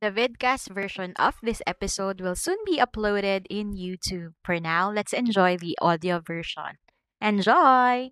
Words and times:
The 0.00 0.10
vidcast 0.10 0.72
version 0.72 1.12
of 1.20 1.36
this 1.42 1.60
episode 1.66 2.22
will 2.22 2.34
soon 2.34 2.56
be 2.64 2.80
uploaded 2.80 3.44
in 3.50 3.76
YouTube. 3.76 4.32
For 4.42 4.58
now, 4.58 4.90
let's 4.90 5.12
enjoy 5.12 5.58
the 5.58 5.76
audio 5.82 6.20
version. 6.24 6.80
Enjoy! 7.20 8.08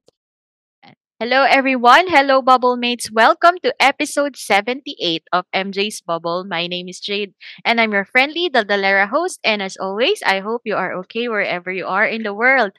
Hello, 1.18 1.48
everyone. 1.48 2.08
Hello, 2.08 2.42
Bubble 2.42 2.76
Mates. 2.76 3.10
Welcome 3.10 3.56
to 3.62 3.72
episode 3.80 4.36
78 4.36 5.22
of 5.32 5.46
MJ's 5.56 6.02
Bubble. 6.02 6.44
My 6.44 6.66
name 6.66 6.88
is 6.88 7.00
Jade, 7.00 7.32
and 7.64 7.80
I'm 7.80 7.92
your 7.92 8.04
friendly 8.04 8.50
Daldalera 8.50 9.08
host. 9.08 9.40
And 9.42 9.62
as 9.62 9.78
always, 9.80 10.20
I 10.26 10.40
hope 10.40 10.60
you 10.66 10.76
are 10.76 10.92
okay 11.08 11.26
wherever 11.26 11.72
you 11.72 11.86
are 11.86 12.04
in 12.04 12.22
the 12.22 12.34
world. 12.34 12.72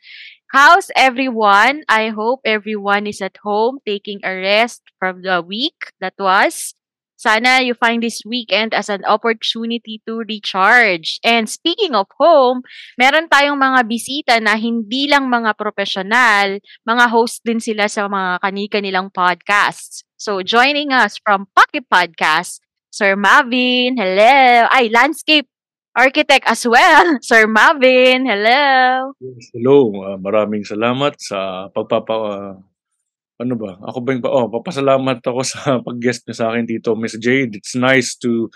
How's 0.53 0.91
everyone? 0.95 1.81
I 1.89 2.09
hope 2.09 2.41
everyone 2.45 3.07
is 3.07 3.21
at 3.21 3.37
home 3.41 3.79
taking 3.87 4.19
a 4.23 4.37
rest 4.37 4.83
from 4.99 5.23
the 5.23 5.41
week 5.41 5.93
that 5.99 6.13
was. 6.19 6.75
Sana 7.19 7.59
you 7.59 7.75
find 7.75 7.99
this 7.99 8.23
weekend 8.23 8.71
as 8.71 8.87
an 8.87 9.03
opportunity 9.03 9.99
to 10.07 10.23
recharge. 10.23 11.19
And 11.19 11.51
speaking 11.51 11.91
of 11.91 12.07
home, 12.15 12.63
meron 12.95 13.27
tayong 13.27 13.59
mga 13.59 13.81
bisita 13.91 14.39
na 14.39 14.55
hindi 14.55 15.11
lang 15.11 15.27
mga 15.27 15.59
profesional, 15.59 16.63
mga 16.87 17.05
host 17.11 17.43
din 17.43 17.59
sila 17.59 17.91
sa 17.91 18.07
mga 18.07 18.39
kani-kanilang 18.39 19.11
podcasts. 19.11 20.07
So 20.15 20.39
joining 20.47 20.95
us 20.95 21.19
from 21.19 21.51
Pocky 21.51 21.83
Podcast, 21.83 22.63
Sir 22.87 23.19
Mavin, 23.19 23.99
hello. 23.99 24.71
Ay, 24.71 24.87
landscape 24.87 25.51
architect 25.91 26.47
as 26.47 26.63
well, 26.63 27.19
Sir 27.27 27.51
Mavin, 27.51 28.23
hello. 28.31 29.11
Yes, 29.19 29.51
hello. 29.51 29.91
Uh, 29.91 30.15
maraming 30.15 30.63
salamat 30.63 31.19
sa 31.19 31.67
pagpapa 31.75 32.15
uh, 32.15 32.55
ano 33.39 33.55
ba? 33.55 33.79
Ako 33.87 33.97
ba 34.03 34.09
yung, 34.13 34.23
oh, 34.27 34.51
papasalamat 34.51 35.23
ako 35.23 35.39
sa 35.47 35.59
pag-guest 35.87 36.27
niyo 36.27 36.35
sa 36.35 36.51
akin 36.51 36.67
dito, 36.67 36.93
Miss 36.99 37.15
Jade. 37.15 37.55
It's 37.55 37.73
nice 37.73 38.19
to 38.19 38.51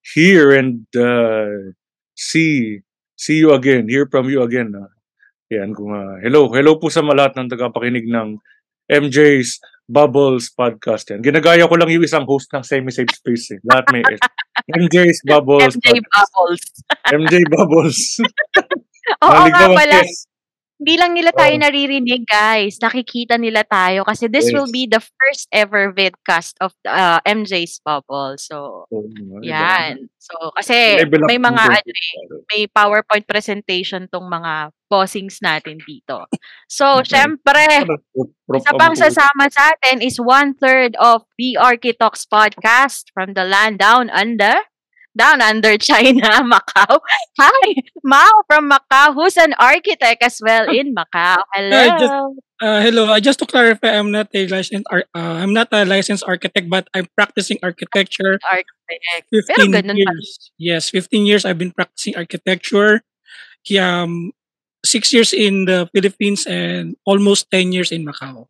hear 0.00 0.54
and 0.54 0.86
uh, 0.96 1.74
see 2.16 2.80
see 3.20 3.36
you 3.36 3.52
again, 3.52 3.90
hear 3.90 4.08
from 4.08 4.32
you 4.32 4.40
again. 4.40 4.72
Uh. 4.72 4.88
Yan, 5.50 5.74
kung, 5.74 5.92
uh, 5.92 6.16
hello, 6.22 6.48
hello 6.54 6.78
po 6.78 6.88
sa 6.88 7.02
lahat 7.02 7.34
ng 7.36 7.50
tagapakinig 7.50 8.06
ng 8.06 8.38
MJ's 8.86 9.58
Bubbles 9.90 10.54
podcast 10.54 11.10
yan. 11.10 11.18
Ginagaya 11.18 11.66
ko 11.66 11.74
lang 11.74 11.90
yung 11.90 12.06
isang 12.06 12.22
host 12.22 12.46
ng 12.54 12.62
Semi-Safe 12.62 13.10
Space 13.10 13.58
eh. 13.58 13.60
Lahat 13.66 13.90
may 13.90 14.06
S. 14.06 14.22
MJ's 14.78 15.18
Bubbles. 15.26 15.74
MJ 15.74 15.98
Bubbles. 16.06 16.64
MJ 17.10 17.34
Bubbles. 17.50 17.98
Oo 19.26 19.44
nga 19.50 19.66
pala. 19.74 19.98
Hindi 20.80 20.96
lang 20.96 21.12
nila 21.12 21.28
tayo 21.36 21.52
oh. 21.52 21.60
naririnig, 21.60 22.24
guys. 22.24 22.80
Nakikita 22.80 23.36
nila 23.36 23.68
tayo 23.68 24.00
kasi 24.08 24.32
this 24.32 24.48
yes. 24.48 24.56
will 24.56 24.72
be 24.72 24.88
the 24.88 25.04
first 25.04 25.44
ever 25.52 25.92
vidcast 25.92 26.56
of 26.64 26.72
uh, 26.88 27.20
MJ's 27.28 27.84
Bubble. 27.84 28.40
So, 28.40 28.88
oh, 28.88 29.04
yan. 29.44 30.08
So, 30.16 30.32
kasi 30.56 31.04
may 31.28 31.36
mga 31.36 31.62
ano, 31.68 31.84
eh, 31.84 32.16
may 32.48 32.64
PowerPoint 32.64 33.28
presentation 33.28 34.08
tong 34.08 34.32
mga 34.32 34.72
bossings 34.88 35.44
natin 35.44 35.84
dito. 35.84 36.24
So, 36.64 37.04
okay. 37.04 37.20
syempre, 37.20 37.84
isa 38.56 38.72
pang 38.80 38.96
sasama 38.96 39.52
sa 39.52 39.76
atin 39.76 40.00
is 40.00 40.16
one-third 40.16 40.96
of 40.96 41.28
the 41.36 41.60
Architox 41.60 42.24
podcast 42.24 43.12
from 43.12 43.36
the 43.36 43.44
land 43.44 43.76
down 43.76 44.08
under 44.08 44.64
down 45.16 45.40
under 45.40 45.76
China, 45.78 46.42
Macau. 46.52 47.00
Hi, 47.38 47.66
Mao 48.04 48.42
from 48.46 48.70
Macau, 48.70 49.14
who's 49.14 49.36
an 49.36 49.54
architect 49.58 50.22
as 50.22 50.38
well 50.42 50.68
in 50.70 50.94
Macau. 50.94 51.42
Hello. 51.54 51.76
Uh, 51.76 51.98
just, 51.98 52.14
uh, 52.62 52.80
hello. 52.80 53.04
Uh, 53.10 53.20
just 53.20 53.38
to 53.40 53.46
clarify, 53.46 53.96
I'm 53.98 54.10
not 54.10 54.28
a 54.34 54.46
licensed 54.46 54.86
uh, 54.90 55.02
I'm 55.14 55.52
not 55.52 55.68
a 55.72 55.84
licensed 55.84 56.24
architect, 56.26 56.70
but 56.70 56.88
I'm 56.94 57.06
practicing 57.16 57.58
architecture. 57.62 58.38
Architect. 58.50 59.26
15 59.30 59.96
years. 59.96 60.50
Yes, 60.58 60.90
15 60.90 61.26
years 61.26 61.44
I've 61.44 61.58
been 61.58 61.72
practicing 61.72 62.16
architecture. 62.16 63.02
Um, 63.78 64.32
six 64.84 65.12
years 65.12 65.32
in 65.32 65.66
the 65.66 65.88
Philippines 65.92 66.46
and 66.46 66.96
almost 67.04 67.50
10 67.50 67.72
years 67.72 67.92
in 67.92 68.06
Macau. 68.06 68.46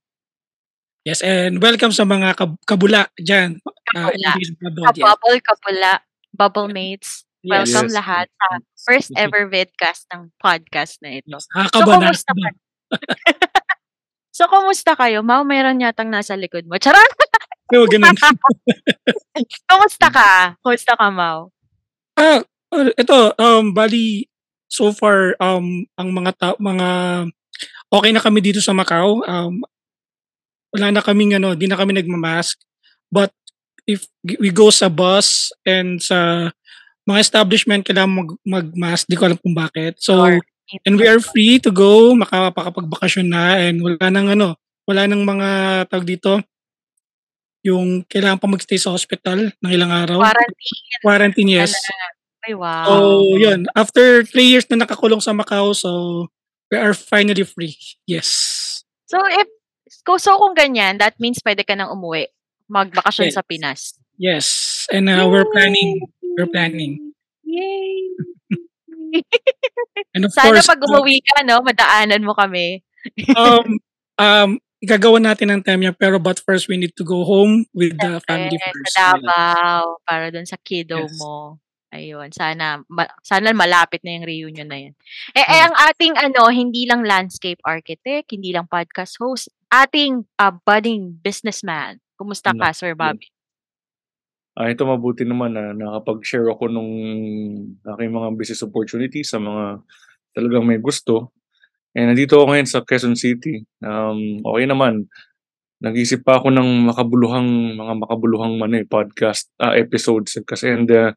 Yes, 1.01 1.25
and 1.25 1.65
welcome 1.65 1.97
sa 1.97 2.05
mga 2.05 2.37
kabula 2.69 3.09
dyan. 3.17 3.57
Uh, 3.97 4.13
kabula. 4.13 4.31
Uh, 4.37 4.93
Kababol, 4.93 5.37
kabula. 5.41 5.93
Bubble 6.35 6.71
Mates. 6.71 7.27
Welcome 7.41 7.89
yes. 7.89 7.97
lahat 7.97 8.27
sa 8.29 8.47
first 8.85 9.11
ever 9.17 9.49
vidcast 9.49 10.05
ng 10.13 10.29
podcast 10.37 11.01
na 11.01 11.25
ito. 11.25 11.41
So, 11.41 11.81
kumusta 11.81 12.33
ka? 12.37 12.49
so, 14.37 14.45
kumusta 14.45 14.93
kayo? 14.93 15.25
Mau, 15.25 15.41
meron 15.41 15.81
yatang 15.81 16.13
nasa 16.13 16.37
likod 16.37 16.69
mo. 16.69 16.77
Charot! 16.77 17.09
Oo, 17.73 17.89
ganun. 17.93 18.13
kumusta 19.73 20.07
ka? 20.13 20.53
Kumusta 20.61 20.93
ka, 21.01 21.09
Mau? 21.09 21.49
Ah, 22.21 22.45
ito, 22.93 23.19
um, 23.41 23.73
bali, 23.73 24.29
so 24.69 24.93
far, 24.93 25.33
um, 25.41 25.89
ang 25.97 26.09
mga, 26.13 26.31
ta- 26.37 26.61
mga, 26.61 26.89
okay 27.89 28.11
na 28.13 28.21
kami 28.21 28.45
dito 28.45 28.61
sa 28.61 28.77
Macau. 28.77 29.25
Um, 29.25 29.65
wala 30.77 30.93
na 30.93 31.01
kaming, 31.01 31.41
ano, 31.41 31.57
di 31.57 31.65
na 31.65 31.81
kami 31.81 31.97
nagmamask. 31.97 32.61
But 33.09 33.33
if 33.91 34.07
we 34.23 34.55
go 34.55 34.71
sa 34.71 34.87
bus 34.87 35.51
and 35.67 35.99
sa 35.99 36.51
mga 37.09 37.19
establishment, 37.27 37.83
kailangan 37.83 38.23
mag, 38.23 38.31
mag-mask. 38.47 39.11
Di 39.11 39.19
ko 39.19 39.27
alam 39.27 39.41
kung 39.43 39.57
bakit. 39.57 39.99
So, 39.99 40.23
and 40.87 40.95
we 40.95 41.07
are 41.11 41.19
free 41.19 41.59
to 41.59 41.75
go, 41.75 42.15
makapakapagbakasyon 42.15 43.27
na, 43.27 43.59
and 43.59 43.83
wala 43.83 44.07
nang 44.07 44.31
ano, 44.31 44.55
wala 44.87 45.11
nang 45.11 45.27
mga 45.27 45.49
tag 45.91 46.07
dito, 46.07 46.39
yung 47.67 48.07
kailangan 48.07 48.41
pa 48.41 48.49
magstay 48.49 48.79
sa 48.79 48.95
hospital 48.95 49.51
ng 49.51 49.71
ilang 49.75 49.91
araw. 49.91 50.23
Quarantine. 50.23 51.01
Quarantine, 51.03 51.51
yes. 51.51 51.75
Ay, 52.47 52.57
wow. 52.57 52.87
So, 52.89 52.95
yun. 53.37 53.69
After 53.77 54.25
three 54.25 54.49
years 54.49 54.65
na 54.71 54.87
nakakulong 54.87 55.21
sa 55.21 55.37
Macau, 55.37 55.77
so 55.77 56.25
we 56.73 56.79
are 56.79 56.97
finally 56.97 57.45
free. 57.45 57.77
Yes. 58.09 58.29
So, 59.11 59.21
if, 59.29 59.51
so 60.23 60.39
kung 60.41 60.57
ganyan, 60.57 60.97
that 61.03 61.21
means 61.21 61.43
pwede 61.45 61.67
ka 61.67 61.77
nang 61.77 61.93
umuwi 61.93 62.33
magbakasyon 62.71 63.29
yes. 63.29 63.35
sa 63.35 63.43
Pinas. 63.43 63.81
Yes. 64.17 64.47
And 64.95 65.11
uh, 65.11 65.27
we're 65.27 65.49
planning. 65.51 66.07
We're 66.39 66.49
planning. 66.49 67.13
Yay! 67.43 68.15
and 70.15 70.25
of 70.25 70.33
Sana 70.33 70.55
course, 70.55 70.71
pag 70.71 70.81
umuwi 70.81 71.19
ka, 71.27 71.43
no, 71.43 71.61
madaanan 71.67 72.23
mo 72.23 72.33
kami. 72.39 72.87
um, 73.41 73.67
um, 74.21 74.51
gagawa 74.81 75.19
natin 75.19 75.51
ng 75.51 75.63
time 75.67 75.83
niya, 75.83 75.95
pero 75.97 76.23
but 76.23 76.39
first 76.41 76.71
we 76.71 76.79
need 76.79 76.95
to 76.95 77.05
go 77.05 77.27
home 77.27 77.67
with 77.75 77.97
the 77.99 78.23
family 78.25 78.57
first. 78.61 78.95
Sa 78.95 79.19
Davao, 79.19 79.99
para 80.07 80.31
dun 80.31 80.47
sa 80.47 80.57
kiddo 80.61 81.05
yes. 81.05 81.19
mo. 81.19 81.59
Ayun, 81.91 82.31
sana 82.31 82.87
ma- 82.87 83.11
sana 83.27 83.51
malapit 83.51 83.99
na 84.07 84.15
yung 84.15 84.27
reunion 84.27 84.69
na 84.71 84.79
yun. 84.79 84.95
Eh, 85.35 85.43
eh 85.43 85.61
ang 85.67 85.75
ating 85.91 86.15
ano, 86.15 86.47
hindi 86.47 86.87
lang 86.87 87.03
landscape 87.03 87.59
architect, 87.67 88.31
hindi 88.31 88.55
lang 88.55 88.71
podcast 88.71 89.19
host, 89.19 89.51
ating 89.75 90.23
uh, 90.39 90.55
budding 90.63 91.19
businessman. 91.19 91.99
Kumusta 92.21 92.53
ka, 92.53 92.69
Sir 92.77 92.93
Bobby? 92.93 93.33
Ah, 94.53 94.69
ito 94.69 94.85
mabuti 94.85 95.25
naman 95.25 95.57
na 95.57 95.73
nakapag-share 95.73 96.53
ako 96.53 96.69
nung 96.69 96.93
aking 97.81 98.13
mga 98.13 98.29
business 98.37 98.61
opportunities 98.61 99.33
sa 99.33 99.41
mga 99.41 99.81
talagang 100.37 100.69
may 100.69 100.77
gusto. 100.77 101.33
And 101.97 102.13
nandito 102.13 102.37
ako 102.37 102.53
ngayon 102.53 102.69
sa 102.69 102.85
Quezon 102.85 103.17
City. 103.17 103.65
Um, 103.81 104.45
okay 104.45 104.69
naman. 104.69 105.09
Nag-isip 105.81 106.21
pa 106.21 106.37
ako 106.37 106.53
ng 106.53 106.93
makabuluhang 106.93 107.81
mga 107.81 107.95
makabuluhang 108.05 108.61
man 108.61 108.77
eh, 108.77 108.85
podcast 108.85 109.49
uh, 109.57 109.73
episodes 109.73 110.37
kasi 110.45 110.77
and 110.77 110.93
uh, 110.93 111.17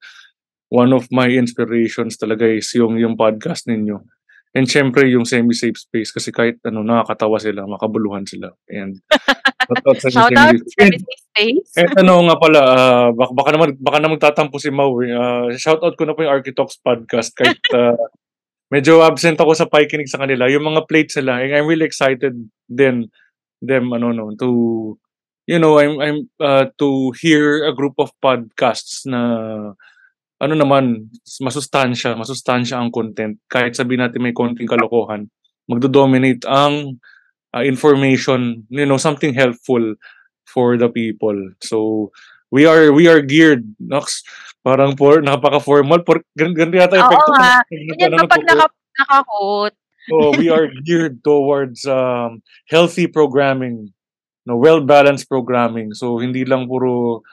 one 0.72 0.96
of 0.96 1.12
my 1.12 1.28
inspirations 1.28 2.16
talaga 2.16 2.48
is 2.48 2.72
yung 2.80 2.96
yung 2.96 3.20
podcast 3.20 3.68
ninyo. 3.68 4.00
And 4.54 4.70
syempre 4.70 5.10
yung 5.10 5.26
semi-safe 5.26 5.82
space 5.82 6.14
kasi 6.14 6.30
kahit 6.30 6.62
ano 6.62 6.86
nakakatawa 6.86 7.42
sila, 7.42 7.66
makabuluhan 7.66 8.22
sila. 8.30 8.54
And 8.70 9.02
shout 9.66 9.82
out 9.90 9.98
sa 9.98 10.14
semi-safe 10.14 11.02
space. 11.02 11.70
Eh 11.74 11.90
ano 11.98 12.22
nga 12.30 12.38
pala, 12.38 12.60
uh, 12.62 13.10
baka, 13.18 13.32
baka 13.34 13.50
naman 13.50 13.70
baka 13.82 13.98
naman 13.98 14.22
tatampo 14.22 14.62
si 14.62 14.70
Mau. 14.70 15.02
Uh, 15.02 15.50
shout 15.58 15.82
out 15.82 15.98
ko 15.98 16.06
na 16.06 16.14
po 16.14 16.22
yung 16.22 16.34
Architox 16.38 16.78
podcast 16.86 17.34
kahit 17.34 17.58
uh, 17.74 17.98
medyo 18.74 19.02
absent 19.02 19.42
ako 19.42 19.58
sa 19.58 19.66
pakikinig 19.66 20.10
sa 20.10 20.22
kanila. 20.22 20.46
Yung 20.46 20.70
mga 20.70 20.86
plates 20.86 21.18
nila, 21.18 21.42
I'm 21.42 21.66
really 21.66 21.90
excited 21.90 22.38
then 22.70 23.10
them 23.64 23.90
ano 23.90 24.14
no 24.14 24.36
to 24.38 24.50
you 25.48 25.60
know, 25.60 25.80
I'm 25.80 26.00
I'm 26.00 26.20
uh, 26.40 26.66
to 26.80 27.12
hear 27.20 27.68
a 27.68 27.76
group 27.76 28.00
of 28.00 28.12
podcasts 28.24 29.04
na 29.06 29.74
ano 30.44 30.60
naman, 30.60 31.08
masustansya, 31.40 32.20
masustansya 32.20 32.76
ang 32.76 32.92
content. 32.92 33.40
Kahit 33.48 33.80
sabihin 33.80 34.04
natin 34.04 34.20
may 34.20 34.36
konting 34.36 34.68
kalokohan, 34.68 35.32
magdo-dominate 35.72 36.44
ang 36.44 37.00
uh, 37.56 37.64
information, 37.64 38.68
you 38.68 38.84
know, 38.84 39.00
something 39.00 39.32
helpful 39.32 39.96
for 40.44 40.76
the 40.76 40.92
people. 40.92 41.38
So, 41.64 42.12
we 42.52 42.68
are 42.68 42.92
we 42.92 43.08
are 43.08 43.24
geared, 43.24 43.64
Nox. 43.80 44.22
Parang 44.62 45.00
for, 45.00 45.24
napaka-formal. 45.24 46.04
For, 46.04 46.24
ganun, 46.36 46.56
ganun 46.56 46.80
yata 46.80 47.00
Oo 47.00 47.08
epekto. 47.08 47.32
nga. 47.36 47.54
Ganyan 47.68 48.12
kapag 48.28 48.44
naka, 48.44 48.66
naka-quote. 49.00 49.78
so, 50.12 50.16
we 50.36 50.52
are 50.52 50.68
geared 50.86 51.24
towards 51.24 51.88
um, 51.88 52.44
healthy 52.68 53.08
programming, 53.08 53.96
no, 54.44 54.60
well-balanced 54.60 55.32
programming. 55.32 55.96
So, 55.96 56.20
hindi 56.20 56.44
lang 56.44 56.68
puro 56.68 57.24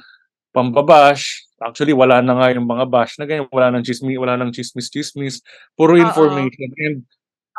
pambabash. 0.54 1.49
Actually, 1.60 1.92
wala 1.92 2.24
na 2.24 2.40
nga 2.40 2.56
yung 2.56 2.64
mga 2.64 2.88
bash 2.88 3.20
na 3.20 3.28
ganyan. 3.28 3.44
Wala 3.52 3.68
nang 3.68 3.84
chismis, 3.84 4.16
wala 4.16 4.34
nang 4.40 4.48
chismis-chismis. 4.52 5.44
Puro 5.76 5.92
information. 6.00 6.72
And 6.80 7.04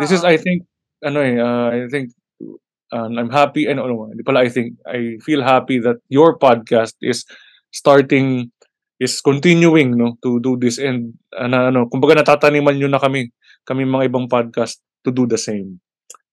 this 0.01 0.09
is, 0.09 0.25
Oo. 0.25 0.33
I 0.33 0.42
think, 0.42 0.65
ano 1.06 1.21
eh, 1.21 1.38
uh, 1.38 1.69
I 1.69 1.86
think, 1.86 2.09
um, 2.92 3.13
I'm 3.18 3.30
happy, 3.30 3.69
and 3.69 3.77
ano, 3.77 4.09
hindi 4.09 4.25
pala 4.25 4.42
I 4.42 4.50
think, 4.50 4.75
I 4.89 5.21
feel 5.21 5.45
happy 5.45 5.77
that 5.86 6.01
your 6.09 6.36
podcast 6.42 6.98
is 7.06 7.24
starting, 7.69 8.50
is 8.98 9.21
continuing, 9.21 9.94
no, 9.98 10.18
to 10.25 10.42
do 10.42 10.57
this. 10.57 10.81
And, 10.81 11.13
ano, 11.38 11.69
ano 11.69 11.80
kumbaga 11.89 12.18
natataniman 12.25 12.77
nyo 12.81 12.89
na 12.89 12.97
kami, 13.00 13.30
kami 13.69 13.86
mga 13.86 14.09
ibang 14.09 14.25
podcast 14.25 14.81
to 15.06 15.13
do 15.13 15.30
the 15.30 15.38
same. 15.38 15.77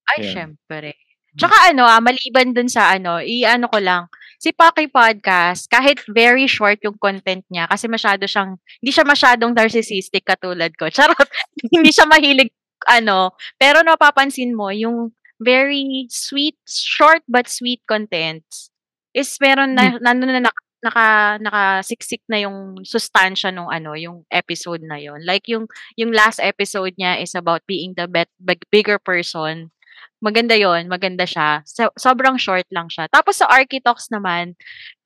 Ay, 0.09 0.25
Yeah. 0.25 0.33
syempre. 0.33 0.97
Tsaka 1.37 1.69
ano, 1.69 1.85
ah, 1.85 2.01
maliban 2.01 2.55
dun 2.55 2.71
sa 2.71 2.95
ano, 2.97 3.21
i-ano 3.21 3.69
ko 3.69 3.77
lang, 3.77 4.09
si 4.39 4.55
Paki 4.55 4.87
Podcast, 4.87 5.67
kahit 5.67 5.99
very 6.07 6.47
short 6.47 6.79
yung 6.81 6.95
content 6.95 7.43
niya, 7.51 7.67
kasi 7.67 7.91
masyado 7.91 8.23
siyang, 8.23 8.55
hindi 8.79 8.91
siya 8.95 9.05
masyadong 9.05 9.51
narcissistic 9.51 10.23
katulad 10.23 10.71
ko. 10.79 10.87
Charot, 10.95 11.27
hindi 11.69 11.91
siya 11.91 12.07
mahilig, 12.07 12.49
ano, 12.87 13.35
pero 13.59 13.83
napapansin 13.83 14.55
mo, 14.55 14.71
yung 14.71 15.11
very 15.43 16.07
sweet, 16.07 16.55
short 16.65 17.21
but 17.27 17.51
sweet 17.51 17.83
contents, 17.83 18.71
is 19.11 19.29
meron 19.43 19.75
na, 19.75 19.99
nandun 19.99 20.31
na 20.31 20.47
naka, 20.47 20.63
naka, 20.79 21.07
nakasiksik 21.43 22.23
na 22.31 22.39
yung 22.39 22.79
sustansya 22.87 23.51
nung 23.51 23.67
ano, 23.67 23.99
yung 23.99 24.23
episode 24.31 24.79
na 24.87 24.95
yon 24.95 25.19
Like 25.27 25.51
yung, 25.51 25.67
yung 25.99 26.15
last 26.15 26.39
episode 26.39 26.95
niya 26.95 27.19
is 27.19 27.35
about 27.35 27.59
being 27.67 27.91
the 27.99 28.07
bet, 28.07 28.31
big- 28.39 28.63
bigger 28.71 28.95
person 28.95 29.75
maganda 30.19 30.55
yon 30.55 30.91
maganda 30.91 31.23
siya. 31.23 31.63
So, 31.63 31.91
sobrang 31.95 32.35
short 32.35 32.67
lang 32.71 32.91
siya. 32.91 33.07
Tapos 33.07 33.39
sa 33.39 33.47
Architox 33.47 34.11
naman, 34.11 34.55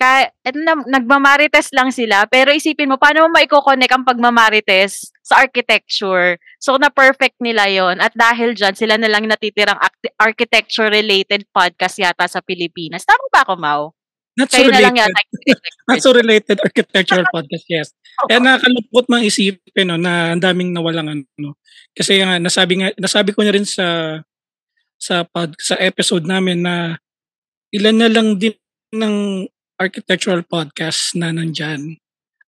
ka, 0.01 0.29
eto 0.41 0.57
na, 0.57 0.77
nagmamarites 0.89 1.69
lang 1.73 1.93
sila, 1.93 2.25
pero 2.25 2.49
isipin 2.49 2.89
mo, 2.89 2.97
paano 2.97 3.25
mo 3.25 3.37
maiko-connect 3.37 3.93
ang 3.93 4.05
pagmamarites 4.05 5.13
sa 5.21 5.45
architecture? 5.45 6.41
So, 6.57 6.81
na-perfect 6.81 7.37
nila 7.39 7.69
yon 7.69 8.01
At 8.01 8.17
dahil 8.17 8.57
dyan, 8.57 8.73
sila 8.73 8.97
na 8.97 9.09
lang 9.09 9.29
natitirang 9.29 9.77
architecture-related 10.17 11.45
podcast 11.53 12.01
yata 12.01 12.25
sa 12.25 12.41
Pilipinas. 12.41 13.05
Tama 13.05 13.25
ba 13.29 13.45
ako, 13.45 13.53
Mau? 13.57 13.83
Not 14.33 14.49
so 14.49 14.57
Kayo 14.57 14.73
na 14.73 14.81
lang 14.81 14.97
related. 14.97 15.13
yata. 15.13 15.21
Not 15.93 15.99
so 16.01 16.09
related 16.09 16.57
architectural 16.57 17.27
podcast, 17.35 17.65
yes. 17.69 17.87
Kaya 18.25 18.41
nakakalungkot 18.41 19.05
mang 19.09 19.25
isipin 19.25 19.85
no, 19.89 19.97
na 20.01 20.33
ang 20.33 20.41
daming 20.41 20.73
nawalang 20.73 21.21
ano. 21.21 21.49
Kasi 21.93 22.17
nga 22.17 22.41
nasabi 22.41 22.81
nga 22.81 22.89
nasabi 22.97 23.29
ko 23.33 23.45
na 23.45 23.53
rin 23.53 23.65
sa 23.65 24.17
sa 24.97 25.27
pod, 25.27 25.55
sa 25.59 25.75
episode 25.79 26.25
namin 26.25 26.63
na 26.63 26.97
ilan 27.73 27.97
na 27.97 28.09
lang 28.09 28.37
din 28.37 28.55
ng 28.93 29.45
architectural 29.81 30.45
podcast 30.45 31.17
na 31.17 31.33
nandyan. 31.33 31.97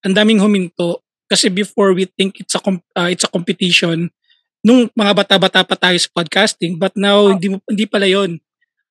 Ang 0.05 0.13
daming 0.13 0.39
huminto 0.39 1.01
kasi 1.25 1.49
before 1.49 1.97
we 1.97 2.05
think 2.05 2.37
it's 2.37 2.53
a 2.53 2.61
uh, 2.61 3.09
it's 3.09 3.25
a 3.25 3.31
competition 3.33 4.13
nung 4.61 4.89
mga 4.93 5.13
bata-bata 5.25 5.65
pa 5.65 5.77
tayo 5.77 5.97
sa 5.97 6.09
podcasting 6.13 6.77
but 6.77 6.93
now 6.93 7.33
hindi 7.33 7.53
mo- 7.53 7.65
hindi 7.65 7.85
pala 7.89 8.05
yon 8.05 8.37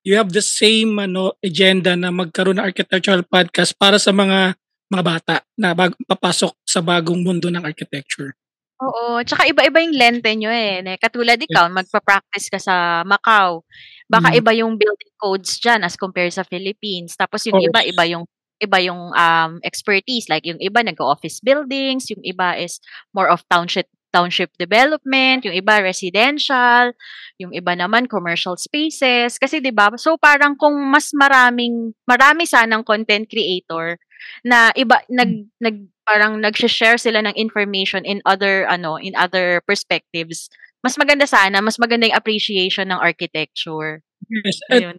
you 0.03 0.19
have 0.19 0.31
the 0.35 0.43
same 0.43 0.99
ano 0.99 1.35
agenda 1.43 1.95
na 1.95 2.11
magkaroon 2.11 2.59
ng 2.59 2.67
architectural 2.67 3.23
podcast 3.23 3.75
para 3.79 3.99
sa 4.03 4.11
mga 4.11 4.59
mga 4.93 5.03
bata 5.03 5.37
na 5.59 5.73
bag, 5.73 5.97
papasok 6.06 6.55
sa 6.62 6.85
bagong 6.85 7.25
mundo 7.25 7.49
ng 7.49 7.65
architecture. 7.65 8.37
Oo, 8.82 9.23
tsaka 9.23 9.47
iba-iba 9.47 9.79
yung 9.87 9.94
lente 9.94 10.31
nyo 10.35 10.50
eh. 10.50 10.82
Ne? 10.82 10.99
Katulad 10.99 11.38
ikaw, 11.38 11.71
magpa-practice 11.71 12.50
ka 12.50 12.59
sa 12.59 12.75
Macau. 13.06 13.62
Baka 14.11 14.35
Mm. 14.35 14.38
iba 14.43 14.50
yung 14.59 14.73
building 14.75 15.15
codes 15.15 15.62
dyan 15.62 15.87
as 15.87 15.94
compared 15.94 16.35
sa 16.35 16.43
Philippines. 16.43 17.15
Tapos 17.15 17.47
yung 17.47 17.62
iba, 17.62 17.79
course. 17.79 17.91
iba 17.94 18.05
yung 18.11 18.25
iba 18.62 18.79
yung 18.82 19.12
um, 19.15 19.53
expertise. 19.62 20.26
Like 20.26 20.43
yung 20.47 20.59
iba 20.59 20.82
nag-office 20.82 21.38
buildings, 21.43 22.11
yung 22.11 22.23
iba 22.26 22.59
is 22.59 22.82
more 23.15 23.31
of 23.31 23.47
township 23.50 23.87
township 24.15 24.55
development, 24.62 25.43
yung 25.43 25.59
iba 25.59 25.82
residential, 25.82 26.94
yung 27.43 27.50
iba 27.50 27.75
naman 27.75 28.06
commercial 28.06 28.55
spaces. 28.55 29.38
Kasi 29.43 29.59
'di 29.59 29.75
ba? 29.75 29.91
So 29.99 30.15
parang 30.19 30.55
kung 30.55 30.75
mas 30.87 31.11
maraming 31.15 31.94
marami 32.06 32.47
sanang 32.47 32.87
content 32.87 33.27
creator 33.27 33.99
na 34.47 34.70
iba 34.79 35.03
nag 35.11 35.50
nag 35.59 35.77
parang 36.05 36.41
nag-share 36.41 37.01
sila 37.01 37.25
ng 37.25 37.37
information 37.37 38.05
in 38.05 38.21
other 38.29 38.69
ano 38.69 38.97
in 39.01 39.17
other 39.17 39.61
perspectives 39.65 40.49
mas 40.85 40.97
maganda 41.01 41.25
sana 41.25 41.61
mas 41.65 41.81
maganda 41.81 42.09
yung 42.09 42.17
appreciation 42.17 42.89
ng 42.93 43.01
architecture 43.01 44.05
Yes, 44.29 44.56
at 44.73 44.81
Ayun. 44.85 44.97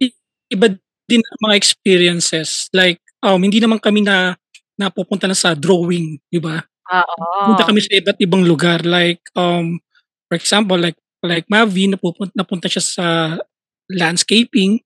iba 0.50 0.66
din 1.06 1.22
mga 1.42 1.56
experiences. 1.56 2.66
Like, 2.74 3.02
um, 3.22 3.42
hindi 3.42 3.58
naman 3.62 3.78
kami 3.82 4.02
na 4.02 4.34
napupunta 4.76 5.26
na 5.26 5.38
sa 5.38 5.56
drawing, 5.56 6.20
di 6.28 6.38
ba? 6.42 6.60
oo 6.92 7.14
Punta 7.50 7.66
kami 7.66 7.80
sa 7.82 7.96
iba't 7.98 8.18
ibang 8.22 8.44
lugar. 8.44 8.84
Like, 8.86 9.22
um, 9.34 9.80
for 10.28 10.36
example, 10.38 10.78
like 10.78 10.98
like 11.24 11.48
Mavi, 11.50 11.90
napupunta, 11.90 12.30
napunta 12.36 12.70
siya 12.70 12.84
sa 12.84 13.06
landscaping, 13.90 14.78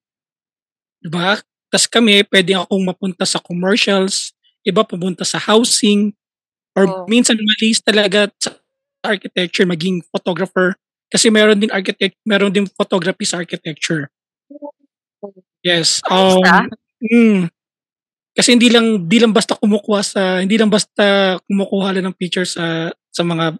di 1.00 1.08
ba? 1.10 1.36
Tapos 1.68 1.86
kami, 1.90 2.24
pwede 2.28 2.56
akong 2.56 2.84
mapunta 2.84 3.24
sa 3.28 3.40
commercials, 3.42 4.32
iba 4.66 4.82
pupunta 4.84 5.24
sa 5.24 5.40
housing, 5.40 6.12
or 6.76 6.84
Oo. 6.86 7.04
minsan 7.10 7.36
malis 7.40 7.80
talaga 7.82 8.30
sa 8.38 8.56
architecture, 9.04 9.66
maging 9.66 10.04
photographer. 10.12 10.76
Kasi 11.10 11.32
meron 11.32 11.58
din 11.58 11.72
architect, 11.74 12.14
meron 12.22 12.54
din 12.54 12.70
photography 12.70 13.26
sa 13.26 13.42
architecture. 13.42 14.08
Yes. 15.66 16.00
Um, 16.08 16.40
mm, 17.02 17.50
kasi 18.32 18.56
hindi 18.56 18.70
lang 18.72 19.04
hindi 19.04 19.18
lang 19.20 19.34
basta 19.34 19.58
kumukuha 19.58 20.00
sa 20.00 20.22
hindi 20.40 20.56
lang 20.56 20.70
basta 20.72 21.36
kumukuha 21.50 21.98
lang 21.98 22.08
ng 22.08 22.16
picture 22.16 22.46
sa 22.48 22.94
sa 23.10 23.22
mga 23.26 23.58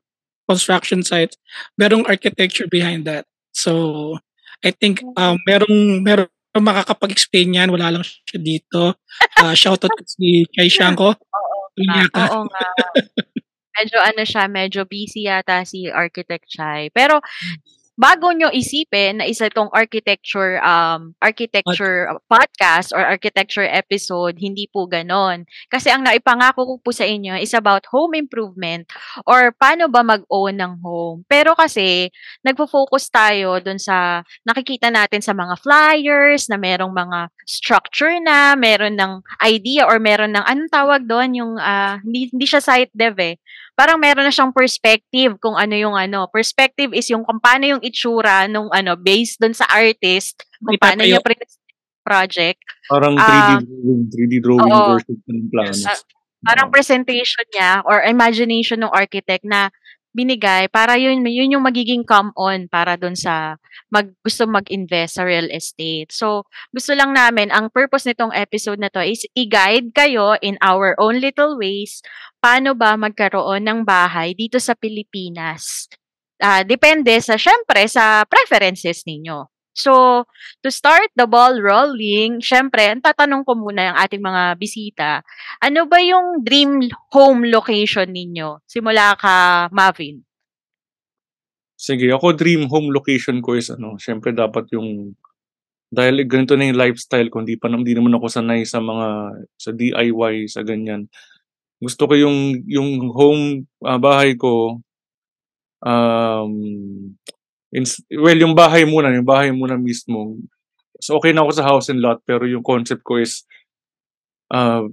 construction 0.49 1.03
sites. 1.05 1.37
Merong 1.77 2.07
architecture 2.09 2.71
behind 2.71 3.05
that. 3.05 3.27
So 3.53 4.17
I 4.65 4.73
think 4.73 5.03
um 5.19 5.37
merong 5.45 6.01
merong 6.07 6.33
makakapag-explain 6.59 7.55
yan. 7.63 7.69
Wala 7.71 7.95
lang 7.95 8.03
siya 8.03 8.39
dito. 8.43 8.99
Uh, 9.39 9.55
shoutout 9.55 9.95
si 10.11 10.43
Kay 10.51 10.67
Shanko. 10.67 11.15
Ah, 11.15 12.03
Yata. 12.03 12.25
oo 12.35 12.45
nga 12.51 12.67
medyo 13.81 13.99
ano 14.03 14.23
siya 14.27 14.45
medyo 14.51 14.85
busy 14.85 15.25
yata 15.31 15.65
si 15.65 15.89
architect 15.89 16.45
Chai 16.51 16.93
pero 16.93 17.23
bago 18.01 18.33
nyo 18.33 18.49
isipin 18.49 19.21
na 19.21 19.29
isa 19.29 19.53
itong 19.53 19.69
architecture 19.77 20.57
um 20.65 21.13
architecture 21.21 22.09
podcast 22.33 22.97
or 22.97 23.05
architecture 23.05 23.69
episode 23.69 24.41
hindi 24.41 24.65
po 24.73 24.89
ganon. 24.89 25.45
Kasi 25.69 25.93
ang 25.93 26.09
naipangako 26.09 26.65
ko 26.65 26.75
po 26.81 26.91
sa 26.97 27.05
inyo 27.05 27.37
is 27.37 27.53
about 27.53 27.85
home 27.93 28.17
improvement 28.17 28.89
or 29.29 29.53
paano 29.53 29.93
ba 29.93 30.01
mag-own 30.01 30.57
ng 30.57 30.81
home. 30.81 31.29
Pero 31.29 31.53
kasi 31.53 32.09
nagfo-focus 32.41 33.13
tayo 33.13 33.61
dun 33.61 33.77
sa 33.77 34.25
nakikita 34.49 34.89
natin 34.89 35.21
sa 35.21 35.37
mga 35.37 35.61
flyers 35.61 36.49
na 36.49 36.57
merong 36.57 36.97
mga 36.97 37.29
structure 37.45 38.17
na 38.25 38.57
meron 38.57 38.97
ng 38.97 39.21
idea 39.45 39.85
or 39.85 40.01
meron 40.01 40.33
ng 40.33 40.45
anong 40.49 40.73
tawag 40.73 41.05
doon 41.05 41.37
yung 41.37 41.53
ah, 41.61 42.01
hindi 42.01 42.33
hindi 42.33 42.49
siya 42.49 42.65
site 42.65 42.97
dev 42.97 43.21
eh 43.21 43.37
parang 43.81 43.97
meron 43.97 44.29
na 44.29 44.35
siyang 44.35 44.53
perspective 44.53 45.41
kung 45.41 45.57
ano 45.57 45.73
yung 45.73 45.97
ano. 45.97 46.29
Perspective 46.29 46.93
is 46.93 47.09
yung 47.09 47.25
kung 47.25 47.41
paano 47.41 47.65
yung 47.65 47.81
itsura 47.81 48.45
nung 48.45 48.69
ano, 48.69 48.93
based 48.93 49.41
dun 49.41 49.57
sa 49.57 49.65
artist, 49.73 50.45
kung 50.61 50.77
May 50.77 50.81
paano 50.81 51.01
niya 51.01 51.17
yung 51.17 51.25
project. 52.05 52.61
Parang 52.93 53.17
Ah, 53.17 53.57
3D 53.57 53.65
drawing, 53.65 54.03
3D 54.13 54.35
drawing 54.45 54.69
oo. 54.69 55.01
version 55.01 55.17
ng 55.25 55.49
plano. 55.49 55.73
Ah, 55.89 55.97
Parang 56.41 56.69
presentation 56.69 57.45
niya 57.57 57.81
or 57.89 58.05
imagination 58.05 58.85
ng 58.85 58.93
architect 58.93 59.49
na 59.49 59.73
binigay 60.11 60.67
para 60.67 60.99
yun 60.99 61.23
yun 61.27 61.55
yung 61.55 61.65
magiging 61.65 62.03
come 62.03 62.35
on 62.35 62.67
para 62.67 62.99
dun 62.99 63.15
sa 63.15 63.59
mag 63.91 64.11
gusto 64.23 64.47
mag-invest 64.47 65.19
sa 65.19 65.27
real 65.27 65.47
estate. 65.51 66.11
So, 66.11 66.47
gusto 66.75 66.95
lang 66.95 67.15
namin 67.15 67.55
ang 67.55 67.71
purpose 67.71 68.07
nitong 68.11 68.35
episode 68.35 68.83
na 68.83 68.91
to 68.91 69.03
is 69.03 69.23
i-guide 69.39 69.95
kayo 69.95 70.35
in 70.43 70.59
our 70.63 70.99
own 70.99 71.23
little 71.23 71.55
ways 71.59 72.03
paano 72.43 72.73
ba 72.75 72.97
magkaroon 72.97 73.63
ng 73.63 73.81
bahay 73.85 74.33
dito 74.33 74.57
sa 74.57 74.73
Pilipinas. 74.75 75.87
Ah, 76.41 76.65
depende 76.65 77.13
sa 77.21 77.37
syempre 77.37 77.85
sa 77.85 78.25
preferences 78.25 79.05
ninyo. 79.05 79.60
So, 79.71 80.27
to 80.67 80.69
start 80.69 81.15
the 81.15 81.31
ball 81.31 81.63
rolling, 81.63 82.43
syempre, 82.43 82.91
ang 82.91 83.01
tatanong 83.01 83.47
ko 83.47 83.55
muna 83.55 83.95
ang 83.95 83.97
ating 84.03 84.23
mga 84.23 84.43
bisita, 84.59 85.23
ano 85.63 85.87
ba 85.87 86.03
yung 86.03 86.43
dream 86.43 86.91
home 87.15 87.47
location 87.47 88.11
ninyo? 88.11 88.61
Simula 88.67 89.15
ka, 89.15 89.71
Mavin. 89.71 90.27
Sige, 91.81 92.13
ako 92.13 92.37
dream 92.37 92.69
home 92.69 92.93
location 92.93 93.41
ko 93.41 93.57
is 93.57 93.73
ano, 93.73 93.97
syempre 93.97 94.37
dapat 94.37 94.69
yung 94.77 95.17
dahil 95.91 96.23
ganito 96.29 96.55
na 96.55 96.71
yung 96.71 96.79
lifestyle 96.79 97.27
ko, 97.33 97.43
hindi 97.43 97.59
pa 97.59 97.67
hindi 97.67 97.97
naman 97.97 98.15
ako 98.15 98.31
sanay 98.31 98.63
sa 98.63 98.79
mga 98.79 99.09
sa 99.59 99.71
DIY, 99.75 100.47
sa 100.47 100.63
ganyan. 100.63 101.11
Gusto 101.83 102.07
ko 102.07 102.15
yung 102.15 102.63
yung 102.69 103.11
home 103.11 103.67
uh, 103.83 103.99
bahay 103.99 104.37
ko 104.37 104.79
um 105.81 106.53
well 108.19 108.39
yung 108.39 108.55
bahay 108.55 108.83
muna, 108.87 109.15
yung 109.15 109.27
bahay 109.27 109.55
muna 109.55 109.79
mismo. 109.79 110.39
So 111.01 111.17
okay 111.17 111.33
na 111.33 111.47
ako 111.47 111.51
sa 111.55 111.67
house 111.67 111.89
and 111.89 112.03
lot 112.03 112.21
pero 112.27 112.45
yung 112.45 112.67
concept 112.67 113.07
ko 113.07 113.23
is 113.23 113.47
uh, 114.53 114.85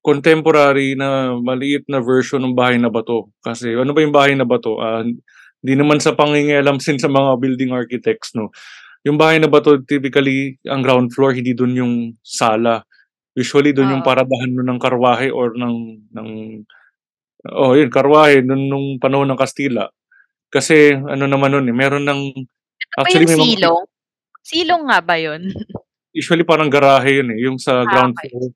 contemporary 0.00 0.96
na 0.96 1.36
maliit 1.36 1.84
na 1.86 2.00
version 2.00 2.40
ng 2.40 2.56
bahay 2.56 2.80
na 2.80 2.88
bato. 2.88 3.30
Kasi 3.44 3.76
ano 3.76 3.92
ba 3.92 4.00
yung 4.00 4.14
bahay 4.16 4.34
na 4.34 4.48
bato? 4.48 4.80
Uh, 4.80 5.04
hindi 5.60 5.74
naman 5.76 6.00
sa 6.00 6.16
pangingialam 6.16 6.80
sin 6.84 6.96
sa 6.96 7.08
mga 7.08 7.36
building 7.40 7.70
architects, 7.72 8.32
no. 8.34 8.50
Yung 9.04 9.16
bahay 9.16 9.40
na 9.40 9.48
bato, 9.48 9.80
typically, 9.80 10.60
ang 10.68 10.84
ground 10.84 11.08
floor, 11.16 11.32
hindi 11.32 11.56
doon 11.56 11.72
yung 11.72 11.94
sala. 12.20 12.84
Usually, 13.32 13.72
doon 13.72 13.96
yung 13.96 14.04
Oo. 14.04 14.08
paradahan 14.08 14.52
mo 14.52 14.60
ng 14.60 14.76
karwahe 14.76 15.32
or 15.32 15.56
ng, 15.56 15.76
ng 16.12 16.28
oh, 17.48 17.72
yun, 17.72 17.88
karwahe, 17.88 18.44
nung, 18.44 18.68
nung 18.68 18.86
panahon 19.00 19.24
ng 19.24 19.40
Kastila. 19.40 19.88
Kasi, 20.50 20.98
ano 20.98 21.24
naman 21.30 21.54
nun, 21.54 21.70
eh, 21.70 21.74
meron 21.74 22.02
ng, 22.02 22.20
Ano 22.34 22.92
ba 22.98 23.00
actually, 23.06 23.22
yung 23.24 23.30
may 23.30 23.38
mga, 23.38 23.46
silong? 23.54 23.84
Silong 24.42 24.82
nga 24.90 24.98
ba 25.00 25.16
yun? 25.16 25.42
usually 26.10 26.42
parang 26.42 26.66
garahe 26.66 27.22
yun 27.22 27.30
eh, 27.30 27.38
yung 27.46 27.56
sa 27.62 27.82
Ah, 27.82 27.86
ground 27.86 28.18
okay. 28.18 28.34
floor. 28.34 28.50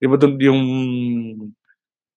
Di 0.00 0.06
ba 0.08 0.16
doon 0.16 0.34
yung, 0.40 0.62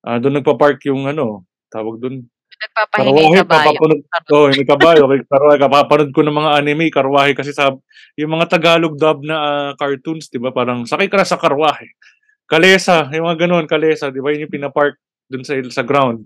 ah 0.06 0.18
doon 0.20 0.40
nagpa-park 0.40 0.80
yung 0.88 1.08
ano, 1.08 1.44
tawag 1.72 2.00
doon, 2.00 2.24
Nagpapahinga 2.58 3.22
yung 3.28 3.36
kabayo. 3.46 3.78
papapanood 3.78 4.02
oh, 4.34 4.48
yung 4.50 4.70
kabayo, 4.70 5.02
karwahe, 5.30 5.58
kapapanood 5.62 6.12
ko 6.16 6.22
ng 6.26 6.38
mga 6.40 6.52
anime, 6.64 6.86
karwahe 6.90 7.32
kasi 7.36 7.52
sa 7.54 7.76
yung 8.18 8.32
mga 8.34 8.48
Tagalog 8.58 8.96
dub 8.98 9.22
na 9.28 9.36
ah, 9.38 9.72
cartoons, 9.78 10.32
'di 10.32 10.40
ba? 10.42 10.50
Parang 10.56 10.88
sakay 10.88 11.08
ka 11.12 11.20
na 11.22 11.28
sa 11.28 11.38
karwahe. 11.40 11.92
Kalesa, 12.50 13.08
yung 13.16 13.28
mga 13.30 13.48
ganoon, 13.48 13.68
kalesa, 13.70 14.10
'di 14.12 14.22
ba? 14.24 14.32
Yun 14.34 14.48
yung 14.48 14.56
pinapark 14.56 14.98
dun 15.30 15.44
sa 15.46 15.56
sa 15.70 15.84
ground. 15.86 16.26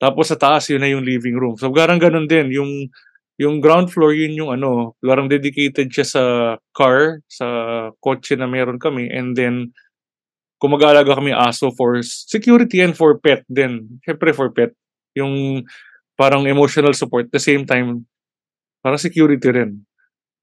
Tapos 0.00 0.32
sa 0.32 0.40
taas 0.40 0.64
yun 0.72 0.80
na 0.80 0.88
yung 0.88 1.04
living 1.04 1.36
room. 1.36 1.60
So 1.60 1.68
garang 1.68 2.00
ganun 2.00 2.24
din, 2.24 2.48
yung 2.56 2.88
yung 3.36 3.60
ground 3.60 3.92
floor 3.92 4.16
yun 4.16 4.36
yung 4.36 4.50
ano, 4.52 4.96
parang 5.00 5.28
dedicated 5.28 5.92
siya 5.92 6.06
sa 6.08 6.22
car, 6.72 7.20
sa 7.28 7.46
kotse 8.00 8.36
na 8.36 8.48
meron 8.48 8.80
kami. 8.80 9.12
And 9.12 9.36
then 9.36 9.76
kung 10.60 10.76
mag-aalaga 10.76 11.16
kami 11.16 11.32
aso 11.32 11.72
for 11.72 12.00
security 12.04 12.84
and 12.84 12.96
for 12.96 13.16
pet 13.16 13.44
din. 13.48 14.00
Siyempre 14.04 14.32
for 14.36 14.52
pet. 14.52 14.76
Yung 15.16 15.64
parang 16.16 16.44
emotional 16.44 16.92
support 16.92 17.28
at 17.28 17.36
the 17.36 17.40
same 17.40 17.64
time 17.64 18.04
parang 18.84 19.00
security 19.00 19.48
rin. 19.52 19.84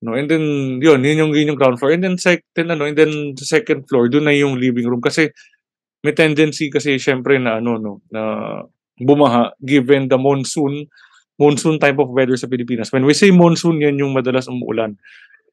No 0.02 0.14
and 0.14 0.30
then 0.30 0.78
yun 0.82 1.02
yun 1.02 1.18
yung 1.22 1.32
yun 1.34 1.54
yung 1.54 1.60
ground 1.60 1.78
floor. 1.82 1.94
And 1.94 2.06
then 2.06 2.18
second 2.18 2.70
ano 2.70 2.86
and 2.86 2.98
then 2.98 3.34
the 3.34 3.46
second 3.46 3.90
floor 3.90 4.10
doon 4.10 4.30
na 4.30 4.34
yung 4.34 4.58
living 4.58 4.86
room. 4.86 5.02
Kasi 5.02 5.30
may 6.06 6.14
tendency 6.14 6.70
kasi 6.70 7.02
syempre 7.02 7.38
na 7.42 7.58
ano 7.58 7.78
no 7.78 7.94
na 8.14 8.22
bumaha 9.00 9.54
given 9.62 10.08
the 10.10 10.18
monsoon 10.18 10.86
monsoon 11.38 11.77
type 11.77 11.98
of 12.01 12.10
weather 12.10 12.36
sa 12.36 12.50
Pilipinas 12.50 12.89
when 12.89 13.06
we 13.06 13.13
say 13.13 13.30
monsoon 13.30 13.77
yan 13.82 13.98
yung 13.98 14.13
madalas 14.13 14.50
umuulan 14.50 14.98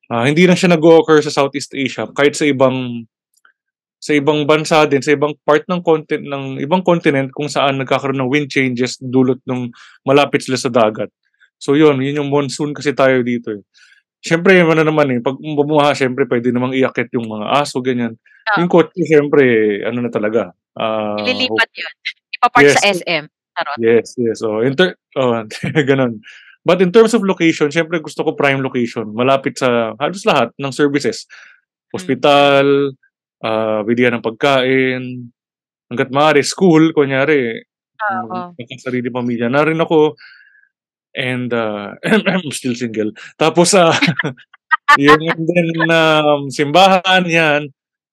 Ah, 0.05 0.29
hindi 0.29 0.45
na 0.45 0.53
siya 0.53 0.69
nag-occur 0.77 1.25
sa 1.25 1.33
Southeast 1.33 1.73
Asia 1.73 2.05
kahit 2.13 2.37
sa 2.37 2.45
ibang 2.45 3.09
sa 3.97 4.13
ibang 4.13 4.45
bansa 4.45 4.85
din, 4.85 5.01
sa 5.01 5.17
ibang 5.17 5.33
part 5.49 5.65
ng 5.65 5.81
content 5.81 6.21
ng 6.21 6.61
ibang 6.61 6.85
continent 6.85 7.33
kung 7.33 7.49
saan 7.49 7.81
nagkakaroon 7.81 8.21
ng 8.21 8.29
wind 8.29 8.53
changes 8.53 9.01
dulot 9.01 9.41
ng 9.49 9.73
malapit 10.05 10.45
sila 10.45 10.61
sa 10.61 10.69
dagat. 10.69 11.09
So 11.57 11.73
yun, 11.73 12.05
yun 12.05 12.21
yung 12.21 12.29
monsoon 12.29 12.77
kasi 12.77 12.93
tayo 12.93 13.25
dito. 13.25 13.49
Eh. 13.57 13.65
Siyempre, 14.21 14.61
ano 14.61 14.85
naman 14.85 15.09
eh, 15.09 15.25
pag 15.25 15.41
bumuha, 15.41 15.97
siyempre 15.97 16.29
pwede 16.29 16.53
namang 16.53 16.77
iakit 16.77 17.09
yung 17.17 17.25
mga 17.25 17.65
aso, 17.65 17.81
ganyan. 17.81 18.13
Oo. 18.13 18.57
Yung 18.61 18.69
kotse, 18.69 19.01
siyempre, 19.09 19.45
ano 19.89 20.05
na 20.05 20.13
talaga. 20.13 20.53
ah, 20.77 21.17
Ililipat 21.25 21.71
yun. 21.73 21.95
Ipapark 22.45 22.65
Yes. 22.69 22.77
sa 22.77 22.93
SM. 22.93 23.25
Charot. 23.55 23.77
Yes, 23.81 24.07
yes. 24.21 24.39
Oh, 24.45 24.61
in 24.61 24.77
ter- 24.77 24.99
oh, 25.17 25.41
ganun. 25.89 26.21
But 26.65 26.81
in 26.81 26.93
terms 26.93 27.13
of 27.17 27.25
location, 27.25 27.69
syempre 27.73 28.01
gusto 28.01 28.25
ko 28.25 28.37
prime 28.37 28.61
location. 28.61 29.09
Malapit 29.13 29.57
sa 29.57 29.97
halos 29.97 30.25
lahat 30.29 30.53
ng 30.61 30.73
services. 30.73 31.25
Hospital, 31.93 32.93
ah 33.45 33.81
bilihan 33.87 34.19
ng 34.19 34.25
pagkain, 34.25 35.31
hanggat 35.93 36.09
maaari, 36.11 36.43
school, 36.43 36.91
kunyari, 36.97 37.63
Oo. 38.01 38.51
uh, 38.53 38.79
sarili 38.81 39.13
pamilya. 39.13 39.47
Na 39.53 39.63
rin 39.63 39.79
ako, 39.79 40.17
and 41.15 41.53
uh, 41.55 41.95
I'm 42.29 42.51
still 42.51 42.75
single. 42.75 43.15
Tapos, 43.39 43.77
uh, 43.79 43.95
yung 44.99 45.23
and 45.23 45.45
then, 45.47 45.69
um, 45.93 46.51
simbahan, 46.51 47.25
yan. 47.29 47.63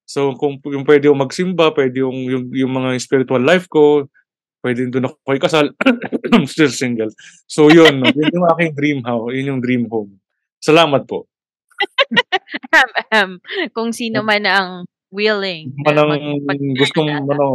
So, 0.05 0.35
kung 0.35 0.59
yung 0.67 0.83
pwede 0.83 1.07
yung 1.07 1.23
magsimba, 1.23 1.71
pwede 1.71 2.03
yung, 2.03 2.27
yung, 2.27 2.43
yung 2.51 2.71
mga 2.75 2.99
spiritual 2.99 3.41
life 3.41 3.65
ko, 3.71 4.05
pwede 4.61 4.87
doon 4.87 5.09
ako 5.09 5.29
ikasal. 5.35 5.65
I'm 6.31 6.45
still 6.53 6.71
single. 6.71 7.09
So, 7.49 7.67
yun. 7.69 8.01
no, 8.01 8.09
yun 8.09 8.33
yung 8.33 8.47
aking 8.55 8.71
dream 8.77 8.99
house. 9.03 9.33
Yun 9.33 9.49
yung 9.57 9.61
dream 9.61 9.83
home. 9.89 10.21
Salamat 10.61 11.09
po. 11.09 11.25
Ahem. 13.11 13.41
Kung 13.73 13.89
sino 13.91 14.21
man 14.21 14.45
ang 14.45 14.85
willing 15.11 15.75
na 15.83 16.07
Manang 16.07 16.47
gustong 16.77 17.09
ano, 17.09 17.45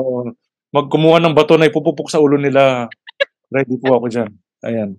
magkumuha 0.74 1.22
ng 1.22 1.32
bato 1.32 1.56
na 1.56 1.70
ipupupok 1.70 2.10
sa 2.10 2.20
ulo 2.20 2.36
nila. 2.36 2.90
Ready 3.48 3.78
po 3.78 3.96
ako 3.96 4.06
dyan. 4.10 4.30
Ayan. 4.66 4.90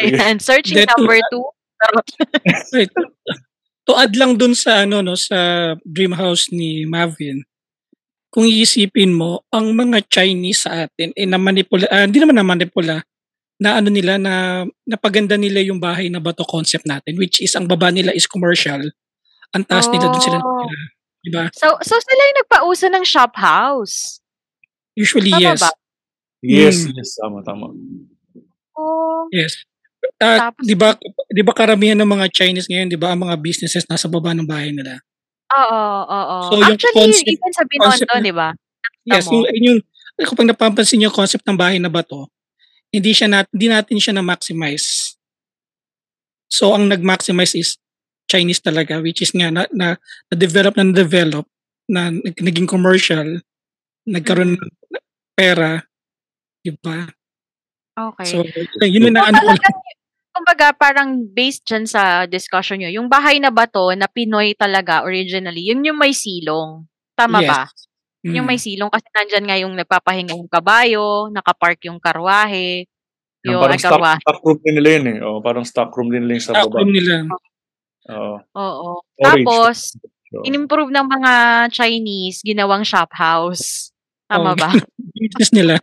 Ayan, 0.00 0.36
searching 0.38 0.84
That 0.84 0.92
number 0.96 1.18
two. 1.32 1.44
Right. 2.76 2.92
To 3.88 3.96
add 3.96 4.12
lang 4.12 4.36
dun 4.36 4.52
sa 4.52 4.84
ano 4.84 5.00
no 5.00 5.16
sa 5.16 5.72
dream 5.82 6.12
house 6.12 6.52
ni 6.52 6.84
Marvin. 6.84 7.40
Kung 8.30 8.46
iisipin 8.46 9.10
mo, 9.10 9.42
ang 9.50 9.74
mga 9.74 10.06
Chinese 10.06 10.64
sa 10.64 10.86
atin 10.86 11.10
eh 11.18 11.26
na 11.26 11.34
manipula, 11.34 11.84
ah, 11.90 12.06
hindi 12.06 12.22
naman 12.22 12.38
na 12.38 12.46
manipula, 12.46 13.02
na 13.60 13.76
ano 13.76 13.92
nila 13.92 14.16
na 14.16 14.64
napaganda 14.88 15.36
nila 15.36 15.60
yung 15.60 15.76
bahay 15.76 16.08
na 16.08 16.16
bato 16.16 16.48
concept 16.48 16.88
natin 16.88 17.20
which 17.20 17.44
is 17.44 17.52
ang 17.52 17.68
baba 17.68 17.92
nila 17.92 18.08
is 18.16 18.24
commercial. 18.24 18.80
Ang 19.52 19.66
taas 19.68 19.90
nila 19.92 20.08
dun 20.08 20.22
sila 20.22 20.38
Oh. 20.40 20.46
nakatira. 20.46 20.80
Diba? 21.20 21.44
So, 21.52 21.68
so 21.84 21.92
sila 22.00 22.22
yung 22.24 22.38
nagpauso 22.40 22.86
ng 22.88 23.04
shop 23.04 23.36
house. 23.36 24.24
Usually 24.96 25.28
Tama 25.28 25.44
yes. 25.44 25.60
ba? 25.60 25.70
Yes, 26.40 26.76
Mm. 26.88 26.92
yes. 26.96 27.10
Tama, 27.20 27.38
tama. 27.44 27.66
Oh, 28.80 29.28
Yes. 29.28 29.60
Tapos- 30.16 30.64
'di 30.64 30.72
ba 30.72 30.96
'di 31.28 31.42
ba 31.44 31.52
karamihan 31.52 31.92
ng 32.00 32.08
mga 32.08 32.32
Chinese 32.32 32.64
ngayon, 32.64 32.88
'di 32.88 32.96
ba, 32.96 33.12
ang 33.12 33.20
mga 33.28 33.36
businesses 33.36 33.84
nasa 33.84 34.08
baba 34.08 34.32
ng 34.32 34.48
bahay 34.48 34.72
nila. 34.72 34.96
Oo, 35.50 35.82
oo. 36.06 36.36
So, 36.50 36.54
yung 36.62 36.78
Actually, 36.78 37.10
concept- 37.10 37.30
even 37.30 37.52
sa 37.52 37.64
Binondo, 37.66 38.14
di 38.22 38.32
ba? 38.34 38.48
Yes, 39.08 39.26
yung, 39.32 39.44
yun 39.50 39.64
yung 39.66 39.80
kapag 40.20 40.46
napapansin 40.52 41.00
niyo 41.00 41.08
yung 41.08 41.16
concept 41.16 41.44
ng 41.48 41.56
bahay 41.56 41.80
na 41.80 41.88
bato, 41.88 42.28
hindi 42.92 43.10
siya 43.14 43.26
nat, 43.30 43.46
hindi 43.54 43.70
natin 43.70 43.96
siya 43.96 44.14
na 44.18 44.24
maximize. 44.26 45.16
So 46.50 46.74
ang 46.74 46.90
nag-maximize 46.90 47.54
is 47.54 47.78
Chinese 48.26 48.62
talaga 48.62 48.98
which 49.02 49.22
is 49.22 49.30
nga 49.34 49.50
na, 49.50 49.66
na, 49.70 49.94
na 50.30 50.34
develop 50.34 50.74
na 50.74 50.86
develop 50.90 51.46
na 51.90 52.10
nag- 52.10 52.42
naging 52.42 52.66
commercial, 52.66 53.42
nagkaroon 54.06 54.54
ng 54.58 54.62
pera, 55.34 55.82
'di 56.62 56.74
ba? 56.82 57.06
Okay. 57.94 58.26
So 58.28 58.42
yun 58.82 59.10
na 59.14 59.30
ano 59.30 59.38
talagang, 59.38 59.78
kumbaga, 60.40 60.72
parang 60.72 61.20
based 61.28 61.68
dyan 61.68 61.84
sa 61.84 62.24
discussion 62.24 62.80
nyo, 62.80 62.88
yung 62.88 63.12
bahay 63.12 63.36
na 63.36 63.52
bato 63.52 63.92
na 63.92 64.08
Pinoy 64.08 64.56
talaga 64.56 65.04
originally, 65.04 65.68
yun 65.68 65.84
yung 65.84 66.00
may 66.00 66.16
silong. 66.16 66.88
Tama 67.12 67.44
Yes. 67.44 67.48
ba? 67.52 67.60
Yung 68.24 68.48
may 68.48 68.56
silong 68.56 68.88
kasi 68.88 69.04
nandyan 69.12 69.44
nga 69.44 69.56
yung 69.60 69.74
nagpapahinga 69.76 70.32
yung 70.36 70.48
kabayo, 70.48 71.28
nakapark 71.28 71.84
yung 71.84 72.00
karwahe, 72.00 72.88
Yung 73.44 73.56
yung 73.56 73.62
parang 73.64 73.80
stock, 73.80 74.00
stock 74.20 74.40
room 74.44 74.58
din 74.60 74.74
nila 74.76 74.88
yun 74.96 75.04
eh. 75.08 75.16
Oh, 75.24 75.40
parang 75.40 75.64
stock 75.64 75.88
room 75.96 76.08
din 76.12 76.24
nila 76.24 76.32
yung 76.36 76.44
sa 76.44 76.52
stock 76.56 76.68
baba. 76.72 76.78
room 76.80 76.92
nila. 76.92 77.14
Oo. 78.12 78.34
Oo. 78.56 78.90
Tapos, 79.20 79.96
So, 80.30 80.46
inimprove 80.46 80.94
ng 80.94 81.06
mga 81.10 81.32
Chinese, 81.74 82.38
ginawang 82.46 82.86
shop 82.86 83.10
house. 83.18 83.90
Tama 84.30 84.52
Oh. 84.52 84.56
ba? 84.56 84.70
Business 85.18 85.50
nila. 85.50 85.74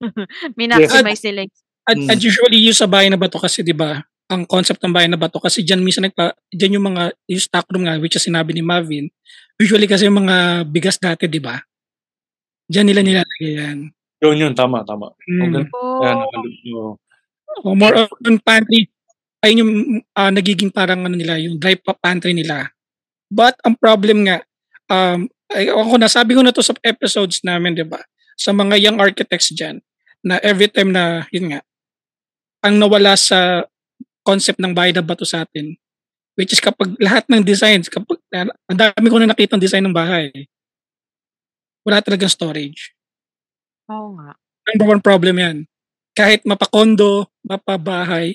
Minaximize 0.60 1.24
nila 1.26 1.48
yung 1.50 1.56
At, 1.86 1.96
Mm. 1.96 2.10
at 2.10 2.18
usually 2.18 2.66
yung 2.66 2.74
sa 2.74 2.90
bahay 2.90 3.06
na 3.06 3.16
bato 3.16 3.38
kasi 3.38 3.62
'di 3.62 3.72
ba? 3.72 4.02
Ang 4.26 4.42
concept 4.42 4.82
ng 4.82 4.90
bahay 4.90 5.06
na 5.06 5.14
bato 5.14 5.38
kasi 5.38 5.62
diyan 5.62 5.80
minsan 5.80 6.02
nagpa 6.02 6.34
diyan 6.50 6.82
yung 6.82 6.86
mga 6.90 7.14
yung 7.30 7.42
stock 7.42 7.66
room 7.70 7.86
nga 7.86 7.94
which 7.96 8.18
is 8.18 8.26
sinabi 8.26 8.50
ni 8.50 8.60
Marvin. 8.60 9.06
Usually 9.56 9.86
kasi 9.86 10.10
yung 10.10 10.18
mga 10.20 10.66
bigas 10.66 10.98
dati 10.98 11.30
'di 11.30 11.38
ba? 11.38 11.62
Diyan 12.66 12.86
nila 12.86 13.00
nilalagay 13.02 13.52
yan. 13.54 13.78
yun, 14.18 14.36
yun. 14.36 14.52
Tama, 14.52 14.82
tama. 14.82 15.14
Mm. 15.30 15.42
Okay. 15.46 15.64
Yan, 16.02 16.16
Oh, 16.16 16.26
nakal- 16.26 16.58
oo. 16.74 16.90
O 17.62 17.72
more 17.72 17.94
on 18.26 18.36
pantry 18.42 18.90
ayun 19.40 19.62
yung 19.62 19.72
ah, 20.12 20.34
nagiging 20.34 20.74
parang 20.74 21.06
ano 21.06 21.14
nila, 21.14 21.38
yung 21.38 21.56
dry 21.56 21.78
pa- 21.78 21.94
pantry 21.94 22.34
nila. 22.34 22.74
But 23.30 23.54
ang 23.62 23.78
problem 23.78 24.26
nga, 24.26 24.42
um, 24.90 25.30
ay, 25.54 25.70
ako 25.70 25.94
nasabi 25.96 26.34
ko 26.34 26.42
na 26.42 26.50
to 26.50 26.62
sa 26.62 26.74
episodes 26.82 27.46
namin, 27.46 27.78
di 27.78 27.86
ba? 27.86 28.02
Sa 28.34 28.50
mga 28.50 28.74
young 28.82 28.98
architects 28.98 29.54
dyan, 29.54 29.78
na 30.26 30.42
every 30.42 30.66
time 30.66 30.90
na, 30.90 31.30
yun 31.30 31.54
nga, 31.54 31.60
ang 32.66 32.82
nawala 32.82 33.14
sa 33.14 33.62
concept 34.26 34.58
ng 34.58 34.74
bahay 34.74 34.90
na 34.90 35.06
bato 35.06 35.22
sa 35.22 35.46
atin, 35.46 35.78
which 36.34 36.50
is 36.50 36.58
kapag 36.58 36.98
lahat 36.98 37.22
ng 37.30 37.46
designs, 37.46 37.86
kapag, 37.86 38.18
ang 38.34 38.78
dami 38.78 39.06
ko 39.06 39.16
na 39.22 39.30
nakita 39.30 39.54
ng 39.54 39.62
design 39.62 39.86
ng 39.86 39.94
bahay, 39.94 40.28
wala 41.86 42.02
talagang 42.02 42.30
storage. 42.30 42.90
Oo 43.86 44.18
nga. 44.18 44.34
Number 44.74 44.86
one 44.98 45.02
problem 45.02 45.38
yan. 45.38 45.56
Kahit 46.18 46.42
mapakondo, 46.42 47.30
mapabahay, 47.46 48.34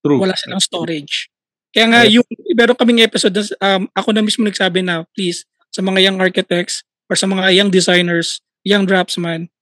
True. 0.00 0.16
wala 0.16 0.32
silang 0.32 0.64
storage. 0.64 1.28
Kaya 1.68 1.86
nga, 1.92 2.00
yung, 2.08 2.24
meron 2.56 2.78
kaming 2.80 3.04
episode, 3.04 3.36
na, 3.36 3.44
um, 3.60 3.84
ako 3.92 4.08
na 4.16 4.24
mismo 4.24 4.48
nagsabi 4.48 4.80
na, 4.80 5.04
please, 5.12 5.44
sa 5.68 5.84
mga 5.84 6.08
young 6.08 6.18
architects 6.24 6.80
or 7.12 7.14
sa 7.20 7.28
mga 7.28 7.52
young 7.52 7.68
designers, 7.68 8.40
young 8.64 8.88
draftsman, 8.88 9.52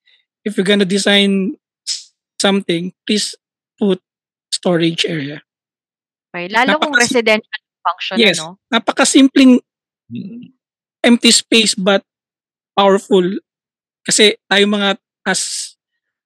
if 0.46 0.54
you're 0.54 0.68
gonna 0.68 0.86
design 0.86 1.58
something, 2.38 2.94
please 3.02 3.34
put 3.76 4.00
storage 4.48 5.04
area. 5.04 5.40
Okay. 6.30 6.48
Lalo 6.48 6.76
kung 6.76 6.92
Napakasi- 6.92 7.20
residential 7.20 7.60
function, 7.80 8.16
Yes. 8.18 8.36
ano? 8.38 8.58
Napakasimpleng 8.68 9.60
Mm. 10.06 10.52
empty 11.02 11.30
space 11.30 11.74
but 11.74 12.02
powerful. 12.72 13.24
Kasi 14.02 14.36
tayo 14.44 14.64
mga 14.66 14.96
as 15.24 15.74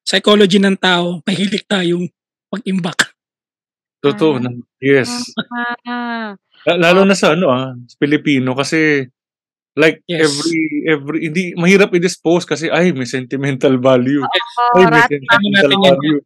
psychology 0.02 0.58
ng 0.58 0.76
tao, 0.76 1.18
mahilig 1.26 1.64
tayong 1.64 2.06
mag-imbak. 2.48 3.14
Totoo. 4.00 4.36
Ah. 4.36 4.42
na- 4.42 4.64
Yes. 4.80 5.08
Ah, 5.86 6.32
La- 6.66 6.80
Lalo 6.80 7.04
na 7.04 7.14
sa 7.14 7.32
ano 7.32 7.48
ah, 7.48 7.72
sa 7.84 7.96
Pilipino 7.96 8.52
kasi 8.52 9.04
like 9.72 10.00
Yes. 10.04 10.24
every 10.28 10.60
every 10.84 11.18
hindi 11.24 11.42
mahirap 11.54 11.88
i-dispose 11.94 12.44
kasi 12.44 12.68
ay 12.68 12.90
may 12.90 13.06
sentimental 13.06 13.76
value. 13.76 14.20
oh, 14.20 14.76
Ay 14.76 14.84
may 14.84 15.04
sentimental 15.06 15.72
value. 15.78 16.18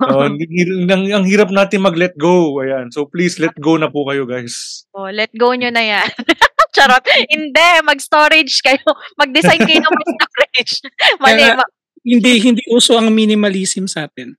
Oh, 0.00 0.24
hindi, 0.24 0.48
hindi- 0.48 0.88
ang, 0.88 1.04
ang 1.12 1.26
hirap 1.28 1.52
natin 1.52 1.84
mag-let 1.84 2.16
go. 2.16 2.56
Ayan. 2.58 2.88
So 2.88 3.04
please 3.04 3.36
let 3.36 3.52
go 3.60 3.76
na 3.76 3.92
po 3.92 4.08
kayo, 4.08 4.24
guys. 4.24 4.88
oh, 4.92 5.12
let 5.12 5.28
go 5.36 5.52
nyo 5.52 5.68
na 5.68 5.84
yan. 5.84 6.08
Charot. 6.74 7.04
Hindi, 7.28 7.68
mag-storage 7.84 8.58
kayo. 8.58 8.82
Mag-design 9.14 9.60
kayo 9.60 9.78
ng 9.78 9.96
storage. 10.16 10.72
Mali, 11.20 11.44
Kaya- 11.44 11.58
ma- 11.60 11.72
Hindi 12.00 12.32
hindi 12.38 12.60
uso 12.68 12.96
ang 12.96 13.08
minimalism 13.08 13.88
sa 13.88 14.04
atin. 14.04 14.36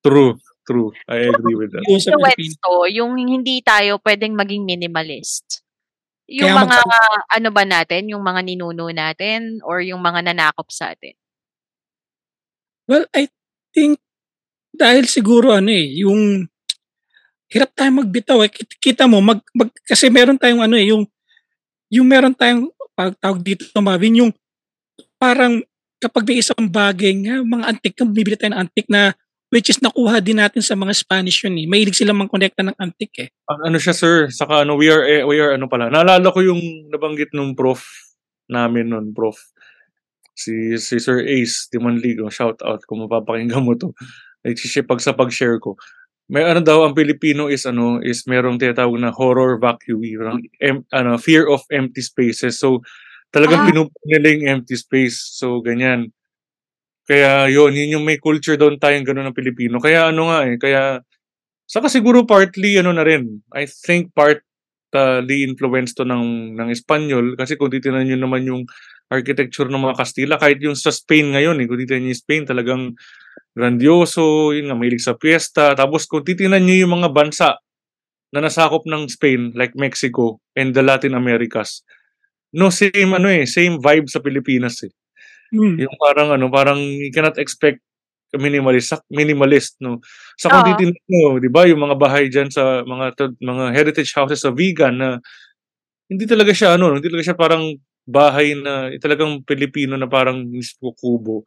True, 0.00 0.36
true. 0.64 0.92
I 1.08 1.24
agree 1.24 1.56
with 1.56 1.72
that. 1.72 1.80
Pilipinas. 1.84 2.58
to, 2.58 2.84
yung 2.90 3.16
hindi 3.16 3.62
tayo 3.62 3.96
pwedeng 4.02 4.36
maging 4.36 4.66
minimalist. 4.66 5.64
Yung 6.28 6.48
Kaya 6.48 6.64
mga, 6.64 6.76
magka- 6.80 7.24
ano 7.32 7.48
ba 7.48 7.64
natin, 7.64 8.12
yung 8.12 8.20
mga 8.20 8.40
ninuno 8.44 8.88
natin, 8.88 9.60
or 9.64 9.80
yung 9.80 10.00
mga 10.00 10.32
nanakop 10.32 10.68
sa 10.68 10.92
atin. 10.92 11.16
Well, 12.84 13.06
I 13.12 13.28
think 13.72 13.96
dahil 14.72 15.04
siguro 15.04 15.52
ano 15.52 15.68
eh, 15.68 16.02
yung 16.02 16.48
hirap 17.52 17.70
tayo 17.76 17.92
magbitaw 17.92 18.40
eh. 18.48 18.50
Kita, 18.80 19.04
mo, 19.04 19.20
mag, 19.20 19.44
mag, 19.52 19.68
kasi 19.84 20.08
meron 20.08 20.40
tayong 20.40 20.64
ano 20.64 20.74
eh, 20.80 20.88
yung, 20.88 21.04
yung 21.92 22.08
meron 22.08 22.32
tayong, 22.32 22.72
pag 22.96 23.12
tawag 23.20 23.44
dito, 23.44 23.68
Marvin, 23.80 24.24
yung 24.24 24.32
parang 25.20 25.60
kapag 26.00 26.26
may 26.26 26.40
isang 26.40 26.66
bagay 26.66 27.12
nga, 27.28 27.44
mga 27.44 27.64
antik, 27.68 27.94
bibili 28.10 28.34
tayo 28.34 28.56
ng 28.56 28.60
antik 28.66 28.88
na 28.90 29.14
which 29.52 29.68
is 29.68 29.78
nakuha 29.84 30.18
din 30.24 30.40
natin 30.40 30.64
sa 30.64 30.72
mga 30.72 30.96
Spanish 30.96 31.44
yun 31.44 31.60
eh. 31.60 31.68
Mahilig 31.68 32.00
silang 32.00 32.16
mang-connecta 32.16 32.64
ng 32.64 32.76
antik 32.80 33.12
eh. 33.20 33.28
Ano 33.46 33.76
siya, 33.76 33.92
sir, 33.92 34.32
saka 34.32 34.64
ano, 34.64 34.80
we 34.80 34.88
are, 34.88 35.04
eh, 35.04 35.20
we 35.22 35.36
are 35.36 35.52
ano 35.52 35.68
pala. 35.68 35.92
Naalala 35.92 36.32
ko 36.32 36.40
yung 36.40 36.88
nabanggit 36.88 37.36
nung 37.36 37.52
prof 37.52 37.84
namin 38.48 38.90
nun, 38.90 39.12
prof. 39.12 39.36
Si, 40.32 40.80
si 40.80 40.96
Sir 40.96 41.20
Ace 41.28 41.68
Timanligo, 41.68 42.32
shout 42.32 42.64
out 42.64 42.80
kung 42.88 43.04
mapapakinggan 43.04 43.60
mo 43.60 43.76
to. 43.76 43.92
Like, 44.44 44.58
si, 44.58 44.68
pag 44.82 44.98
sa 45.02 45.14
pag-share 45.14 45.58
ko. 45.62 45.78
May 46.30 46.42
ano 46.46 46.62
daw, 46.64 46.86
ang 46.86 46.96
Pilipino 46.96 47.46
is 47.50 47.66
ano, 47.68 48.00
is 48.02 48.24
merong 48.26 48.58
tinatawag 48.58 48.98
na 48.98 49.12
horror 49.14 49.58
vacuum, 49.62 50.02
em, 50.62 50.82
ano, 50.94 51.18
fear 51.18 51.46
of 51.50 51.62
empty 51.70 52.02
spaces. 52.02 52.58
So, 52.58 52.82
talagang 53.34 53.68
Ah. 53.68 53.72
yung 53.74 53.90
empty 54.48 54.76
space. 54.78 55.18
So, 55.38 55.60
ganyan. 55.62 56.10
Kaya 57.08 57.50
yun, 57.50 57.74
yun 57.74 57.98
yung 58.00 58.06
may 58.06 58.18
culture 58.22 58.56
doon 58.58 58.78
tayong 58.78 59.04
gano'n 59.06 59.30
ng 59.32 59.36
Pilipino. 59.38 59.78
Kaya 59.82 60.10
ano 60.14 60.30
nga 60.32 60.40
eh, 60.48 60.56
kaya 60.60 61.02
Saka 61.68 61.88
siguro 61.88 62.26
partly 62.28 62.76
ano 62.78 62.92
na 62.92 63.02
rin. 63.06 63.40
I 63.56 63.64
think 63.66 64.12
partly 64.14 65.40
influence 65.46 65.94
to 65.96 66.04
ng 66.04 66.56
ng 66.58 66.68
Espanyol 66.70 67.34
kasi 67.38 67.56
kung 67.56 67.72
titingnan 67.72 68.06
niyo 68.10 68.18
naman 68.20 68.44
yung 68.46 68.62
architecture 69.10 69.66
ng 69.70 69.80
mga 69.80 69.96
Kastila 69.98 70.36
kahit 70.40 70.60
yung 70.62 70.76
sa 70.78 70.90
Spain 70.92 71.32
ngayon 71.34 71.58
eh 71.62 71.66
kung 71.70 71.80
titingnan 71.80 72.12
niyo 72.12 72.16
Spain 72.20 72.44
talagang 72.48 72.92
grandioso, 73.52 74.52
yun 74.56 74.72
nga 74.72 74.76
mahilig 74.78 75.04
sa 75.04 75.16
fiesta. 75.18 75.76
Tapos 75.76 76.08
kung 76.08 76.24
titingnan 76.24 76.64
niyo 76.64 76.86
yung 76.86 77.00
mga 77.02 77.10
bansa 77.12 77.48
na 78.32 78.40
nasakop 78.40 78.88
ng 78.88 79.06
Spain 79.12 79.52
like 79.52 79.76
Mexico 79.76 80.40
and 80.56 80.72
the 80.72 80.80
Latin 80.80 81.12
Americas. 81.12 81.84
No 82.56 82.72
same 82.72 83.12
ano 83.12 83.28
eh, 83.28 83.44
same 83.44 83.76
vibe 83.80 84.08
sa 84.08 84.20
Pilipinas 84.24 84.80
eh. 84.84 84.92
Hmm. 85.52 85.76
Yung 85.76 85.96
parang 86.00 86.32
ano, 86.32 86.48
parang 86.48 86.80
you 86.80 87.12
cannot 87.12 87.36
expect 87.36 87.80
minimalist, 88.32 88.96
minimalist 89.12 89.76
no. 89.84 90.00
Sa 90.40 90.48
kung 90.48 90.64
Oo. 90.64 90.68
titingnan 90.72 91.04
mo, 91.08 91.36
'di 91.36 91.50
ba, 91.52 91.68
yung 91.68 91.84
mga 91.84 91.96
bahay 92.00 92.32
diyan 92.32 92.48
sa 92.48 92.80
mga 92.84 93.36
mga 93.40 93.64
heritage 93.76 94.12
houses 94.16 94.40
sa 94.40 94.52
vegan 94.52 94.96
na 94.96 95.08
hindi 96.08 96.24
talaga 96.24 96.52
siya 96.56 96.76
ano, 96.80 96.96
hindi 96.96 97.08
talaga 97.08 97.32
siya 97.32 97.38
parang 97.38 97.76
bahay 98.08 98.56
na 98.56 98.92
talagang 98.98 99.44
Pilipino 99.44 99.96
na 99.96 100.08
parang 100.08 100.44
mismo 100.48 100.92
kubo. 100.96 101.44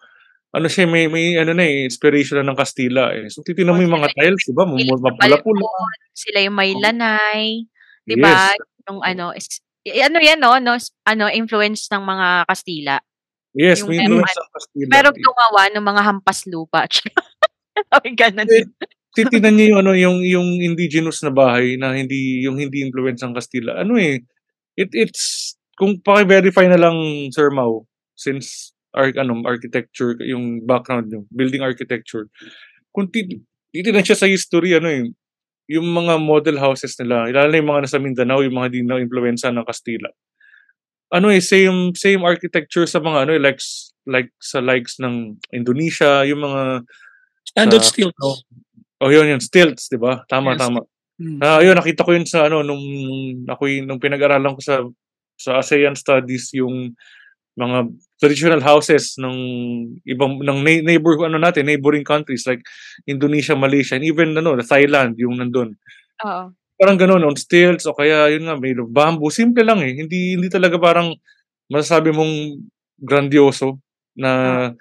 Ano 0.56 0.72
siya 0.72 0.88
may 0.88 1.12
may 1.12 1.36
ano 1.36 1.52
na 1.52 1.68
eh, 1.68 1.84
inspiration 1.84 2.39
na 2.39 2.48
ng 2.48 2.60
Kastila 2.60 3.12
eh. 3.12 3.28
So 3.28 3.44
titingnan 3.44 3.76
mo 3.76 3.82
yung 3.84 3.96
mga 4.00 4.15
tiles, 4.15 4.44
'di 4.48 4.56
ba? 4.56 4.63
Sila 4.63 4.88
yung 4.88 5.04
Mapula-pula. 5.04 5.68
sila 6.15 6.38
yung 6.39 6.56
may 6.56 6.72
Oo. 6.72 6.80
lanay, 6.80 7.68
'di 8.08 8.15
ba? 8.15 8.56
Yes. 8.56 8.63
Yung 8.86 9.00
ano, 9.02 9.26
is, 9.36 9.48
ano 10.00 10.18
yan 10.22 10.39
no, 10.39 10.56
no, 10.63 10.80
ano 10.80 11.24
influence 11.28 11.91
ng 11.91 12.04
mga 12.08 12.28
Kastila. 12.48 12.96
Yes, 13.52 13.84
yung 13.84 13.91
may 13.91 14.00
influence 14.04 14.36
ng 14.36 14.52
Kastila. 14.56 14.91
Pero 14.96 15.08
gumawa 15.12 15.62
ng 15.76 15.86
mga 15.86 16.02
hampas 16.08 16.39
lupa. 16.48 16.88
Ay, 18.00 18.15
ganun. 18.15 18.48
Eh, 18.48 18.63
titingnan 19.15 19.56
niyo 19.56 19.65
yung 19.72 19.80
ano 19.80 19.91
yung 19.96 20.18
yung 20.24 20.48
indigenous 20.60 21.24
na 21.24 21.32
bahay 21.32 21.80
na 21.80 21.96
hindi 21.96 22.44
yung 22.44 22.60
hindi 22.60 22.84
influence 22.84 23.24
ng 23.24 23.36
Kastila. 23.36 23.80
Ano 23.80 23.96
eh 23.96 24.20
it 24.76 24.91
it's 24.91 25.56
kung 25.80 26.00
paki-verify 26.04 26.68
na 26.68 26.80
lang 26.80 26.96
Sir 27.32 27.48
Mau 27.52 27.88
since 28.15 28.74
ar, 28.95 29.12
ano, 29.19 29.43
architecture 29.45 30.15
yung 30.23 30.63
background 30.63 31.12
yung 31.12 31.25
building 31.29 31.62
architecture. 31.62 32.31
Kung 32.95 33.12
tit- 33.12 33.43
titignan 33.75 34.08
siya 34.08 34.15
sa 34.17 34.27
history 34.31 34.73
ano 34.73 34.88
eh 34.88 35.03
yung 35.67 35.86
mga 35.91 36.21
model 36.21 36.58
houses 36.62 36.93
nila, 37.01 37.27
lalo 37.29 37.49
na 37.49 37.58
yung 37.58 37.71
mga 37.73 37.84
nasa 37.89 37.97
Mindanao, 37.99 38.45
yung 38.45 38.53
mga 38.55 38.69
di 38.69 38.81
na 38.86 39.01
influensya 39.01 39.49
ng 39.49 39.65
Kastila. 39.65 40.10
Ano 41.13 41.29
eh 41.29 41.41
same 41.41 41.93
same 41.93 42.21
architecture 42.25 42.86
sa 42.89 42.97
mga 42.99 43.29
ano 43.29 43.31
eh 43.38 43.41
like 43.41 43.62
like 44.10 44.29
sa 44.41 44.62
likes 44.62 44.97
ng 45.01 45.38
Indonesia, 45.53 46.25
yung 46.25 46.41
mga 46.41 46.86
Standard 47.45 47.84
Sa- 47.86 47.93
stilts. 47.93 48.17
oh, 48.25 48.38
Oh, 49.03 49.12
yun 49.12 49.27
yun, 49.27 49.43
stilts, 49.43 49.91
'di 49.91 49.99
ba? 49.99 50.23
Tama 50.25 50.55
Yes. 50.55 50.62
tama. 50.65 50.79
Hmm. 51.19 51.39
Ah, 51.43 51.60
yun 51.60 51.75
nakita 51.75 52.03
ko 52.08 52.15
yun 52.15 52.23
sa 52.27 52.47
ano 52.47 52.63
nung 52.63 52.81
ako 53.47 53.67
nung 53.84 53.99
pinag-aralan 53.99 54.55
ko 54.55 54.62
sa 54.63 54.75
sa 55.36 55.60
ASEAN 55.60 55.95
studies 55.99 56.51
yung 56.55 56.95
mga 57.56 57.78
traditional 58.20 58.60
houses 58.60 59.15
ng 59.20 59.36
ibang 60.04 60.44
ng 60.44 60.60
neighbor 60.84 61.15
ano 61.24 61.39
natin, 61.39 61.68
neighboring 61.68 62.04
countries 62.04 62.44
like 62.44 62.60
Indonesia, 63.08 63.56
Malaysia, 63.56 63.96
and 63.96 64.04
even 64.04 64.36
ano, 64.36 64.60
Thailand 64.60 65.15
yung 65.15 65.39
nandun. 65.39 65.76
Oo. 66.24 66.52
Parang 66.76 67.00
ganun 67.00 67.24
on 67.24 67.39
stilts 67.39 67.88
o 67.88 67.96
kaya 67.96 68.28
yun 68.36 68.52
nga 68.52 68.60
of 68.60 68.91
bamboo, 68.91 69.32
simple 69.32 69.63
lang 69.63 69.80
eh. 69.80 69.96
Hindi 69.96 70.36
hindi 70.36 70.52
talaga 70.52 70.76
parang 70.76 71.15
masasabi 71.72 72.12
mong 72.12 72.60
grandioso 73.00 73.80
na 74.15 74.72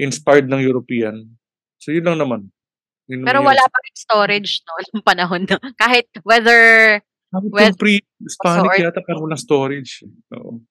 inspired 0.00 0.48
ng 0.48 0.64
European. 0.64 1.28
So 1.76 1.92
yun 1.92 2.08
lang 2.08 2.18
naman. 2.20 2.48
Yun 3.06 3.22
Pero 3.22 3.44
yun. 3.44 3.48
wala 3.52 3.64
pa 3.68 3.78
rin 3.84 3.94
storage 3.94 4.64
no 4.64 4.72
nung 4.96 5.04
panahon 5.04 5.44
na. 5.44 5.60
Kahit 5.76 6.08
whether 6.24 6.60
Well, 7.36 7.68
yung 7.68 7.76
pre-Hispanic 7.76 8.70
or- 8.70 8.80
yata 8.80 9.04
parang 9.04 9.28
walang 9.28 9.42
storage. 9.42 10.00
Oo. 10.32 10.62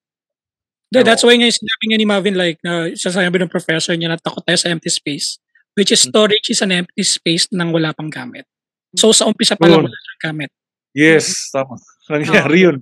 Yeah, 0.96 1.04
that's 1.04 1.24
why 1.28 1.36
nga 1.36 1.52
sinabi 1.52 1.84
nga 1.92 1.98
ni 2.00 2.08
Marvin 2.08 2.36
like 2.40 2.60
na 2.64 2.90
sasabi 2.96 3.36
ng 3.44 3.52
professor 3.52 3.92
niya 3.94 4.16
na 4.16 4.20
takot 4.20 4.42
tayo 4.48 4.56
sa 4.56 4.72
empty 4.72 4.88
space 4.88 5.38
which 5.76 5.92
is 5.92 6.02
Mm. 6.08 6.10
storage 6.16 6.48
is 6.48 6.64
an 6.64 6.72
empty 6.72 7.04
space 7.04 7.52
nang 7.52 7.76
wala 7.76 7.92
pang 7.92 8.08
gamit. 8.08 8.48
So 8.96 9.12
sa 9.12 9.28
umpisa 9.28 9.60
pa 9.60 9.68
lang 9.68 9.84
wala 9.84 9.92
siyang 9.92 10.24
gamit. 10.32 10.50
Yes, 10.96 11.52
tama. 11.52 11.76
Nangyari 12.08 12.64
yun. 12.64 12.78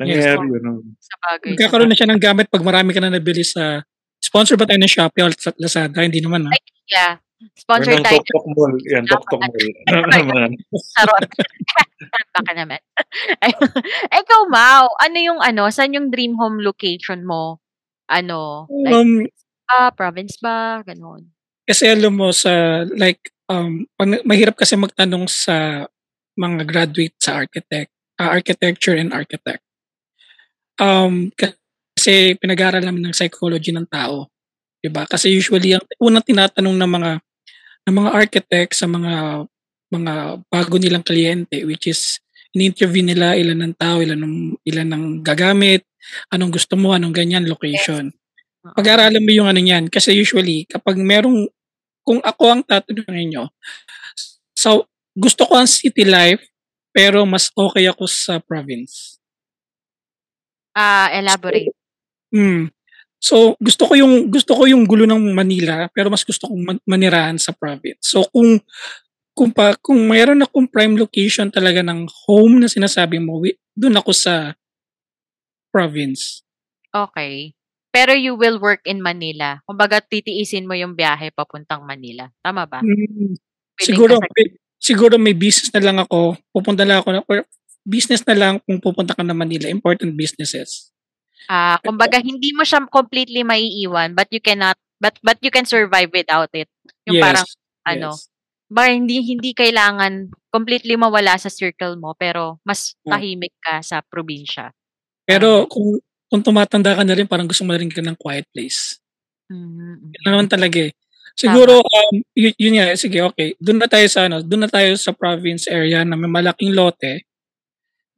Nangyari 0.00 0.46
yun. 0.48 0.62
oo. 0.64 0.80
sa 0.96 1.14
bagay. 1.20 1.52
Magkakaroon 1.52 1.90
na 1.92 1.96
siya 1.98 2.08
ng 2.08 2.22
gamit 2.22 2.48
pag 2.48 2.64
marami 2.64 2.96
ka 2.96 3.04
na 3.04 3.12
nabili 3.12 3.44
sa 3.44 3.84
sponsor 4.16 4.56
ba 4.56 4.64
tayo 4.64 4.80
ng 4.80 4.88
Shopee 4.88 5.28
sa 5.36 5.52
Lazada? 5.60 6.00
Hindi 6.00 6.24
naman, 6.24 6.48
no? 6.48 6.50
Yeah. 6.88 7.20
Sponsored 7.54 8.02
ng 8.02 8.02
tayo 8.02 8.18
Tok 8.18 8.26
Tok 8.26 8.46
Mall. 8.50 8.74
Yan, 8.90 9.04
Tok 9.06 9.22
Tok 9.30 9.42
Mall. 9.46 9.66
Baka 12.34 12.52
naman. 12.58 12.80
Ikaw, 14.20 14.40
Mau, 14.50 14.86
ano 14.98 15.16
yung 15.18 15.40
ano, 15.40 15.70
saan 15.70 15.94
yung 15.94 16.10
dream 16.10 16.34
home 16.34 16.58
location 16.60 17.22
mo? 17.22 17.62
Ano, 18.08 18.66
like, 18.68 18.94
Um, 18.94 19.28
ah, 19.70 19.90
province 19.92 20.40
ba? 20.40 20.80
Ganon. 20.82 21.30
kasi 21.68 21.84
alam 21.84 22.16
mo 22.16 22.32
sa 22.32 22.80
like 22.96 23.20
um 23.46 23.84
pag- 23.92 24.24
mahirap 24.24 24.56
kasi 24.56 24.72
magtanong 24.72 25.28
sa 25.28 25.84
mga 26.34 26.64
graduate 26.64 27.16
sa 27.20 27.36
architect, 27.38 27.92
ah, 28.16 28.32
architecture 28.32 28.96
and 28.96 29.12
architect. 29.12 29.60
Um 30.78 31.30
kasi 31.98 32.38
pinag-aaral 32.38 32.82
namin 32.82 33.10
ng 33.10 33.16
psychology 33.16 33.74
ng 33.74 33.86
tao, 33.90 34.30
'di 34.80 34.90
ba? 34.92 35.04
Kasi 35.06 35.30
usually 35.34 35.74
ang 35.74 35.84
unang 35.98 36.22
tinatanong 36.24 36.76
ng 36.78 36.90
mga 36.90 37.10
ng 37.88 37.96
mga 37.96 38.10
architect 38.12 38.76
sa 38.76 38.84
mga 38.84 39.48
mga 39.88 40.44
bago 40.52 40.76
nilang 40.76 41.00
kliyente 41.00 41.64
which 41.64 41.88
is 41.88 42.20
in-interview 42.52 43.00
nila 43.00 43.36
ilan 43.36 43.64
ng 43.64 43.74
tao, 43.80 44.04
ilan 44.04 44.20
ng 44.20 44.36
ilan 44.64 44.88
ng 44.88 45.04
gagamit, 45.24 45.84
anong 46.32 46.52
gusto 46.52 46.76
mo, 46.76 46.92
anong 46.92 47.12
ganyan, 47.12 47.48
location. 47.48 48.12
Pag-aralan 48.76 49.24
mo 49.24 49.32
yung 49.32 49.48
ano 49.48 49.60
niyan 49.60 49.88
kasi 49.88 50.12
usually 50.12 50.68
kapag 50.68 51.00
merong 51.00 51.48
kung 52.04 52.20
ako 52.20 52.44
ang 52.52 52.62
tatanungin 52.64 53.28
nyo, 53.32 53.44
so 54.52 54.84
gusto 55.16 55.48
ko 55.48 55.56
ang 55.56 55.68
city 55.68 56.04
life 56.04 56.40
pero 56.92 57.24
mas 57.24 57.48
okay 57.56 57.88
ako 57.88 58.04
sa 58.08 58.40
province. 58.40 59.16
Ah, 60.76 61.08
elaborate. 61.16 61.72
Hmm. 62.32 62.70
So 63.18 63.58
gusto 63.58 63.90
ko 63.90 63.98
yung 63.98 64.30
gusto 64.30 64.54
ko 64.54 64.62
yung 64.70 64.86
gulo 64.86 65.02
ng 65.02 65.34
Manila 65.34 65.90
pero 65.90 66.06
mas 66.06 66.22
gusto 66.22 66.46
kong 66.46 66.62
man- 66.62 66.84
manirahan 66.86 67.38
sa 67.38 67.50
province. 67.50 67.98
So 68.06 68.22
kung 68.30 68.62
kung 69.34 69.50
pa 69.54 69.74
kung 69.78 69.98
mayroon 70.06 70.42
akong 70.42 70.70
prime 70.70 70.98
location 70.98 71.50
talaga 71.50 71.82
ng 71.82 72.06
home 72.26 72.62
na 72.62 72.70
sinasabi 72.70 73.22
mo, 73.22 73.42
doon 73.74 73.98
ako 73.98 74.10
sa 74.10 74.54
province. 75.70 76.42
Okay. 76.90 77.54
Pero 77.88 78.12
you 78.12 78.36
will 78.36 78.60
work 78.60 78.84
in 78.84 79.00
Manila. 79.00 79.64
Kumbaga, 79.64 80.02
titiisin 80.02 80.68
mo 80.68 80.76
yung 80.76 80.92
biyahe 80.92 81.32
papuntang 81.32 81.82
Manila. 81.86 82.28
Tama 82.44 82.68
ba? 82.68 82.84
Hmm, 82.84 83.32
siguro 83.80 84.20
sa- 84.20 84.28
may, 84.36 84.46
siguro 84.76 85.14
may 85.16 85.34
business 85.34 85.72
na 85.72 85.82
lang 85.82 85.98
ako. 86.02 86.36
Pupunta 86.52 86.84
lang 86.84 87.00
ako 87.00 87.08
na, 87.16 87.20
or 87.24 87.48
business 87.88 88.20
na 88.28 88.36
lang 88.36 88.54
kung 88.68 88.76
pupunta 88.78 89.16
ka 89.16 89.24
na 89.24 89.32
Manila, 89.32 89.70
important 89.72 90.12
businesses. 90.12 90.92
Ah, 91.46 91.78
kumbaga, 91.86 92.18
hindi 92.18 92.50
mo 92.56 92.66
siya 92.66 92.82
completely 92.90 93.46
maiiwan, 93.46 94.18
but 94.18 94.26
you 94.34 94.42
cannot, 94.42 94.74
but 94.98 95.14
but 95.22 95.38
you 95.40 95.52
can 95.54 95.64
survive 95.68 96.10
without 96.10 96.50
it. 96.52 96.66
Yung 97.06 97.20
yes. 97.20 97.24
parang, 97.24 97.46
ano, 97.86 98.08
yes. 98.18 98.26
ba 98.68 98.82
hindi 98.90 99.22
hindi 99.24 99.54
kailangan 99.56 100.28
completely 100.52 100.98
mawala 100.98 101.38
sa 101.40 101.48
circle 101.48 101.96
mo, 101.96 102.12
pero 102.18 102.58
mas 102.66 102.98
Oh. 103.06 103.14
tahimik 103.14 103.54
ka 103.62 103.80
sa 103.80 104.02
probinsya. 104.04 104.74
Pero 105.24 105.64
kung 105.70 106.00
kung 106.28 106.42
tumatanda 106.44 106.92
ka 106.98 107.04
na 107.06 107.16
rin, 107.16 107.24
parang 107.28 107.48
gusto 107.48 107.64
mo 107.64 107.72
na 107.72 107.80
rin 107.80 107.88
ka 107.88 108.04
ng 108.04 108.16
quiet 108.20 108.44
place. 108.52 109.00
Mhm. 109.48 110.12
Yun 110.12 110.24
naman 110.28 110.48
talaga 110.50 110.84
eh. 110.88 110.92
Siguro, 111.38 111.80
um, 111.80 112.14
yun, 112.36 112.52
yun 112.58 112.74
nga, 112.76 112.92
sige, 112.98 113.22
okay. 113.24 113.54
Doon 113.62 113.78
na 113.80 113.88
tayo 113.88 114.04
sa, 114.10 114.26
ano, 114.28 114.42
doon 114.44 114.66
na 114.66 114.70
tayo 114.72 114.92
sa 114.98 115.14
province 115.14 115.70
area 115.70 116.02
na 116.04 116.18
may 116.18 116.28
malaking 116.28 116.74
lote, 116.76 117.24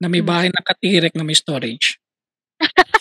na 0.00 0.09
may 0.11 0.24
Hmm. 0.24 0.30
bahay 0.33 0.48
na 0.50 0.64
katirek 0.64 1.14
na 1.14 1.22
may 1.22 1.37
storage. 1.38 2.00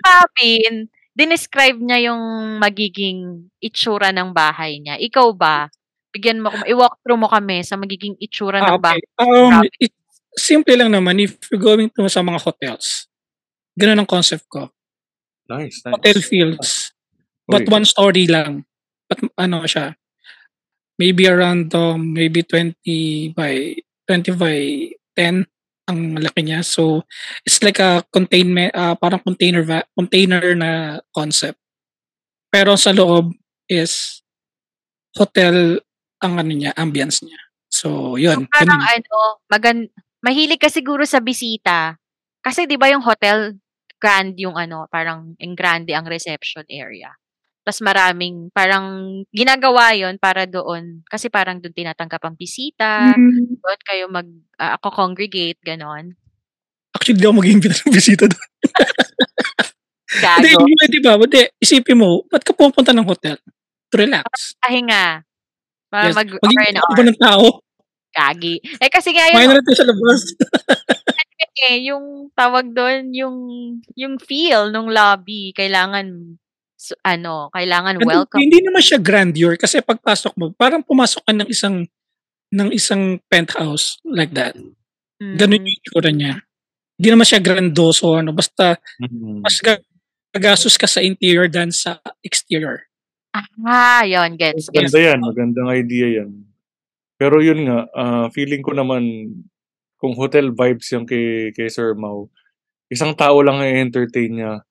Kapin, 0.00 0.88
dinescribe 1.14 1.78
niya 1.78 2.10
yung 2.10 2.22
magiging 2.58 3.48
itsura 3.58 4.10
ng 4.10 4.34
bahay 4.34 4.82
niya. 4.82 4.98
Ikaw 4.98 5.28
ba? 5.34 5.70
Bigyan 6.10 6.42
mo, 6.42 6.50
i-walk 6.66 7.02
through 7.02 7.18
mo 7.18 7.26
kami 7.26 7.62
sa 7.62 7.74
magiging 7.74 8.14
itsura 8.18 8.62
Ah, 8.62 8.74
ng 8.74 8.82
bahay. 8.82 9.00
okay. 9.02 9.22
Um, 9.22 9.50
Province. 9.62 9.76
it, 9.80 9.92
simple 10.34 10.74
lang 10.74 10.90
naman, 10.94 11.18
if 11.22 11.38
you're 11.50 11.62
going 11.62 11.90
to 11.90 12.06
sa 12.06 12.22
mga 12.22 12.42
hotels, 12.42 13.06
ganun 13.74 14.02
ang 14.02 14.10
concept 14.10 14.46
ko. 14.46 14.70
Nice, 15.50 15.82
nice. 15.84 15.92
Hotel 15.94 16.18
fields. 16.22 16.94
But 17.44 17.68
one 17.68 17.84
story 17.84 18.24
lang. 18.24 18.64
But 19.10 19.20
ano 19.36 19.68
siya, 19.68 19.94
maybe 20.96 21.28
around 21.28 21.74
um, 21.74 22.14
maybe 22.14 22.40
20 22.40 23.34
by 23.36 23.76
20 24.08 24.32
by 24.38 24.56
10 25.18 25.44
ang 25.84 26.16
laki 26.16 26.40
niya. 26.44 26.64
So 26.64 27.04
it's 27.44 27.60
like 27.60 27.78
a 27.78 28.04
containment 28.08 28.72
uh, 28.72 28.96
parang 28.96 29.20
container 29.20 29.62
va- 29.62 29.86
container 29.92 30.54
na 30.56 31.00
concept. 31.12 31.60
Pero 32.48 32.76
sa 32.78 32.94
loob 32.94 33.34
is 33.68 34.22
hotel 35.16 35.80
ang 36.22 36.40
ano 36.40 36.52
niya, 36.54 36.72
ambience 36.76 37.20
niya. 37.22 37.40
So 37.68 38.16
yun, 38.16 38.46
So, 38.46 38.50
parang 38.54 38.80
ganun. 38.80 38.94
ano, 38.96 39.16
magan 39.50 39.78
mahilig 40.24 40.62
ka 40.62 40.70
siguro 40.72 41.04
sa 41.04 41.20
bisita. 41.20 41.98
Kasi 42.40 42.64
'di 42.68 42.76
ba 42.80 42.88
yung 42.92 43.04
hotel 43.04 43.56
grand 44.00 44.36
yung 44.36 44.56
ano, 44.56 44.84
parang 44.92 45.32
ang 45.36 45.54
grande 45.56 45.92
ang 45.96 46.04
reception 46.08 46.64
area. 46.68 47.12
Tapos 47.64 47.80
maraming 47.80 48.52
parang 48.52 48.84
ginagawa 49.32 49.96
'yon 49.96 50.20
para 50.20 50.44
doon 50.44 51.00
kasi 51.08 51.32
parang 51.32 51.58
doon 51.64 51.72
tinatanggap 51.72 52.20
ang 52.20 52.36
bisita, 52.36 53.16
Mm, 53.16 53.56
doon 53.56 53.80
kayo 53.88 54.04
mag 54.12 54.28
ah, 54.60 54.76
ako 54.76 54.92
congregate 54.92 55.58
ganon. 55.64 56.12
Actually, 56.94 57.18
di 57.18 57.26
ako 57.26 57.34
mag-iimbita 57.40 57.74
ng 57.74 57.94
bisita 57.96 58.24
doon. 58.28 58.46
Gago. 60.22 60.62
hindi, 60.62 60.84
di 60.94 61.00
ba? 61.02 61.18
Hindi, 61.18 61.42
isipin 61.58 61.98
mo, 61.98 62.22
ba't 62.30 62.46
ka 62.46 62.54
pupunta 62.54 62.94
ng 62.94 63.02
hotel? 63.02 63.34
To 63.90 63.94
relax. 63.98 64.54
Pahinga. 64.62 65.26
Para 65.90 66.10
Yes. 66.12 66.14
mag 66.14 66.28
Maging 66.30 66.78
hour. 66.78 67.02
ng 67.02 67.18
tao? 67.18 67.46
Gagi. 68.14 68.62
Eh 68.78 68.90
kasi 68.92 69.10
nga 69.10 69.26
na 69.26 69.58
natin 69.58 69.74
sa 69.74 69.86
labas. 69.90 70.20
eh, 71.66 71.90
yung 71.90 72.30
tawag 72.30 72.70
doon, 72.70 73.10
yung 73.10 73.36
yung 73.98 74.14
feel 74.22 74.70
nung 74.70 74.86
lobby, 74.90 75.50
kailangan 75.50 76.38
ano, 77.00 77.48
kailangan 77.54 77.96
Hindi, 77.96 78.06
welcome. 78.08 78.40
hindi 78.42 78.58
naman 78.60 78.82
siya 78.82 78.98
grandeur 79.00 79.54
kasi 79.56 79.80
pagpasok 79.80 80.32
mo, 80.36 80.44
parang 80.52 80.82
pumasok 80.82 81.22
ka 81.24 81.32
ng 81.32 81.48
isang 81.48 81.76
ng 82.50 82.68
isang 82.70 83.18
penthouse 83.26 83.98
like 84.04 84.30
that. 84.32 84.54
Ganun 85.18 85.58
Mm. 85.58 85.64
yung 85.64 85.74
itsura 85.80 86.10
niya. 86.10 86.34
Hindi 86.94 87.08
naman 87.10 87.26
siya 87.26 87.40
grandoso, 87.42 88.14
ano, 88.14 88.30
basta 88.30 88.78
Mhm. 89.00 89.42
mas 89.42 89.58
ga- 89.58 89.82
gagastos 90.30 90.74
ka 90.74 90.86
sa 90.86 91.00
interior 91.00 91.46
than 91.46 91.70
sa 91.70 91.98
exterior. 92.22 92.86
Ah, 93.66 94.06
yon 94.06 94.38
gets, 94.38 94.70
gets. 94.70 94.90
Maganda 94.94 95.00
yan, 95.02 95.18
magandang 95.18 95.68
idea 95.70 96.06
yan. 96.22 96.30
Pero 97.18 97.42
yun 97.42 97.66
nga, 97.66 97.86
ah, 97.90 98.26
feeling 98.30 98.62
ko 98.62 98.70
naman, 98.70 99.02
kung 99.98 100.14
hotel 100.14 100.54
vibes 100.54 100.86
yung 100.92 101.06
kay, 101.06 101.50
kay 101.50 101.66
Sir 101.66 101.94
Mau, 101.98 102.30
isang 102.86 103.10
tao 103.16 103.40
lang 103.42 103.58
ang 103.58 103.90
entertain 103.90 104.30
niya 104.30 104.62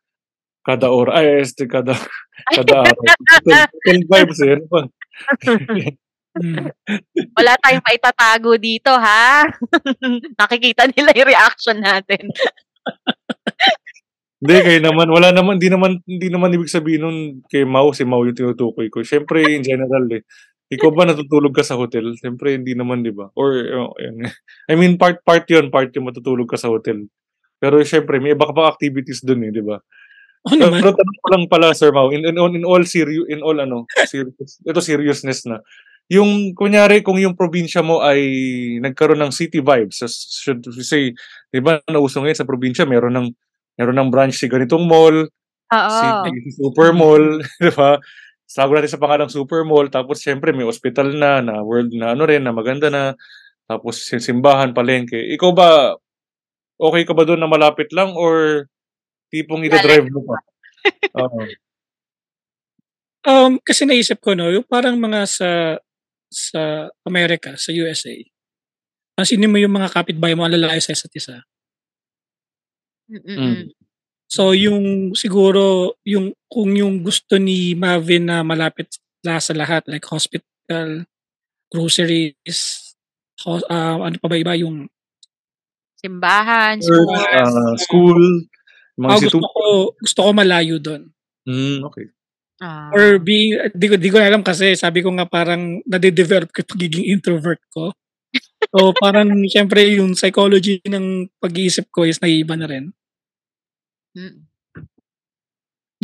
kada 0.63 0.87
ora, 0.87 1.19
ay, 1.19 1.43
este, 1.43 1.67
kada, 1.67 1.91
kada 2.55 2.87
hotel 2.87 3.99
vibes 4.07 4.39
eh. 4.41 4.57
Ano. 4.63 4.87
Wala 7.37 7.53
tayong 7.61 7.85
maitatago 7.85 8.57
dito, 8.57 8.89
ha? 8.89 9.45
Nakikita 10.41 10.89
nila 10.89 11.13
yung 11.13 11.29
reaction 11.29 11.77
natin. 11.77 12.25
Hindi, 14.43 14.55
kayo 14.59 14.79
naman, 14.81 15.07
wala 15.13 15.29
naman, 15.29 15.55
hindi 15.61 15.69
naman, 15.69 15.91
hindi 16.03 16.27
naman 16.33 16.51
ibig 16.57 16.73
sabihin 16.73 17.01
nun 17.05 17.17
kay 17.47 17.63
Mau, 17.63 17.93
si 17.93 18.03
Mau 18.03 18.25
yung 18.25 18.35
tinutukoy 18.35 18.89
ko. 18.89 19.05
Siyempre, 19.05 19.45
in 19.45 19.63
general 19.63 20.03
eh. 20.09 20.25
Ikaw 20.73 20.89
ba 20.89 21.05
natutulog 21.05 21.53
ka 21.53 21.61
sa 21.61 21.77
hotel? 21.77 22.17
Siyempre, 22.17 22.57
hindi 22.57 22.73
naman, 22.73 23.05
di 23.05 23.13
ba? 23.13 23.29
Or, 23.37 23.53
oh, 23.53 23.93
yun. 24.01 24.25
I 24.67 24.73
mean, 24.73 24.97
part, 24.97 25.21
part 25.21 25.45
yun, 25.45 25.69
part 25.69 25.93
yung 25.93 26.09
matutulog 26.09 26.49
ka 26.49 26.57
sa 26.57 26.73
hotel. 26.73 27.05
Pero 27.61 27.79
siyempre, 27.85 28.17
may 28.17 28.33
iba 28.33 28.43
ka 28.43 28.51
pang 28.51 28.67
activities 28.67 29.21
dun 29.21 29.45
eh, 29.47 29.53
di 29.53 29.61
ba? 29.61 29.77
Pero, 30.43 30.67
naman. 30.67 30.79
pero 30.83 30.91
tanong 30.91 31.19
ko 31.23 31.27
lang 31.31 31.45
pala, 31.47 31.67
Sir 31.71 31.95
Mau, 31.95 32.11
in, 32.11 32.27
in, 32.27 32.35
all- 32.35 32.51
in 32.51 32.67
all 32.67 32.83
serious, 32.83 33.23
in 33.31 33.39
all 33.39 33.55
ano, 33.55 33.87
serious, 34.03 34.59
ito 34.59 34.81
seriousness 34.83 35.47
na. 35.47 35.63
Yung, 36.11 36.51
kunyari, 36.51 36.99
kung 36.99 37.15
yung 37.15 37.31
probinsya 37.31 37.79
mo 37.79 38.03
ay 38.03 38.19
nagkaroon 38.83 39.23
ng 39.23 39.31
city 39.31 39.63
vibes, 39.63 40.03
so, 40.03 40.07
should 40.11 40.59
we 40.67 40.83
say, 40.83 41.15
di 41.47 41.63
ba, 41.63 41.79
nauso 41.87 42.19
ngayon 42.19 42.43
sa 42.43 42.49
probinsya, 42.49 42.83
meron 42.83 43.15
ng, 43.15 43.27
meron 43.79 43.95
ng 43.95 44.11
branch 44.11 44.35
si 44.35 44.51
ganitong 44.51 44.83
mall, 44.83 45.31
Oo. 45.71 45.89
si 46.27 46.59
Super 46.59 46.91
Mall, 46.91 47.39
di 47.63 47.71
ba? 47.71 47.97
Sago 48.43 48.75
natin 48.75 48.91
sa 48.91 49.01
pangalang 49.01 49.31
Super 49.31 49.63
Mall, 49.63 49.87
tapos 49.87 50.19
syempre 50.19 50.51
may 50.51 50.67
hospital 50.67 51.09
na, 51.15 51.39
na 51.39 51.63
world 51.63 51.89
na 51.95 52.13
ano 52.13 52.27
rin, 52.27 52.43
na 52.43 52.51
maganda 52.51 52.91
na, 52.91 53.15
tapos 53.65 54.03
si- 54.03 54.19
simbahan, 54.19 54.75
palengke. 54.75 55.17
Ikaw 55.39 55.51
ba, 55.55 55.95
okay 56.77 57.07
ka 57.07 57.15
ba 57.15 57.23
doon 57.23 57.39
na 57.39 57.49
malapit 57.49 57.89
lang 57.95 58.11
or 58.13 58.67
tipong 59.33 59.65
ida-drive 59.65 60.13
mo 60.13 60.21
pa? 60.21 60.37
Oo. 61.25 61.41
Um, 63.23 63.57
kasi 63.65 63.89
naisip 63.89 64.21
ko, 64.21 64.37
no, 64.37 64.53
yung 64.53 64.67
parang 64.67 64.99
mga 64.99 65.25
sa 65.25 65.49
sa 66.29 66.91
Amerika, 67.07 67.57
sa 67.57 67.73
USA, 67.73 68.13
pansinin 69.17 69.49
mo 69.49 69.57
yung 69.57 69.73
mga 69.73 69.89
kapitbahay 69.89 70.37
mo, 70.37 70.45
ang 70.45 70.53
lalaki 70.53 70.81
sa 70.85 70.93
isa't 70.93 71.13
isa. 71.17 71.37
Mm-mm. 73.09 73.73
So 74.27 74.57
yung 74.57 75.13
siguro 75.13 75.93
yung 76.09 76.33
kung 76.49 76.73
yung 76.73 77.05
gusto 77.05 77.37
ni 77.37 77.77
Marvin 77.77 78.25
na 78.25 78.41
malapit 78.41 78.89
lasa 79.21 79.53
lahat 79.53 79.85
like 79.85 80.03
hospital, 80.09 81.05
groceries, 81.69 82.93
ho- 83.45 83.67
ah, 83.69 84.01
ano 84.01 84.17
pa 84.17 84.27
ba 84.27 84.37
iba 84.37 84.57
yung 84.57 84.89
Simbahan, 86.03 86.83
Church, 86.83 87.15
school. 87.15 87.39
ah, 87.39 87.75
school, 87.79 88.21
mga 88.99 89.09
Ah, 89.09 89.19
gusto 89.19 89.37
instituto. 89.41 89.49
ko 89.53 89.63
gusto 89.97 90.19
ko 90.21 90.29
malayo 90.33 90.75
doon. 90.77 91.01
Hmm, 91.45 91.79
okey. 91.89 92.05
Ah. 92.61 92.93
Or 92.93 93.17
being 93.19 93.57
di 93.73 93.85
ko 93.89 93.95
di 93.99 94.09
ko 94.13 94.17
alam 94.21 94.45
kasi 94.45 94.77
sabi 94.77 95.01
ko 95.03 95.09
nga 95.17 95.25
parang 95.27 95.81
nade-develop 95.83 96.53
ko 96.53 96.63
pagiging 96.63 97.09
introvert 97.09 97.59
ko. 97.73 97.91
So 98.71 98.79
parang 99.03 99.29
siyempre 99.49 99.83
yung 99.97 100.13
psychology 100.15 100.79
ng 100.85 101.27
pag-iisip 101.41 101.89
ko 101.91 102.05
is 102.07 102.21
naiiba 102.21 102.55
na 102.55 102.67
rin. 102.69 102.93
Mm. 104.15 104.45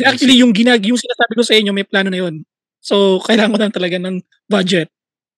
Actually 0.01 0.39
yung 0.41 0.55
ginag 0.55 0.81
yung 0.87 0.97
sinasabi 0.99 1.33
ko 1.37 1.43
sa 1.45 1.55
inyo 1.55 1.71
may 1.75 1.85
plano 1.85 2.09
na 2.09 2.19
yun. 2.25 2.41
So 2.81 3.19
kailangan 3.23 3.53
ko 3.53 3.57
lang 3.59 3.75
talaga 3.75 3.97
ng 3.99 4.17
budget. 4.49 4.89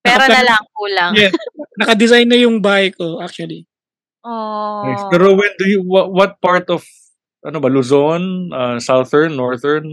Pera 0.02 0.26
na 0.26 0.42
lang 0.42 0.64
kulang. 0.74 1.14
Yes. 1.18 1.34
Naka-design 1.78 2.28
na 2.30 2.40
yung 2.40 2.58
bahay 2.64 2.90
ko 2.94 3.20
actually. 3.22 3.66
Nice. 4.22 5.04
Oh. 5.06 5.10
Pero 5.10 5.34
when 5.34 5.54
do 5.58 5.66
you 5.66 5.82
what, 5.82 6.10
what 6.14 6.32
part 6.42 6.70
of 6.70 6.86
ano 7.42 7.58
ba 7.58 7.70
Luzon, 7.70 8.54
ah, 8.54 8.78
southern, 8.78 9.36
northern 9.36 9.86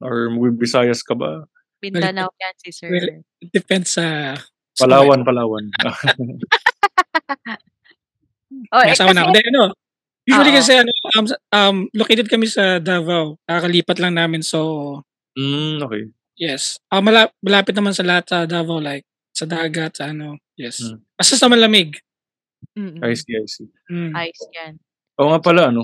or 0.00 0.32
Visayas 0.56 1.04
ka 1.04 1.14
ba? 1.14 1.44
Mindanao 1.82 2.30
yan 2.30 2.54
si 2.62 2.70
sir. 2.70 2.88
Well, 2.88 3.08
It 3.42 3.50
depends 3.50 3.98
sa 3.98 4.38
Palawan, 4.78 5.26
Palawan. 5.26 5.66
oh, 8.72 8.80
eh, 8.80 8.86
May 8.88 8.94
asawa 8.94 9.12
na 9.12 9.26
ako. 9.26 9.30
Then, 9.34 9.46
ano, 9.52 9.62
usually 10.24 10.52
Oo. 10.54 10.58
kasi 10.62 10.72
ano, 10.78 10.92
um, 11.18 11.26
um, 11.52 11.76
located 11.92 12.30
kami 12.30 12.46
sa 12.48 12.78
Davao. 12.78 13.36
Kakalipat 13.44 13.98
lang 14.00 14.16
namin. 14.16 14.40
So, 14.40 15.02
Hmm, 15.32 15.80
okay. 15.80 16.12
yes. 16.36 16.76
Ah, 16.92 17.00
mala- 17.00 17.32
malapit 17.40 17.72
naman 17.72 17.96
sa 17.96 18.04
lahat 18.04 18.24
sa 18.28 18.38
Davao. 18.44 18.80
Like, 18.80 19.04
sa 19.32 19.48
dagat, 19.48 19.96
sa 19.96 20.12
ano. 20.12 20.36
Yes. 20.56 20.84
Hmm. 20.84 21.00
Basta 21.16 21.36
sa 21.36 21.48
malamig. 21.48 21.96
mm, 22.76 23.00
I 23.02 23.16
see, 23.16 23.34
I 23.34 23.46
see. 23.48 23.66
Mm. 23.90 24.12
ayos 24.14 24.42
yan. 24.54 24.72
Oo 25.18 25.34
nga 25.34 25.40
pala 25.42 25.72
ano. 25.72 25.82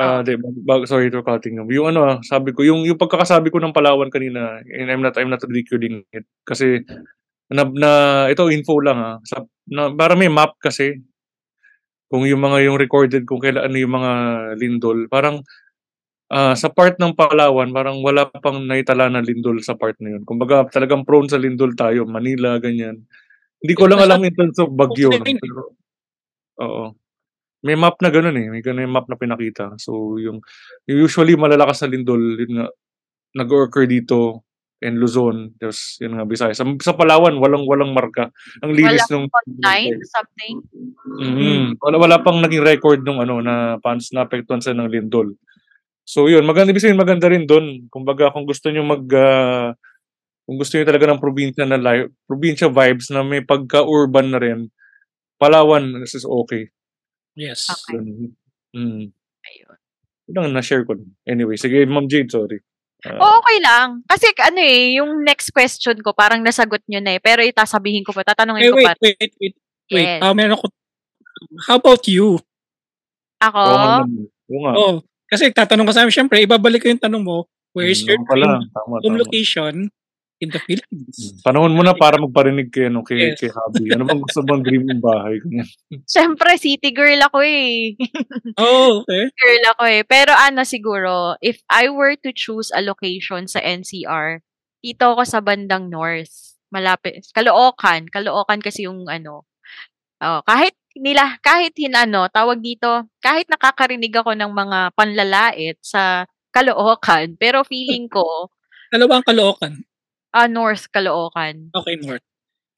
Ah, 0.00 0.20
Oo. 0.20 0.24
di, 0.24 0.32
bag, 0.40 0.88
sorry 0.88 1.12
to 1.12 1.20
cutting 1.20 1.60
you. 1.60 1.68
Yung 1.76 1.92
ano, 1.92 2.00
ah, 2.08 2.16
sabi 2.24 2.56
ko, 2.56 2.64
yung 2.64 2.88
yung 2.88 2.96
pagkakasabi 2.96 3.52
ko 3.52 3.60
ng 3.60 3.76
Palawan 3.76 4.08
kanina, 4.08 4.64
and 4.64 4.88
I'm 4.88 5.04
not 5.04 5.12
I'm 5.20 5.28
not 5.28 5.44
ridiculing 5.44 6.08
it 6.16 6.24
kasi 6.48 6.80
na, 7.52 7.68
na 7.68 7.90
ito 8.32 8.48
info 8.48 8.80
lang 8.80 8.96
ah. 8.96 9.16
Sa, 9.28 9.44
na, 9.68 9.92
para 9.92 10.16
may 10.16 10.32
map 10.32 10.56
kasi 10.56 11.04
kung 12.08 12.24
yung 12.24 12.40
mga 12.40 12.66
yung 12.66 12.80
recorded 12.80 13.28
kung 13.28 13.44
kailan 13.44 13.68
ano 13.68 13.76
yung 13.76 13.94
mga 13.94 14.12
lindol, 14.56 14.98
parang 15.12 15.44
ah, 16.32 16.56
sa 16.56 16.72
part 16.72 16.96
ng 16.96 17.12
Palawan, 17.12 17.68
parang 17.74 18.00
wala 18.00 18.24
pang 18.40 18.64
naitala 18.64 19.12
na 19.12 19.20
lindol 19.20 19.60
sa 19.60 19.76
part 19.76 19.98
na 20.00 20.16
yun. 20.16 20.24
Kumbaga 20.24 20.64
talagang 20.72 21.04
prone 21.04 21.28
sa 21.28 21.36
lindol 21.36 21.76
tayo, 21.76 22.08
Manila, 22.08 22.56
ganyan. 22.56 23.04
Hindi 23.60 23.74
ko 23.76 23.84
lang 23.90 24.00
alam 24.00 24.24
in 24.24 24.32
terms 24.32 24.56
of 24.62 24.72
bagyo. 24.72 25.12
Pero, 25.20 25.76
oo. 26.64 26.86
May 27.60 27.76
map 27.76 28.00
na 28.00 28.08
gano'n 28.08 28.36
eh. 28.40 28.48
May 28.48 28.62
gano'n 28.64 28.88
yung 28.88 28.96
map 28.96 29.08
na 29.08 29.20
pinakita. 29.20 29.76
So, 29.76 30.16
yung, 30.16 30.40
yung 30.88 30.98
usually 31.04 31.36
malalakas 31.36 31.84
na 31.84 31.92
lindol, 31.92 32.20
yun 32.40 32.52
nga, 32.60 32.66
nag-occur 33.36 33.84
dito 33.84 34.48
in 34.80 34.96
Luzon. 34.96 35.52
Tapos, 35.60 36.00
yun 36.00 36.16
nga, 36.16 36.24
Visayas. 36.24 36.56
Sa, 36.56 36.64
sa 36.80 36.96
Palawan, 36.96 37.36
walang 37.36 37.68
walang 37.68 37.92
marka. 37.92 38.32
Ang 38.64 38.72
linis 38.72 39.04
nung... 39.12 39.28
Nine, 39.60 40.00
something. 40.08 40.56
Mm, 41.20 41.76
wala, 41.76 41.96
wala 42.00 42.16
pang 42.24 42.40
naging 42.40 42.64
record 42.64 43.04
nung 43.04 43.20
ano 43.20 43.44
na 43.44 43.76
pans 43.84 44.08
na 44.16 44.24
apektuhan 44.24 44.64
sa 44.64 44.72
ng 44.72 44.88
lindol. 44.88 45.36
So 46.10 46.26
yun, 46.26 46.42
maganda 46.42 46.74
sabihin 46.74 46.98
maganda 46.98 47.30
rin 47.30 47.46
doon. 47.46 47.86
Kumbaga 47.86 48.34
kung 48.34 48.42
gusto 48.42 48.66
niyo 48.66 48.82
mag 48.82 49.04
ah, 49.14 49.76
kung 50.42 50.58
gusto 50.58 50.74
niyo 50.74 50.90
talaga 50.90 51.06
ng 51.06 51.22
probinsya 51.22 51.62
na 51.62 51.78
life, 51.78 52.10
probinsya 52.26 52.66
vibes 52.66 53.14
na 53.14 53.22
may 53.22 53.46
pagka-urban 53.46 54.34
na 54.34 54.42
rin, 54.42 54.66
Palawan 55.38 56.02
this 56.02 56.18
is 56.18 56.26
okay. 56.26 56.66
Yes. 57.40 57.72
Okay. 57.72 57.96
Mm. 58.76 59.08
Ayun. 59.40 59.76
Yun 60.28 60.34
lang 60.36 60.52
na-share 60.52 60.84
ko. 60.84 60.94
Anyway, 61.24 61.56
sige 61.56 61.88
Ma'am 61.88 62.04
Jade, 62.04 62.28
sorry. 62.28 62.60
Ah, 63.00 63.16
Oh, 63.16 63.40
okay 63.40 63.58
lang. 63.64 64.04
Kasi 64.04 64.28
ano 64.36 64.60
eh, 64.60 65.00
yung 65.00 65.24
next 65.24 65.48
question 65.50 65.96
ko, 66.04 66.12
parang 66.12 66.44
nasagot 66.44 66.84
nyo 66.84 67.00
na 67.00 67.16
eh. 67.16 67.20
Pero 67.24 67.40
itasabihin 67.40 68.04
ko 68.04 68.12
pa, 68.12 68.20
tatanungin 68.22 68.60
Hey, 68.60 68.70
ko 68.70 68.76
wait, 68.76 68.86
pa. 68.86 68.94
wait, 69.00 69.16
wait, 69.16 69.32
wait. 69.40 69.54
Yes. 69.88 70.20
Ah, 70.20 70.36
meron 70.36 70.60
ako. 70.60 70.68
How 71.64 71.80
about 71.80 72.04
you? 72.04 72.36
Ako? 73.40 73.56
oo 73.56 73.76
nga. 73.80 73.96
Oo 74.52 74.60
nga. 74.60 74.72
Oh, 74.76 74.94
kasi 75.26 75.48
tatanong 75.48 75.88
ka 75.88 75.96
sa 75.96 76.00
amin, 76.04 76.12
syempre, 76.12 76.44
ibabalik 76.44 76.84
ko 76.84 76.92
yung 76.92 77.00
tanong 77.00 77.24
mo, 77.24 77.48
where 77.72 77.88
is 77.88 78.04
Mm, 78.04 78.08
your 78.12 78.20
oo 78.20 78.28
pala. 78.28 78.46
Tama, 78.68 78.94
home 79.00 79.16
tama. 79.16 79.20
location 79.24 79.74
in 80.40 80.48
the 80.48 80.60
Philippines? 80.64 81.40
Panahon 81.44 81.76
mo 81.76 81.84
na 81.84 81.92
para 81.92 82.16
magparinig 82.16 82.72
kay, 82.72 82.88
ano, 82.88 83.04
kay, 83.04 83.32
Yes. 83.32 83.38
kay 83.38 83.52
Habi. 83.52 83.92
Ano 83.92 84.08
bang 84.08 84.20
gusto 84.20 84.40
mong 84.42 84.64
dream 84.64 84.88
mong 84.88 85.02
bahay? 85.04 85.36
Siyempre, 86.12 86.56
city 86.56 86.90
girl 86.90 87.20
ako 87.22 87.44
eh. 87.44 87.94
Oh, 88.60 89.04
okay. 89.04 89.28
girl 89.30 89.64
ako 89.76 89.82
eh. 89.86 90.02
Pero 90.02 90.32
ano 90.32 90.64
siguro, 90.64 91.36
if 91.44 91.60
I 91.68 91.92
were 91.92 92.16
to 92.24 92.32
choose 92.32 92.72
a 92.72 92.80
location 92.80 93.44
sa 93.46 93.60
NCR, 93.60 94.40
dito 94.80 95.04
ako 95.12 95.22
sa 95.28 95.44
bandang 95.44 95.92
north. 95.92 96.56
Malapit. 96.72 97.28
Caloocan. 97.36 98.08
Caloocan 98.08 98.64
kasi 98.64 98.88
yung 98.88 99.04
ano. 99.06 99.44
Oh, 100.20 100.40
kahit 100.44 100.72
nila, 100.96 101.36
kahit 101.40 101.76
hin 101.76 101.94
ano, 101.94 102.26
tawag 102.32 102.60
dito, 102.60 103.08
kahit 103.20 103.46
nakakarinig 103.48 104.12
ako 104.12 104.34
ng 104.34 104.52
mga 104.52 104.78
panlalait 104.96 105.76
sa 105.84 106.24
Caloocan, 106.50 107.38
pero 107.38 107.62
feeling 107.62 108.08
ko, 108.10 108.50
Dalawang 108.90 109.22
Caloocan. 109.22 109.86
Ah, 110.34 110.48
North 110.50 110.90
Caloocan. 110.90 111.70
Okay, 111.74 111.94
North. 112.02 112.24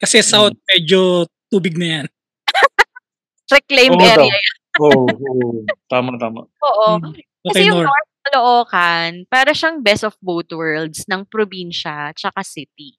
Kasi 0.01 0.19
South, 0.25 0.57
medyo 0.67 1.29
tubig 1.47 1.77
na 1.79 2.01
yan. 2.01 2.07
Reclaimed 3.53 4.01
Oo, 4.01 4.09
area. 4.09 4.39
Oo, 4.81 5.05
oo. 5.05 5.47
Tama, 5.87 6.17
tama. 6.17 6.49
Oo. 6.49 6.87
Mm. 6.99 7.13
Kasi 7.45 7.59
Okay, 7.61 7.63
yung 7.69 7.83
North. 7.83 7.89
North 7.91 8.11
Caloocan, 8.23 9.11
para 9.27 9.51
siyang 9.51 9.83
best 9.83 10.07
of 10.07 10.15
both 10.23 10.47
worlds 10.51 11.03
ng 11.11 11.27
probinsya 11.27 12.15
tsaka 12.15 12.41
city. 12.41 12.95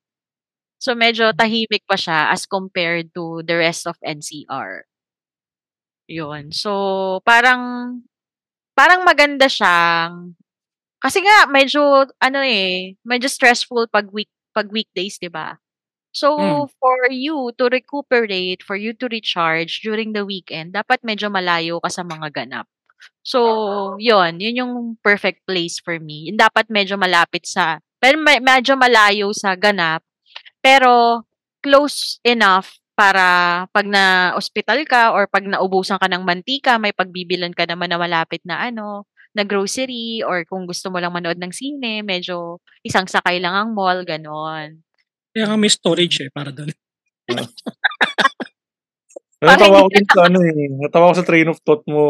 So 0.77 0.93
medyo 0.93 1.33
tahimik 1.33 1.89
pa 1.89 1.97
siya 1.97 2.29
as 2.29 2.45
compared 2.45 3.09
to 3.17 3.41
the 3.41 3.57
rest 3.57 3.89
of 3.89 3.97
NCR. 4.05 4.85
Yun. 6.13 6.53
So 6.53 6.71
parang 7.25 8.05
parang 8.77 9.01
maganda 9.09 9.49
siyang 9.49 10.37
kasi 11.01 11.25
nga 11.25 11.49
medyo 11.49 12.05
ano 12.21 12.41
eh, 12.45 13.01
medyo 13.01 13.33
stressful 13.33 13.89
pag 13.89 14.13
week 14.13 14.29
pag 14.55 14.71
weekdays, 14.71 15.19
'di 15.19 15.31
ba? 15.33 15.59
So 16.15 16.31
Mm. 16.39 16.71
for 16.79 17.11
you 17.11 17.51
to 17.59 17.65
recuperate, 17.69 18.63
for 18.63 18.77
you 18.79 18.95
to 18.97 19.07
recharge 19.11 19.83
during 19.83 20.15
the 20.15 20.23
weekend, 20.25 20.73
dapat 20.75 21.03
medyo 21.03 21.29
malayo 21.29 21.83
ka 21.83 21.91
sa 21.91 22.07
mga 22.07 22.31
ganap. 22.33 22.67
So, 23.25 23.41
yun, 24.01 24.39
yun 24.41 24.61
yung 24.61 24.75
perfect 25.03 25.45
place 25.49 25.81
for 25.81 25.99
me. 25.99 26.29
Yung 26.31 26.39
dapat 26.41 26.69
medyo 26.71 26.97
malapit 27.01 27.49
sa, 27.49 27.81
pero 28.01 28.17
me- 28.21 28.43
medyo 28.43 28.77
malayo 28.77 29.33
sa 29.33 29.57
ganap, 29.57 30.05
pero 30.63 31.25
close 31.65 32.21
enough 32.25 32.79
para 32.95 33.65
pag 33.75 33.87
na-hospital 33.89 34.85
ka 34.87 35.11
or 35.17 35.27
pag 35.27 35.45
naubusan 35.49 35.99
ka 35.99 36.07
ng 36.09 36.23
mantika, 36.23 36.79
may 36.79 36.95
pagbibilan 36.95 37.53
ka 37.57 37.67
naman 37.67 37.91
na 37.91 37.99
malapit 37.99 38.41
na 38.47 38.61
ano, 38.71 39.09
na 39.35 39.43
grocery 39.43 40.23
or 40.23 40.47
kung 40.47 40.65
gusto 40.65 40.89
mo 40.89 41.03
lang 41.03 41.11
manood 41.11 41.37
ng 41.43 41.51
sine, 41.51 42.07
medyo 42.07 42.63
isang 42.87 43.11
sakay 43.11 43.43
lang 43.43 43.53
ang 43.53 43.71
mall, 43.75 44.07
ganon. 44.07 44.81
Kaya 45.35 45.51
nga 45.51 45.59
may 45.59 45.71
storage 45.71 46.23
eh, 46.23 46.31
para 46.31 46.55
doon. 46.55 46.71
Natawa 49.45 49.85
ko 49.85 49.89
din 49.93 50.07
sa 50.09 50.21
ano 50.31 50.39
eh. 50.41 50.71
Natawa 50.79 51.11
ko 51.13 51.15
sa 51.21 51.27
train 51.27 51.51
of 51.51 51.61
thought 51.67 51.85
mo, 51.91 52.03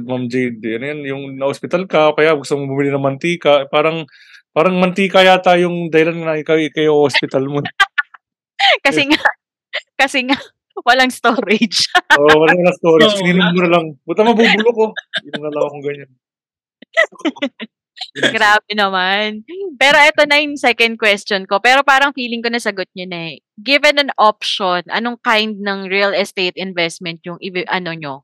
Ma'am 0.00 0.30
Jade. 0.30 0.80
Ano 0.80 0.84
yan, 0.86 1.00
yung 1.04 1.22
na-hospital 1.36 1.84
ka, 1.84 2.14
kaya 2.16 2.32
gusto 2.38 2.56
mo 2.56 2.70
bumili 2.70 2.88
ng 2.94 3.02
mantika. 3.02 3.68
Parang, 3.68 4.06
parang 4.54 4.78
mantika 4.80 5.20
yata 5.20 5.58
yung 5.60 5.92
dahilan 5.92 6.16
na 6.16 6.40
ikaw, 6.40 6.56
ikaw 6.56 7.04
hospital 7.04 7.44
mo. 7.50 7.60
Kasi 8.86 9.10
nga, 9.10 9.20
kasi 9.96 10.24
nga, 10.24 10.38
walang 10.84 11.12
storage. 11.12 11.88
Oo, 12.16 12.28
oh, 12.28 12.36
wala 12.44 12.54
na 12.56 12.72
storage. 12.76 13.16
Oo. 13.18 13.24
Ininom 13.24 13.52
mo 13.52 13.60
na 13.64 13.70
lang. 13.72 13.84
Buta 14.04 14.22
mabubulok 14.24 14.74
ko. 14.74 14.86
Ininom 15.26 15.42
na 15.42 15.52
lang 15.52 15.64
akong 15.66 15.84
ganyan. 15.84 16.10
Grabe 18.16 18.70
naman. 18.72 19.44
Pero 19.76 19.96
ito 20.00 20.22
na 20.24 20.40
yung 20.40 20.56
second 20.56 20.96
question 20.96 21.44
ko. 21.44 21.60
Pero 21.60 21.84
parang 21.84 22.16
feeling 22.16 22.40
ko 22.40 22.48
nasagot 22.48 22.88
nyo 22.96 23.06
na 23.06 23.20
eh. 23.36 23.44
Given 23.60 24.00
an 24.00 24.10
option, 24.16 24.82
anong 24.88 25.20
kind 25.20 25.60
ng 25.60 25.86
real 25.86 26.16
estate 26.16 26.56
investment 26.56 27.20
yung 27.28 27.38
ano 27.68 27.92
nyo? 27.92 28.14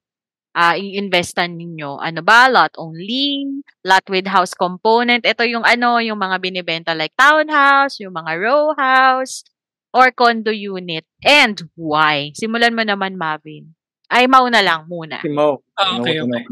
Ah, 0.57 0.72
i-investan 0.72 1.61
ninyo? 1.61 2.00
Ano 2.00 2.24
ba? 2.24 2.48
Lot 2.48 2.81
only? 2.81 3.61
Lot 3.85 4.09
with 4.09 4.24
house 4.24 4.57
component? 4.57 5.29
Ito 5.29 5.44
yung 5.44 5.68
ano, 5.68 6.00
yung 6.00 6.16
mga 6.16 6.40
binibenta 6.40 6.96
like 6.96 7.12
townhouse, 7.12 8.00
yung 8.00 8.16
mga 8.16 8.40
row 8.40 8.72
house, 8.72 9.44
or 9.92 10.09
condo 10.16 10.48
unit. 10.48 11.05
And 11.20 11.61
why? 11.76 12.33
Simulan 12.33 12.72
mo 12.72 12.88
naman, 12.88 13.20
Marvin. 13.20 13.76
Ay, 14.09 14.24
mauna 14.33 14.64
lang 14.64 14.88
muna. 14.88 15.20
Si 15.20 15.29
Mau. 15.29 15.61
Ah, 15.76 16.00
okay, 16.00 16.24
okay. 16.24 16.42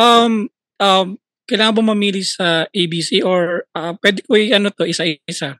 Um, 0.00 0.48
um, 0.80 1.20
kailangan 1.46 1.78
ba 1.78 1.82
mamili 1.94 2.26
sa 2.26 2.66
ABC 2.74 3.22
or 3.22 3.64
ah, 3.72 3.94
pwede 4.02 4.22
ko 4.26 4.34
ano 4.34 4.68
to, 4.74 4.84
isa-isa? 4.86 5.56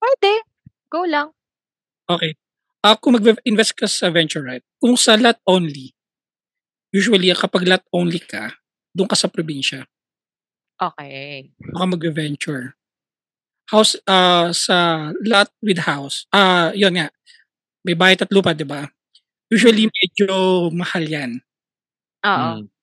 Pwede. 0.00 0.32
Go 0.90 1.04
lang. 1.06 1.30
Okay. 2.08 2.34
Ah, 2.80 2.96
kung 2.96 3.14
mag-invest 3.14 3.76
ka 3.76 3.84
sa 3.84 4.08
venture, 4.08 4.42
right? 4.42 4.64
Kung 4.80 4.96
sa 4.96 5.14
lot 5.20 5.36
only, 5.44 5.92
usually 6.90 7.30
kapag 7.36 7.68
lot 7.68 7.84
only 7.92 8.18
ka, 8.18 8.56
doon 8.96 9.06
ka 9.06 9.14
sa 9.14 9.28
probinsya. 9.28 9.84
Okay. 10.80 11.52
Doon 11.60 11.76
ka 11.76 11.86
mag-venture. 11.86 12.64
House, 13.70 13.94
ah, 14.08 14.50
sa 14.50 15.10
lot 15.22 15.52
with 15.62 15.84
house, 15.86 16.26
ah, 16.34 16.72
yun 16.74 16.96
nga, 16.98 17.12
may 17.86 17.94
bahay 17.94 18.16
at 18.18 18.32
lupa, 18.32 18.56
di 18.56 18.66
ba? 18.66 18.88
Usually, 19.52 19.86
medyo 19.86 20.68
mahal 20.74 21.04
yan. 21.06 21.30
Oo. 22.24 22.64
Mm. 22.64 22.79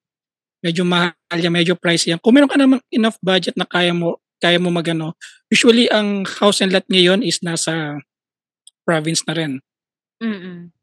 Medyo 0.68 0.84
mahal 0.84 1.16
yan, 1.40 1.54
medyo 1.56 1.80
pricey 1.80 2.12
yan. 2.12 2.20
Kung 2.20 2.36
meron 2.36 2.52
ka 2.52 2.60
naman 2.60 2.84
enough 2.92 3.16
budget 3.24 3.56
na 3.56 3.64
kaya 3.64 3.96
mo, 3.96 4.20
kaya 4.44 4.60
mo 4.60 4.68
magano, 4.68 5.16
usually 5.48 5.88
ang 5.88 6.28
house 6.28 6.60
and 6.60 6.76
lot 6.76 6.84
ngayon 6.92 7.24
is 7.24 7.40
nasa 7.40 8.04
province 8.84 9.24
na 9.28 9.34
rin, 9.36 9.54
Mm. 10.20 10.74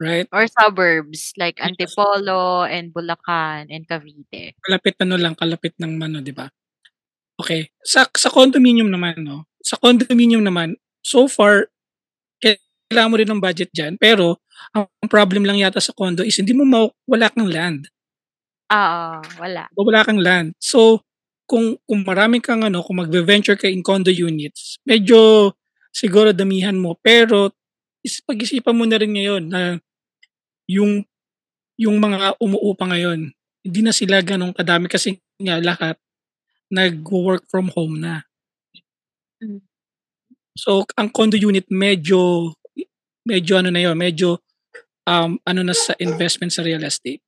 right? 0.00 0.28
Or 0.32 0.44
suburbs 0.46 1.32
like. 1.40 1.58
Antipolo 1.62 2.64
and 2.68 2.92
Bulacan 2.94 3.70
and 3.72 3.88
Cavite. 3.88 4.54
Kalapit 4.62 4.96
ano 5.02 5.16
lang, 5.18 5.34
kalapit 5.34 5.74
ng 5.80 5.98
ano, 5.98 6.20
'di 6.22 6.34
ba? 6.36 6.46
Okay. 7.40 7.70
Sa 7.82 8.06
sa 8.14 8.30
condominium 8.30 8.88
naman, 8.90 9.18
no. 9.24 9.46
Sa 9.64 9.76
condominium 9.80 10.44
naman, 10.44 10.78
so 11.02 11.26
far 11.26 11.68
kailangan 12.40 13.10
mo 13.10 13.16
rin 13.18 13.30
ng 13.30 13.42
budget 13.42 13.70
diyan, 13.74 13.96
pero 13.98 14.38
ang 14.76 14.86
problem 15.10 15.44
lang 15.46 15.58
yata 15.60 15.80
sa 15.82 15.92
condo 15.96 16.22
is 16.22 16.36
hindi 16.38 16.52
mo 16.54 16.64
ma- 16.68 16.92
wala 17.08 17.28
kang 17.32 17.48
land. 17.50 17.88
Oo, 18.72 19.20
wala. 19.40 19.68
Wala 19.76 20.00
kang 20.06 20.20
land. 20.24 20.56
So 20.56 21.04
kung 21.44 21.76
kung 21.84 22.00
marami 22.08 22.40
kang 22.40 22.64
ano, 22.64 22.80
kung 22.80 22.96
magve-venture 23.04 23.60
ka 23.60 23.68
in 23.68 23.84
condo 23.84 24.08
units, 24.08 24.80
medyo 24.88 25.52
siguro 25.92 26.32
damihan 26.32 26.76
mo, 26.76 26.96
pero 27.04 27.52
is 28.04 28.20
pag-isipan 28.24 28.76
mo 28.76 28.84
na 28.88 28.96
rin 29.00 29.12
ngayon 29.12 29.44
na 29.48 29.60
yung 30.68 31.04
yung 31.80 31.98
mga 32.00 32.38
umuupa 32.40 32.88
ngayon, 32.90 33.32
hindi 33.64 33.80
na 33.84 33.92
sila 33.94 34.20
ganong 34.24 34.54
kadami 34.56 34.88
kasi 34.90 35.18
nga 35.40 35.58
lahat 35.62 35.96
nag-work 36.72 37.44
from 37.50 37.70
home 37.74 38.00
na. 38.02 38.24
Mm. 39.42 39.60
So 40.58 40.86
ang 40.98 41.10
condo 41.14 41.36
unit 41.38 41.66
medyo 41.72 42.52
medyo 43.26 43.58
ano 43.60 43.70
na 43.74 43.82
yun, 43.82 43.96
medyo 43.98 44.38
um 45.08 45.38
ano 45.44 45.60
na 45.66 45.74
sa 45.76 45.94
investment 46.00 46.52
sa 46.54 46.62
real 46.66 46.84
estate. 46.86 47.20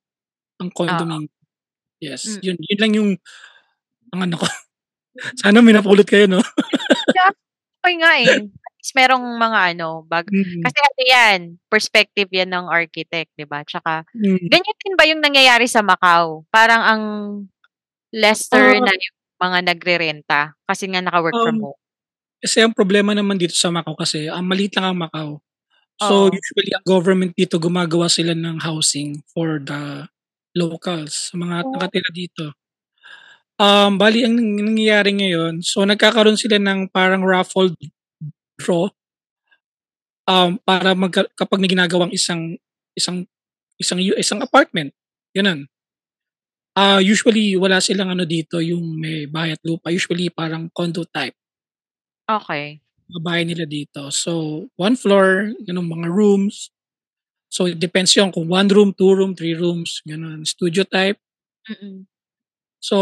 Ang 0.59 0.69
condominium. 0.73 1.25
Yes, 1.97 2.37
Mm. 2.37 2.41
yun 2.45 2.57
yun 2.61 2.79
lang 2.79 2.93
yung 2.93 3.09
ang 4.13 4.21
ano 4.29 4.35
ko. 4.37 4.45
Sana 5.41 5.61
may 5.61 5.73
napulot 5.73 6.05
kayo, 6.05 6.25
no? 6.29 6.41
Okay 7.87 7.95
nga 8.03 8.13
eh. 8.19 8.27
At 8.43 8.73
least 8.77 8.93
merong 8.99 9.25
mga 9.39 9.59
ano, 9.75 10.03
bag. 10.03 10.27
Mm. 10.27 10.59
Kasi 10.59 10.77
ano 10.81 11.01
yan, 11.07 11.39
perspective 11.71 12.27
yan 12.29 12.51
ng 12.51 12.67
architect, 12.67 13.31
di 13.37 13.47
ba? 13.47 13.63
Tsaka, 13.63 14.03
Mm. 14.11 14.43
ganyan 14.51 14.77
din 14.83 14.95
ba 14.99 15.03
yung 15.07 15.21
nangyayari 15.23 15.71
sa 15.71 15.79
Macau? 15.81 16.43
Parang 16.51 16.81
ang 16.83 17.03
lesser 18.11 18.75
Ah. 18.75 18.83
na 18.83 18.91
yung 18.91 19.15
mga 19.39 19.57
nagre-renta 19.71 20.41
kasi 20.67 20.89
nga 20.91 20.99
naka-work 20.99 21.31
from 21.37 21.57
Um, 21.57 21.65
home. 21.71 21.79
Kasi 22.37 22.57
ang 22.61 22.73
problema 22.75 23.15
naman 23.15 23.37
dito 23.39 23.55
sa 23.55 23.71
Macau 23.71 23.95
kasi 23.95 24.27
ang 24.27 24.43
maliit 24.43 24.75
lang 24.75 24.91
ang 24.91 24.99
Macau. 25.07 25.29
So 25.97 26.27
Oo. 26.27 26.33
usually 26.33 26.69
ang 26.75 26.85
government 26.85 27.33
dito 27.33 27.57
gumagawa 27.57 28.05
sila 28.07 28.35
ng 28.35 28.61
housing 28.61 29.21
for 29.31 29.57
the 29.57 30.05
locals, 30.57 31.29
sa 31.31 31.35
mga 31.37 31.55
Oh. 31.63 31.71
nakatira 31.77 32.09
dito. 32.11 32.45
Um, 33.57 33.97
bali 33.97 34.21
ang 34.21 34.37
nang- 34.37 34.73
nangyayari 34.73 35.11
ngayon, 35.17 35.65
so 35.65 35.81
nagkakaroon 35.81 36.37
sila 36.37 36.61
ng 36.61 36.93
parang 36.93 37.25
raffle 37.25 37.73
draw 38.61 38.89
um, 40.29 40.57
para 40.61 40.93
mag, 40.93 41.13
kapag 41.33 41.59
may 41.61 41.69
ginagawang 41.71 42.13
isang 42.13 42.57
isang 42.93 43.25
isang 43.77 43.99
isang 44.17 44.41
apartment, 44.41 44.93
ganun. 45.33 45.65
Ah, 46.77 47.01
usually 47.01 47.57
wala 47.57 47.81
silang 47.81 48.13
ano 48.13 48.21
dito 48.21 48.61
yung 48.61 49.01
may 49.01 49.25
bahay 49.25 49.57
at 49.57 49.61
lupa, 49.65 49.89
usually 49.89 50.29
parang 50.29 50.69
condo 50.69 51.01
type. 51.09 51.33
Okay. 52.29 52.81
mga 53.07 53.23
bahay 53.23 53.43
nila 53.47 53.63
dito. 53.63 54.11
So, 54.11 54.67
one 54.75 54.99
floor, 54.99 55.55
ganun, 55.63 55.87
mga 55.87 56.11
rooms. 56.11 56.75
So, 57.47 57.65
it 57.67 57.79
depends 57.79 58.11
yun 58.15 58.29
kung 58.29 58.51
one 58.51 58.67
room, 58.67 58.91
two 58.91 59.15
room, 59.15 59.31
three 59.33 59.55
rooms, 59.55 60.03
ganun. 60.03 60.43
Studio 60.43 60.83
type. 60.83 61.17
Mm-mm. 61.67 62.03
So, 62.77 62.95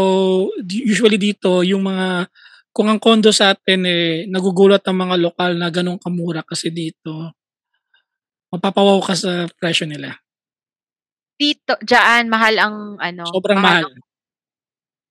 usually 0.66 1.18
dito, 1.18 1.60
yung 1.66 1.84
mga, 1.84 2.30
kung 2.70 2.88
ang 2.88 3.02
condo 3.02 3.34
sa 3.34 3.52
atin, 3.52 3.84
eh, 3.84 4.24
nagugulat 4.30 4.82
ang 4.86 5.02
mga 5.02 5.16
lokal 5.20 5.52
na 5.58 5.68
ganun 5.68 5.98
kamura 6.00 6.46
kasi 6.46 6.70
dito, 6.70 7.34
mapapawaw 8.54 9.02
ka 9.02 9.14
sa 9.18 9.50
presyo 9.58 9.84
nila. 9.84 10.14
Dito, 11.36 11.76
dyan, 11.84 12.32
mahal 12.32 12.54
ang 12.56 12.76
ano. 12.96 13.28
Sobrang 13.28 13.60
mahal. 13.60 13.84
ang, 13.92 14.04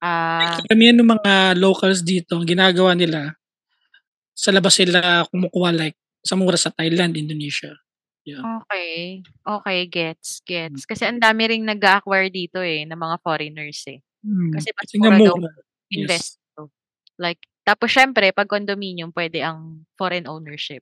Ah, 0.06 0.62
Karamihan 0.62 1.02
ng 1.02 1.08
mga 1.17 1.58
locals 1.58 2.06
dito, 2.06 2.38
ang 2.38 2.45
ginagawa 2.45 2.93
nila, 2.93 3.34
sa 4.36 4.54
labas 4.54 4.78
sila 4.78 5.26
kumukuha 5.32 5.74
like, 5.74 5.98
sa 6.21 6.38
mura 6.38 6.60
sa 6.60 6.69
Thailand, 6.69 7.17
Indonesia. 7.17 7.74
Yeah. 8.25 8.41
okay. 8.41 9.21
Okay, 9.45 9.79
gets, 9.85 10.41
gets. 10.41 10.89
Kasi 10.89 11.05
ang 11.05 11.21
dami 11.21 11.45
ring 11.45 11.61
nag-acquire 11.61 12.33
dito 12.33 12.57
eh, 12.57 12.81
ng 12.81 12.97
mga 12.97 13.21
foreigners 13.21 13.85
eh. 13.85 14.01
Hmm. 14.25 14.49
Kasi 14.49 14.73
mas 14.73 14.89
mura 14.97 15.17
daw 15.21 15.38
mura. 15.38 15.53
Yes. 15.53 15.93
invest. 15.93 16.31
Like, 17.21 17.39
tapos 17.61 17.93
syempre, 17.93 18.33
pag 18.33 18.49
condominium, 18.49 19.13
pwede 19.13 19.45
ang 19.45 19.85
foreign 19.93 20.25
ownership. 20.25 20.81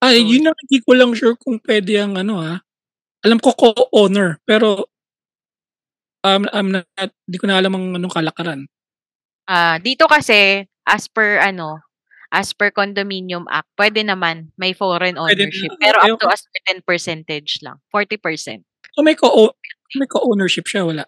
Ay, 0.00 0.20
So, 0.20 0.28
yun 0.32 0.42
lang 0.48 0.56
hindi 0.64 0.78
ko 0.80 0.90
lang 0.96 1.12
sure 1.12 1.36
kung 1.36 1.60
pwede 1.64 1.92
ang 2.00 2.16
ano 2.16 2.40
ha. 2.40 2.54
Alam 3.20 3.36
ko 3.36 3.52
co-owner, 3.52 4.40
pero 4.48 4.88
um, 6.24 6.48
I'm 6.52 6.72
not, 6.72 6.88
hindi 6.96 7.36
ko 7.36 7.44
na 7.48 7.60
alam 7.60 7.76
ang 7.76 7.86
anong 8.00 8.14
kalakaran. 8.16 8.60
Ah, 9.44 9.76
dito 9.76 10.08
kasi 10.08 10.64
as 10.88 11.04
per 11.10 11.36
ano, 11.40 11.84
as 12.30 12.54
per 12.54 12.70
condominium 12.70 13.44
act, 13.50 13.66
pwede 13.74 14.06
naman 14.06 14.54
may 14.54 14.70
foreign 14.70 15.18
Pwede 15.18 15.50
ownership 15.50 15.70
na. 15.74 15.78
pero 15.82 15.96
up 15.98 16.18
to 16.22 16.26
a 16.30 16.38
certain 16.38 16.80
percentage 16.86 17.58
lang, 17.62 17.82
40%. 17.90 18.62
So 18.94 19.02
may 19.02 19.18
co 19.18 19.50
may 19.98 20.06
co-ownership 20.06 20.70
siya, 20.70 20.86
wala. 20.86 21.04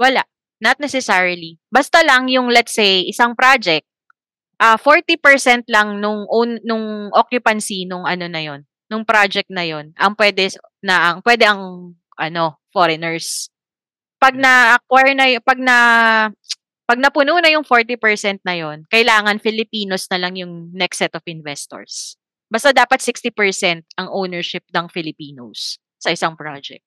Wala, 0.00 0.24
not 0.64 0.80
necessarily. 0.80 1.60
Basta 1.68 2.00
lang 2.00 2.32
yung 2.32 2.48
let's 2.48 2.72
say 2.72 3.04
isang 3.04 3.36
project, 3.36 3.84
ah 4.56 4.80
40% 4.80 5.68
lang 5.68 6.00
nung 6.00 6.24
own, 6.32 6.60
nung 6.64 7.12
occupancy 7.12 7.84
nung 7.84 8.08
ano 8.08 8.24
na 8.28 8.40
yon, 8.40 8.64
nung 8.88 9.04
project 9.04 9.52
na 9.52 9.64
yon, 9.68 9.92
ang 10.00 10.16
pwede 10.16 10.48
na 10.80 11.12
ang 11.12 11.18
pwede 11.20 11.44
ang 11.44 11.92
ano, 12.16 12.60
foreigners. 12.72 13.48
Pag 14.20 14.38
na 14.38 14.78
y- 14.78 15.42
pag 15.42 15.58
na 15.58 15.76
pag 16.86 16.98
napuno 16.98 17.38
na 17.38 17.48
yung 17.48 17.64
40% 17.64 18.42
na 18.42 18.54
yon, 18.58 18.84
kailangan 18.90 19.38
Filipinos 19.38 20.10
na 20.10 20.18
lang 20.18 20.34
yung 20.36 20.74
next 20.74 20.98
set 20.98 21.14
of 21.14 21.24
investors. 21.30 22.18
Basta 22.52 22.74
dapat 22.74 23.00
60% 23.00 23.32
ang 23.96 24.08
ownership 24.12 24.66
ng 24.68 24.86
Filipinos 24.92 25.80
sa 25.96 26.12
isang 26.12 26.36
project. 26.36 26.84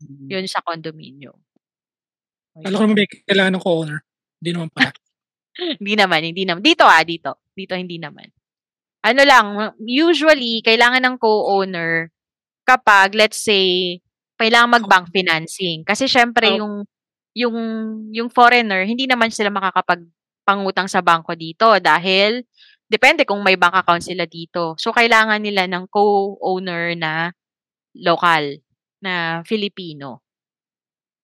Yun 0.00 0.48
sa 0.48 0.64
condominium. 0.64 1.36
Alam 2.62 2.78
ko 2.78 2.82
naman 2.86 2.96
may 2.96 3.08
kailangan 3.10 3.52
ng 3.58 3.64
co-owner. 3.64 3.98
Hindi 4.38 4.50
naman 4.54 4.68
pala. 4.70 4.90
hindi 5.82 5.94
naman, 5.98 6.20
hindi 6.22 6.42
naman. 6.46 6.62
Dito 6.62 6.84
ah, 6.86 7.02
dito. 7.02 7.30
Dito 7.52 7.74
hindi 7.74 7.98
naman. 7.98 8.30
Ano 9.04 9.20
lang, 9.26 9.46
usually, 9.84 10.64
kailangan 10.64 11.04
ng 11.04 11.16
co-owner 11.20 12.08
kapag, 12.64 13.12
let's 13.12 13.36
say, 13.36 14.00
kailangan 14.40 14.80
mag-bank 14.80 15.12
financing. 15.12 15.84
Kasi 15.84 16.08
syempre, 16.08 16.56
Oh. 16.56 16.64
yung, 16.64 16.74
yung, 17.34 17.56
yung 18.14 18.30
foreigner, 18.30 18.86
hindi 18.86 19.10
naman 19.10 19.28
sila 19.34 19.50
makakapag 19.50 20.06
pangutang 20.46 20.86
sa 20.86 21.02
bangko 21.02 21.34
dito 21.34 21.66
dahil 21.82 22.46
depende 22.86 23.26
kung 23.26 23.42
may 23.42 23.58
bank 23.58 23.74
account 23.82 24.06
sila 24.06 24.24
dito. 24.24 24.78
So, 24.78 24.94
kailangan 24.94 25.42
nila 25.42 25.66
ng 25.66 25.90
co-owner 25.90 26.94
na 26.94 27.34
local, 27.98 28.62
na 29.02 29.42
Filipino. 29.42 30.22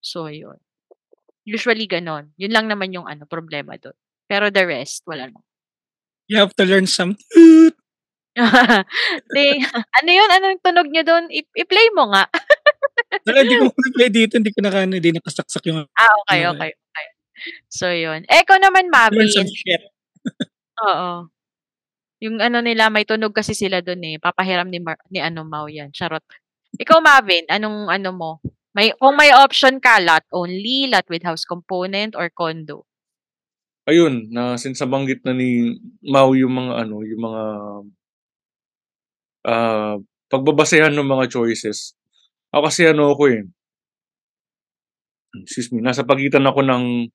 So, 0.02 0.26
yun. 0.26 0.58
Usually, 1.46 1.86
ganon. 1.86 2.34
Yun 2.36 2.52
lang 2.52 2.66
naman 2.66 2.90
yung 2.90 3.06
ano, 3.06 3.24
problema 3.24 3.78
doon. 3.78 3.96
Pero 4.26 4.50
the 4.50 4.64
rest, 4.66 5.06
wala 5.06 5.30
na. 5.30 5.40
You 6.30 6.38
have 6.38 6.54
to 6.58 6.64
learn 6.66 6.86
some 6.86 7.18
Di, 9.34 9.44
ano 9.74 10.10
yun? 10.10 10.30
Anong 10.30 10.62
tunog 10.62 10.88
nyo 10.88 11.02
doon? 11.02 11.24
I- 11.34 11.56
i-play 11.58 11.88
mo 11.92 12.10
nga. 12.14 12.30
Wala, 13.26 13.38
hindi 13.44 13.56
ko 13.58 13.66
play 13.94 14.10
dito, 14.10 14.32
hindi 14.38 14.50
ko 14.54 14.60
naka, 14.62 14.86
hindi 14.86 15.10
nakasaksak 15.12 15.62
yung 15.68 15.84
Ah, 15.94 16.14
okay, 16.24 16.46
ano, 16.46 16.56
okay, 16.56 16.70
okay. 16.72 17.06
So, 17.72 17.88
yun. 17.88 18.24
Eh, 18.28 18.44
ikaw 18.44 18.60
naman, 18.60 18.88
learn 18.92 19.28
some 19.32 19.48
Mavin. 19.48 19.56
shit. 19.56 19.82
Oo. 20.88 21.28
Yung 22.20 22.36
ano 22.36 22.60
nila, 22.60 22.92
may 22.92 23.08
tunog 23.08 23.32
kasi 23.32 23.56
sila 23.56 23.80
doon 23.80 24.04
eh. 24.04 24.16
Papahiram 24.20 24.68
ni, 24.68 24.76
Mar- 24.76 25.00
ni 25.08 25.24
ano, 25.24 25.40
Mau 25.44 25.64
yan. 25.66 25.88
Charot. 25.92 26.20
Ikaw, 26.76 27.00
Mavin, 27.00 27.48
anong 27.48 27.88
ano 27.88 28.10
mo? 28.12 28.30
May, 28.76 28.92
kung 28.94 29.16
may 29.18 29.32
option 29.34 29.82
ka, 29.82 29.98
lot 29.98 30.22
only, 30.30 30.86
lot 30.86 31.08
with 31.10 31.24
house 31.26 31.42
component, 31.48 32.14
or 32.14 32.28
condo. 32.30 32.86
Ayun, 33.88 34.30
na 34.30 34.54
since 34.54 34.78
nabanggit 34.78 35.24
na 35.26 35.34
ni 35.34 35.74
Mau 36.04 36.36
yung 36.36 36.54
mga 36.54 36.72
ano, 36.86 37.02
yung 37.02 37.22
mga 37.24 37.42
ah, 39.48 39.96
pagbabasehan 40.30 40.94
ng 40.94 41.08
mga 41.08 41.24
choices. 41.32 41.96
Ako 42.50 42.62
kasi 42.66 42.90
ano 42.90 43.14
ako 43.14 43.24
eh 43.30 43.42
excuse 45.38 45.70
me, 45.70 45.78
nasa 45.78 46.02
pagitan 46.02 46.42
ako 46.46 46.66
ng 46.66 47.06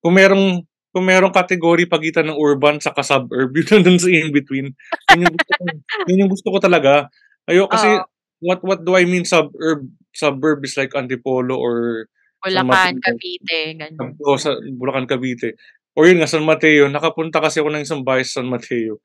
kung 0.00 0.14
merong 0.14 0.62
kung 0.90 1.06
merong 1.06 1.34
category 1.34 1.86
pagitan 1.86 2.30
ng 2.30 2.38
urban 2.38 2.82
saka 2.82 3.02
suburb, 3.06 3.54
yun 3.54 3.66
nandun 3.78 3.98
sa 3.98 4.10
in 4.10 4.34
between. 4.34 4.74
Yun 5.14 5.22
yung 5.26 5.34
gusto 5.34 5.52
ko, 5.54 5.62
yun 6.10 6.20
yung 6.26 6.32
gusto 6.32 6.48
ko 6.50 6.58
talaga. 6.58 7.06
Ayoko 7.46 7.70
kasi 7.70 7.88
Oo. 7.94 8.06
what 8.42 8.60
what 8.66 8.80
do 8.82 8.98
I 8.98 9.06
mean 9.06 9.26
suburb? 9.26 9.86
Suburb 10.10 10.66
is 10.66 10.74
like 10.74 10.94
Antipolo 10.98 11.54
or 11.54 12.06
Bulacan, 12.40 12.96
Mateo. 12.98 13.04
Cavite, 13.04 13.60
ganun. 13.76 14.16
O 14.24 14.40
sa 14.40 14.56
Bulacan, 14.56 15.06
Cavite. 15.06 15.60
Or 15.92 16.08
yun 16.08 16.24
nga, 16.24 16.30
San 16.30 16.42
Mateo. 16.42 16.88
Nakapunta 16.88 17.38
kasi 17.38 17.60
ako 17.60 17.68
ng 17.68 17.84
isang 17.84 18.02
bahay 18.02 18.24
sa 18.24 18.40
San 18.40 18.48
Mateo. 18.48 19.04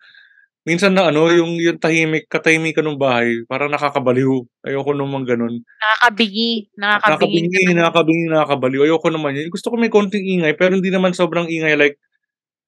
Minsan 0.65 0.97
na 0.97 1.13
ano, 1.13 1.29
yung, 1.29 1.61
yung 1.61 1.77
tahimik, 1.77 2.25
katahimikan 2.25 2.81
ng 2.89 2.97
bahay, 2.97 3.45
parang 3.45 3.69
nakakabaliw. 3.69 4.41
Ayoko 4.65 4.97
naman 4.97 5.21
ganun. 5.21 5.61
Nakakabingi. 5.61 6.73
Nakakabingi. 6.73 7.53
Nakakabingi, 7.53 7.73
nakakabingi, 7.77 8.25
nakakabaliw. 8.33 8.81
Ayoko 8.89 9.07
naman 9.13 9.37
yun. 9.37 9.53
Gusto 9.53 9.69
ko 9.69 9.77
may 9.77 9.93
konting 9.93 10.25
ingay, 10.25 10.57
pero 10.57 10.73
hindi 10.73 10.89
naman 10.89 11.13
sobrang 11.13 11.45
ingay. 11.45 11.77
Like, 11.77 12.01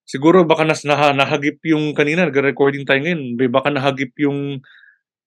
siguro 0.06 0.46
baka 0.46 0.62
nas, 0.62 0.86
nah, 0.86 1.10
nahagip 1.10 1.58
yung 1.66 1.98
kanina, 1.98 2.30
nag-recording 2.30 2.86
tayo 2.86 3.02
ngayon. 3.02 3.34
May 3.34 3.50
Baka 3.50 3.74
nahagip 3.74 4.14
yung 4.22 4.62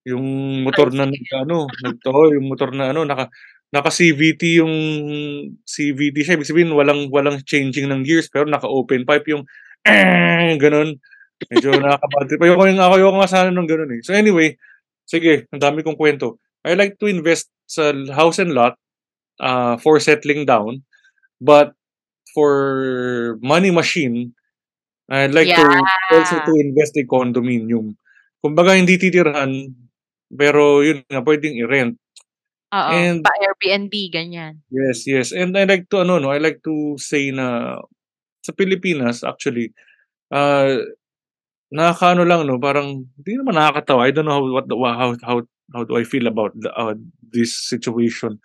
yung 0.06 0.24
motor 0.64 0.94
na 0.94 1.10
ano, 1.42 1.66
nagto, 1.84 2.32
yung 2.32 2.46
motor 2.48 2.72
na 2.72 2.94
ano, 2.94 3.04
naka, 3.04 3.28
naka 3.74 3.90
CVT 3.90 4.62
yung 4.62 4.74
CVT 5.66 6.16
siya. 6.22 6.34
Ibig 6.38 6.48
sabihin, 6.48 6.72
walang, 6.72 7.10
walang 7.10 7.42
changing 7.42 7.90
ng 7.90 8.06
gears, 8.06 8.30
pero 8.30 8.46
naka-open 8.46 9.04
pipe 9.04 9.26
yung 9.34 9.44
eh, 9.84 10.54
ganun. 10.62 10.96
Medyo 11.48 11.76
nakakabad 11.80 12.24
trip. 12.28 12.40
Ayoko, 12.44 12.62
yung, 12.68 12.80
ayoko 12.82 13.16
nga 13.22 13.30
sana 13.30 13.48
nung 13.54 13.68
ganun 13.70 13.94
eh. 13.96 14.00
So 14.04 14.12
anyway, 14.12 14.58
sige, 15.08 15.48
ang 15.54 15.62
dami 15.62 15.80
kong 15.80 15.96
kwento. 15.96 16.36
I 16.66 16.76
like 16.76 17.00
to 17.00 17.08
invest 17.08 17.48
sa 17.64 17.94
house 18.12 18.36
and 18.42 18.52
lot 18.52 18.76
uh, 19.40 19.78
for 19.80 19.96
settling 20.02 20.44
down. 20.44 20.84
But 21.40 21.72
for 22.34 23.38
money 23.40 23.70
machine, 23.72 24.34
I'd 25.10 25.34
like 25.34 25.50
to 25.50 25.64
also 26.12 26.38
to 26.38 26.52
Yeah. 26.54 26.64
invest 26.70 26.94
in 26.96 27.06
condominium. 27.10 27.96
Kumbaga 28.44 28.76
hindi 28.78 28.96
titirhan, 28.96 29.74
pero 30.30 30.80
yun 30.84 31.02
nga, 31.10 31.20
pwedeng 31.24 31.58
i-rent. 31.58 31.96
Oo. 32.70 32.90
And 32.94 33.26
Pa 33.26 33.34
Airbnb, 33.42 33.90
ganyan. 34.14 34.62
yes, 34.70 35.02
yes. 35.10 35.34
And 35.34 35.58
I 35.58 35.66
like 35.66 35.90
to 35.90 36.06
ano 36.06 36.22
no, 36.22 36.30
I 36.30 36.38
like 36.38 36.62
to 36.62 36.94
say 37.02 37.34
na 37.34 37.76
sa 38.46 38.52
Pilipinas 38.54 39.26
actually, 39.26 39.74
uh, 40.30 40.78
nakakaano 41.70 42.26
lang 42.26 42.42
no, 42.44 42.58
parang 42.58 43.06
hindi 43.06 43.32
naman 43.38 43.54
nakakatawa. 43.54 44.06
I 44.06 44.12
don't 44.12 44.26
know 44.26 44.42
how 44.42 44.46
what 44.46 44.66
the, 44.66 44.76
how 44.76 45.10
how 45.22 45.38
how 45.70 45.82
do 45.86 45.94
I 45.94 46.04
feel 46.04 46.26
about 46.26 46.52
the, 46.58 46.70
uh, 46.74 46.98
this 47.30 47.54
situation. 47.54 48.42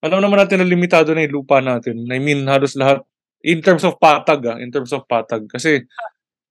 Alam 0.00 0.22
naman 0.22 0.38
natin 0.38 0.62
na 0.62 0.68
limitado 0.68 1.10
na 1.12 1.26
yung 1.26 1.42
lupa 1.42 1.58
natin. 1.58 2.06
I 2.08 2.22
mean, 2.22 2.46
halos 2.46 2.78
lahat 2.78 3.02
in 3.42 3.58
terms 3.60 3.82
of 3.82 3.98
patag 3.98 4.46
ah, 4.46 4.56
in 4.62 4.70
terms 4.70 4.94
of 4.94 5.04
patag 5.04 5.44
kasi 5.50 5.84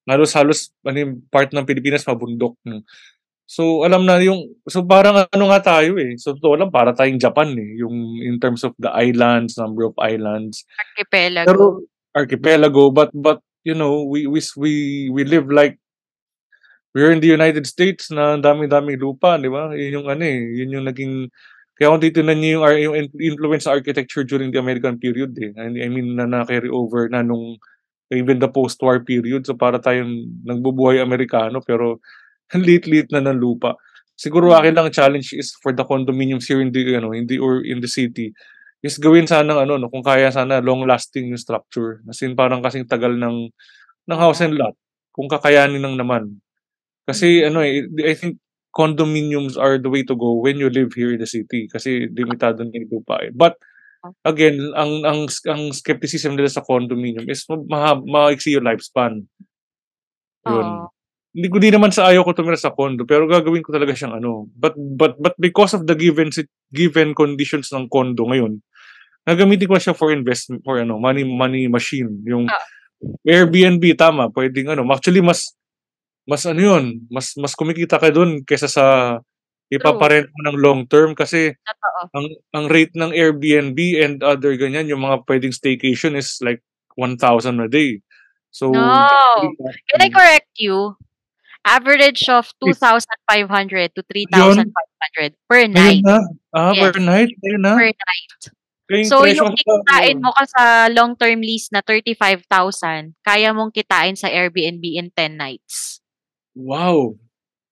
halos 0.05 0.35
halos 0.35 0.69
ano 0.83 0.97
yung 0.99 1.13
part 1.31 1.55
ng 1.55 1.63
Pilipinas 1.63 2.03
mabundok. 2.03 2.59
No? 2.67 2.83
So 3.47 3.87
alam 3.87 4.03
na 4.03 4.19
yung 4.19 4.59
so 4.67 4.83
parang 4.83 5.23
ano 5.23 5.45
nga 5.55 5.59
tayo 5.63 5.95
eh. 5.95 6.19
So 6.19 6.35
totoo 6.35 6.59
lang 6.59 6.71
para 6.73 6.91
tayong 6.91 7.21
Japan 7.21 7.55
eh, 7.55 7.79
yung 7.79 8.19
in 8.19 8.43
terms 8.43 8.67
of 8.67 8.75
the 8.75 8.91
islands, 8.91 9.55
number 9.55 9.87
of 9.87 9.95
islands. 10.03 10.67
Archipelago. 10.75 11.47
Pero 11.47 11.63
archipelago 12.11 12.91
but 12.91 13.09
but 13.15 13.39
you 13.63 13.73
know, 13.73 14.03
we 14.03 14.27
we 14.27 14.43
we 14.59 14.71
we 15.09 15.23
live 15.23 15.47
like 15.47 15.79
we're 16.93 17.11
in 17.11 17.19
the 17.19 17.29
United 17.29 17.65
States 17.65 18.13
na 18.13 18.37
ang 18.37 18.41
dami-daming 18.45 19.01
lupa, 19.01 19.35
di 19.41 19.49
ba? 19.49 19.73
Yun 19.73 20.01
yung 20.01 20.07
ano 20.07 20.23
eh, 20.23 20.41
yun 20.61 20.69
yung 20.79 20.85
naging 20.85 21.33
kaya 21.73 21.89
kung 21.89 22.03
titignan 22.05 22.37
niyo 22.37 22.61
yung, 22.61 22.77
yung 22.79 22.95
in- 22.95 23.19
influence 23.33 23.65
sa 23.65 23.73
architecture 23.73 24.21
during 24.21 24.53
the 24.53 24.61
American 24.61 25.01
period 25.01 25.33
eh. 25.41 25.51
I 25.57 25.89
mean 25.89 26.13
na 26.13 26.29
na-carry 26.29 26.69
over 26.69 27.09
na 27.09 27.25
nung 27.25 27.57
even 28.13 28.37
the 28.37 28.47
post-war 28.47 29.01
period. 29.01 29.49
So 29.49 29.57
para 29.57 29.81
tayong 29.81 30.45
nagbubuhay 30.45 31.01
Amerikano 31.01 31.65
pero 31.65 31.97
ang 32.53 32.61
liit-liit 32.67 33.09
na 33.09 33.25
ng 33.25 33.41
lupa. 33.41 33.73
Siguro 34.13 34.53
akin 34.53 34.77
lang 34.77 34.93
challenge 34.93 35.33
is 35.33 35.57
for 35.57 35.73
the 35.73 35.81
condominiums 35.81 36.45
here 36.45 36.61
in 36.61 36.69
the 36.69 36.93
ano, 36.93 37.09
in 37.17 37.25
the 37.25 37.41
or 37.41 37.65
in 37.65 37.81
the 37.81 37.89
city 37.89 38.29
is 38.85 39.01
gawin 39.01 39.25
sana 39.25 39.57
ng 39.57 39.59
ano 39.65 39.73
no, 39.81 39.89
kung 39.89 40.05
kaya 40.05 40.29
sana 40.29 40.61
long 40.61 40.85
lasting 40.85 41.33
yung 41.33 41.41
structure. 41.41 42.05
As 42.05 42.21
in 42.21 42.37
parang 42.37 42.61
kasing 42.61 42.85
tagal 42.85 43.17
ng 43.17 43.49
ng 44.05 44.19
house 44.19 44.45
and 44.45 44.59
lot 44.59 44.77
kung 45.15 45.25
kakayanin 45.25 45.81
lang 45.81 45.97
naman. 45.97 46.42
Kasi 47.03 47.43
ano 47.43 47.59
eh, 47.59 47.83
I 48.03 48.15
think 48.15 48.39
condominiums 48.73 49.59
are 49.59 49.77
the 49.77 49.91
way 49.91 50.01
to 50.07 50.15
go 50.15 50.39
when 50.39 50.57
you 50.57 50.71
live 50.71 50.95
here 50.97 51.13
in 51.13 51.21
the 51.21 51.29
city 51.29 51.69
kasi 51.69 52.09
limitado 52.09 52.63
na 52.65 52.73
yung 52.73 52.89
lupa 52.89 53.21
eh. 53.21 53.29
But 53.29 53.59
again, 54.25 54.59
ang 54.73 55.03
ang 55.05 55.21
ang 55.47 55.63
skepticism 55.75 56.35
nila 56.35 56.49
sa 56.49 56.63
condominium 56.65 57.27
is 57.29 57.45
ma, 57.47 57.59
ma, 57.69 57.79
maiksi 57.99 58.55
yung 58.55 58.65
lifespan. 58.65 59.23
Yun. 60.47 60.67
Oo. 60.67 60.87
Hindi 61.33 61.49
ko 61.49 61.57
di 61.57 61.73
naman 61.73 61.89
sa 61.89 62.13
ayaw 62.13 62.21
ko 62.29 62.37
tumira 62.37 62.53
sa 62.53 62.77
condo 62.77 63.09
pero 63.09 63.25
gagawin 63.25 63.65
ko 63.65 63.73
talaga 63.73 63.97
siyang 63.97 64.21
ano. 64.21 64.45
But 64.53 64.77
but 64.77 65.17
but 65.17 65.33
because 65.41 65.73
of 65.73 65.89
the 65.89 65.97
given 65.97 66.29
given 66.69 67.17
conditions 67.17 67.73
ng 67.73 67.89
condo 67.89 68.29
ngayon, 68.29 68.61
gagamitin 69.25 69.65
ko 69.69 69.77
siya 69.81 69.97
for 69.97 70.13
investment 70.13 70.61
for 70.61 70.77
ano, 70.77 71.01
money 71.01 71.25
money 71.25 71.65
machine. 71.67 72.21
Yung 72.27 72.45
Ah. 72.49 72.61
Airbnb 73.27 73.83
tama, 73.99 74.31
pwedeng 74.31 74.71
ano, 74.77 74.85
actually 74.93 75.19
mas 75.19 75.51
mas 76.25 76.43
ano 76.47 76.61
yun, 76.61 76.83
mas 77.11 77.35
mas 77.35 77.53
kumikita 77.55 77.99
ka 77.99 78.09
doon 78.13 78.43
kaysa 78.47 78.67
sa 78.71 78.85
ipaparent 79.73 80.29
mo 80.29 80.39
ng 80.51 80.57
long 80.61 80.81
term 80.85 81.17
kasi 81.17 81.51
Totoo. 81.65 82.01
ang 82.13 82.25
ang 82.53 82.65
rate 82.69 82.93
ng 82.93 83.11
Airbnb 83.11 83.79
and 83.99 84.21
other 84.21 84.53
ganyan, 84.55 84.85
yung 84.87 85.01
mga 85.01 85.25
pwedeng 85.25 85.51
staycation 85.55 86.13
is 86.13 86.37
like 86.45 86.61
1,000 86.95 87.17
a 87.63 87.67
day. 87.67 87.99
So, 88.53 88.69
No. 88.69 89.09
Can 89.89 89.99
I 90.05 90.09
correct 90.13 90.53
you? 90.61 90.93
Average 91.65 92.27
of 92.29 92.51
2,500 92.61 93.95
to 93.95 94.03
3,500 94.05 95.33
per 95.49 95.63
Ayun 95.65 95.73
night. 95.73 96.03
na. 96.05 96.19
Ah, 96.53 96.69
Yes. 96.75 96.83
per 96.93 96.99
night? 97.01 97.31
Ayun 97.41 97.61
na. 97.63 97.73
Per 97.79 97.89
night. 97.89 98.31
Kaya 98.83 99.03
So, 99.07 99.23
yung 99.25 99.55
kikitain 99.55 100.19
mo 100.19 100.35
ka 100.35 100.43
sa 100.53 100.63
long-term 100.91 101.39
lease 101.39 101.71
na 101.71 101.79
35,000, 101.79 103.15
kaya 103.23 103.55
mong 103.55 103.71
kitain 103.71 104.13
sa 104.19 104.27
Airbnb 104.27 104.83
in 104.93 105.07
10 105.15 105.39
nights. 105.39 106.02
Wow, 106.55 107.17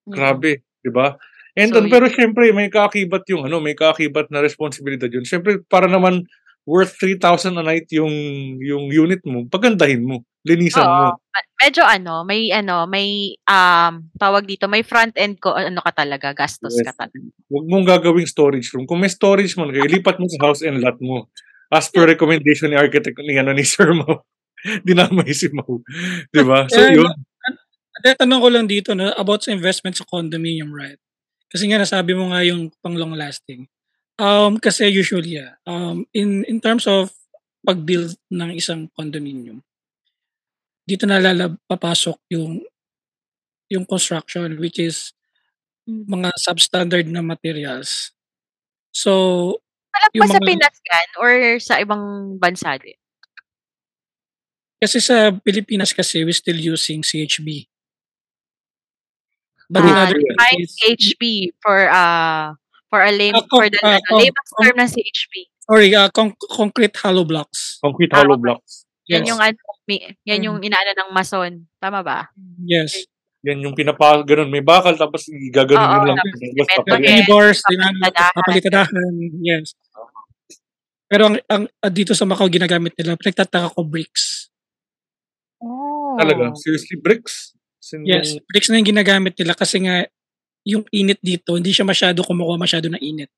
Mm. 0.10 0.14
grabe, 0.18 0.52
'di 0.82 0.92
ba? 0.94 1.18
And 1.58 1.70
So, 1.70 1.82
then, 1.82 1.92
pero 1.94 2.06
syempre 2.10 2.50
may 2.56 2.70
kaakibat 2.74 3.28
yung 3.30 3.46
ano, 3.46 3.62
may 3.62 3.78
kaakibat 3.78 4.30
na 4.34 4.42
responsibilidad 4.42 5.08
yun. 5.12 5.26
Syempre 5.28 5.62
para 5.70 5.86
naman 5.86 6.26
worth 6.66 6.98
3,000 6.98 7.58
a 7.58 7.64
night 7.66 7.90
yung 7.94 8.12
yung 8.62 8.90
unit 8.90 9.22
mo, 9.26 9.46
pagandahin 9.50 10.02
mo, 10.06 10.26
linisan 10.48 10.86
Oo. 10.90 11.14
mo. 11.14 11.22
Medyo 11.62 11.84
ano, 11.86 12.26
may 12.26 12.50
ano, 12.50 12.90
may 12.90 13.38
um 13.46 14.10
tawag 14.18 14.50
dito, 14.50 14.66
may 14.66 14.82
front 14.82 15.14
end 15.20 15.38
ko 15.38 15.54
ano 15.54 15.82
ka 15.86 15.94
talaga, 15.94 16.34
gastos 16.34 16.74
Yes. 16.82 16.90
ka 16.90 17.06
talaga. 17.06 17.22
Huwag 17.52 17.66
mong 17.70 17.86
gagawing 17.86 18.26
storage 18.30 18.72
room. 18.74 18.88
Kung 18.90 19.02
may 19.04 19.12
storage 19.12 19.54
man 19.60 19.70
kayo, 19.70 19.86
lipat 19.86 20.18
mo 20.18 20.26
sa 20.32 20.40
house 20.50 20.64
and 20.66 20.80
lot 20.82 20.98
mo. 21.04 21.28
As 21.72 21.88
per 21.92 22.08
recommendation 22.10 22.72
ni 22.72 22.78
architect 22.80 23.16
ni 23.22 23.36
ano 23.38 23.52
ni 23.54 23.64
Sir 23.70 23.92
Mo. 23.94 24.26
Dinamay 24.88 25.32
si 25.36 25.52
Mo. 25.54 25.84
'Di 26.32 26.42
ba? 26.48 26.66
So 26.72 26.84
yun. 26.88 27.12
At 28.02 28.18
tanong 28.18 28.42
ko 28.42 28.48
lang 28.50 28.66
dito 28.68 28.94
no, 28.94 29.12
about 29.16 29.46
sa 29.46 29.54
investment 29.54 29.98
sa 29.98 30.08
condominium, 30.08 30.72
right? 30.74 30.98
Kasi 31.52 31.68
nga 31.68 31.78
nasabi 31.78 32.16
mo 32.16 32.32
nga 32.32 32.42
yung 32.48 32.72
pang 32.80 32.96
long 32.96 33.14
lasting. 33.14 33.68
Um, 34.16 34.58
kasi 34.62 34.88
usually, 34.88 35.42
yeah, 35.42 35.58
um, 35.66 36.06
in, 36.14 36.46
in 36.46 36.62
terms 36.62 36.86
of 36.88 37.12
pag-build 37.66 38.16
ng 38.32 38.52
isang 38.56 38.90
condominium, 38.96 39.62
dito 40.86 41.06
na 41.06 41.22
lalab, 41.22 41.58
papasok 41.70 42.18
yung 42.34 42.62
yung 43.72 43.88
construction 43.88 44.60
which 44.60 44.76
is 44.84 45.16
mga 45.88 46.28
substandard 46.36 47.08
na 47.08 47.24
materials. 47.24 48.12
So, 48.92 49.56
Alam 49.96 50.10
yung 50.12 50.24
ba 50.28 50.28
sa 50.28 50.40
mga- 50.44 50.48
Pinas 50.52 50.78
yan 50.84 51.08
or 51.20 51.32
sa 51.64 51.76
ibang 51.80 52.04
bansa 52.38 52.76
din? 52.80 52.98
kasi 54.82 54.98
sa 54.98 55.30
Pilipinas 55.30 55.94
kasi 55.94 56.26
we 56.26 56.34
still 56.34 56.58
using 56.58 57.06
CHB. 57.06 57.70
But 59.72 59.88
in 59.88 59.96
Ah, 59.96 60.04
other 60.04 60.20
define 60.20 60.62
CHB 60.68 61.24
for 61.64 61.88
uh 61.88 62.60
for 62.92 63.00
a 63.00 63.12
lame 63.16 63.40
Ah, 63.40 63.48
con- 63.48 63.56
for 63.56 63.66
the 63.72 63.80
ah, 63.80 63.96
ano, 63.96 64.04
con- 64.04 64.20
layman's 64.20 64.52
con- 64.52 64.62
term 64.68 64.76
ng 64.78 64.92
CHB. 64.92 65.34
sorry, 65.64 65.90
uh, 65.96 66.10
con- 66.12 66.36
concrete 66.52 66.96
hollow 67.00 67.24
blocks. 67.24 67.80
Concrete 67.80 68.12
Ah, 68.12 68.20
hollow 68.20 68.36
okay. 68.36 68.44
blocks. 68.52 68.84
Yan 69.08 69.24
Yes. 69.24 69.30
yung 69.32 69.40
ano, 69.40 69.58
yan 70.28 70.42
yung 70.44 70.58
inaano 70.60 70.92
ng 70.92 71.10
mason, 71.16 71.52
tama 71.80 72.04
ba? 72.04 72.28
Yes. 72.64 73.08
Yan 73.48 73.64
yung 73.64 73.74
pinapa 73.74 74.22
ganun, 74.22 74.52
may 74.52 74.62
bakal 74.62 74.94
tapos 74.94 75.26
gaganon 75.50 75.82
Oo, 75.82 76.06
lang. 76.12 76.18
tapos 76.20 76.38
yan. 76.38 77.26
Dinaan, 77.72 77.96
Papalitadahan. 78.12 79.14
Yes. 79.42 79.74
Pero 81.12 81.28
ang, 81.28 81.36
ang 81.48 81.64
ah, 81.82 81.92
dito 81.92 82.12
sa 82.16 82.24
Macau 82.24 82.48
ginagamit 82.48 82.96
nila, 82.96 83.16
nagtataka 83.20 83.74
ko 83.76 83.84
bricks. 83.84 84.48
Oh. 85.60 86.16
Talaga, 86.16 86.56
seriously 86.56 86.96
bricks. 87.00 87.56
Sin- 87.82 88.06
Yes, 88.06 88.38
bricks 88.46 88.70
na 88.70 88.78
yung 88.78 88.94
ginagamit 88.94 89.34
nila 89.34 89.58
kasi 89.58 89.82
nga 89.82 90.06
yung 90.62 90.86
init 90.94 91.18
dito, 91.22 91.58
hindi 91.58 91.74
siya 91.74 91.82
masyado 91.82 92.22
kumukuha 92.22 92.58
masyado 92.58 92.86
ng 92.94 93.02
init. 93.02 93.30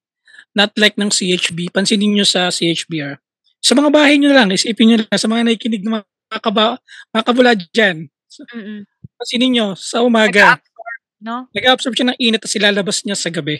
Not 0.51 0.75
like 0.75 0.99
ng 0.99 1.09
CHB. 1.09 1.71
Pansinin 1.71 2.13
nyo 2.13 2.27
sa 2.27 2.51
CHBR. 2.51 3.17
Sa 3.63 3.73
mga 3.73 3.89
bahay 3.89 4.19
nyo 4.19 4.35
lang, 4.35 4.51
isipin 4.51 4.91
nyo 4.91 4.97
lang, 5.01 5.15
sa 5.15 5.31
mga 5.31 5.47
nakikinig 5.47 5.81
na 5.87 6.03
mga, 6.03 6.39
kaba, 6.43 6.77
mga 7.15 7.23
kabula 7.23 7.51
dyan. 7.55 7.97
Mm. 8.51 8.83
Pansinin 9.15 9.51
nyo, 9.55 9.67
sa 9.79 10.03
umaga, 10.03 10.59
Nag-absorb, 10.59 10.99
no? 11.23 11.35
nag-absorb 11.55 11.93
siya 11.95 12.07
ng 12.11 12.19
init 12.19 12.39
tapos 12.43 12.59
ilalabas 12.59 12.97
niya 13.07 13.15
sa 13.15 13.31
gabi. 13.31 13.55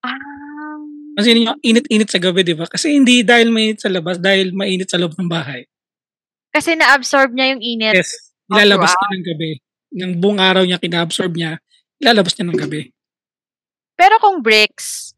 Ah. 0.00 0.16
Pansinin 1.20 1.44
nyo, 1.44 1.54
init-init 1.60 2.08
sa 2.08 2.18
gabi, 2.18 2.40
di 2.40 2.56
ba? 2.56 2.64
Kasi 2.66 2.96
hindi 2.96 3.20
dahil 3.20 3.52
mainit 3.52 3.84
sa 3.84 3.92
labas, 3.92 4.16
dahil 4.16 4.56
mainit 4.56 4.88
sa 4.88 4.96
loob 4.96 5.12
ng 5.14 5.28
bahay. 5.28 5.68
Kasi 6.50 6.74
na-absorb 6.74 7.36
niya 7.36 7.54
yung 7.54 7.62
init. 7.62 7.94
Yes, 8.00 8.32
ilalabas 8.48 8.96
niya 8.96 9.08
ng 9.12 9.26
gabi. 9.28 9.50
Ng 9.94 10.18
buong 10.18 10.42
araw 10.42 10.66
niya, 10.66 10.82
kina-absorb 10.82 11.38
niya, 11.38 11.62
ilalabas 12.02 12.34
niya 12.34 12.50
ng 12.50 12.58
gabi. 12.58 12.90
Pero 13.94 14.18
kung 14.18 14.42
bricks, 14.42 15.14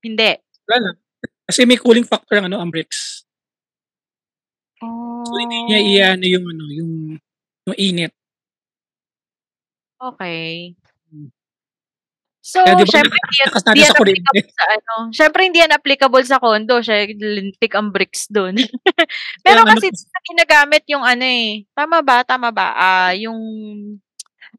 hindi. 0.00 0.40
Wala. 0.64 0.96
Kasi 1.44 1.68
may 1.68 1.76
cooling 1.76 2.08
factor 2.08 2.40
ang 2.40 2.48
ano, 2.48 2.60
ang 2.60 2.72
bricks. 2.72 3.24
Oh. 4.80 5.24
So, 5.28 5.36
hindi 5.36 5.58
niya 5.68 5.80
iyan 5.80 6.18
yung 6.24 6.46
ano, 6.48 6.64
yung, 6.72 6.92
yung 7.68 7.76
init. 7.76 8.12
Okay. 9.98 10.72
So, 12.48 12.64
Kaya 12.64 12.80
di 12.80 12.88
ba 12.88 12.92
syempre, 12.96 13.18
hindi 13.20 13.36
yan, 13.36 13.50
hindi 13.52 13.80
yan 13.84 13.92
applicable 13.92 14.48
sa 14.48 14.64
ano. 14.72 14.94
Syempre, 15.12 15.40
hindi 15.44 15.58
yan 15.60 15.74
applicable 15.76 16.24
sa 16.24 16.40
condo. 16.40 16.80
Siya, 16.80 17.04
lintik 17.12 17.76
ang 17.76 17.92
bricks 17.92 18.24
doon. 18.32 18.56
Pero 19.44 19.68
Kaya 19.68 19.76
kasi 19.76 19.92
sa 19.92 20.20
ginagamit 20.24 20.88
yung 20.88 21.04
ano 21.04 21.28
eh. 21.28 21.68
Tama 21.76 22.00
ba? 22.00 22.24
Tama 22.24 22.48
ba? 22.48 22.72
Ah, 22.72 23.12
yung 23.12 23.36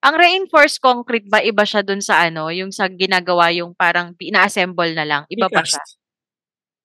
ang 0.05 0.15
reinforced 0.15 0.77
concrete 0.77 1.25
ba 1.25 1.41
iba 1.41 1.65
siya 1.65 1.81
doon 1.81 1.99
sa 1.99 2.29
ano, 2.29 2.53
yung 2.53 2.69
sa 2.69 2.85
ginagawa 2.85 3.49
yung 3.49 3.73
parang 3.73 4.13
ina-assemble 4.21 4.93
na 4.93 5.03
lang. 5.09 5.21
Iba 5.25 5.49
ba 5.49 5.65
siya? 5.65 5.81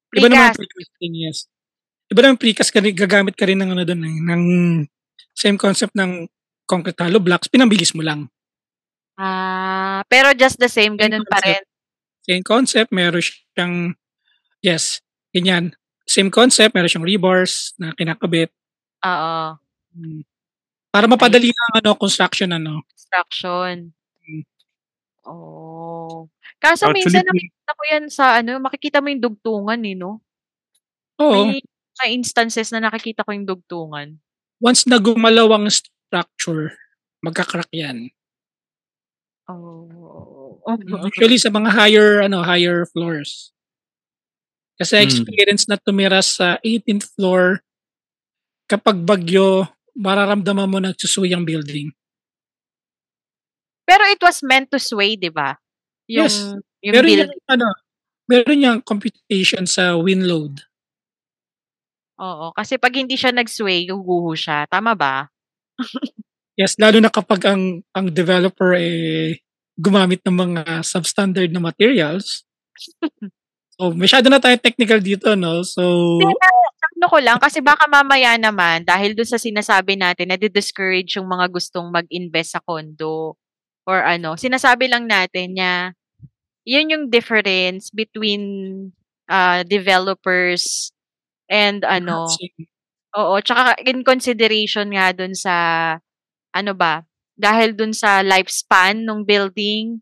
Precast. 0.09 0.25
Iba 0.25 0.27
naman 0.33 0.57
Precast. 0.57 1.13
yes. 1.13 1.39
Iba 2.09 2.21
naman 2.25 2.39
precast 2.41 2.71
gagamit 2.73 3.37
ka 3.37 3.45
rin 3.45 3.61
ng 3.61 3.71
ano 3.77 3.85
doon 3.85 4.03
eh, 4.09 4.17
ng 4.25 4.43
same 5.37 5.61
concept 5.61 5.93
ng 5.93 6.27
concrete 6.65 6.97
hollow 6.97 7.21
blocks, 7.21 7.53
pinambilis 7.53 7.93
mo 7.93 8.01
lang. 8.01 8.33
Ah, 9.17 10.03
pero 10.11 10.35
just 10.35 10.59
the 10.59 10.67
same, 10.67 10.99
ganun 10.99 11.23
pa 11.31 11.39
rin. 11.39 11.62
Same 12.27 12.43
concept, 12.43 12.91
meron 12.91 13.23
siyang, 13.23 13.95
yes, 14.59 14.99
ganyan. 15.31 15.77
Same 16.05 16.33
concept, 16.33 16.75
meron 16.75 16.91
siyang 16.91 17.07
rebars 17.07 17.73
na 17.79 17.95
kinakabit. 17.95 18.51
Oo. 19.07 19.37
Hmm. 19.95 20.23
Para 20.91 21.07
mapadali 21.07 21.51
na 21.51 21.62
ang 21.71 21.77
ano, 21.85 21.91
construction 21.99 22.51
ano. 22.51 22.83
Construction. 22.91 23.93
Hmm. 24.25 24.43
Oh. 25.27 26.29
Kaso 26.59 26.89
Actually, 26.91 27.05
minsan 27.05 27.25
nakikita 27.29 27.73
ko 27.73 27.83
yan 27.89 28.05
sa 28.11 28.25
ano, 28.41 28.53
makikita 28.61 28.99
mo 29.01 29.09
yung 29.12 29.23
dugtungan 29.23 29.81
eh, 29.85 29.97
no? 29.97 30.21
Oo, 31.21 31.55
May 31.55 31.62
mga 31.62 32.07
instances 32.11 32.69
na 32.75 32.83
nakikita 32.83 33.23
ko 33.23 33.31
yung 33.31 33.47
dugtungan. 33.47 34.19
once 34.59 34.89
na 34.89 34.97
gumalaw 34.99 35.55
ang 35.55 35.69
structure, 35.69 36.73
magkakrak 37.21 37.69
yan. 37.71 38.09
Oh. 39.49 40.57
Usually 41.13 41.37
sa 41.45 41.53
mga 41.53 41.69
higher 41.71 42.25
ano 42.25 42.41
higher 42.41 42.89
floors. 42.89 43.53
Kasi 44.81 44.99
Hmm. 44.99 45.05
experience 45.07 45.69
na 45.69 45.77
tumira 45.79 46.19
sa 46.25 46.59
18th 46.65 47.15
floor 47.15 47.61
kapag 48.67 49.05
bagyo 49.05 49.69
mararamdaman 49.95 50.67
mo 50.67 50.79
nagsusuy 50.83 51.31
ang 51.31 51.45
building. 51.47 51.93
Pero 53.87 54.03
it 54.09 54.19
was 54.19 54.41
meant 54.43 54.73
to 54.73 54.81
sway, 54.81 55.15
di 55.15 55.29
ba? 55.29 55.55
Yung, 56.09 56.25
Yes. 56.27 56.57
yung 56.81 56.95
Meron 56.97 57.05
build. 57.07 57.21
yung 57.29 57.33
ano, 57.47 57.67
meron 58.27 58.65
yung 58.65 58.79
computation 58.81 59.69
sa 59.69 59.95
wind 60.01 60.25
load. 60.25 60.65
Oo. 62.19 62.51
Kasi 62.57 62.81
pag 62.81 62.95
hindi 62.97 63.15
siya 63.15 63.31
nag-sway, 63.35 63.85
guguho 63.87 64.33
siya. 64.35 64.65
Tama 64.71 64.97
ba? 64.97 65.29
Yes, 66.55 66.79
lalo 66.79 67.03
na 67.03 67.11
kapag 67.11 67.43
ang 67.51 67.83
ang 67.91 68.07
developer 68.15 68.79
eh 68.79 69.43
gumamit 69.75 70.23
ng 70.23 70.35
mga 70.35 70.63
substandard 70.87 71.51
na 71.51 71.59
materials. 71.59 72.47
so, 73.75 73.91
masyado 73.91 74.31
na 74.31 74.39
tayo 74.39 74.55
technical 74.63 75.03
dito, 75.03 75.35
no? 75.35 75.67
So, 75.67 75.83
Ano 76.95 77.07
ko 77.11 77.19
lang, 77.19 77.43
kasi 77.43 77.59
baka 77.59 77.91
mamaya 77.91 78.39
naman, 78.39 78.87
dahil 78.87 79.19
dun 79.19 79.27
sa 79.27 79.37
sinasabi 79.37 79.99
natin, 79.99 80.31
na 80.31 80.39
discourage 80.39 81.19
yung 81.19 81.27
mga 81.27 81.51
gustong 81.51 81.91
mag-invest 81.91 82.55
sa 82.55 82.63
condo 82.63 83.35
or 83.85 83.99
ano, 84.01 84.39
sinasabi 84.39 84.87
lang 84.89 85.11
natin 85.11 85.59
niya, 85.59 85.75
yun 86.65 86.89
yung 86.89 87.05
difference 87.11 87.91
between 87.93 88.43
uh, 89.29 89.67
developers 89.67 90.95
and 91.51 91.85
ano, 91.85 92.31
oo, 93.19 93.35
tsaka 93.43 93.77
in 93.85 94.07
consideration 94.07 94.89
nga 94.95 95.13
dun 95.13 95.35
sa, 95.37 95.55
ano 96.55 96.73
ba, 96.73 97.03
dahil 97.35 97.75
dun 97.75 97.91
sa 97.91 98.23
lifespan 98.23 99.03
ng 99.03 99.27
building, 99.27 99.99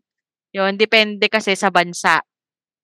yun, 0.53 0.73
depende 0.77 1.25
kasi 1.25 1.57
sa 1.57 1.73
bansa. 1.73 2.21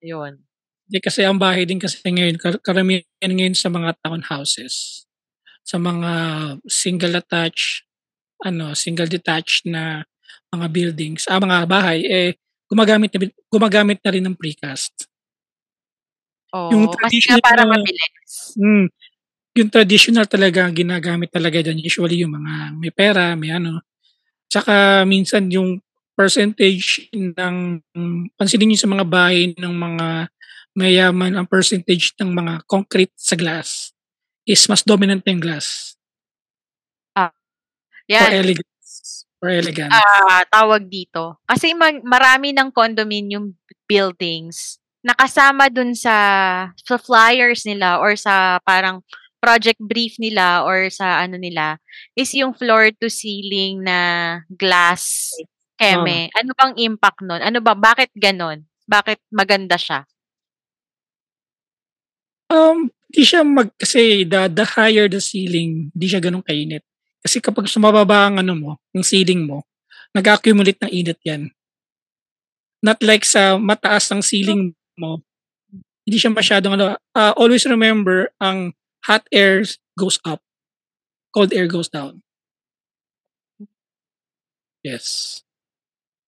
Yun. 0.02 0.42
Hindi 0.90 1.00
kasi 1.06 1.22
ang 1.22 1.38
bahay 1.38 1.70
din 1.70 1.78
kasi 1.78 2.02
ngayon, 2.02 2.42
kar- 2.42 2.62
karamihan 2.66 3.06
ngayon 3.22 3.54
sa 3.54 3.70
mga 3.70 3.94
townhouses, 4.02 5.06
sa 5.62 5.78
mga 5.78 6.12
single 6.66 7.14
attached, 7.14 7.86
ano, 8.42 8.74
single 8.74 9.06
detached 9.06 9.70
na 9.70 10.02
mga 10.50 10.68
buildings, 10.74 11.30
ah, 11.30 11.38
mga 11.38 11.70
bahay, 11.70 12.00
eh, 12.10 12.32
gumagamit 12.66 13.14
na, 13.14 13.30
gumagamit 13.54 14.02
na 14.02 14.10
rin 14.10 14.26
ng 14.26 14.34
precast. 14.34 15.06
Oo, 16.58 16.74
Yung 16.74 16.90
kasi 16.90 17.22
nga 17.22 17.38
traditional 17.38 17.42
para 17.46 17.62
na- 17.62 17.72
mabilis. 17.78 18.34
Mm. 18.58 18.88
Yung 19.58 19.70
traditional 19.74 20.30
talaga 20.30 20.66
ang 20.66 20.76
ginagamit 20.78 21.34
talaga 21.34 21.64
dyan, 21.64 21.82
usually 21.82 22.22
yung 22.22 22.38
mga 22.38 22.54
may 22.78 22.94
pera, 22.94 23.34
may 23.34 23.50
ano. 23.50 23.82
Tsaka 24.50 25.06
minsan 25.06 25.50
yung 25.50 25.82
percentage 26.14 27.10
ng, 27.16 27.80
pansinin 28.36 28.76
nyo 28.76 28.80
sa 28.80 28.92
mga 28.92 29.06
bahay 29.08 29.56
ng 29.56 29.74
mga 29.74 30.08
mayaman, 30.76 31.34
ang 31.40 31.48
percentage 31.50 32.14
ng 32.20 32.30
mga 32.30 32.54
concrete 32.70 33.16
sa 33.18 33.34
glass 33.34 33.96
is 34.46 34.62
mas 34.70 34.86
dominant 34.86 35.24
yung 35.26 35.42
glass. 35.42 35.96
For 38.10 38.26
Yan. 38.26 38.32
elegance. 38.42 39.26
For 39.38 39.50
elegance. 39.54 39.94
ah 39.94 40.42
tawag 40.50 40.90
dito. 40.90 41.38
Kasi 41.46 41.78
mag, 41.78 42.02
marami 42.02 42.52
ng 42.58 42.74
condominium 42.74 43.54
buildings 43.86 44.82
nakasama 45.00 45.72
dun 45.72 45.96
sa 45.96 46.12
sa 46.76 46.96
flyers 47.00 47.64
nila 47.64 48.04
or 48.04 48.20
sa 48.20 48.60
parang 48.68 49.00
project 49.40 49.80
brief 49.80 50.20
nila 50.20 50.68
or 50.68 50.92
sa 50.92 51.24
ano 51.24 51.40
nila 51.40 51.80
is 52.14 52.32
yung 52.36 52.52
floor 52.54 52.92
to 53.00 53.08
ceiling 53.08 53.82
na 53.82 53.98
glass 54.52 55.32
keme. 55.80 56.28
Ano 56.36 56.52
bang 56.54 56.76
impact 56.76 57.24
nun? 57.24 57.40
Ano 57.40 57.64
ba 57.64 57.74
bakit 57.74 58.12
ganon? 58.14 58.68
Bakit 58.84 59.24
maganda 59.32 59.80
siya? 59.80 60.04
Um, 62.52 62.92
di 63.08 63.24
siya 63.24 63.46
mag, 63.46 63.72
kasi 63.80 64.28
the, 64.28 64.50
the 64.52 64.66
higher 64.66 65.08
the 65.08 65.22
ceiling, 65.24 65.94
di 65.96 66.10
siya 66.10 66.20
ganun 66.20 66.44
kainit. 66.44 66.84
Kasi 67.24 67.40
kapag 67.40 67.70
sumababa 67.72 68.28
ang 68.28 68.42
ano 68.42 68.54
mo, 68.58 68.72
yung 68.92 69.06
ceiling 69.06 69.46
mo, 69.46 69.64
nag-accumulate 70.12 70.82
ng 70.84 70.92
init 70.92 71.20
yan. 71.24 71.54
Not 72.82 73.00
like 73.06 73.24
sa 73.24 73.60
mataas 73.60 74.10
ang 74.10 74.24
ceiling 74.26 74.74
mo, 74.98 75.22
hindi 76.08 76.18
siya 76.18 76.34
masyadong 76.34 76.74
ano. 76.74 76.98
Uh, 77.14 77.34
always 77.38 77.70
remember, 77.70 78.34
ang 78.42 78.74
hot 79.06 79.24
air 79.32 79.64
goes 79.98 80.20
up, 80.26 80.42
cold 81.36 81.54
air 81.54 81.68
goes 81.68 81.88
down. 81.88 82.24
Yes. 84.84 85.40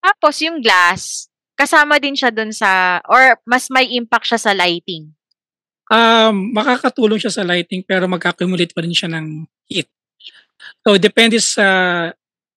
Tapos 0.01 0.41
yung 0.43 0.59
glass, 0.59 1.31
kasama 1.55 2.01
din 2.01 2.17
siya 2.17 2.33
dun 2.33 2.51
sa 2.51 2.99
or 3.07 3.37
mas 3.47 3.69
may 3.69 3.87
impact 3.95 4.27
siya 4.27 4.41
sa 4.41 4.51
lighting. 4.51 5.13
Um, 5.91 6.55
makakatulong 6.55 7.19
siya 7.19 7.31
sa 7.31 7.43
lighting 7.43 7.83
pero 7.83 8.07
mag-accumulate 8.07 8.71
pa 8.71 8.81
rin 8.81 8.95
siya 8.95 9.11
ng 9.11 9.45
heat. 9.67 9.91
So, 10.81 10.95
depende 10.95 11.37
sa 11.43 11.67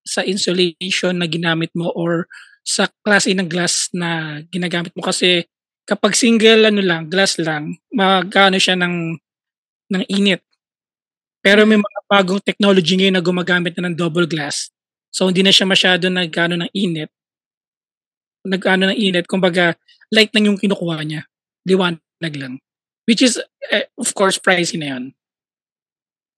sa 0.05 0.21
insulation 0.23 1.17
na 1.17 1.27
ginamit 1.27 1.73
mo 1.73 1.89
or 1.97 2.29
sa 2.65 2.89
klase 3.05 3.33
ng 3.33 3.49
glass 3.49 3.93
na 3.97 4.41
ginagamit 4.53 4.93
mo 4.97 5.05
kasi 5.05 5.45
kapag 5.85 6.17
single 6.17 6.69
ano 6.69 6.81
lang, 6.81 7.09
glass 7.13 7.37
lang, 7.41 7.77
magkano 7.93 8.57
siya 8.57 8.77
ng 8.77 9.21
ng 9.95 10.05
init. 10.11 10.43
Pero 11.45 11.63
may 11.69 11.77
mga 11.77 12.01
bagong 12.09 12.41
technology 12.41 12.97
ngayon 12.97 13.21
na 13.21 13.25
gumagamit 13.25 13.77
na 13.77 13.89
ng 13.89 13.97
double 13.97 14.27
glass. 14.27 14.73
So 15.13 15.29
hindi 15.29 15.45
na 15.45 15.53
siya 15.53 15.69
masyado 15.69 16.09
nagkano 16.09 16.59
ng 16.59 16.71
init. 16.73 17.13
Nagkano 18.45 18.91
ng 18.91 18.99
init, 18.99 19.25
kumbaga 19.31 19.77
light 20.13 20.33
lang 20.35 20.53
yung 20.53 20.59
kinukuha 20.59 21.05
niya. 21.05 21.23
Liwanag 21.65 22.35
lang. 22.35 22.61
Which 23.05 23.21
is, 23.21 23.37
eh, 23.69 23.89
of 24.01 24.11
course, 24.17 24.41
pricey 24.41 24.81
na 24.81 24.97
yun. 24.97 25.05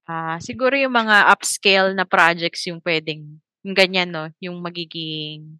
Ah, 0.07 0.39
siguro 0.39 0.75
yung 0.79 0.95
mga 0.95 1.35
upscale 1.35 1.95
na 1.95 2.07
projects 2.07 2.67
yung 2.71 2.79
pwedeng 2.83 3.43
yung 3.67 3.75
ganyan 3.75 4.15
no, 4.15 4.31
yung 4.39 4.63
magiging 4.63 5.59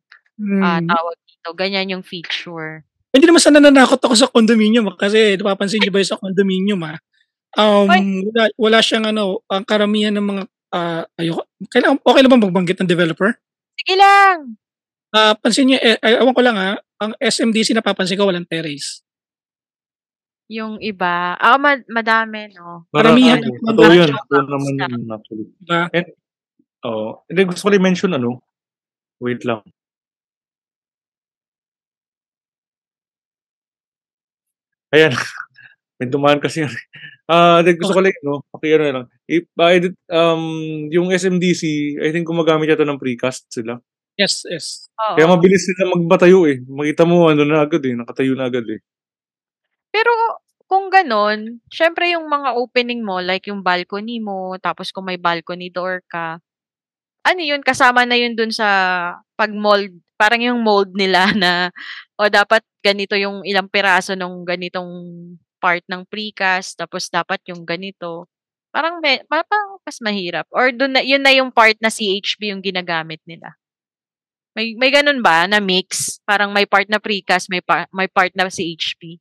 ah, 0.63 0.79
Mm, 0.79 0.87
tawag 0.87 1.17
dito 1.27 1.51
ganyan 1.57 1.91
yung 1.99 2.05
feature. 2.07 2.87
Hindi 3.11 3.27
naman 3.27 3.43
sana 3.43 3.59
nananakot 3.59 3.99
ako 3.99 4.15
sa 4.15 4.31
condominium 4.31 4.87
ah, 4.93 4.95
kasi 4.95 5.35
napapansin 5.35 5.83
niyo 5.83 5.91
ba 5.91 5.99
yung 5.99 6.13
sa 6.15 6.21
condominium 6.21 6.79
ah, 6.87 7.01
um, 7.57 7.89
wala, 8.31 8.43
wala 8.61 8.79
siyang 8.85 9.09
ano, 9.11 9.41
ang 9.49 9.65
karamihan 9.65 10.13
ng 10.15 10.27
mga 10.27 10.43
ah, 10.77 11.03
ayoko, 11.19 11.43
kailangan, 11.73 11.99
okay 12.05 12.21
lang 12.23 12.33
ba 12.33 12.45
magbanggit 12.45 12.79
ng 12.81 12.91
developer? 12.91 13.31
Sige 13.81 13.95
lang. 13.97 14.57
Ah, 15.15 15.33
pansin 15.37 15.73
niyo, 15.73 15.79
eh, 15.81 15.97
ay, 16.01 16.21
ewan 16.21 16.37
ko 16.37 16.43
lang 16.45 16.57
ah, 16.61 16.77
ang 17.01 17.13
SMDC 17.21 17.73
napapansin 17.77 18.17
ko 18.17 18.29
walang 18.29 18.49
terrace. 18.49 19.01
Yung 20.47 20.79
iba, 20.79 21.35
ah, 21.35 21.59
ma 21.59 21.75
madami 21.91 22.55
'no? 22.55 22.87
Karamihan 22.95 23.43
ano, 23.43 23.51
ng 23.51 23.67
totoo 23.67 23.89
mga 23.91 23.97
yun. 23.99 24.11
Totoo 24.15 24.43
naman 24.47 24.75
yun 24.79 25.03
actually. 25.11 25.47
Diba? 25.59 25.81
And, 25.91 26.07
oo. 26.87 27.09
Hindi, 27.27 27.41
gusto 27.51 27.63
ko 27.67 27.69
lang 27.75 27.81
i-mention 27.83 28.13
ano, 28.15 28.31
wait 29.19 29.43
lang. 29.43 29.67
Ayan, 34.95 35.11
may 36.01 36.09
dumaan 36.09 36.41
kasi. 36.41 36.65
Ah, 37.27 37.59
hindi 37.59 37.75
gusto 37.75 37.91
ko 37.91 38.07
lang 38.07 38.15
no, 38.23 38.47
paki-ano 38.55 38.83
na 38.87 38.95
lang. 39.03 39.07
If, 39.27 39.51
ah, 39.59 39.75
edit, 39.75 39.99
um, 40.07 40.47
yung 40.95 41.11
SMDC, 41.11 41.99
I 41.99 42.15
think 42.15 42.23
gumagamit 42.23 42.71
yata 42.71 42.87
ng 42.87 43.03
precast 43.03 43.51
sila. 43.51 43.83
Yes, 44.15 44.47
yes. 44.47 44.87
Kaya 44.95 45.27
Oo. 45.27 45.35
mabilis 45.35 45.67
sila 45.67 45.91
magpatayo 45.91 46.47
eh. 46.47 46.63
Makita 46.63 47.03
mo 47.03 47.27
ano 47.27 47.43
na 47.43 47.67
agad 47.67 47.83
eh, 47.83 47.99
nakatayo 47.99 48.39
na 48.39 48.47
agad 48.47 48.63
eh. 48.71 48.79
Pero 49.91 50.15
kung 50.71 50.87
gano'n, 50.87 51.63
siyempre 51.67 52.15
yung 52.15 52.31
mga 52.31 52.55
opening 52.59 53.03
mo 53.03 53.19
like 53.19 53.51
yung 53.51 53.67
balcony 53.67 54.23
mo, 54.23 54.55
tapos 54.63 54.95
kung 54.95 55.11
may 55.11 55.19
balcony 55.19 55.67
door 55.67 56.07
ka, 56.07 56.39
ano 57.27 57.41
yun, 57.43 57.63
kasama 57.63 58.07
na 58.07 58.15
yun 58.15 58.39
dun 58.39 58.55
sa 58.55 58.67
pag-mold, 59.35 59.91
parang 60.15 60.43
yung 60.43 60.63
mold 60.63 60.95
nila 60.95 61.27
na, 61.35 61.75
o 62.19 62.31
dapat 62.31 62.63
ganito 62.81 63.19
yung 63.19 63.43
ilang 63.43 63.67
piraso 63.67 64.15
nung 64.15 64.47
ganitong 64.47 64.91
part 65.59 65.83
ng 65.89 66.05
precast, 66.07 66.77
tapos 66.79 67.09
dapat 67.09 67.41
yung 67.51 67.65
ganito. 67.65 68.29
Parang, 68.71 69.01
me, 69.01 69.25
parang 69.27 69.81
mas 69.81 69.99
mahirap. 70.05 70.45
Or 70.53 70.69
dun 70.71 70.97
na, 70.97 71.01
yun 71.01 71.25
na 71.25 71.33
yung 71.33 71.49
part 71.49 71.77
na 71.81 71.89
CHB 71.89 72.53
yung 72.53 72.63
ginagamit 72.63 73.25
nila. 73.25 73.57
May 74.57 74.73
may 74.73 74.89
ganun 74.89 75.21
ba 75.21 75.45
na 75.45 75.61
mix? 75.61 76.17
Parang 76.25 76.49
may 76.49 76.65
part 76.65 76.89
na 76.89 76.97
precast, 76.97 77.53
may 77.53 77.61
pa, 77.61 77.85
may 77.93 78.09
part 78.09 78.33
na 78.33 78.49
CHP. 78.49 79.21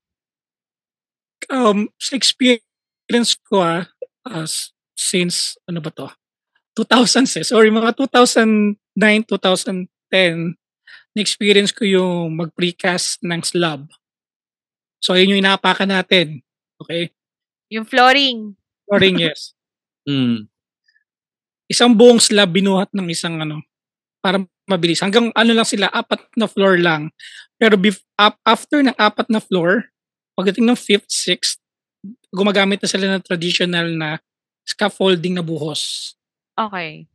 Um, 1.51 1.91
sa 1.99 2.15
experience 2.15 3.35
ko 3.43 3.59
ah, 3.59 3.83
as 4.23 4.71
since, 4.95 5.59
ano 5.67 5.83
ba 5.83 5.91
to? 5.91 6.07
2000s 6.75 7.39
eh. 7.39 7.45
Sorry, 7.47 7.71
mga 7.71 7.95
2009, 7.99 8.75
2010, 8.95 10.55
na-experience 11.15 11.71
ko 11.71 11.87
yung 11.87 12.35
mag-precast 12.35 13.23
ng 13.23 13.39
slab. 13.43 13.87
So, 14.99 15.15
yun 15.15 15.35
yung 15.35 15.41
inaapakan 15.45 15.89
natin. 15.89 16.41
Okay? 16.81 17.11
Yung 17.71 17.85
flooring. 17.85 18.53
Flooring, 18.89 19.17
yes. 19.25 19.53
Mm. 20.05 20.49
Isang 21.65 21.97
buong 21.97 22.21
slab 22.21 22.53
binuhat 22.53 22.93
ng 22.93 23.09
isang 23.09 23.41
ano, 23.41 23.61
para 24.21 24.41
mabilis. 24.69 25.01
Hanggang 25.01 25.29
ano 25.33 25.51
lang 25.53 25.65
sila, 25.65 25.89
apat 25.89 26.21
na 26.37 26.49
floor 26.49 26.81
lang. 26.81 27.09
Pero 27.57 27.77
bef- 27.77 28.05
up, 28.17 28.37
after 28.45 28.81
ng 28.81 28.97
apat 28.97 29.29
na 29.29 29.41
floor, 29.41 29.89
pagdating 30.37 30.65
ng 30.65 30.77
fifth, 30.77 31.09
sixth, 31.09 31.61
gumagamit 32.33 32.81
na 32.81 32.89
sila 32.89 33.05
ng 33.15 33.23
traditional 33.25 33.87
na 33.93 34.21
scaffolding 34.65 35.37
na 35.37 35.45
buhos. 35.45 36.13
Okay. 36.57 37.05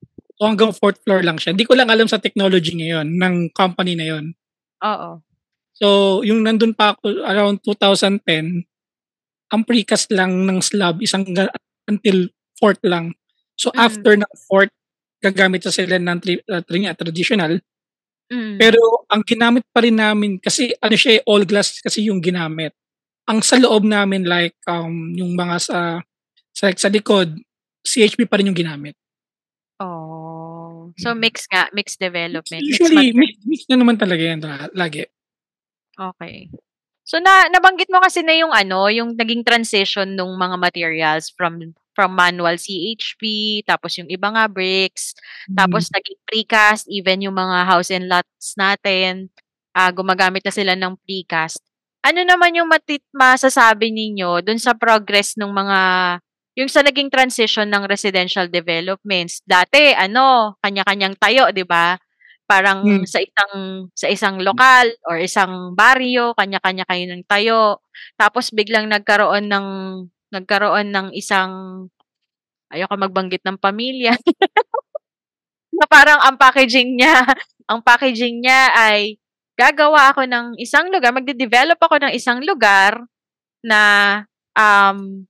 So 0.41 0.49
hanggang 0.49 0.73
fourth 0.73 1.03
floor 1.05 1.21
lang 1.21 1.37
siya. 1.37 1.53
Hindi 1.53 1.69
ko 1.69 1.77
lang 1.77 1.93
alam 1.93 2.09
sa 2.09 2.17
technology 2.17 2.73
ngayon 2.73 3.07
ng 3.21 3.35
company 3.53 3.93
na 3.93 4.07
yon. 4.09 4.25
Oo. 4.81 5.21
So 5.81 6.21
yung 6.23 6.45
nandun 6.45 6.77
pa 6.77 6.93
ako 6.95 7.25
around 7.25 7.65
2010, 7.65 8.69
ang 9.51 9.63
precast 9.67 10.13
lang 10.13 10.47
ng 10.47 10.61
slab 10.63 11.01
isang 11.03 11.25
until 11.89 12.29
fourth 12.61 12.79
lang. 12.85 13.17
So 13.57 13.73
Mm. 13.73 13.81
after 13.81 14.13
ng 14.15 14.33
fourth, 14.47 14.73
gagamit 15.21 15.65
na 15.65 15.73
sila 15.73 15.97
ng 15.99 16.19
tri- 16.21 16.45
uh, 16.49 16.63
tri- 16.63 16.95
traditional. 16.97 17.59
Mm. 18.31 18.57
Pero 18.57 18.81
ang 19.11 19.25
ginamit 19.27 19.65
pa 19.75 19.83
rin 19.83 19.99
namin, 19.99 20.39
kasi 20.39 20.71
ano 20.79 20.95
siya, 20.95 21.19
eh, 21.19 21.23
all 21.27 21.43
glass 21.45 21.83
kasi 21.83 22.07
yung 22.09 22.23
ginamit. 22.23 22.73
Ang 23.27 23.43
sa 23.43 23.59
loob 23.59 23.83
namin, 23.85 24.23
like 24.25 24.55
um, 24.71 25.13
yung 25.13 25.35
mga 25.35 25.57
sa, 25.61 25.79
sa, 26.55 26.71
sa 26.73 26.89
likod, 26.89 27.37
CHP 27.83 28.29
pa 28.31 28.39
rin 28.39 28.49
yung 28.53 28.57
ginamit. 28.59 28.95
Oh. 29.81 30.93
So 31.01 31.13
Mm. 31.13 31.19
mix 31.21 31.45
nga, 31.51 31.69
mix 31.73 31.97
development. 31.97 32.63
Mix 32.65 32.77
Usually, 32.79 33.11
material. 33.13 33.19
mix, 33.19 33.33
mix 33.45 33.61
na 33.69 33.77
naman 33.77 33.97
talaga 33.99 34.23
yan 34.23 34.41
la- 34.41 34.73
lagi. 34.77 35.05
Okay. 36.01 36.49
So 37.05 37.19
na 37.21 37.51
nabanggit 37.53 37.91
mo 37.93 38.01
kasi 38.01 38.23
na 38.25 38.33
yung 38.39 38.55
ano, 38.55 38.89
yung 38.89 39.19
naging 39.19 39.43
transition 39.45 40.15
nung 40.17 40.33
mga 40.39 40.57
materials 40.57 41.29
from 41.35 41.75
from 41.93 42.15
manual 42.17 42.57
CHP, 42.57 43.23
tapos 43.69 43.99
yung 44.01 44.09
iba 44.09 44.31
nga 44.33 44.47
bricks, 44.49 45.13
tapos 45.59 45.91
naging 45.93 46.21
precast, 46.25 46.87
even 46.89 47.21
yung 47.27 47.37
mga 47.37 47.67
house 47.69 47.91
and 47.93 48.09
lots 48.09 48.55
natin, 48.57 49.29
ah 49.77 49.91
gumagamit 49.93 50.41
na 50.47 50.55
sila 50.55 50.73
ng 50.79 50.97
precast. 51.05 51.61
Ano 52.07 52.25
naman 52.25 52.57
yung 52.57 52.71
matit 52.71 53.05
masasabi 53.13 53.93
ninyo 53.93 54.41
dun 54.47 54.57
sa 54.63 54.73
progress 54.73 55.37
ng 55.37 55.51
mga 55.53 55.79
yung 56.59 56.71
sa 56.71 56.81
naging 56.87 57.11
transition 57.13 57.69
ng 57.69 57.85
residential 57.91 58.47
developments? 58.49 59.43
Dati 59.45 59.93
ano, 59.99 60.57
kanya-kanyang 60.65 61.17
tayo, 61.21 61.51
'di 61.53 61.67
ba? 61.69 61.99
Parang 62.51 62.83
Hmm. 62.83 63.07
sa 63.07 63.23
isang 63.23 63.55
sa 63.95 64.09
isang 64.11 64.43
lokal 64.43 64.91
or 65.07 65.23
isang 65.23 65.79
baryo, 65.79 66.35
kanya-kanya 66.35 66.83
kayo 66.91 67.05
ng 67.07 67.23
tayo. 67.31 67.79
Tapos 68.19 68.51
biglang 68.51 68.91
nagkaroon 68.91 69.47
ng 69.47 69.67
nagkaroon 70.35 70.91
ng 70.91 71.09
isang 71.15 71.87
ayoko 72.73 72.95
magbanggit 72.99 73.43
ng 73.47 73.59
pamilya. 73.61 74.15
na 75.79 75.87
parang 75.91 76.21
ang 76.25 76.37
packaging 76.41 76.99
niya, 77.01 77.25
ang 77.71 77.81
packaging 77.85 78.43
niya 78.45 78.73
ay 78.77 79.17
gagawa 79.59 80.13
ako 80.15 80.25
ng 80.29 80.57
isang 80.61 80.89
lugar, 80.93 81.13
magde-develop 81.15 81.79
ako 81.81 81.97
ng 82.03 82.13
isang 82.17 82.41
lugar 82.45 82.99
na 83.65 83.81
um 84.59 85.25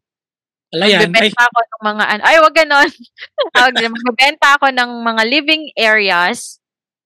Alayan, 0.73 1.11
ay, 1.19 1.31
magbebenta 1.31 1.43
ako 1.51 1.59
ng 1.67 1.83
mga 1.83 2.05
ay 2.23 2.37
wag 2.43 2.55
ganon. 2.57 2.91
Magbebenta 3.95 4.49
ako 4.61 4.67
ng 4.71 4.91
mga 5.03 5.23
living 5.27 5.65
areas, 5.75 6.60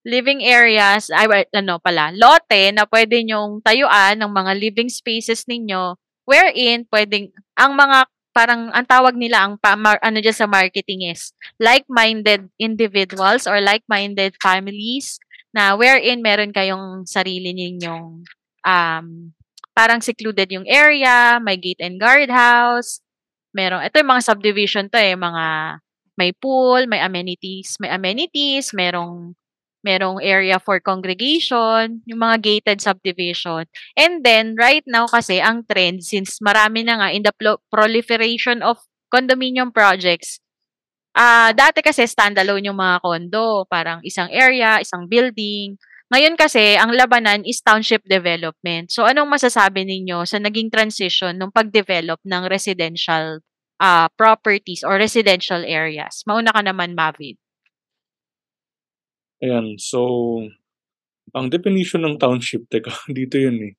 living 0.05 0.45
areas, 0.45 1.09
ay 1.09 1.49
ano 1.51 1.81
pala, 1.81 2.13
lote 2.13 2.69
na 2.71 2.85
pwede 2.85 3.25
nyong 3.25 3.65
tayuan 3.65 4.21
ng 4.21 4.31
mga 4.31 4.51
living 4.55 4.87
spaces 4.87 5.49
ninyo 5.49 5.97
wherein 6.29 6.85
pwedeng 6.89 7.29
ang 7.57 7.77
mga 7.77 8.09
parang 8.35 8.67
ang 8.75 8.83
tawag 8.83 9.15
nila 9.15 9.47
ang 9.47 9.55
pa, 9.55 9.79
ano 9.79 10.17
dyan 10.19 10.35
sa 10.35 10.49
marketing 10.49 11.07
is 11.07 11.31
like-minded 11.57 12.51
individuals 12.59 13.47
or 13.47 13.63
like-minded 13.63 14.35
families 14.43 15.17
na 15.55 15.71
wherein 15.79 16.19
meron 16.19 16.51
kayong 16.51 17.07
sarili 17.07 17.55
ninyong 17.55 18.27
um, 18.67 19.05
parang 19.71 20.03
secluded 20.03 20.51
yung 20.51 20.67
area, 20.67 21.39
may 21.39 21.55
gate 21.55 21.79
and 21.79 21.95
guard 21.95 22.27
house, 22.27 22.99
merong, 23.55 23.87
ito 23.87 23.95
yung 24.03 24.11
mga 24.11 24.27
subdivision 24.27 24.85
to 24.91 24.99
eh, 24.99 25.15
mga 25.15 25.79
may 26.19 26.35
pool, 26.35 26.83
may 26.91 26.99
amenities, 26.99 27.79
may 27.79 27.91
amenities, 27.91 28.75
merong 28.75 29.31
merong 29.85 30.17
area 30.25 30.57
for 30.57 30.81
congregation, 30.81 32.01
yung 32.09 32.19
mga 32.25 32.41
gated 32.41 32.79
subdivision. 32.81 33.69
And 33.93 34.25
then, 34.25 34.57
right 34.57 34.81
now 34.89 35.05
kasi, 35.05 35.37
ang 35.37 35.69
trend, 35.69 36.01
since 36.01 36.41
marami 36.41 36.81
na 36.81 36.97
nga 36.97 37.09
in 37.13 37.21
the 37.21 37.33
proliferation 37.69 38.65
of 38.65 38.81
condominium 39.13 39.69
projects, 39.69 40.41
ah 41.13 41.53
dati 41.53 41.79
kasi 41.85 42.09
standalone 42.09 42.67
yung 42.73 42.81
mga 42.81 43.05
condo, 43.05 43.63
parang 43.69 44.01
isang 44.01 44.27
area, 44.33 44.81
isang 44.81 45.05
building. 45.05 45.77
Ngayon 46.09 46.37
kasi, 46.37 46.77
ang 46.77 46.93
labanan 46.93 47.41
is 47.45 47.61
township 47.65 48.05
development. 48.05 48.93
So, 48.93 49.05
anong 49.05 49.29
masasabi 49.29 49.85
ninyo 49.85 50.25
sa 50.25 50.37
naging 50.37 50.69
transition 50.69 51.33
ng 51.37 51.49
pag-develop 51.53 52.21
ng 52.25 52.43
residential 52.49 53.41
ah 53.81 54.07
properties 54.17 54.85
or 54.85 54.97
residential 55.01 55.61
areas? 55.65 56.21
Mauna 56.29 56.53
ka 56.53 56.61
naman, 56.61 56.93
Mavid. 56.93 57.41
Ayan, 59.43 59.75
so, 59.75 59.99
ang 61.35 61.51
definition 61.51 62.07
ng 62.07 62.15
township, 62.21 62.67
teka, 62.71 62.91
dito 63.11 63.35
yun 63.35 63.71
eh. 63.71 63.73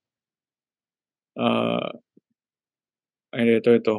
Ah, 1.36 1.92
ay, 3.36 3.61
ito, 3.61 3.72
ito. 3.76 3.96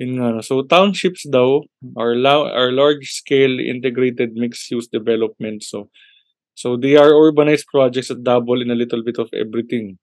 Yun 0.00 0.18
nga, 0.18 0.34
no. 0.34 0.42
so 0.42 0.66
townships 0.66 1.22
daw 1.30 1.62
are, 1.94 2.18
la- 2.18 2.50
are 2.50 2.74
large-scale 2.74 3.62
integrated 3.62 4.34
mixed-use 4.34 4.88
development. 4.90 5.62
So, 5.62 5.88
so 6.54 6.76
they 6.76 6.96
are 6.96 7.14
urbanized 7.14 7.70
projects 7.70 8.08
that 8.08 8.24
double 8.24 8.60
in 8.60 8.70
a 8.70 8.78
little 8.78 9.04
bit 9.04 9.18
of 9.18 9.30
everything. 9.32 9.98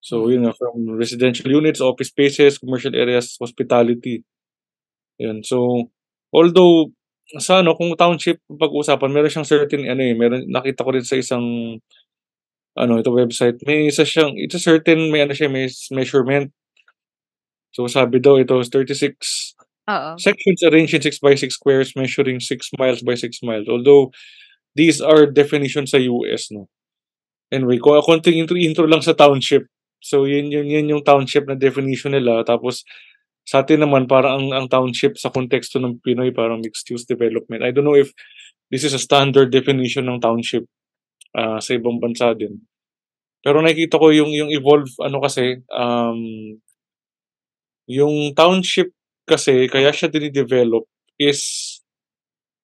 So, 0.00 0.28
yun 0.30 0.46
nga, 0.46 0.54
from 0.54 0.96
residential 0.96 1.50
units, 1.50 1.82
office 1.82 2.08
spaces, 2.08 2.58
commercial 2.58 2.94
areas, 2.94 3.36
hospitality. 3.36 4.24
Yan. 5.18 5.42
So, 5.42 5.90
although 6.32 6.92
sa 7.42 7.58
ano, 7.62 7.74
kung 7.74 7.90
township 7.98 8.38
pag-uusapan, 8.46 9.10
meron 9.10 9.30
siyang 9.32 9.48
certain 9.48 9.82
ano 9.90 10.02
eh, 10.02 10.14
meron 10.14 10.46
nakita 10.46 10.86
ko 10.86 10.90
rin 10.94 11.02
sa 11.06 11.18
isang 11.18 11.42
ano, 12.76 12.92
ito 13.00 13.10
website, 13.10 13.58
may 13.66 13.88
isa 13.90 14.04
siyang 14.04 14.36
it's 14.36 14.54
a 14.54 14.62
certain 14.62 15.10
may 15.10 15.24
ano 15.24 15.32
siya, 15.34 15.48
may 15.50 15.66
measurement. 15.90 16.52
So, 17.74 17.88
sabi 17.90 18.20
daw 18.22 18.40
ito 18.40 18.56
is 18.62 18.70
36 18.72 19.56
Oo. 19.86 20.10
sections 20.18 20.60
arranged 20.66 20.96
in 20.98 21.02
6 21.04 21.20
by 21.22 21.34
6 21.38 21.54
squares 21.54 21.94
measuring 21.94 22.40
6 22.40 22.70
miles 22.78 23.02
by 23.04 23.14
6 23.14 23.42
miles. 23.44 23.68
Although, 23.68 24.10
these 24.76 25.00
are 25.00 25.26
definitions 25.26 25.92
sa 25.92 26.00
US, 26.00 26.50
'no. 26.52 26.68
Anyway, 27.52 27.78
ko 27.78 27.98
konting 28.02 28.38
intro 28.42 28.58
intro 28.58 28.86
lang 28.88 29.02
sa 29.04 29.14
township. 29.14 29.66
So, 30.02 30.26
yun 30.26 30.50
yun 30.52 30.66
yun 30.68 30.90
yung 30.90 31.04
township 31.06 31.46
na 31.48 31.56
definition 31.58 32.14
nila 32.14 32.42
tapos 32.46 32.84
sa'tin 33.46 33.82
naman 33.86 34.10
parang 34.10 34.42
ang 34.42 34.48
ang 34.64 34.66
township 34.70 35.16
sa 35.18 35.30
konteksto 35.32 35.78
ng 35.80 36.02
Pinoy 36.04 36.34
parang 36.34 36.60
mixed 36.62 36.90
use 36.90 37.06
development. 37.08 37.62
I 37.64 37.70
don't 37.72 37.86
know 37.86 37.96
if 37.98 38.10
this 38.74 38.84
is 38.84 38.92
a 38.94 39.02
standard 39.02 39.50
definition 39.54 40.06
ng 40.10 40.20
township, 40.22 40.66
ah, 41.38 41.58
sa 41.62 41.76
ibang 41.78 41.98
bansa 42.02 42.34
din. 42.38 42.62
Pero 43.44 43.60
nakikita 43.64 43.98
ko 44.02 44.10
yung 44.14 44.32
yung 44.34 44.50
evolve 44.54 44.90
ano 45.02 45.20
kasi, 45.24 45.60
um 45.72 46.20
yung 47.88 48.34
township 48.34 48.90
kasi 49.30 49.70
kaya 49.70 49.94
siya 49.94 50.10
dine-develop 50.10 50.86
is 51.22 51.42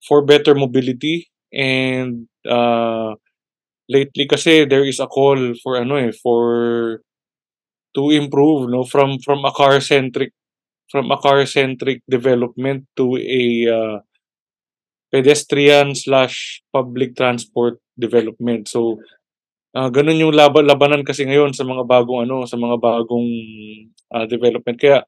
for 0.06 0.22
better 0.26 0.54
mobility 0.54 1.30
and, 1.54 2.26
ah, 2.48 3.14
lately 3.90 4.26
kasi 4.26 4.64
there 4.66 4.84
is 4.86 5.00
a 5.00 5.06
call 5.10 5.38
for 5.62 5.78
ano, 5.78 5.96
eh, 5.98 6.12
for 6.12 7.00
to 7.96 8.10
improve 8.14 8.70
'no, 8.70 8.84
from 8.86 9.18
from 9.24 9.44
a 9.46 9.52
car-centric 9.54 10.32
from 10.92 11.08
a 11.10 11.16
car-centric 11.18 12.04
development 12.06 12.84
to 13.00 13.16
a, 13.18 13.42
ah, 13.72 13.98
pedestrian/public 15.12 17.16
transport 17.16 17.78
development. 17.98 18.68
So, 18.68 18.98
ah, 19.76 19.88
gano'n 19.92 20.20
yung 20.22 20.34
laban 20.36 20.66
labanan 20.68 21.04
kasi 21.06 21.24
ngayon 21.28 21.52
sa 21.56 21.64
mga 21.68 21.84
bagong 21.88 22.24
ano, 22.28 22.44
sa 22.48 22.56
mga 22.60 22.76
bagong, 22.80 23.28
ah, 24.14 24.26
development. 24.28 24.78
Kaya 24.80 25.04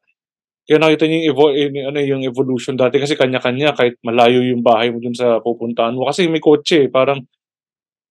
kaya 0.69 0.79
nakita 0.81 1.05
niyo 1.11 1.19
yung 1.25 1.29
evo 1.35 1.45
yung 1.55 1.75
ano, 1.93 1.99
yung 2.03 2.23
evolution 2.25 2.77
dati 2.79 2.99
kasi 3.03 3.15
kanya-kanya 3.19 3.75
kahit 3.77 3.97
malayo 4.07 4.41
yung 4.45 4.63
bahay 4.65 4.91
mo 4.95 4.99
dun 5.03 5.15
sa 5.17 5.41
pupuntahan 5.45 5.95
mo 5.97 6.07
kasi 6.11 6.29
may 6.31 6.41
kotse, 6.45 6.87
eh. 6.89 6.91
Parang, 6.93 7.21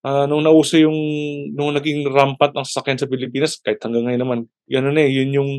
ah, 0.08 0.26
nung 0.30 0.44
nauso 0.46 0.78
yung 0.82 0.96
nung 1.58 1.74
naging 1.76 2.08
rampant 2.12 2.54
ang 2.58 2.66
sasakyan 2.68 3.00
sa 3.02 3.08
Pilipinas 3.12 3.60
kahit 3.64 3.80
hanggang 3.84 4.08
ngayon 4.10 4.22
naman 4.24 4.40
na, 4.96 5.02
eh, 5.06 5.12
yun 5.14 5.32
yung 5.36 5.52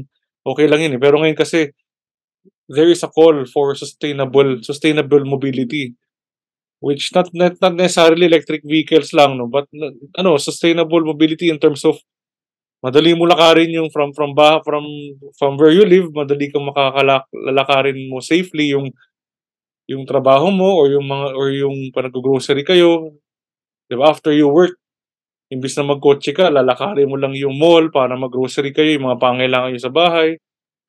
okey 0.47 0.67
lang 0.71 0.81
yun, 0.85 0.97
eh. 0.99 1.03
Pero 1.03 1.19
ngayon 1.23 1.37
kasi 1.39 1.71
there 2.69 2.89
is 2.91 3.03
a 3.05 3.11
call 3.11 3.45
for 3.51 3.75
sustainable 3.77 4.63
sustainable 4.63 5.25
mobility. 5.25 5.95
Which 6.81 7.13
not 7.17 7.31
not 7.35 7.57
not 7.65 7.75
necessarily 7.77 8.27
electric 8.29 8.63
vehicles 8.65 9.13
lang 9.17 9.39
'no, 9.39 9.49
but 9.49 9.67
ano, 10.19 10.37
sustainable 10.39 11.03
mobility 11.05 11.49
in 11.51 11.59
terms 11.59 11.85
of 11.89 11.97
madali 12.85 13.15
mo 13.19 13.27
lakarin 13.29 13.73
yung 13.75 13.91
from 13.91 14.13
from 14.15 14.35
ba 14.37 14.61
from 14.65 14.85
from 15.39 15.57
where 15.59 15.73
you 15.75 15.85
live, 15.89 16.11
madali 16.15 16.53
kang 16.53 16.67
makakalak 16.69 17.25
lalakarin 17.35 17.99
mo 18.13 18.21
safely 18.25 18.73
yung 18.77 18.93
yung 19.91 20.05
trabaho 20.09 20.49
mo 20.55 20.81
or 20.81 20.89
yung 20.93 21.07
mga 21.09 21.27
or 21.37 21.49
yung 21.55 21.77
'pag 21.95 22.09
naggo-grocery 22.11 22.65
kayo, 22.67 23.17
'di 23.91 23.97
ba, 24.01 24.11
after 24.13 24.33
you 24.35 24.49
work, 24.51 24.77
imbes 25.53 25.77
na 25.79 25.85
magkotse 25.89 26.33
ka 26.37 26.49
lalakarin 26.53 27.09
mo 27.11 27.17
lang 27.21 27.35
yung 27.39 27.57
mall 27.59 27.89
para 27.95 28.15
mag-grocery 28.19 28.73
kayo, 28.77 28.97
yung 28.99 29.07
mga 29.13 29.21
pangangailangan 29.23 29.71
niyo 29.77 29.83
sa 29.85 29.95
bahay. 29.95 30.37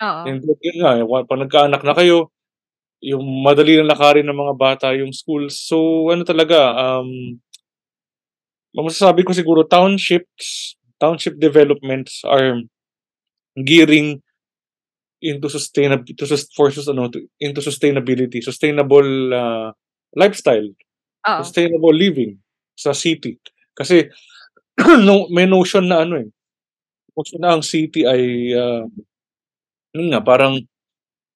Oo. 0.02 0.26
And 0.28 0.42
then 0.44 0.58
yun 0.60 0.78
nga, 0.82 0.92
yung 1.00 1.10
'pag 1.30 1.42
nagkaanak 1.46 1.82
na 1.86 1.94
kayo, 1.96 2.34
yung 3.04 3.24
madali 3.46 3.78
na 3.80 3.92
lakarin 3.94 4.28
ng 4.30 4.38
mga 4.38 4.56
bata 4.58 4.88
yung 4.98 5.14
schools. 5.16 5.62
So, 5.68 6.10
ano 6.12 6.24
talaga, 6.28 6.74
um 6.76 7.40
masasabi 8.74 9.22
ko 9.28 9.32
siguro 9.36 9.62
townships 9.68 10.74
township 10.98 11.38
developments 11.38 12.24
are 12.26 12.60
gearing 13.66 14.22
into 15.24 15.48
sustainab 15.48 16.06
to 16.18 16.26
sus 16.28 16.48
for 16.56 16.70
sus 16.72 16.88
ano, 16.88 17.08
to 17.10 17.24
into 17.40 17.62
sustainability, 17.64 18.44
sustainable, 18.44 19.08
ah, 19.34 19.72
lifestyle, 20.16 20.68
Oo. 21.28 21.40
sustainable 21.44 21.94
living 21.96 22.38
sa 22.78 22.92
city. 22.94 23.40
Kasi 23.76 24.08
no 25.08 25.28
may 25.32 25.46
notion 25.50 25.88
na 25.90 26.04
ano, 26.06 26.20
eh, 26.22 26.30
notion 27.18 27.40
na 27.42 27.56
ang 27.58 27.64
city 27.66 28.06
ay, 28.08 28.54
ah, 28.58 28.86
yun 29.96 30.12
nga 30.12 30.20
parang 30.20 30.60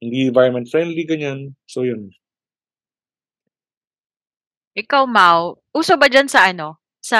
hindi 0.03 0.28
environment 0.28 0.68
friendly, 0.68 1.07
ganyan. 1.07 1.55
So, 1.64 1.88
yun. 1.88 2.12
Ikaw, 4.76 5.07
Mau, 5.07 5.60
uso 5.72 5.95
ba 5.95 6.12
diyan 6.12 6.28
sa 6.28 6.51
ano, 6.51 6.80
sa 6.99 7.20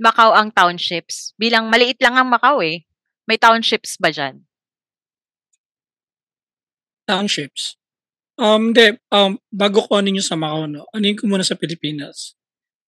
Macau 0.00 0.32
ang 0.32 0.48
townships? 0.48 1.36
Bilang 1.36 1.68
maliit 1.68 2.00
lang 2.00 2.16
ang 2.16 2.28
Macau, 2.32 2.64
eh. 2.64 2.88
May 3.28 3.36
townships 3.36 4.00
ba 4.00 4.08
diyan? 4.08 4.40
Townships? 7.04 7.76
Um, 8.40 8.72
hindi, 8.72 8.96
um, 9.12 9.36
bago 9.52 9.84
ko 9.84 10.00
yung 10.00 10.24
sa 10.24 10.32
Macau 10.32 10.64
'no, 10.64 10.88
anuhin 10.96 11.20
ko 11.20 11.28
muna 11.28 11.44
sa 11.44 11.60
Pilipinas. 11.60 12.32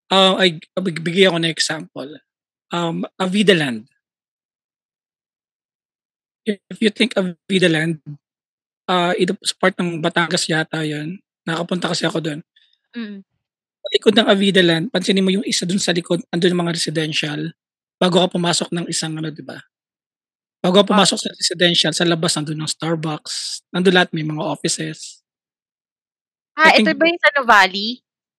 Ah, 0.09 0.41
ay 0.41 0.57
magbibigay 0.73 1.29
ako 1.29 1.37
ng 1.45 1.53
example, 1.53 2.11
um, 2.73 3.05
Avida 3.21 3.53
Land. 3.53 3.92
If 6.47 6.79
you 6.83 6.91
think 6.91 7.15
Avida 7.15 7.71
Land, 7.71 8.03
ah, 8.91 9.15
ito 9.15 9.39
sa 9.43 9.55
part 9.59 9.75
ng 9.79 10.03
Batangas 10.03 10.47
yata 10.51 10.83
'yun, 10.83 11.19
nakapunta 11.47 11.91
kasi 11.91 12.07
ako 12.07 12.19
dun. 12.23 12.41
Mm. 12.97 13.23
Sa 13.83 13.89
likod 13.95 14.15
ng 14.19 14.29
Avida 14.31 14.63
Land, 14.63 14.91
pansinin 14.95 15.25
mo 15.27 15.31
yung 15.35 15.47
isa 15.47 15.67
dun 15.67 15.83
sa 15.83 15.95
likod, 15.95 16.23
andun 16.35 16.55
yung 16.55 16.63
mga 16.67 16.75
residential, 16.79 17.41
bago 17.99 18.17
ka 18.23 18.35
pumasok 18.35 18.71
ng 18.75 18.87
isang 18.91 19.15
ano, 19.19 19.31
'di 19.31 19.45
ba? 19.47 19.59
Bago 20.63 20.83
ka 20.83 20.85
Ah. 20.87 20.91
pumasok 20.95 21.19
sa 21.21 21.31
residential, 21.35 21.93
sa 21.95 22.07
labas 22.09 22.35
nandun 22.39 22.63
yung 22.67 22.71
Starbucks, 22.73 23.63
nandun 23.75 23.95
lahat, 23.99 24.11
may 24.15 24.27
mga 24.27 24.43
offices. 24.43 25.23
Ah, 26.57 26.69
I 26.77 26.85
ito 26.85 26.93
think 26.93 27.01
ba 27.01 27.09
yung 27.09 27.23
sa 27.23 27.31
Nuvali? 27.41 27.87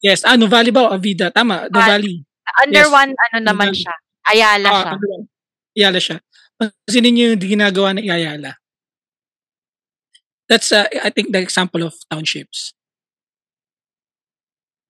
Yes, 0.04 0.22
ah, 0.28 0.38
Nuvali 0.38 0.70
ba 0.70 0.86
o 0.86 0.94
Avida? 0.94 1.32
Tama, 1.34 1.66
Nuvali. 1.72 2.22
Under 2.62 2.86
Yes, 2.86 2.92
one 2.94 3.12
ano 3.32 3.38
naman 3.42 3.72
Nuvali. 3.74 3.82
siya, 3.82 3.94
Ayala 4.30 4.70
Ah, 4.70 4.84
siya. 4.84 4.94
Ayala 5.78 6.00
siya. 6.00 6.18
Pansinin 6.86 7.14
niyo 7.16 7.26
yung 7.34 7.44
ginagawa 7.44 7.96
ng 7.98 8.08
Ayala. 8.08 8.56
That's, 10.48 10.72
ah, 10.76 10.88
I 11.02 11.10
think 11.10 11.32
the 11.32 11.40
example 11.40 11.84
of 11.84 11.96
townships. 12.12 12.76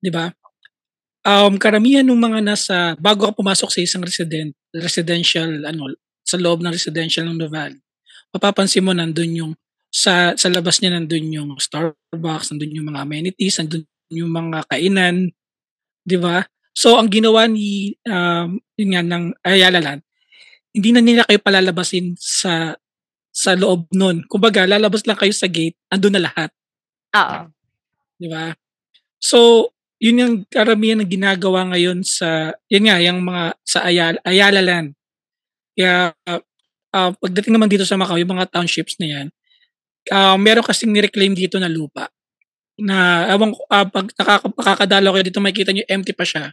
'Di 0.04 0.12
ba? 0.12 0.28
Um, 1.24 1.56
karamihan 1.56 2.04
nung 2.04 2.20
mga 2.20 2.44
nasa 2.44 3.00
bago 3.00 3.24
ka 3.24 3.32
pumasok 3.32 3.72
sa 3.72 3.80
isang 3.80 4.04
resident 4.04 4.52
residential 4.76 5.48
ano, 5.64 5.96
sa 6.28 6.36
loob 6.36 6.60
ng 6.60 6.76
residential 6.76 7.24
ng 7.24 7.40
Nuvali, 7.40 7.80
mapapansin 8.36 8.84
mo 8.84 8.92
nandun 8.92 9.32
yung 9.32 9.54
sa 9.88 10.36
sa 10.36 10.52
labas 10.52 10.84
niya 10.84 11.00
nandun 11.00 11.32
yung 11.32 11.50
Starbucks, 11.56 12.52
nandun 12.52 12.76
yung 12.76 12.88
mga 12.92 13.08
amenities, 13.08 13.56
nandun 13.64 13.88
yung 14.12 14.32
mga 14.36 14.68
kainan, 14.68 15.32
'di 16.04 16.18
ba? 16.20 16.44
So, 16.74 16.98
ang 16.98 17.08
ginawa 17.14 17.46
ni, 17.46 17.94
um, 18.10 18.58
yun 18.76 18.90
nga 18.98 19.04
ng 19.06 19.26
Ayala 19.46 19.80
Land, 19.80 20.02
hindi 20.76 20.90
na 20.94 21.02
nila 21.06 21.24
kayo 21.30 21.40
palalabasin 21.42 22.18
sa 22.20 22.76
sa 23.34 23.52
loob 23.58 23.90
nun. 23.96 24.26
Kumbaga 24.30 24.66
lalabas 24.70 25.06
lang 25.10 25.18
kayo 25.20 25.32
sa 25.36 25.48
gate, 25.50 25.78
andun 25.94 26.16
na 26.18 26.26
lahat. 26.30 26.50
Oo. 27.18 27.38
'Di 28.20 28.28
ba? 28.32 28.54
So, 29.22 29.72
yun 30.02 30.22
yung 30.22 30.36
karamihan 30.52 31.00
ng 31.04 31.10
ginagawa 31.12 31.68
ngayon 31.74 32.04
sa 32.06 32.54
yun 32.72 32.86
nga, 32.90 33.00
yung 33.04 33.24
mga 33.26 33.44
sa 33.66 33.80
Ayala 33.88 34.20
Ayala 34.28 34.62
Land. 34.64 34.90
Kaya, 35.78 36.14
ah, 36.94 37.12
pagdating 37.18 37.54
naman 37.58 37.70
dito 37.72 37.86
sa 37.88 37.98
Macau, 38.00 38.18
yung 38.22 38.34
mga 38.36 38.50
townships 38.54 38.98
na 39.02 39.08
yan, 39.10 39.28
ah, 40.14 40.38
meron 40.40 40.66
kasing 40.66 40.92
ni-reclaim 40.94 41.34
dito 41.38 41.58
na 41.62 41.70
lupa, 41.72 42.10
na 42.80 43.28
ewan 43.34 43.54
ko, 43.56 43.62
ah, 43.72 43.86
'pag 43.88 44.10
nakaka 44.18 44.48
makakadalaw 44.56 45.12
kayo 45.20 45.26
dito 45.30 45.42
makikita 45.44 45.72
niyo 45.76 45.86
empty 45.90 46.14
pa 46.18 46.26
siya. 46.28 46.46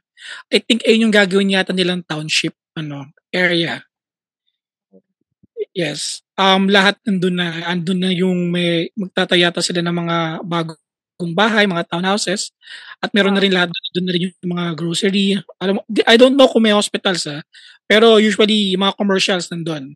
I 0.52 0.60
think 0.64 0.84
ayun 0.88 1.10
yung 1.10 1.14
gagawin 1.16 1.54
yata 1.56 1.72
nilang 1.76 2.04
township 2.08 2.54
ano, 2.78 3.10
area. 3.34 3.82
Yes, 5.74 6.26
um, 6.34 6.66
lahat 6.66 6.98
nandun 7.06 7.38
na, 7.38 7.62
andun 7.70 8.02
na 8.02 8.10
yung 8.10 8.50
may 8.50 8.90
magtatayo 8.98 9.46
yata 9.46 9.62
sila 9.62 9.78
ng 9.86 9.94
mga 10.02 10.16
bagong 10.42 11.30
bahay, 11.30 11.62
mga 11.70 11.86
townhouses, 11.86 12.50
at 12.98 13.14
meron 13.14 13.38
na 13.38 13.42
rin 13.42 13.54
lahat 13.54 13.70
dun 13.94 14.02
na 14.10 14.12
rin 14.18 14.34
yung 14.34 14.50
mga 14.50 14.66
grocery. 14.74 15.38
Alam 15.62 15.78
mo, 15.78 15.80
I 16.10 16.18
don't 16.18 16.34
know 16.34 16.50
kung 16.50 16.66
may 16.66 16.74
hospitals, 16.74 17.22
ah, 17.30 17.38
pero 17.86 18.18
usually 18.18 18.74
yung 18.74 18.82
mga 18.82 18.98
commercials 18.98 19.46
nandun. 19.54 19.94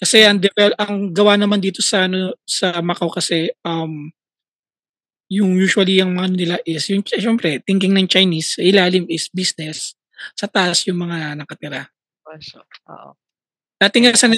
Kasi 0.00 0.24
ang 0.28 0.38
devel 0.42 0.74
ang 0.80 1.14
gawa 1.14 1.36
naman 1.40 1.60
dito 1.62 1.80
sa 1.84 2.06
ano, 2.10 2.36
sa 2.48 2.80
Macau 2.84 3.08
kasi, 3.12 3.50
um 3.64 4.12
yung 5.30 5.54
usually 5.54 6.02
ang 6.02 6.18
ano 6.18 6.34
nila 6.34 6.58
is 6.66 6.90
yung 6.90 7.06
siyempre 7.06 7.62
thinking 7.62 7.94
ng 7.94 8.10
Chinese, 8.10 8.58
sa 8.58 8.66
ilalim 8.66 9.06
is 9.06 9.30
business, 9.30 9.94
sa 10.34 10.50
taas 10.50 10.82
yung 10.90 10.98
mga 11.06 11.38
nakatira. 11.38 11.86
Oo. 12.90 13.14
Dati 13.80 13.96
nga 14.04 14.14
sa 14.16 14.28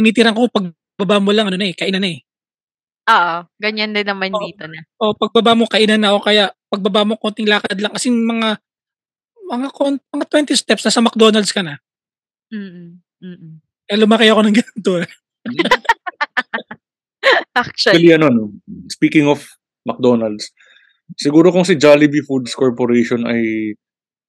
tinitirahan 0.00 0.32
ko 0.32 0.48
pagbaba 0.48 1.20
mo 1.20 1.30
lang 1.36 1.52
ano 1.52 1.60
na, 1.60 1.68
eh, 1.68 1.76
kainan 1.76 2.00
na, 2.00 2.10
eh. 2.16 2.24
Oo, 3.10 3.34
ganyan 3.60 3.92
din 3.92 4.06
naman 4.08 4.32
Oo. 4.32 4.40
dito 4.48 4.64
na. 4.64 4.80
Oo, 5.02 5.12
pagbaba 5.16 5.52
mo 5.52 5.68
kainan 5.68 6.00
na 6.00 6.16
o 6.16 6.22
kaya 6.24 6.48
pagbaba 6.72 7.04
mo 7.04 7.20
konting 7.20 7.48
lakad 7.48 7.76
lang 7.76 7.92
as 7.92 8.06
in 8.06 8.16
mga 8.16 8.56
mga 9.50 9.68
kon 9.74 9.98
mga 10.14 10.26
20 10.30 10.54
steps 10.54 10.86
nasa 10.86 11.02
McDonald's 11.02 11.50
ka 11.50 11.60
na. 11.60 11.82
Mm, 12.54 13.02
mm. 13.18 13.52
Eh, 13.90 13.98
lumaki 13.98 14.30
ako 14.30 14.40
ng 14.46 14.56
ganito 14.62 14.92
eh. 15.02 15.08
Actually. 17.50 18.06
Actually, 18.06 18.10
ano, 18.14 18.26
no, 18.30 18.44
speaking 18.86 19.26
of 19.26 19.42
McDonald's, 19.82 20.54
siguro 21.18 21.50
kung 21.50 21.66
si 21.66 21.74
Jollibee 21.74 22.22
Foods 22.22 22.54
Corporation 22.54 23.26
ay 23.26 23.74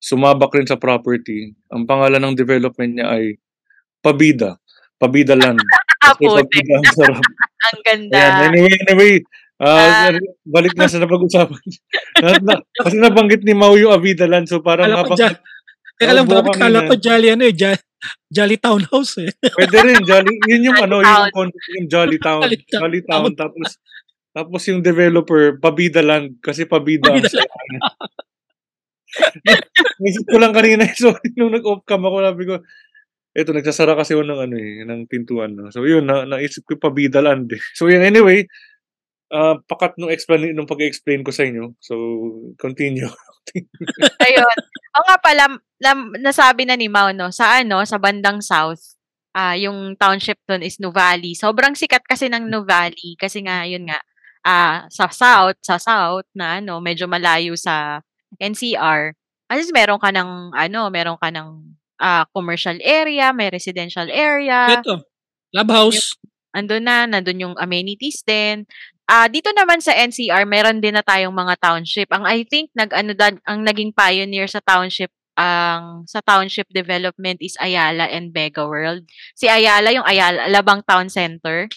sumabak 0.01 0.49
rin 0.57 0.65
sa 0.65 0.81
property, 0.81 1.53
ang 1.69 1.85
pangalan 1.85 2.17
ng 2.17 2.33
development 2.33 2.97
niya 2.97 3.07
ay 3.13 3.37
Pabida. 4.01 4.57
Pabida 5.01 5.33
Land. 5.33 5.57
Kasi. 6.21 6.29
Pabida 6.29 6.73
ang 6.77 6.85
sarap. 6.93 7.23
Ang 7.71 7.79
ganda. 7.85 8.17
Ayan, 8.17 8.37
anyway, 8.49 8.75
anyway, 8.85 9.13
ah, 9.61 10.09
Ah. 10.09 10.17
balik 10.41 10.73
na 10.73 10.89
sa 10.89 10.97
napag-usapan. 10.97 11.61
na, 12.25 12.29
na, 12.41 12.53
kasi 12.81 12.97
nabanggit 12.97 13.45
ni 13.45 13.53
Mau 13.53 13.77
yung 13.77 13.93
Avida 13.93 14.25
Land, 14.25 14.49
so 14.49 14.65
parang 14.65 14.89
Kala 14.89 15.05
ko 15.05 15.13
habang, 15.13 15.19
dyan. 15.21 15.33
Teka 16.01 16.13
lang, 16.17 16.25
bakit 16.25 16.57
kala 16.57 16.79
ko 16.89 16.93
Jolly 16.97 17.29
ano 17.29 17.43
eh, 17.45 17.53
Jolly, 17.53 17.81
Jolly 18.33 18.57
Townhouse 18.57 19.13
eh. 19.21 19.29
pwede 19.53 19.77
rin, 19.85 20.01
Jolly, 20.01 20.33
yun 20.49 20.73
yung 20.73 20.79
ano, 20.81 21.05
yung 21.05 21.29
concept 21.29 21.69
yung 21.77 21.85
Jolly 21.85 22.17
Town. 22.17 22.41
Jolly 22.49 23.01
Town. 23.05 23.29
Tapos, 23.37 23.69
tapos 24.33 24.61
yung 24.65 24.81
developer, 24.81 25.61
Pabida 25.61 26.01
Land, 26.01 26.41
kasi 26.41 26.65
Pabida. 26.65 27.13
Pabida. 27.13 27.29
Naisip 30.01 30.25
ko 30.25 30.37
lang 30.41 30.57
kanina, 30.57 30.89
so 30.97 31.13
nung 31.37 31.53
nag-off 31.53 31.85
cam 31.85 32.01
ako, 32.01 32.17
sabi 32.25 32.43
ko, 32.49 32.55
eto, 33.31 33.55
nagsasara 33.55 33.95
kasi 33.95 34.11
ako 34.15 34.23
ng 34.27 34.41
ano 34.43 34.55
eh, 34.59 34.83
ng 34.83 35.01
pintuan. 35.07 35.55
No? 35.55 35.71
So 35.71 35.87
yun, 35.87 36.07
na, 36.07 36.27
naisip 36.27 36.67
ko 36.67 36.75
Pabida 36.79 37.23
Land. 37.23 37.51
So 37.77 37.87
yun, 37.87 38.03
anyway, 38.03 38.47
ah 39.31 39.55
pakat 39.63 39.95
nung, 39.95 40.11
explain, 40.11 40.51
nung 40.51 40.67
pag-explain 40.67 41.23
ko 41.23 41.31
sa 41.31 41.47
inyo. 41.47 41.71
So, 41.79 41.95
continue. 42.59 43.07
Ayun. 44.27 44.57
O 44.91 45.03
nga 45.07 45.17
pala, 45.23 45.43
lam- 45.79 46.13
nasabi 46.19 46.67
na 46.67 46.75
ni 46.75 46.91
Mau, 46.91 47.15
no, 47.15 47.31
sa 47.31 47.63
ano, 47.63 47.81
sa 47.87 47.95
bandang 47.95 48.43
south, 48.43 48.99
ah 49.31 49.55
yung 49.55 49.95
township 49.95 50.37
doon 50.43 50.61
is 50.67 50.77
Nuvali. 50.83 51.31
Sobrang 51.31 51.73
sikat 51.73 52.03
kasi 52.03 52.27
ng 52.27 52.51
Nuvali 52.51 53.15
kasi 53.15 53.39
nga, 53.47 53.63
yun 53.63 53.87
nga, 53.87 54.03
ah 54.43 54.85
sa 54.91 55.07
south, 55.07 55.57
sa 55.63 55.79
south 55.79 56.27
na 56.35 56.59
ano, 56.59 56.83
medyo 56.83 57.07
malayo 57.07 57.55
sa 57.55 58.03
NCR. 58.35 59.15
Kasi 59.47 59.71
meron 59.71 59.99
ka 59.99 60.11
ng, 60.11 60.55
ano, 60.55 60.91
meron 60.91 61.19
ka 61.19 61.31
ng 61.31 61.79
ah 62.01 62.25
commercial 62.33 62.75
area, 62.81 63.29
may 63.31 63.53
residential 63.53 64.09
area. 64.09 64.81
Ito, 64.81 65.05
Clubhouse. 65.53 66.17
andun 66.51 66.83
na, 66.83 67.05
nandun 67.07 67.39
yung 67.39 67.55
amenities 67.61 68.25
din. 68.25 68.65
Ah, 69.07 69.27
dito 69.27 69.51
naman 69.53 69.79
sa 69.83 69.91
NCR, 69.93 70.43
meron 70.47 70.79
din 70.79 70.95
na 70.95 71.03
tayong 71.05 71.35
mga 71.35 71.55
township. 71.61 72.09
Ang 72.11 72.23
I 72.27 72.43
think 72.47 72.71
nag 72.75 72.91
ano 72.95 73.11
dan, 73.15 73.39
ang 73.45 73.61
naging 73.63 73.91
pioneer 73.95 74.47
sa 74.49 74.59
township 74.63 75.11
ang 75.39 76.03
sa 76.11 76.19
township 76.21 76.67
development 76.69 77.39
is 77.39 77.55
Ayala 77.57 78.07
and 78.11 78.35
Mega 78.35 78.67
World. 78.67 79.07
Si 79.35 79.47
Ayala 79.47 79.89
yung 79.95 80.03
Ayala 80.07 80.47
Alabang 80.51 80.83
Town 80.83 81.07
Center. 81.07 81.67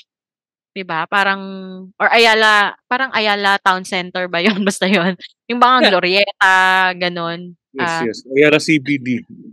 'Di 0.74 0.82
ba? 0.82 1.06
Parang 1.06 1.40
or 2.02 2.08
Ayala, 2.10 2.74
parang 2.90 3.14
Ayala 3.14 3.58
Town 3.62 3.86
Center 3.86 4.26
ba 4.26 4.42
'yon 4.42 4.58
basta 4.68 4.86
'yon. 4.90 5.14
Yung 5.50 5.62
mga 5.62 5.76
Yeah. 5.86 5.90
Glorieta, 5.94 6.54
ganon. 6.98 7.54
Yes, 7.74 7.90
Ah. 7.90 8.02
yes. 8.06 8.18
Ayala 8.30 8.58
CBD 8.58 9.08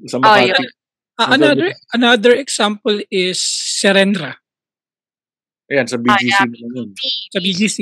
sa 0.06 0.18
Oh, 0.18 0.24
Makati. 0.24 0.54
yun. 0.54 0.70
Ah, 1.18 1.28
Ang 1.28 1.32
another 1.38 1.68
another 1.94 2.34
example 2.34 2.98
is 3.10 3.38
Serendra 3.78 4.38
Ayan, 5.70 5.86
sa 5.88 5.96
Ah, 5.96 6.04
BGC 6.04 6.28
yeah, 6.28 6.44
naman 6.44 6.60
yun. 6.76 6.90
sa 7.32 7.40
BGC. 7.40 7.78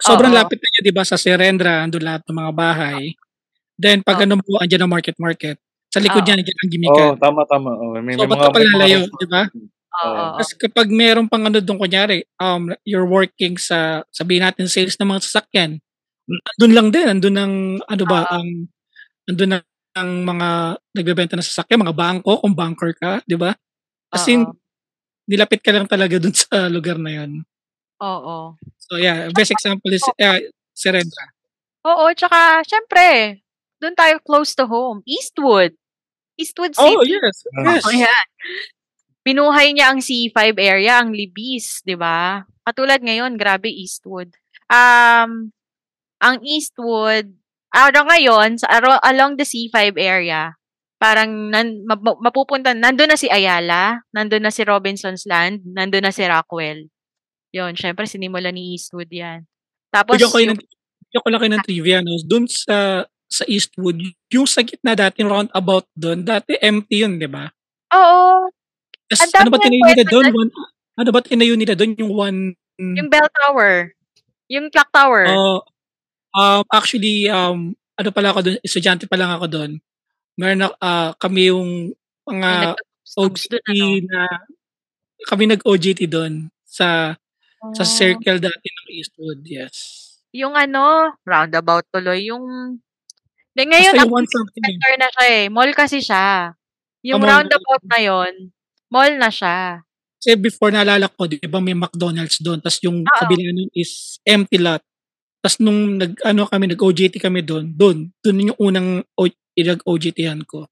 Sobrang 0.00 0.32
Oo. 0.32 0.38
lapit 0.40 0.58
na 0.58 0.66
niya, 0.66 0.80
di 0.82 0.90
ba, 0.90 1.04
sa 1.04 1.14
Serendra, 1.14 1.84
andun 1.84 2.02
lahat 2.02 2.24
ng 2.26 2.34
mga 2.34 2.52
bahay. 2.56 3.14
Then, 3.76 4.02
pag 4.02 4.18
Oo. 4.18 4.24
ano 4.26 4.34
mo, 4.40 4.58
andyan 4.58 4.82
ang 4.82 4.90
market 4.90 5.14
market. 5.14 5.54
Sa 5.92 6.02
likod 6.02 6.20
Oo. 6.20 6.26
niya, 6.26 6.40
andyan 6.40 6.58
ang 6.58 6.66
Oo, 6.66 6.74
gimikan. 6.74 7.06
tama, 7.20 7.40
tama. 7.46 7.70
Oh, 7.70 7.94
may, 8.02 8.18
So, 8.18 8.24
may 8.24 8.28
ba't 8.28 8.34
mga, 8.34 8.42
ka 8.42 8.50
pala 8.50 8.58
may 8.58 8.66
mga 8.66 8.74
lalayo, 8.74 8.98
restaurant. 9.04 9.20
di 9.20 9.28
ba? 9.30 9.42
Oo. 9.46 9.60
Oo. 9.94 10.10
oo. 10.10 10.34
Kasi 10.42 10.52
kapag 10.58 10.88
meron 10.90 11.26
pang 11.30 11.44
ano 11.44 11.58
doon, 11.60 11.78
kunyari, 11.78 12.18
um, 12.40 12.62
you're 12.82 13.06
working 13.06 13.54
sa, 13.54 14.02
sabihin 14.10 14.42
natin, 14.42 14.66
sales 14.66 14.98
ng 14.98 15.06
mga 15.06 15.22
sasakyan, 15.22 15.70
andun 16.58 16.72
lang 16.74 16.88
din, 16.90 17.06
andun 17.06 17.36
ang, 17.38 17.54
ano 17.86 18.04
ba, 18.10 18.26
Oo. 18.26 18.32
ang, 18.42 18.48
andun 19.30 19.52
ang, 19.54 19.64
ang 20.00 20.24
mga 20.24 20.48
nagbebenta 20.96 21.34
ng 21.36 21.44
sasakyan, 21.44 21.84
mga 21.84 21.96
bangko, 21.96 22.40
kung 22.40 22.56
banker 22.56 22.92
ka, 22.96 23.20
di 23.28 23.36
ba? 23.36 23.52
Kasi 24.08 24.40
Oo. 24.40 24.56
nilapit 25.28 25.60
ka 25.60 25.70
lang 25.70 25.86
talaga 25.86 26.16
dun 26.16 26.34
sa 26.34 26.48
lugar 26.74 26.96
na 26.96 27.12
yon. 27.12 27.44
Oo. 28.00 28.56
So 28.80 28.96
yeah, 28.96 29.28
best 29.30 29.52
example 29.52 29.92
is 29.92 30.02
uh, 30.02 30.40
Serendra. 30.72 31.30
Oo, 31.84 32.08
tsaka 32.16 32.64
syempre, 32.64 33.40
doon 33.80 33.96
tayo 33.96 34.16
close 34.24 34.56
to 34.56 34.64
home. 34.64 35.04
Eastwood. 35.04 35.76
Eastwood 36.40 36.72
City. 36.72 36.96
Oh, 36.96 37.04
yes. 37.04 37.36
Ah. 37.52 37.76
Yes. 37.76 37.84
Oh, 37.84 37.92
yan. 37.92 38.26
Pinuhay 39.20 39.76
niya 39.76 39.92
ang 39.92 40.00
C5 40.00 40.56
area, 40.56 41.04
ang 41.04 41.12
Libis, 41.12 41.84
'di 41.84 41.96
ba? 41.96 42.48
Katulad 42.64 43.04
ngayon, 43.04 43.36
grabe 43.36 43.68
Eastwood. 43.68 44.32
Um 44.72 45.52
ang 46.20 46.36
Eastwood, 46.44 47.32
araw 47.70 48.02
ngayon 48.10 48.58
sa 48.58 48.66
aro- 48.70 49.02
along 49.02 49.38
the 49.38 49.46
C5 49.46 49.94
area, 49.96 50.54
parang 51.00 51.48
nan, 51.48 51.86
map- 51.86 52.20
mapupunta 52.20 52.74
nandoon 52.76 53.14
na 53.14 53.18
si 53.18 53.30
Ayala, 53.30 54.04
nandoon 54.12 54.44
na 54.44 54.52
si 54.52 54.62
Robinson's 54.66 55.24
Land, 55.24 55.64
nandoon 55.64 56.04
na 56.04 56.14
si 56.14 56.22
Rockwell. 56.26 56.90
'Yon, 57.50 57.74
syempre 57.74 58.06
sinimula 58.06 58.50
ni 58.54 58.74
Eastwood 58.74 59.10
'yan. 59.10 59.46
Tapos 59.90 60.18
Bigyan 60.18 60.30
ko 60.30 60.38
yung, 60.38 60.54
ng, 60.54 60.60
bigyan 61.10 61.22
ko 61.22 61.28
lang 61.30 61.40
kayo 61.42 61.52
ng 61.54 61.66
trivia. 61.66 61.98
No? 61.98 62.14
Doon 62.22 62.46
sa 62.46 63.06
sa 63.30 63.44
Eastwood, 63.46 63.98
yung 64.34 64.46
sa 64.46 64.66
gitna 64.66 64.98
dati, 64.98 65.22
roundabout 65.22 65.86
doon, 65.94 66.26
dati 66.26 66.58
empty 66.58 67.06
yun, 67.06 67.14
di 67.14 67.30
ba? 67.30 67.46
Oo, 67.94 68.50
dami 69.06 69.34
ano 69.38 69.50
ba 69.54 69.58
tinayo 69.62 69.82
nila 69.86 70.04
doon? 70.06 70.26
One, 70.34 70.50
ano 70.98 71.10
ba 71.14 71.20
tinayo 71.22 71.54
nila 71.54 71.74
doon? 71.78 71.94
Yung 71.98 72.12
one... 72.14 72.38
yung 72.78 73.06
bell 73.10 73.30
tower. 73.30 73.94
Yung 74.50 74.66
clock 74.66 74.90
tower. 74.90 75.30
Oh, 75.30 75.62
um, 76.34 76.62
actually, 76.70 77.26
um, 77.28 77.72
ano 77.96 78.08
pala 78.10 78.32
ako 78.32 78.40
doon, 78.46 78.56
estudyante 78.64 79.04
pa 79.06 79.16
lang 79.18 79.30
ako 79.34 79.46
doon. 79.48 79.70
Meron 80.38 80.60
na, 80.64 80.68
ah, 80.80 81.12
kami 81.18 81.52
yung 81.52 81.92
mga 82.24 82.76
OGT 83.18 83.50
dun, 83.50 83.62
ano? 83.68 83.86
na, 84.08 84.20
kami 85.28 85.44
nag-OGT 85.50 86.00
doon 86.08 86.48
sa 86.64 87.14
sa 87.76 87.84
Oh. 87.84 87.92
circle 87.92 88.40
dati 88.40 88.66
ng 88.72 88.88
Eastwood, 88.96 89.40
yes. 89.44 89.76
Yung 90.32 90.56
ano, 90.56 91.12
roundabout 91.28 91.84
tuloy. 91.92 92.24
Yung, 92.32 92.40
de, 93.52 93.62
ngayon, 93.68 93.92
Basta 94.00 94.08
one 94.08 94.24
something. 94.32 94.64
eh. 94.64 94.68
center 94.72 94.92
na 94.96 95.08
siya 95.12 95.26
eh. 95.28 95.44
Mall 95.52 95.72
kasi 95.76 95.98
siya. 96.00 96.56
Yung 97.04 97.20
mall. 97.20 97.28
roundabout 97.36 97.84
na 97.84 97.98
yon 98.00 98.32
mall 98.88 99.12
na 99.20 99.28
siya. 99.28 99.84
Kasi 100.16 100.36
before 100.40 100.72
naalala 100.72 101.08
ko, 101.12 101.28
di 101.28 101.36
ba 101.44 101.60
may 101.60 101.76
McDonald's 101.76 102.40
doon, 102.40 102.64
tapos 102.64 102.80
yung 102.80 103.04
Oo. 103.04 103.16
kabila 103.20 103.44
nun 103.52 103.68
is 103.76 104.16
empty 104.24 104.56
lot. 104.56 104.80
Tapos 105.40 105.56
nung 105.60 105.96
nag, 105.96 106.20
ano 106.20 106.44
kami, 106.44 106.76
nag-OJT 106.76 107.16
kami 107.16 107.40
doon, 107.40 107.72
doon, 107.72 108.12
doon 108.20 108.52
yung 108.52 108.58
unang 108.60 108.88
o, 109.16 109.24
nag-OJT-han 109.56 110.44
ko. 110.44 110.68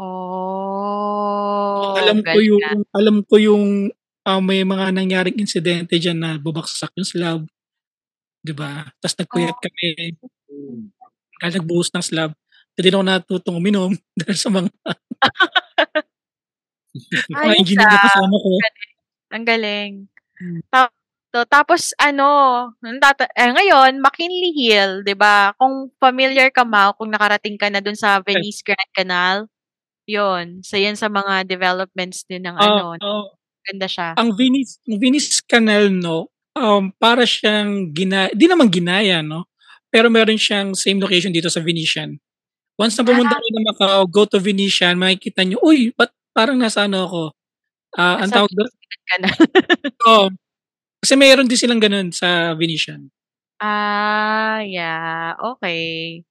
Oh, 0.00 1.92
alam 1.96 2.24
ko 2.24 2.38
yung, 2.40 2.60
alam 2.92 3.16
ko 3.24 3.36
yung 3.36 3.92
ah, 4.24 4.40
may 4.40 4.64
mga 4.64 4.92
nangyaring 4.92 5.40
insidente 5.40 5.96
dyan 5.96 6.20
na 6.20 6.36
bubaksak 6.36 6.92
yung 6.96 7.08
slab. 7.08 7.40
Di 8.40 8.52
ba? 8.56 8.88
Tapos 9.00 9.16
nagpuyat 9.20 9.56
Oo. 9.56 9.60
kami, 9.60 9.88
kaya 11.40 11.50
nagbuhos 11.56 11.90
ng 11.92 12.04
slab. 12.04 12.32
Hindi 12.76 12.88
ako 12.92 13.04
natutong 13.04 13.56
uminom 13.60 13.92
dahil 14.20 14.36
sa 14.36 14.50
mga, 14.52 14.68
mga 17.32 17.54
engineer 17.60 17.88
na 17.88 17.96
ah. 17.96 18.04
kasama 18.08 18.36
ko. 18.36 18.50
Ang 19.30 19.44
galing. 19.44 19.92
Hmm. 20.40 20.60
To, 21.30 21.46
tapos 21.46 21.94
ano, 21.94 22.26
tata- 22.98 23.30
eh, 23.38 23.54
ngayon, 23.54 24.02
McKinley 24.02 24.50
Hill, 24.50 25.06
'di 25.06 25.14
ba? 25.14 25.54
Kung 25.54 25.86
familiar 26.02 26.50
ka 26.50 26.66
Mau, 26.66 26.90
kung 26.98 27.06
nakarating 27.06 27.54
ka 27.54 27.70
na 27.70 27.78
dun 27.78 27.94
sa 27.94 28.18
Venice 28.18 28.66
Grand 28.66 28.90
Canal, 28.90 29.46
'yon. 30.08 30.62
So 30.66 30.74
yan 30.80 30.98
sa 30.98 31.06
mga 31.10 31.46
developments 31.46 32.26
din 32.26 32.46
ng 32.46 32.56
ano, 32.58 32.98
Ah, 32.98 33.06
ah, 33.06 33.26
ganda 33.68 33.86
siya. 33.86 34.14
ang 34.18 34.34
Venice, 34.34 34.82
ang 34.90 34.98
Venice 34.98 35.38
Canal, 35.46 35.90
no, 35.94 36.30
um, 36.58 36.90
para 36.98 37.22
siyang 37.26 37.94
gina, 37.94 38.30
di 38.34 38.46
naman 38.50 38.66
ginaya, 38.70 39.22
no? 39.22 39.46
Pero 39.90 40.10
meron 40.10 40.38
siyang 40.38 40.74
same 40.74 40.98
location 40.98 41.30
dito 41.34 41.46
sa 41.50 41.62
Venetian. 41.62 42.18
Once 42.78 42.96
na 42.98 43.04
pumunta 43.06 43.36
kayo 43.38 43.50
ng 43.54 43.66
Macau, 43.70 44.02
go 44.10 44.24
to 44.26 44.38
Venetian, 44.42 44.98
makikita 44.98 45.44
nyo, 45.46 45.60
uy, 45.62 45.92
ba't 45.94 46.10
parang 46.34 46.58
nasa 46.58 46.86
ano 46.90 47.06
ako? 47.06 47.22
Ah, 47.98 48.22
ang 48.24 48.30
tawag 48.30 48.50
doon, 48.54 48.70
Venice 48.70 49.04
Canal. 49.10 49.36
oh, 50.10 50.26
kasi 51.00 51.14
mayroon 51.16 51.48
din 51.48 51.58
silang 51.60 51.80
ganun 51.82 52.12
sa 52.12 52.52
Venetian. 52.56 53.08
Ah, 53.60 54.60
yeah. 54.64 55.36
Okay. 55.56 56.22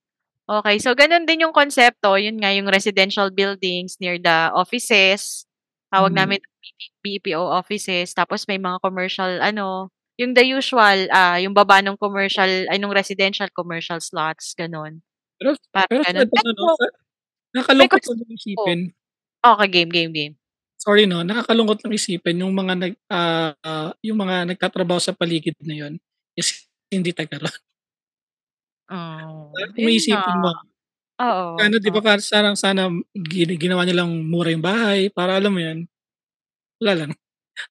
Okay. 0.49 0.75
So, 0.81 0.93
ganun 0.97 1.25
din 1.29 1.45
yung 1.45 1.53
konsepto. 1.55 2.17
Yun 2.19 2.37
nga, 2.41 2.51
yung 2.53 2.67
residential 2.69 3.29
buildings 3.33 3.97
near 4.01 4.17
the 4.21 4.49
offices. 4.53 5.45
Tawag 5.93 6.13
Mm. 6.13 6.19
namin 6.25 6.39
BPO 7.05 7.41
offices. 7.41 8.13
Tapos 8.13 8.45
may 8.49 8.57
mga 8.61 8.81
commercial, 8.83 9.41
ano, 9.41 9.89
yung 10.19 10.33
the 10.35 10.43
usual, 10.45 11.07
ah, 11.13 11.37
yung 11.39 11.53
baba 11.55 11.81
ng 11.81 11.97
commercial, 11.97 12.49
ay, 12.69 12.77
nung 12.81 12.93
residential 12.93 13.47
commercial 13.55 13.99
slots, 14.03 14.53
ganun. 14.57 15.01
Pero, 15.39 15.55
Parang 15.73 15.89
pero 15.89 16.03
ganun. 16.03 16.27
Fred, 16.29 16.45
ano, 16.53 16.63
sa- 16.77 16.95
nakalungkot 17.55 18.01
ko 18.05 18.11
nung 18.17 18.31
isipin. 18.33 18.79
Okay, 19.41 19.67
game, 19.71 19.91
game, 19.93 20.11
game. 20.13 20.35
Sorry 20.81 21.03
'no, 21.03 21.27
nakakalungkot 21.27 21.83
lang 21.83 21.91
isipin 21.99 22.39
yung 22.39 22.55
mga 22.55 22.73
nag 22.79 22.93
ah, 23.11 23.51
ah, 23.67 23.91
yung 23.99 24.15
mga 24.23 24.47
nagtatrabaho 24.47 24.95
sa 25.03 25.11
paligid 25.11 25.59
na 25.67 25.75
yun 25.75 25.93
is 26.39 26.55
hindi 26.87 27.11
taga 27.11 27.35
roon. 27.35 27.59
Oh, 28.87 29.57
Ah, 29.57 29.65
kung 29.73 29.89
yun 29.89 30.05
nga. 30.07 30.21
iisipin 30.21 30.37
mo 30.37 30.53
Oo, 31.21 31.45
sana 31.59 31.77
'di 31.81 31.91
ba 31.93 32.01
para 32.03 32.21
sana 32.23 32.55
sana 32.57 32.89
gina 33.15 33.53
ginawa 33.57 33.83
nilang 33.87 34.25
mura 34.29 34.49
yung 34.53 34.63
bahay 34.65 35.09
para 35.13 35.37
alam 35.37 35.51
mo 35.53 35.61
yun, 35.61 35.85
wala 36.81 36.93
lang. 37.07 37.11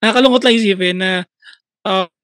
Nakakalungkot 0.03 0.43
lang 0.47 0.57
isipin 0.59 0.97
na, 1.01 1.13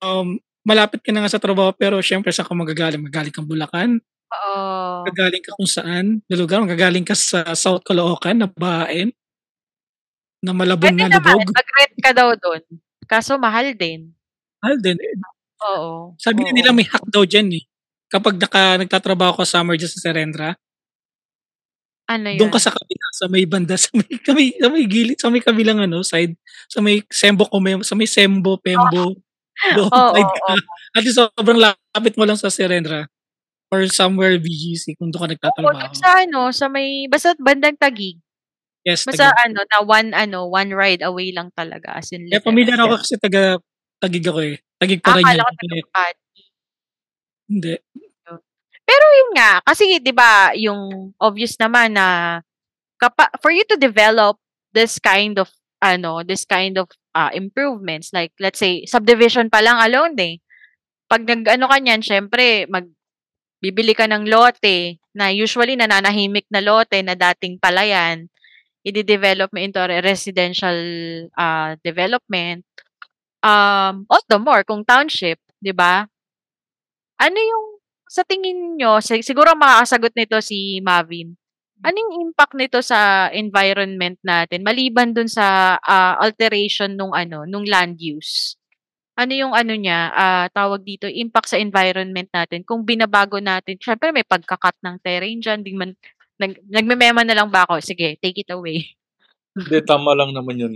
um, 0.05 0.39
malapit 0.67 1.01
ka 1.05 1.11
na 1.15 1.25
nga 1.27 1.33
sa 1.37 1.43
trabaho 1.43 1.73
pero 1.77 2.01
siyempre 2.05 2.31
saan 2.35 2.49
ka 2.51 2.55
manggagaling, 2.59 3.01
manggagaling 3.03 3.35
kang 3.35 3.49
Bulacan, 3.49 3.91
Oo. 4.33 5.15
gagaling 5.15 5.43
ka 5.45 5.53
kung 5.59 5.69
saan 5.71 6.21
na 6.31 6.37
lugar, 6.39 6.61
manggagaling 6.65 7.05
ka 7.07 7.15
sa 7.19 7.53
South 7.59 7.83
Caloocan 7.87 8.41
na 8.45 8.49
bahain. 8.51 9.13
Na 10.45 10.53
malabon 10.53 10.93
Puwede 10.93 11.01
na 11.01 11.09
naman 11.09 11.41
lubog. 11.41 11.57
mag-rent 11.57 11.97
ka 12.05 12.11
daw 12.13 12.29
dun, 12.37 12.63
kaso 13.09 13.41
mahal 13.41 13.73
din. 13.73 14.13
Mahal 14.61 14.77
din, 14.79 14.97
eh. 15.01 15.17
Oo, 15.65 16.13
Sabi 16.21 16.45
oo. 16.45 16.53
nila 16.53 16.77
may 16.77 16.85
hack 16.85 17.05
daw 17.09 17.25
diyan, 17.25 17.49
eh, 17.57 17.65
kapag 18.13 18.37
naka 18.37 18.77
nagtatrabaho 18.77 19.41
ka 19.41 19.47
summer 19.49 19.81
diyan 19.81 19.89
sa 19.89 20.03
Serendra. 20.05 20.49
Ano 22.05 22.29
Dun 22.37 22.53
ka 22.53 22.61
yun? 22.61 22.65
sa 22.69 22.73
kabila, 22.77 23.07
sa 23.17 23.27
may 23.33 23.45
banda, 23.49 23.75
sa 23.81 23.89
may 23.97 24.05
sa 24.21 24.33
may 24.37 24.49
sa 24.53 24.69
may 24.69 24.85
gilid, 24.85 25.17
sa 25.17 25.29
may 25.33 25.41
kabilang 25.41 25.81
ano 25.81 26.05
side, 26.05 26.37
sa 26.69 26.85
may 26.85 27.01
Sembo 27.09 27.49
Come 27.49 27.81
sa 27.81 27.97
may 27.97 28.05
Sembo, 28.05 28.61
Pembo, 28.61 29.17
doon 29.77 29.89
Oo, 29.89 30.13
side 30.13 30.29
ka. 30.29 30.53
oo. 30.53 30.55
At 30.95 31.03
least 31.03 31.17
sobrang 31.17 31.57
lapit 31.57 32.15
mo 32.21 32.29
lang 32.29 32.37
sa 32.37 32.53
Serendra 32.53 33.09
or 33.73 33.89
somewhere 33.89 34.37
BGC 34.37 35.01
kung 35.01 35.09
dun 35.09 35.25
ka 35.25 35.27
Oo, 35.27 35.33
nagtatrabaho. 35.33 35.81
dun 35.81 35.97
sa 35.97 36.11
ano, 36.21 36.41
sa 36.53 36.67
may 36.69 37.09
basta 37.09 37.33
bandang 37.41 37.81
Taguig. 37.81 38.21
Yes, 38.85 39.09
Basta 39.09 39.33
Taguig. 39.33 39.41
ano, 39.49 39.61
na 39.65 39.79
one 39.81 40.09
ano, 40.13 40.39
one 40.53 40.71
ride 40.77 41.01
away 41.01 41.33
lang 41.33 41.49
talaga 41.57 41.97
as 41.97 42.13
in 42.13 42.29
literal. 42.29 42.45
pamilyar 42.53 42.79
ako 42.85 42.95
kasi 43.01 43.15
taga 43.17 43.43
Taguig 43.97 44.27
ako, 44.29 44.41
eh. 44.45 44.57
Taguig 44.77 45.01
Ah, 45.01 45.17
Parañaque. 45.17 45.41
akala 45.41 45.49
ko 45.49 45.53
taga. 45.57 45.77
Hindi. 47.49 47.75
Pero 48.85 49.05
yun 49.17 49.31
nga, 49.33 49.51
kasi 49.65 49.97
'di 49.97 50.13
ba 50.13 50.53
yung 50.53 51.17
obvious 51.17 51.57
naman 51.57 51.97
na 51.97 52.39
kapa 53.01 53.33
for 53.41 53.49
you 53.53 53.65
to 53.65 53.81
develop 53.81 54.37
this 54.77 55.01
kind 55.01 55.41
of 55.41 55.49
ano, 55.81 56.21
this 56.25 56.45
kind 56.49 56.77
of, 56.81 56.89
ah, 57.17 57.29
improvements 57.33 58.13
like 58.13 58.33
let's 58.41 58.61
say 58.61 58.85
subdivision 58.89 59.49
pa 59.53 59.61
lang 59.65 59.81
alone, 59.81 60.17
eh. 60.21 60.35
'Pag 61.09 61.25
nag-ano 61.29 61.67
ka 61.69 61.77
niyan 61.81 62.03
siyempre 62.05 62.69
mag 62.69 62.89
bibili 63.65 63.97
ka 63.97 64.05
ng 64.09 64.29
lote 64.29 65.01
na 65.17 65.33
usually 65.33 65.75
nananahimik 65.79 66.45
na 66.53 66.61
lote 66.65 67.01
na 67.05 67.17
dating 67.17 67.57
palayan, 67.61 68.29
ide-develop 68.85 69.51
mo 69.53 69.61
into 69.61 69.81
re 69.81 70.01
residential, 70.05 70.77
ah, 71.37 71.75
development. 71.83 72.65
Um, 73.45 74.07
all 74.11 74.25
the 74.29 74.39
more 74.41 74.65
kung 74.65 74.85
township, 74.87 75.41
'di 75.63 75.73
ba? 75.77 76.09
Ano 77.21 77.39
yung 77.39 77.65
sa 78.11 78.23
tingin 78.27 78.79
niyo, 78.79 78.99
si 79.03 79.23
siguro 79.27 79.55
makakasagot 79.59 80.15
nito 80.15 80.39
si 80.43 80.79
Mavin. 80.83 81.35
Ano 81.85 81.97
yung 81.99 82.31
impact 82.31 82.55
nito 82.57 82.79
sa 82.81 83.29
environment 83.35 84.17
natin 84.25 84.63
maliban 84.65 85.13
dun 85.13 85.29
sa, 85.29 85.77
ah, 85.83 86.17
alteration 86.23 86.95
nung 86.97 87.13
ano, 87.13 87.45
nung 87.49 87.67
land 87.67 87.99
use? 88.01 88.57
Ano 89.19 89.33
yung 89.37 89.55
ano 89.57 89.75
niya, 89.77 90.11
ah, 90.15 90.47
tawag 90.53 90.83
dito, 90.87 91.07
impact 91.11 91.55
sa 91.55 91.59
environment 91.61 92.29
natin 92.35 92.63
kung 92.67 92.83
binabago 92.87 93.39
natin 93.43 93.79
siyempre 93.81 94.11
may 94.15 94.27
pagka-cut 94.27 94.79
ng 94.85 94.97
terrain 95.05 95.39
diyan, 95.43 95.61
'di 95.65 95.73
man 95.79 95.93
nag 96.41 96.53
nagme-memo 96.69 97.23
na 97.25 97.37
lang 97.37 97.49
ba 97.51 97.65
ako? 97.67 97.81
Sige, 97.83 98.19
take 98.23 98.43
it 98.47 98.51
away. 98.53 98.85
Hindi, 99.59 99.79
tama 99.87 100.13
lang 100.19 100.35
naman 100.35 100.57
yun. 100.59 100.75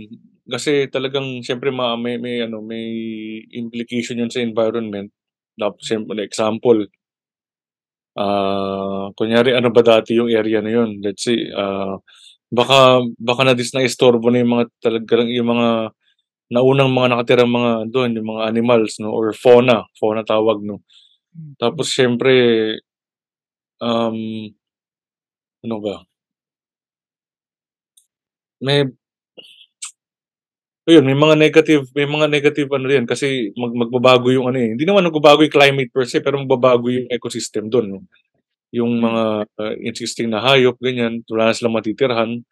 Kasi 0.49 0.87
talagang 0.89 1.43
siyempre 1.45 1.69
ma 1.69 1.93
may 1.99 2.17
may 2.17 2.41
ano, 2.47 2.63
may 2.63 2.85
implication 3.53 4.19
yun 4.21 4.31
sa 4.31 4.41
environment. 4.43 5.11
Siyempre 5.83 6.23
example 6.25 6.87
ah, 8.17 9.11
kunyari 9.13 9.53
ano 9.53 9.69
ba 9.69 9.81
dati 9.85 10.17
yung 10.17 10.31
area 10.33 10.61
na 10.63 10.71
yun, 10.73 10.89
let's 11.03 11.23
say, 11.25 11.37
ah, 11.53 11.99
baka 12.53 13.03
baka 13.19 13.41
na-dis 13.45 13.73
naistorbo 13.77 14.29
na 14.33 14.41
yung 14.43 14.53
mga 14.57 14.65
talagang 14.81 15.29
yung 15.29 15.49
mga 15.53 15.69
naunang 16.53 16.91
mga 16.93 17.09
nakatirang 17.15 17.51
mga 17.51 17.71
dun, 17.93 18.11
yung 18.17 18.29
mga 18.37 18.43
animals 18.51 18.97
'no 19.01 19.11
or 19.13 19.33
fauna, 19.35 19.85
fauna 19.99 20.23
tawag 20.27 20.61
'no. 20.65 20.81
Tapos 21.61 21.91
siyempre, 21.93 22.33
um, 23.81 24.49
ano 25.63 25.77
ba? 25.83 26.03
May 28.61 28.83
ayun, 30.89 31.03
may 31.07 31.17
mga 31.17 31.35
negative 31.39 31.83
may 31.97 32.07
mga 32.09 32.27
negative 32.31 32.69
ano 32.73 32.87
yan 32.89 33.05
kasi 33.09 33.51
mag 33.59 33.73
magbabago 33.75 34.31
yung 34.33 34.47
ano, 34.51 34.57
eh, 34.61 34.73
hindi 34.75 34.83
naman 34.87 35.05
nagbabago 35.07 35.43
yung 35.45 35.53
climate 35.55 35.91
per 35.93 36.05
se, 36.09 36.19
pero 36.23 36.39
magbabago 36.41 36.87
yung 36.91 37.07
ecosystem 37.11 37.67
'no. 37.69 38.03
Yung 38.75 38.99
Hmm. 38.99 39.05
mga, 39.07 39.23
ah, 39.61 39.75
existing 39.87 40.29
na 40.33 40.41
hayop 40.43 40.77
ganyan, 40.81 41.23
wala 41.31 41.51
na 41.51 41.55
silang 41.57 41.75
matitirhan. 41.77 42.43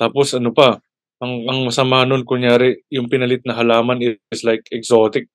Tapos 0.00 0.32
ano 0.36 0.50
pa, 0.54 0.80
ang 1.22 1.34
ang 1.50 1.60
masama 1.70 2.04
nun 2.08 2.24
kunyari 2.28 2.82
yung 2.92 3.08
pinalit 3.12 3.42
na 3.46 3.56
halaman 3.58 4.00
is 4.02 4.42
like 4.46 4.64
exotic. 4.72 5.28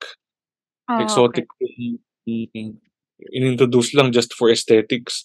Okey. 0.90 1.04
Exotic 1.04 1.46
yung 1.60 2.00
mm, 2.28 2.72
inintroduce 3.36 3.94
lang 3.96 4.12
just 4.12 4.34
for 4.36 4.50
aesthetics. 4.52 5.24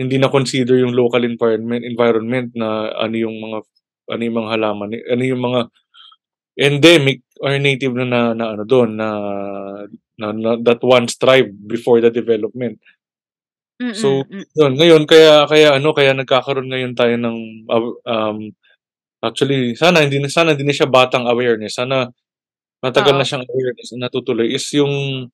Hindi 0.00 0.16
na-consider 0.16 0.80
yung 0.80 0.96
local 0.96 1.20
environment 1.28 1.84
environment 1.84 2.48
na 2.56 2.88
ano 2.96 3.14
yung 3.16 3.36
mga 3.44 3.58
ano 4.12 4.22
yung 4.24 4.36
mga 4.40 4.50
halaman, 4.56 4.88
ano 4.96 5.22
yung 5.22 5.42
mga 5.42 5.60
endemic 6.60 7.20
or 7.40 7.56
native 7.58 7.94
na 7.96 8.06
na 8.08 8.20
na 8.36 8.46
ano 8.56 8.62
dun 8.64 8.96
na 8.96 9.08
na 10.20 10.26
na 10.32 10.50
that 10.64 10.80
once 10.84 11.16
thrived 11.20 11.56
before 11.68 12.00
the 12.00 12.08
development. 12.12 12.80
So, 13.96 14.24
Mm, 14.30 14.46
mm. 14.46 14.46
yun 14.56 14.72
ngayon 14.78 15.02
kaya 15.10 15.44
kaya 15.50 15.68
ano, 15.76 15.90
kaya 15.96 16.14
nagkakaroon 16.14 16.70
ngayon 16.70 16.94
tayo 16.94 17.14
ng, 17.18 17.38
aw 17.66 17.84
um, 18.06 18.38
actually 19.24 19.74
sana 19.78 20.02
hindi 20.06 20.18
na 20.22 20.30
sana 20.30 20.54
hindi 20.54 20.66
na 20.68 20.76
siya 20.76 20.86
batang 20.90 21.26
awareness, 21.26 21.76
sana 21.80 22.08
matagal 22.84 23.14
na 23.18 23.24
Oo. 23.24 23.28
siyang 23.28 23.46
awareness 23.48 23.90
na 23.96 24.08
natutuloy 24.08 24.48
is 24.52 24.66
yung 24.76 25.26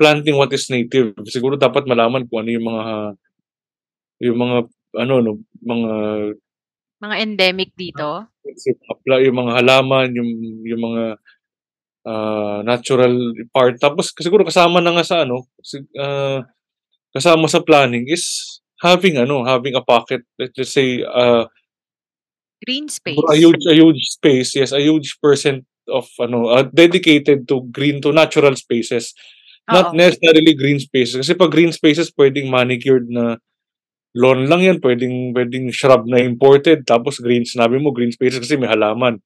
planting 0.00 0.36
what 0.40 0.52
is 0.56 0.68
native. 0.72 1.14
Siguro 1.28 1.56
dapat 1.60 1.84
malaman 1.88 2.26
kung 2.28 2.44
ano 2.46 2.50
yung 2.52 2.66
mga 2.68 2.84
yung 4.22 4.38
mga 4.38 4.58
ano 5.02 5.14
'no, 5.20 5.32
mga 5.66 5.90
Mga 7.02 7.16
endemic 7.18 7.70
dito? 7.74 8.30
yung 9.22 9.36
mga 9.38 9.52
halaman, 9.62 10.08
yung 10.18 10.30
yung 10.66 10.82
mga, 10.82 11.04
ah, 12.08 12.60
natural 12.66 13.14
part. 13.54 13.76
Tapos 13.80 14.12
siguro 14.18 14.44
kasama 14.46 14.80
na 14.82 14.94
nga 14.96 15.04
sa 15.06 15.16
ano, 15.26 15.46
ah, 16.00 16.42
kasama 17.14 17.46
sa 17.50 17.62
planning 17.64 18.06
is 18.10 18.58
having 18.82 19.18
ano, 19.20 19.44
having 19.46 19.74
a 19.78 19.84
pocket, 19.84 20.22
let's 20.38 20.54
just 20.56 20.72
say, 20.74 21.02
ah 21.06 21.46
Green 22.66 22.88
space. 22.88 23.18
a 23.28 23.34
huge 23.36 23.64
a 23.70 23.74
huge 23.74 24.02
space, 24.08 24.56
yes, 24.56 24.72
a 24.72 24.80
huge 24.80 25.18
percent 25.22 25.64
of 25.88 26.08
ano, 26.20 26.48
ah, 26.48 26.62
dedicated 26.62 27.48
to 27.48 27.62
green 27.72 28.00
to 28.02 28.12
natural 28.12 28.54
spaces. 28.56 29.14
Not 29.70 29.90
Oo. 29.90 29.96
necessarily 29.96 30.54
green 30.54 30.78
spaces 30.80 31.16
kasi 31.22 31.32
'pag 31.38 31.50
green 31.54 31.72
spaces 31.72 32.10
puwedeng 32.12 32.50
manicured 32.50 33.06
na 33.10 33.38
lawn 34.16 34.46
lang 34.50 34.62
yan, 34.64 34.78
puwedeng 34.82 35.32
puwedeng 35.36 35.68
shrub 35.72 36.04
na 36.08 36.20
imported 36.22 36.84
tapos 36.88 37.18
green 37.22 37.44
sinabi 37.48 37.78
mo 37.80 37.90
green 37.94 38.12
spaces 38.12 38.40
kasi 38.44 38.56
may 38.60 38.68
halaman. 38.70 39.20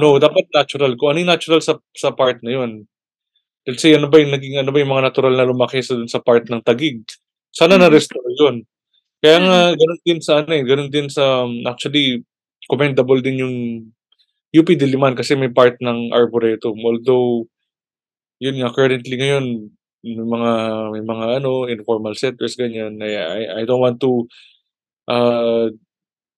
No, 0.00 0.16
Oo. 0.16 0.20
dapat 0.22 0.46
natural. 0.54 0.94
Kung 1.00 1.14
ano 1.16 1.18
yung 1.24 1.32
natural 1.34 1.60
sa 1.64 1.78
sa 1.96 2.12
part 2.14 2.40
na 2.46 2.52
yun. 2.56 2.72
Let's 3.68 3.82
say 3.84 3.94
ano 3.96 4.08
ba 4.10 4.18
yung 4.22 4.32
naging 4.34 4.58
ano 4.62 4.70
ba 4.74 4.80
yung 4.82 4.92
mga 4.94 5.06
natural 5.12 5.34
na 5.38 5.46
lumaki 5.48 5.80
sa 5.84 5.94
dun 5.98 6.08
sa 6.10 6.20
part 6.22 6.46
ng 6.48 6.62
Taguig, 6.66 7.02
sana 7.54 7.76
Mm. 7.78 7.82
na-restore 7.86 8.30
yun. 8.40 8.56
Kaya 9.24 9.38
nga 9.42 9.58
Mm. 9.72 9.76
ganun 9.80 10.00
din 10.06 10.20
sa 10.24 10.32
ano, 10.44 10.52
eh, 10.54 10.64
ganun 10.66 10.90
din 10.92 11.08
sa 11.12 11.24
actually 11.70 12.22
commendable 12.70 13.20
din 13.22 13.42
yung 13.44 13.56
UP 14.56 14.68
Diliman 14.76 15.14
kasi 15.18 15.34
may 15.38 15.50
part 15.52 15.76
ng 15.82 16.12
Arboretum. 16.14 16.76
Although, 16.84 17.46
yun 18.42 18.58
nga 18.62 18.70
currently 18.74 19.16
ngayon 19.18 19.70
may 20.04 20.18
mga 20.26 20.52
may 20.94 21.02
mga 21.06 21.26
ano, 21.42 21.66
informal 21.70 22.14
settlers 22.18 22.54
ganyan. 22.58 22.98
I 23.02 23.62
I 23.62 23.64
don't 23.66 23.80
want 23.82 23.98
to, 24.02 24.26
ah, 25.10 25.68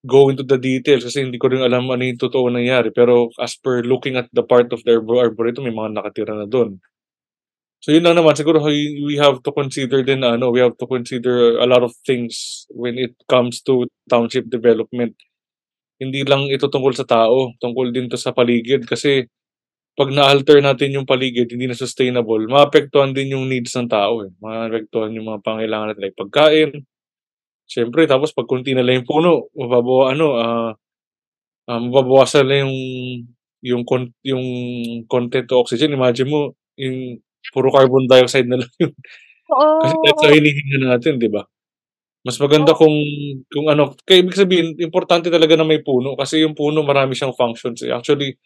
go 0.06 0.30
into 0.30 0.44
the 0.46 0.58
details 0.60 1.04
kasi 1.06 1.24
hindi 1.26 1.38
ko 1.40 1.48
rin 1.52 1.62
alam 1.64 1.88
ano 1.92 2.04
yung 2.06 2.20
totoong 2.20 2.56
nangyari. 2.60 2.90
Pero 2.94 3.30
as 3.40 3.56
per 3.60 3.82
looking 3.84 4.16
at 4.20 4.28
the 4.32 4.44
part 4.44 4.72
of 4.72 4.82
the 4.86 4.92
arbo 4.98 5.20
arboretum 5.22 5.64
may 5.68 5.74
mga 5.76 5.96
nakatira 6.00 6.34
na 6.36 6.46
dun. 6.48 6.80
So 7.84 7.92
yun 7.92 8.04
lang 8.06 8.16
naman 8.16 8.32
siguro 8.38 8.64
we 8.64 9.16
have 9.20 9.42
to 9.44 9.52
consider 9.52 10.00
din 10.06 10.24
ano, 10.24 10.48
we 10.54 10.60
have 10.62 10.76
to 10.80 10.86
consider 10.88 11.58
a 11.60 11.66
lot 11.68 11.82
of 11.84 11.92
things 12.06 12.64
when 12.72 12.96
it 12.96 13.12
comes 13.28 13.60
to 13.68 13.84
township 14.08 14.48
development. 14.48 15.14
Hindi 16.00 16.24
lang 16.26 16.48
ito 16.52 16.68
tungkol 16.70 16.94
sa 16.96 17.06
tao, 17.08 17.52
tungkol 17.62 17.92
din 17.94 18.08
'to 18.10 18.18
sa 18.20 18.32
paligid 18.36 18.84
kasi 18.88 19.26
'pag 19.98 20.10
na-alter 20.14 20.58
natin 20.64 20.94
yung 20.98 21.06
paligid 21.08 21.50
hindi 21.54 21.70
na 21.70 21.78
sustainable, 21.78 22.42
maapektuhan 22.50 23.14
din 23.14 23.34
yung 23.38 23.46
needs 23.50 23.74
ng 23.78 23.86
tao, 23.90 24.26
eh. 24.26 24.30
Maapektuhan 24.42 25.14
yung 25.14 25.30
mga 25.30 25.40
pangangailangan 25.46 25.86
natin 25.94 26.04
like 26.06 26.18
pagkain, 26.18 26.70
siyempre 27.68 28.04
tapos 28.10 28.32
'pag 28.36 28.48
konti 28.50 28.74
na 28.76 28.82
lang 28.86 29.02
yung 29.04 29.08
puno 29.10 29.48
mababawa 29.56 30.04
ano, 30.16 30.26
ah 30.38 30.70
ah, 31.70 31.80
mababawasan 31.82 32.46
na 32.48 32.56
yung 32.66 32.76
yung 33.64 33.82
con 33.88 34.10
yung 34.26 34.44
content 35.10 35.48
of 35.54 35.64
oxygen. 35.66 35.92
Imagine 35.96 36.28
mo 36.30 36.40
yung 36.80 37.20
puro 37.54 37.70
carbon 37.72 38.06
dioxide 38.10 38.48
na 38.50 38.58
lang 38.62 38.72
yun. 38.80 38.92
Kasi 39.82 39.94
that's 40.02 40.22
Oo. 40.22 40.28
ang 40.28 40.34
hinihinga 40.36 40.78
natin, 40.96 41.14
'di 41.22 41.30
ba? 41.32 41.44
Mas 42.26 42.36
maganda 42.42 42.72
Oo. 42.74 42.78
kung 42.78 42.96
kung 43.52 43.66
ano 43.72 43.94
kaya 44.08 44.22
ibig 44.26 44.36
sabihin 44.38 44.76
importante 44.82 45.28
talaga 45.32 45.54
na 45.58 45.66
may 45.68 45.80
puno 45.84 46.14
kasi 46.18 46.42
yung 46.44 46.54
puno 46.58 46.82
marami 46.86 47.14
siyang 47.18 47.34
functions, 47.36 47.82
eh. 47.86 47.92
Actually, 47.94 48.36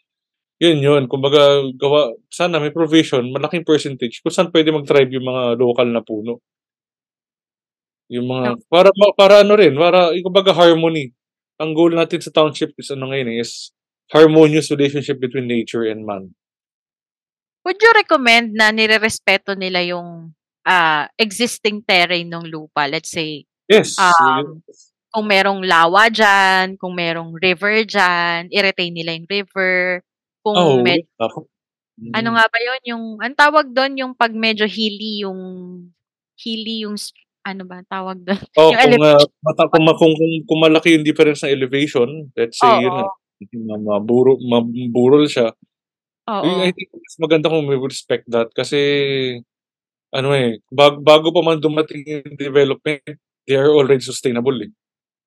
yun 0.59 0.77
yun 0.83 1.03
kumbaga 1.07 1.63
gawa 1.79 2.13
sana 2.27 2.59
may 2.59 2.71
provision, 2.71 3.31
malaking 3.31 3.63
percentage 3.63 4.19
kung 4.19 4.31
saan 4.31 4.51
pwede 4.51 4.75
mag-thrive 4.75 5.11
yung 5.15 5.27
mga 5.27 5.43
lokal 5.55 5.87
na 5.87 6.03
puno. 6.03 6.43
Yung 8.11 8.25
mga 8.27 8.59
para 8.67 8.89
para 9.15 9.35
ano 9.45 9.53
rin, 9.55 9.73
para 9.77 10.11
kumbaga 10.19 10.51
harmony. 10.51 11.15
Ang 11.59 11.75
goal 11.75 11.91
natin 11.95 12.19
sa 12.23 12.31
township 12.33 12.75
is 12.79 12.91
ano 12.91 13.11
ngayon, 13.11 13.39
is 13.39 13.71
harmonious 14.11 14.71
relationship 14.73 15.21
between 15.21 15.45
nature 15.45 15.85
and 15.85 16.03
man. 16.03 16.33
Would 17.67 17.77
you 17.79 17.91
recommend 17.93 18.55
na 18.55 18.71
nirerespeto 18.71 19.53
nila 19.53 19.83
yung, 19.83 20.33
ah, 20.65 21.11
existing 21.19 21.83
terrain 21.83 22.25
nung 22.31 22.47
lupa? 22.47 22.87
Let's 22.87 23.11
say, 23.11 23.45
Yes, 23.69 23.93
um, 24.01 24.65
yes. 24.65 24.89
kung 25.13 25.29
merong 25.29 25.61
lawa 25.61 26.09
diyan, 26.09 26.81
kung 26.81 26.97
merong 26.97 27.37
river 27.37 27.85
diyan, 27.85 28.49
i-retain 28.49 28.89
nila 28.89 29.13
yung 29.13 29.29
river. 29.29 30.01
Kung 30.45 30.57
Oo, 30.59 30.83
med 30.83 31.03
ako 31.19 31.39
ano 32.15 32.29
mm. 32.31 32.35
nga 32.35 32.45
ba 32.49 32.57
yun, 32.63 32.81
yung 32.89 33.03
anong 33.21 33.37
tawag 33.37 33.67
dun, 33.69 33.93
yung 34.01 34.13
'pag 34.17 34.33
medyo 34.33 34.65
hilly 34.65 35.21
yung 35.25 35.41
hilly 36.41 36.85
yung 36.87 36.97
ano 37.45 37.63
ba 37.69 37.85
tawag 37.85 38.17
dun? 38.25 38.39
Oh, 38.57 38.73
Yung 38.73 38.81
kung, 38.81 38.97
ah, 39.05 39.21
elevation. 39.21 39.29
mata 39.45 39.69
kung 39.69 39.85
kung 39.93 40.13
kung 40.17 40.33
kung 40.49 40.59
malaki 40.65 40.97
yung 40.97 41.05
difference 41.05 41.45
ng 41.45 41.53
elevation, 41.53 42.09
let's 42.33 42.57
say 42.57 42.81
yun 42.81 42.97
nga, 42.97 43.05
Oo. 43.05 43.13
ma 43.69 43.77
maburo 43.77 44.41
maburol 44.41 45.29
siya. 45.29 45.53
Yun 46.41 46.57
I 46.63 46.71
Oo. 46.71 46.75
think 46.75 46.89
mas 46.95 47.15
maganda 47.21 47.47
kung 47.51 47.65
we 47.69 47.77
respect 47.81 48.25
that 48.31 48.49
kasi 48.55 48.79
ano, 50.13 50.33
eh, 50.35 50.59
bag 50.73 51.01
bago 51.03 51.29
pa 51.35 51.41
man 51.45 51.59
dumating 51.61 52.03
yung 52.07 52.35
development, 52.39 53.03
they 53.47 53.55
are 53.59 53.71
already 53.73 54.01
sustainable, 54.05 54.55
eh. 54.63 54.71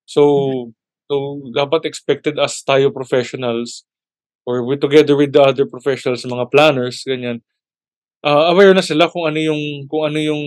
So 0.08 0.22
Mm. 0.36 0.74
so 1.10 1.14
dapat 1.54 1.86
expected 1.88 2.38
as 2.40 2.60
tayo 2.64 2.90
professionals 2.94 3.84
or 4.46 4.62
with 4.66 4.80
together 4.82 5.14
with 5.16 5.32
the 5.32 5.42
other 5.42 5.66
professionals, 5.66 6.26
mga 6.26 6.50
planners, 6.50 7.02
ganyan, 7.06 7.40
ah, 8.26 8.50
aware 8.54 8.74
na 8.74 8.82
sila 8.84 9.10
kung 9.10 9.26
ano 9.26 9.38
yung 9.38 9.86
kung 9.90 10.08
ano 10.10 10.18
yung 10.18 10.42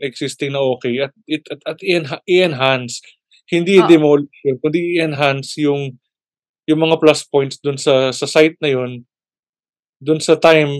existing 0.00 0.52
na 0.52 0.62
okey 0.76 1.00
at 1.04 1.12
it 1.28 1.44
at 1.52 1.60
at 1.68 1.78
i-enha 1.84 2.18
i-enhance. 2.28 3.00
Hindi 3.48 3.78
Oo. 3.78 3.86
i-demolish 3.86 4.38
yun 4.44 4.56
kundi 4.60 4.98
i-enhance 4.98 5.56
yung 5.62 5.96
yung 6.66 6.80
mga 6.82 6.98
plus 6.98 7.22
points 7.28 7.56
dun 7.62 7.78
sa 7.78 8.10
sa 8.12 8.26
site 8.26 8.58
na 8.60 8.70
yun, 8.72 9.04
dun 10.02 10.20
sa 10.20 10.36
time 10.40 10.72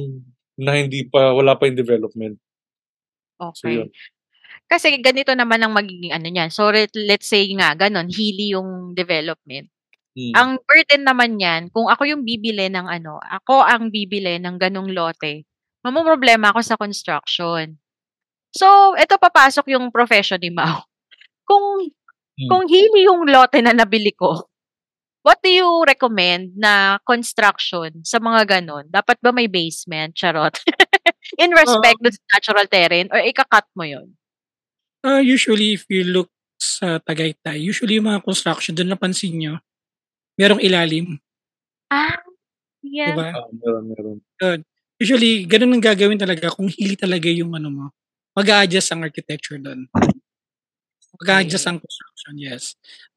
na 0.58 0.76
hindi 0.76 1.04
pa 1.08 1.32
wala 1.36 1.54
pa 1.56 1.68
yung 1.68 1.78
development. 1.78 2.36
So 3.56 3.68
yun. 3.68 3.88
Okey. 3.88 4.04
Kasi 4.66 4.98
ganito 4.98 5.30
naman 5.36 5.62
ang 5.62 5.70
magiging 5.70 6.10
ano 6.10 6.26
niyan, 6.26 6.50
so 6.50 6.66
let 6.74 6.90
let's 6.96 7.30
say 7.30 7.46
nga 7.54 7.76
gano'n, 7.78 8.10
hilly 8.10 8.50
yung 8.56 8.98
development. 8.98 9.70
Hmm. 10.16 10.32
Ang 10.34 10.50
burden 10.64 11.02
naman 11.04 11.36
niyan 11.36 11.62
kung 11.70 11.92
ako 11.92 12.08
yung 12.08 12.24
bibili 12.24 12.72
ng 12.72 12.88
ano, 12.88 13.20
ako 13.20 13.60
ang 13.60 13.92
bibili 13.92 14.40
ng 14.40 14.56
gano'ng 14.56 14.90
lote, 14.96 15.44
mamomroblema 15.84 16.50
ako 16.56 16.60
sa 16.64 16.76
construction. 16.80 17.76
So, 18.56 18.96
eto 18.96 19.20
papasok 19.20 19.76
yung 19.76 19.92
profession 19.92 20.40
ni 20.40 20.50
Mau. 20.52 20.84
Kung 21.48 21.92
Hmm. 22.36 22.52
kung 22.52 22.64
hilly 22.68 23.08
yung 23.08 23.24
lote 23.32 23.64
na 23.64 23.72
nabili 23.72 24.12
ko, 24.12 24.44
what 25.24 25.40
do 25.40 25.50
you 25.50 25.68
recommend 25.88 26.52
na 26.56 27.00
construction 27.04 28.04
sa 28.04 28.20
mga 28.20 28.60
gano'n? 28.60 28.92
Dapat 28.92 29.18
ba 29.24 29.32
may 29.32 29.48
basement? 29.48 30.12
Charot. 30.12 30.52
In 31.42 31.52
respect 31.56 31.98
dun 32.04 32.12
Um 32.12 32.16
sa 32.16 32.24
natural 32.36 32.66
terrain 32.68 33.08
or 33.12 33.20
ika-cut 33.24 33.66
mo 33.74 33.84
yun? 33.88 34.14
Ah, 35.04 35.20
usually 35.22 35.76
if 35.76 35.86
you 35.88 36.04
look 36.04 36.30
sa 36.56 36.98
Tagaytay, 37.00 37.60
usually 37.60 38.00
yung 38.00 38.08
mga 38.08 38.24
construction 38.24 38.72
dun 38.76 38.92
napansin 38.92 39.36
niyo, 39.36 39.54
merong 40.38 40.60
ilalim. 40.62 41.16
Ah, 41.92 42.16
yeah. 42.84 43.14
ba? 43.16 43.30
Oo, 43.36 43.50
meron, 43.60 43.84
meron. 43.92 44.18
Yun. 44.42 44.60
Usually 45.00 45.44
ganun 45.48 45.76
ang 45.76 45.84
gagawin 45.84 46.20
talaga 46.20 46.52
kung 46.54 46.68
hilly 46.72 46.96
talaga 46.96 47.28
yung 47.32 47.52
ano 47.56 47.68
mo, 47.72 47.84
mag-a-adjust 48.36 48.92
ang 48.94 49.04
architecture 49.04 49.60
dun. 49.60 49.88
Mag-a-adjust 51.20 51.66
Okey. 51.66 51.70
ang 51.72 51.78
construction, 51.82 52.34
yes. 52.40 52.64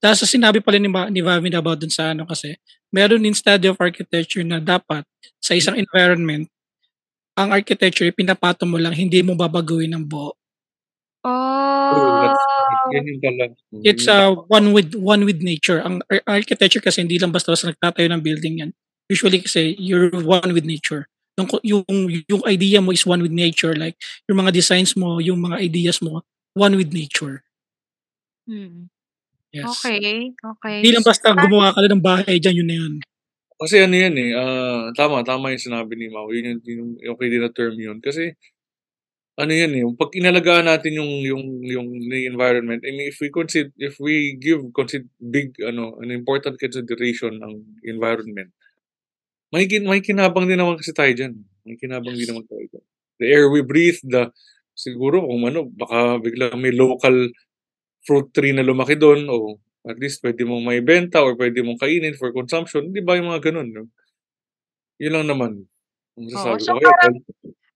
Tapos 0.02 0.24
sinabi 0.28 0.60
pala 0.64 0.80
ni 0.82 0.90
Ma 0.92 1.08
ni 1.12 1.22
Vavin 1.24 1.56
about 1.58 1.80
dun 1.84 1.92
sa 1.94 2.12
ano 2.16 2.26
kasi, 2.28 2.56
meron 2.94 3.22
din 3.24 3.36
study 3.36 3.68
of 3.72 3.80
architecture 3.82 4.44
na 4.46 4.60
dapat 4.64 5.04
sa 5.44 5.56
isang 5.56 5.76
environment, 5.80 6.48
ang 7.38 7.52
architecture 7.56 8.10
pinapatong 8.16 8.70
mo 8.72 8.78
lang, 8.82 8.94
hindi 8.96 9.22
mo 9.26 9.36
babaguhin 9.38 9.92
ng 9.96 10.06
buo. 10.08 10.36
Oh. 11.26 12.36
Yung 12.92 13.20
pala, 13.22 13.44
mm, 13.74 13.84
It's, 13.84 14.06
tama. 14.08 14.46
one 14.48 14.72
with 14.74 14.96
one 14.96 15.24
with 15.28 15.42
nature. 15.44 15.80
Ang 15.84 16.02
ar 16.12 16.22
architecture 16.40 16.80
kasi 16.84 17.04
hindi 17.04 17.20
lang 17.20 17.32
basta-basta 17.36 17.72
nagtatayo 17.76 18.08
ng 18.14 18.24
building 18.24 18.56
yan. 18.66 18.72
Usually 19.12 19.42
kasi 19.44 19.76
you're 19.80 20.10
one 20.14 20.54
with 20.56 20.64
nature. 20.66 21.08
Yung 21.40 21.48
yung 21.64 21.86
yung 22.28 22.44
idea 22.46 22.80
mo 22.84 22.92
is 22.92 23.06
one 23.08 23.24
with 23.24 23.34
nature, 23.34 23.74
like 23.76 23.96
yung 24.28 24.40
mga 24.44 24.52
designs 24.56 24.94
mo, 25.00 25.18
yung 25.24 25.40
mga 25.40 25.60
ideas 25.64 26.00
mo, 26.04 26.24
one 26.56 26.76
with 26.76 26.92
nature. 26.92 27.44
Mm. 28.48 28.88
Yes. 29.52 29.66
Okey, 29.82 30.36
okey. 30.38 30.76
Hindi 30.82 30.90
lang 30.94 31.06
basta 31.06 31.34
gumawa 31.34 31.74
ka 31.74 31.82
lang 31.82 31.98
ng 31.98 32.06
bahay 32.06 32.38
diyan, 32.38 32.56
yun 32.62 32.70
na 32.70 32.78
yun. 32.78 32.94
Kasi 33.60 33.76
ano 33.84 33.96
yan, 33.98 34.16
eh, 34.16 34.32
ah, 34.38 34.90
tama, 34.96 35.22
tama 35.26 35.52
yung 35.52 35.60
sinabi 35.62 35.94
ni 36.00 36.08
Mau, 36.08 36.30
yun 36.32 36.58
yung 36.62 36.62
yung 36.64 36.90
okey 37.18 37.28
din 37.34 37.42
na 37.44 37.52
term 37.52 37.76
yun. 37.76 37.98
Kasi 38.00 38.34
ano 39.40 39.52
yan, 39.56 39.72
eh, 39.80 39.84
'pag 39.96 40.12
inalagaan 40.20 40.68
natin 40.68 41.00
yung 41.00 41.12
yung 41.24 41.44
yung 41.64 41.88
the 42.12 42.28
environment, 42.28 42.84
mean, 42.84 43.08
if 43.08 43.18
we 43.24 43.32
consid 43.32 43.72
if 43.80 43.96
we 44.04 44.36
give 44.38 44.60
consid 44.76 45.08
big 45.20 45.56
ano, 45.64 45.96
an 46.04 46.12
important 46.12 46.60
consideration 46.60 47.40
ang 47.40 47.64
environment, 47.88 48.52
makikin 49.54 49.88
makikinabang 49.88 50.46
din 50.50 50.60
naman 50.60 50.78
kasi 50.78 50.92
tayo 50.94 51.12
diyan, 51.16 51.34
makikinabang 51.66 52.16
din 52.18 52.30
naman 52.30 52.46
tayo 52.50 52.64
diyan. 52.70 52.86
The 53.20 53.28
air 53.32 53.48
we 53.52 53.62
breathe, 53.66 54.00
the 54.06 54.32
siguro 54.78 55.24
kung 55.26 55.44
ano, 55.48 55.68
baka 55.72 56.20
biglang 56.24 56.60
may 56.62 56.72
local 56.76 57.32
fruit 58.08 58.30
tree 58.36 58.56
na 58.56 58.64
lumaki 58.66 58.96
dun 59.00 59.28
o 59.32 59.60
at 59.88 59.98
least 60.00 60.22
puwede 60.24 60.44
mong 60.48 60.64
maibenta 60.68 61.24
or 61.24 61.36
puwede 61.40 61.64
mong 61.64 61.80
kainin 61.82 62.16
for 62.20 62.32
consumption, 62.36 62.92
'di 62.92 63.02
ba, 63.04 63.16
yung 63.20 63.32
mga 63.32 63.52
gano'n, 63.52 63.70
'no? 63.72 63.84
Yun 65.00 65.14
lang 65.16 65.28
naman 65.32 65.52
ang 66.20 66.28
Oo, 66.28 66.60
so 66.60 66.76
ko. 66.76 66.84
Kaya 66.84 66.92
parang 67.00 67.18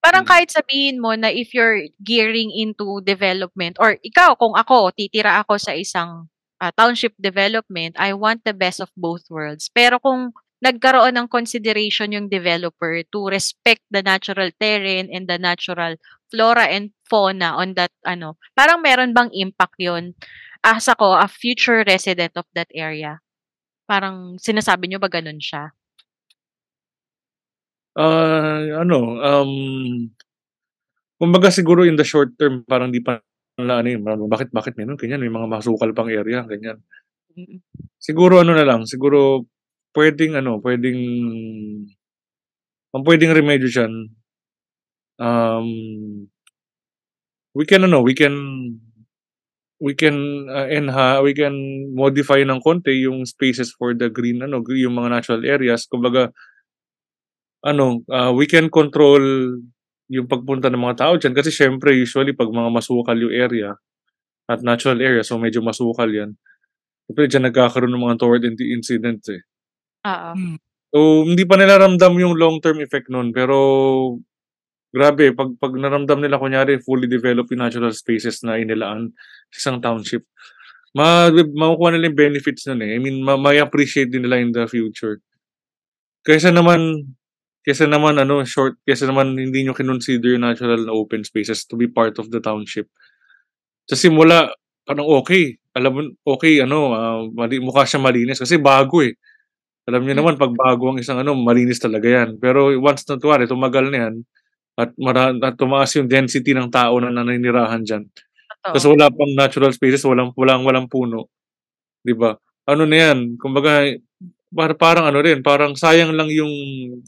parang 0.04 0.28
mm. 0.28 0.30
kahit 0.30 0.50
sabihin 0.52 1.00
mo 1.00 1.16
na 1.16 1.32
if 1.32 1.56
you're 1.56 1.88
gearing 2.04 2.52
into 2.52 3.00
development 3.08 3.80
or 3.80 3.96
ikaw 4.04 4.36
kung 4.36 4.52
ako, 4.60 4.92
titira 4.92 5.40
ako 5.40 5.56
sa 5.56 5.72
isang, 5.72 6.28
ah, 6.60 6.76
township 6.76 7.16
development, 7.16 7.96
I 7.96 8.12
want 8.12 8.44
the 8.44 8.52
best 8.52 8.84
of 8.84 8.92
both 9.00 9.24
worlds. 9.32 9.72
Pero 9.72 10.04
kung 10.04 10.36
nagkaroon 10.60 11.16
ng 11.16 11.32
consideration 11.32 12.12
yung 12.12 12.28
developer 12.28 13.04
to 13.16 13.20
respect 13.32 13.84
the 13.92 14.04
natural 14.04 14.52
terrain 14.60 15.08
and 15.08 15.28
the 15.28 15.40
natural 15.40 15.96
flora 16.28 16.68
and 16.68 16.92
fauna 17.08 17.56
on 17.56 17.76
that 17.80 17.92
ano, 18.04 18.36
parang 18.56 18.84
meron 18.84 19.16
bang 19.16 19.32
impact 19.32 19.80
yun 19.80 20.16
as 20.64 20.88
ako, 20.88 21.20
a 21.20 21.28
future 21.28 21.84
resident 21.84 22.32
of 22.40 22.48
that 22.56 22.72
area? 22.72 23.20
Parang 23.84 24.40
sinasabi 24.40 24.88
niyo 24.88 25.04
ba 25.04 25.12
gano'n 25.12 25.44
siya? 25.44 25.76
Ah, 27.96 28.82
ano, 28.82 29.22
um, 29.22 29.54
kumbaga 31.22 31.50
siguro 31.54 31.86
in 31.86 31.98
the 31.98 32.06
short 32.06 32.34
term 32.42 32.66
parang 32.66 32.90
di 32.94 33.02
pa 33.02 33.22
nila 33.58 33.82
ano 33.86 33.88
yun, 33.94 34.02
bakit 34.30 34.50
bakit 34.50 34.74
meron 34.78 34.98
ganyan, 34.98 35.22
may 35.22 35.30
mga 35.30 35.46
masukal 35.50 35.94
pang 35.94 36.10
area, 36.10 36.42
ganyan. 36.46 36.82
Siguro 38.02 38.42
ano 38.42 38.54
na 38.58 38.66
lang, 38.66 38.86
siguro 38.90 39.46
puwedeng 39.94 40.38
ano, 40.42 40.58
puwedeng 40.62 41.00
ang 42.94 43.02
puwedeng 43.06 43.34
remedyo 43.34 43.70
diyan, 43.70 43.94
um, 45.22 45.68
we 47.58 47.66
can 47.66 47.84
ano, 47.86 48.02
we 48.02 48.14
can 48.18 48.36
we 49.84 49.94
can, 49.94 50.48
ah, 50.50 50.68
enha 50.70 51.22
we 51.24 51.34
can 51.36 51.54
modify 51.94 52.40
ng 52.42 52.62
konti 52.64 53.04
yung 53.06 53.26
spaces 53.28 53.74
for 53.76 53.94
the 53.98 54.08
green 54.10 54.42
ano, 54.42 54.64
yung 54.74 54.96
mga 54.98 55.10
natural 55.22 55.44
areas. 55.46 55.86
Kumbaga 55.90 56.32
ano, 57.66 58.04
ah, 58.12 58.32
we 58.36 58.46
can 58.48 58.68
control 58.72 59.22
yung 60.12 60.28
pagpunta 60.30 60.70
ng 60.70 60.80
mga 60.84 60.98
tao 61.00 61.14
diyan 61.20 61.34
kasi 61.36 61.50
siyempre 61.52 61.96
usually 61.98 62.36
'pag 62.36 62.52
mga 62.54 62.70
masukal 62.72 63.16
yung 63.18 63.34
area 63.34 63.74
at 64.52 64.62
natural 64.66 65.00
area, 65.02 65.24
so 65.26 65.38
medyo 65.42 65.62
masukal 65.66 66.08
yan, 66.12 66.36
siyempre 67.08 67.26
diyan 67.32 67.46
nagkakaroon 67.52 67.92
ng 67.96 68.04
mga 68.04 68.14
untoward 68.20 68.44
inci 68.48 68.66
incidents, 68.76 69.28
eh. 69.34 69.42
Oo. 70.08 70.32
Hmm. 70.38 70.58
So, 70.94 71.00
hindi 71.28 71.44
pa 71.48 71.58
nila 71.60 71.78
ramdam 71.82 72.16
yung 72.22 72.36
long 72.40 72.60
term 72.64 72.80
effect 72.84 73.10
nun, 73.12 73.32
pero 73.36 73.58
grabe 74.94 75.34
'pag 75.36 75.56
'pag 75.62 75.74
naramdam 75.78 76.22
nila 76.24 76.38
kunyari 76.42 76.80
fully 76.84 77.08
developed 77.10 77.52
yung 77.54 77.64
natural 77.66 77.94
spaces 77.96 78.42
na 78.46 78.58
inilaan 78.62 79.12
sa 79.54 79.58
isang 79.70 79.80
township, 79.84 80.24
ma 80.98 81.30
makukuha 81.34 81.96
nila 81.98 82.10
yung 82.14 82.20
benefits 82.20 82.66
nun 82.70 82.82
eh. 82.86 82.96
I 82.98 83.00
mean, 83.04 83.22
ma 83.26 83.38
mai-appreciate 83.40 84.10
din 84.14 84.26
nila 84.28 84.42
in 84.44 84.52
the 84.56 84.66
future. 84.70 85.22
Kaysa 86.26 86.56
naman 86.56 87.12
kaysa 87.66 87.88
naman 87.90 88.20
ano, 88.22 88.44
short 88.48 88.80
kaysa 88.88 89.08
naman 89.10 89.36
hindi 89.40 89.64
niyo 89.66 89.74
kinonsider 89.76 90.36
yung 90.38 90.46
natural 90.48 90.84
na 90.86 90.94
open 90.96 91.24
spaces 91.28 91.66
to 91.68 91.76
be 91.80 91.88
part 91.90 92.16
of 92.22 92.30
the 92.32 92.40
township. 92.44 92.88
Sa 93.90 93.96
simula, 94.00 94.48
parang 94.88 95.04
okey. 95.24 95.60
Alam 95.76 95.92
mo, 95.92 96.02
okey 96.38 96.64
ano, 96.64 96.94
ah, 96.96 97.20
mali 97.36 97.60
mukha 97.60 97.84
siyang 97.84 98.06
malinis 98.08 98.40
kasi 98.40 98.56
bago 98.62 99.04
eh. 99.04 99.12
Alam 99.90 100.06
niyo 100.08 100.16
Hmm. 100.18 100.22
naman 100.26 100.36
'pag 100.40 100.54
bago 100.56 100.94
ang 100.94 101.00
isang 101.02 101.20
ano, 101.22 101.34
malinis 101.38 101.80
talaga 101.82 102.08
yan. 102.10 102.38
Pero 102.42 102.72
once 102.80 103.04
na 103.10 103.20
kunwari 103.20 103.46
tumagal 103.50 103.90
na 103.92 103.98
yan 104.10 104.16
at 104.80 104.92
mara 105.02 105.34
at 105.36 105.56
tumaas 105.60 105.92
yung 106.00 106.08
density 106.12 106.54
ng 106.56 106.70
tao 106.74 106.98
na 107.02 107.12
naninirahan 107.14 107.84
diyan, 107.86 108.04
ta's 108.74 108.86
Totoo. 108.86 108.94
wala 108.96 109.10
pang 109.14 109.34
natural 109.38 109.72
spaces, 109.76 110.04
walang 110.08 110.32
walang 110.40 110.64
walang 110.68 110.88
puno, 110.92 111.30
ba? 112.18 112.38
Ano 112.70 112.86
na 112.90 112.98
yan, 113.12 113.38
kumbaga 113.42 113.92
para 114.54 114.74
parang 114.78 115.06
ano 115.10 115.20
rin, 115.20 115.42
parang 115.42 115.74
sayang 115.74 116.14
lang 116.14 116.30
yung 116.30 116.54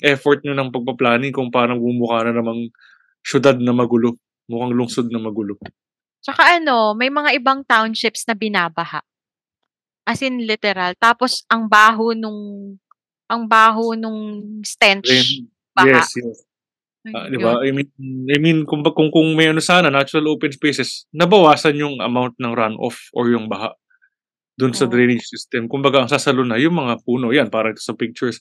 effort 0.02 0.42
niyo 0.42 0.58
ng 0.58 0.74
pagpa-planning 0.74 1.32
kung 1.32 1.54
parang 1.54 1.78
mumukha 1.78 2.26
na 2.26 2.34
namang 2.42 2.68
siyudad 3.22 3.56
na 3.62 3.72
magulo, 3.72 4.18
mukhang 4.50 4.74
lungsod 4.74 5.08
na 5.14 5.22
magulo. 5.22 5.56
Tsaka 6.26 6.58
ano, 6.58 6.98
may 6.98 7.14
mga 7.14 7.38
ibang 7.38 7.62
townships 7.62 8.26
na 8.26 8.34
binabaha. 8.34 9.06
As 10.06 10.22
in 10.22 10.42
literal, 10.46 10.94
tapos 10.98 11.46
ang 11.50 11.66
baho 11.66 12.14
nung 12.14 12.74
ang 13.26 13.50
baho 13.50 13.98
nung 13.98 14.62
stench, 14.62 15.10
Rain 15.10 15.50
baha. 15.74 16.02
yes, 16.02 16.10
yes. 16.18 16.38
Ay, 17.06 17.30
'di 17.30 17.38
ba? 17.38 17.62
I 17.62 17.70
mean 17.70 17.90
I 18.30 18.38
mean 18.42 18.66
kung 18.66 18.82
kung 18.82 19.14
kung 19.14 19.38
may 19.38 19.50
ano 19.50 19.62
sana 19.62 19.94
natural 19.94 20.26
open 20.34 20.50
spaces, 20.50 21.06
nabawasan 21.14 21.78
yung 21.78 22.02
amount 22.02 22.34
ng 22.42 22.54
runoff 22.54 22.98
or 23.14 23.30
yung 23.30 23.46
baha 23.46 23.74
dun 24.56 24.72
sa 24.76 24.88
Oo. 24.88 24.92
drainage 24.92 25.28
system. 25.28 25.68
Kumbaga 25.68 26.04
ang 26.04 26.12
sasalo 26.12 26.44
na 26.48 26.56
yung 26.60 26.76
mga 26.80 27.04
puno, 27.04 27.32
yan 27.36 27.52
parang 27.52 27.76
sa 27.80 27.94
pictures. 27.96 28.40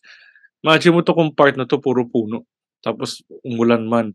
Imagine 0.65 0.95
mo 0.99 1.01
'to 1.05 1.15
kung 1.15 1.35
part 1.35 1.55
na 1.59 1.66
'to 1.69 1.78
puro 1.82 2.07
puno, 2.09 2.47
tapos 2.82 3.23
umulan 3.47 3.85
man. 3.86 4.15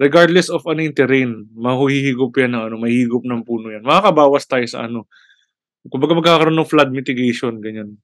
Regardless 0.00 0.50
of 0.50 0.64
ano 0.66 0.82
yung 0.84 0.96
terrain, 0.98 1.32
mahuhigop 1.54 2.34
yan 2.38 2.54
ng 2.58 2.64
ano, 2.72 2.76
mahihigop 2.82 3.22
ng 3.26 3.42
puno 3.46 3.70
yan. 3.72 3.82
Makakabawas 3.86 4.44
tayo 4.50 4.66
sa 4.68 4.86
ano, 4.90 5.06
kumbaga 5.90 6.14
magkakaroon 6.18 6.56
ng 6.58 6.70
flood 6.70 6.90
mitigation, 6.94 7.58
ganyan. 7.62 7.98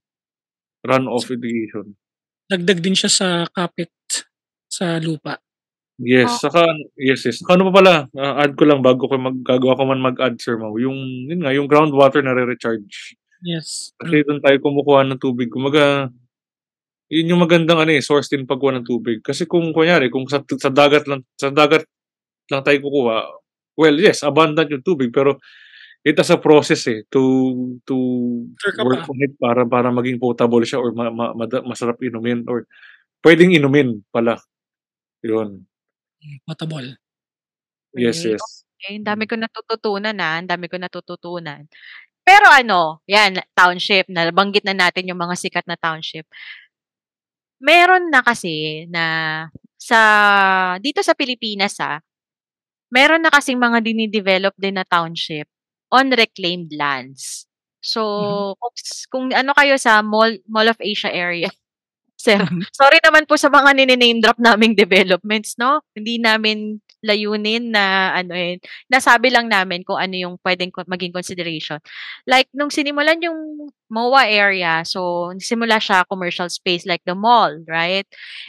Runoff 0.86 1.28
mitigation. 1.30 1.94
Dagdag 2.48 2.80
din 2.80 2.96
siya 2.96 3.10
sa 3.12 3.28
kapit 3.52 3.92
sa 4.70 4.96
lupa. 5.02 5.36
Yes, 5.98 6.30
Oo. 6.38 6.48
saka 6.48 6.62
yes, 6.94 7.26
yes. 7.26 7.42
Saka 7.42 7.58
ano 7.58 7.74
pa 7.74 7.82
pala, 7.82 7.94
ah, 8.14 8.46
add 8.46 8.54
ko 8.54 8.62
lang 8.70 8.80
bago 8.86 9.10
ko 9.10 9.18
mag 9.18 9.42
gagawa 9.42 9.74
ka 9.74 9.84
man 9.84 9.98
mag-add 10.00 10.38
Sir 10.38 10.54
Mau, 10.54 10.78
yung 10.78 10.94
yun 11.26 11.42
nga, 11.42 11.50
yung 11.50 11.66
groundwater 11.66 12.22
nare-recharge. 12.22 13.17
Yes, 13.42 13.94
Kasi 13.98 14.22
dun 14.26 14.38
tayo 14.42 14.56
kumukuha 14.62 15.02
ng 15.06 15.18
tubig. 15.22 15.50
Kumbaga, 15.50 16.10
yun 17.10 17.30
yung 17.34 17.42
magandang 17.44 17.80
ano 17.82 17.92
eh, 17.94 18.02
source 18.04 18.30
din 18.32 18.44
pagkuha 18.48 18.80
ng 18.80 18.86
tubig. 18.88 19.18
Kasi 19.24 19.46
kung 19.48 19.72
kunyari, 19.72 20.08
kung 20.12 20.26
sa, 20.28 20.42
sa 20.44 20.70
dagat 20.72 21.06
lang, 21.10 21.22
sa 21.40 21.50
dagat 21.52 21.84
lang 22.52 22.62
tayo 22.64 22.78
kukuha, 22.84 23.16
well, 23.78 23.96
yes, 23.98 24.22
abundant 24.26 24.68
yung 24.72 24.84
tubig, 24.86 25.10
pero 25.14 25.38
it 26.06 26.16
has 26.18 26.30
a 26.32 26.38
process 26.40 26.86
eh 26.90 27.02
to 27.12 27.22
to 27.88 27.96
Sure 28.62 28.84
work 28.86 29.02
pa. 29.04 29.10
on 29.10 29.18
it 29.24 29.34
para 29.40 29.62
para 29.68 29.88
maging 29.92 30.18
potable 30.22 30.62
siya 30.64 30.78
or 30.80 30.94
ma, 30.96 31.10
ma, 31.12 31.34
mada- 31.36 31.64
masarap 31.66 31.98
inumin 32.04 32.46
or 32.48 32.64
pwedeng 33.26 33.54
inumin 33.54 34.02
pala. 34.14 34.38
Yun. 35.26 35.66
Potable. 36.46 36.96
Yes, 37.94 38.24
Okey, 38.24 38.32
yes. 38.32 38.64
okey. 38.78 38.94
Ang 39.02 39.06
dami 39.06 39.24
ko 39.26 39.34
natututunan, 39.38 40.16
ah, 40.22 40.38
ang 40.38 40.48
dami 40.50 40.66
ko 40.70 40.76
natututunan. 40.78 41.66
Pero 42.28 42.46
ano, 42.52 43.00
'yan 43.08 43.40
township, 43.56 44.06
nabanggit 44.12 44.64
na 44.68 44.76
natin 44.76 45.08
yung 45.10 45.20
mga 45.24 45.36
sikat 45.42 45.64
na 45.70 45.78
township. 45.80 46.26
Meron 47.60 48.10
na 48.14 48.22
kasi 48.22 48.86
na 48.86 49.04
sa 49.78 50.00
dito 50.78 51.02
sa 51.02 51.14
Pilipinas, 51.18 51.74
ah, 51.82 51.98
meron 52.92 53.22
na 53.24 53.32
kasing 53.34 53.58
mga 53.60 53.80
dine-develop 53.84 54.54
din 54.58 54.78
na 54.80 54.86
township 54.88 55.48
on 55.92 56.10
reclaimed 56.14 56.72
lands. 56.76 57.46
So, 57.82 58.02
Mhm. 58.16 58.42
kung 58.60 58.74
kung 59.12 59.26
ano 59.34 59.52
kayo 59.56 59.76
sa 59.80 60.02
Mall 60.04 60.38
Mall 60.48 60.70
of 60.72 60.80
Asia 60.82 61.10
area, 61.12 61.48
sir, 62.20 62.40
Mhm. 62.40 62.66
sorry 62.74 62.98
naman 63.04 63.26
po 63.28 63.36
sa 63.40 63.50
mga 63.52 63.74
nine-name 63.76 64.20
drop 64.24 64.38
naming 64.42 64.74
developments 64.78 65.56
'no, 65.60 65.82
hindi 65.96 66.18
namin 66.22 66.80
layunin 67.04 67.70
na 67.70 68.14
anuhin, 68.18 68.58
nasabi 68.90 69.30
lang 69.30 69.46
namin 69.46 69.86
kung 69.86 69.98
ano 69.98 70.14
yung 70.14 70.34
puwedeng 70.42 70.72
ko 70.74 70.82
maging 70.86 71.14
consideration. 71.14 71.78
Like 72.26 72.50
nung 72.54 72.70
sinimulan 72.72 73.22
yung 73.22 73.70
MOA 73.88 74.28
area, 74.28 74.82
so 74.82 75.30
nagsimula 75.32 75.78
siya 75.78 76.08
commercial 76.10 76.50
space 76.50 76.84
like 76.84 77.02
the 77.06 77.14
mall, 77.14 77.54
right? 77.70 78.06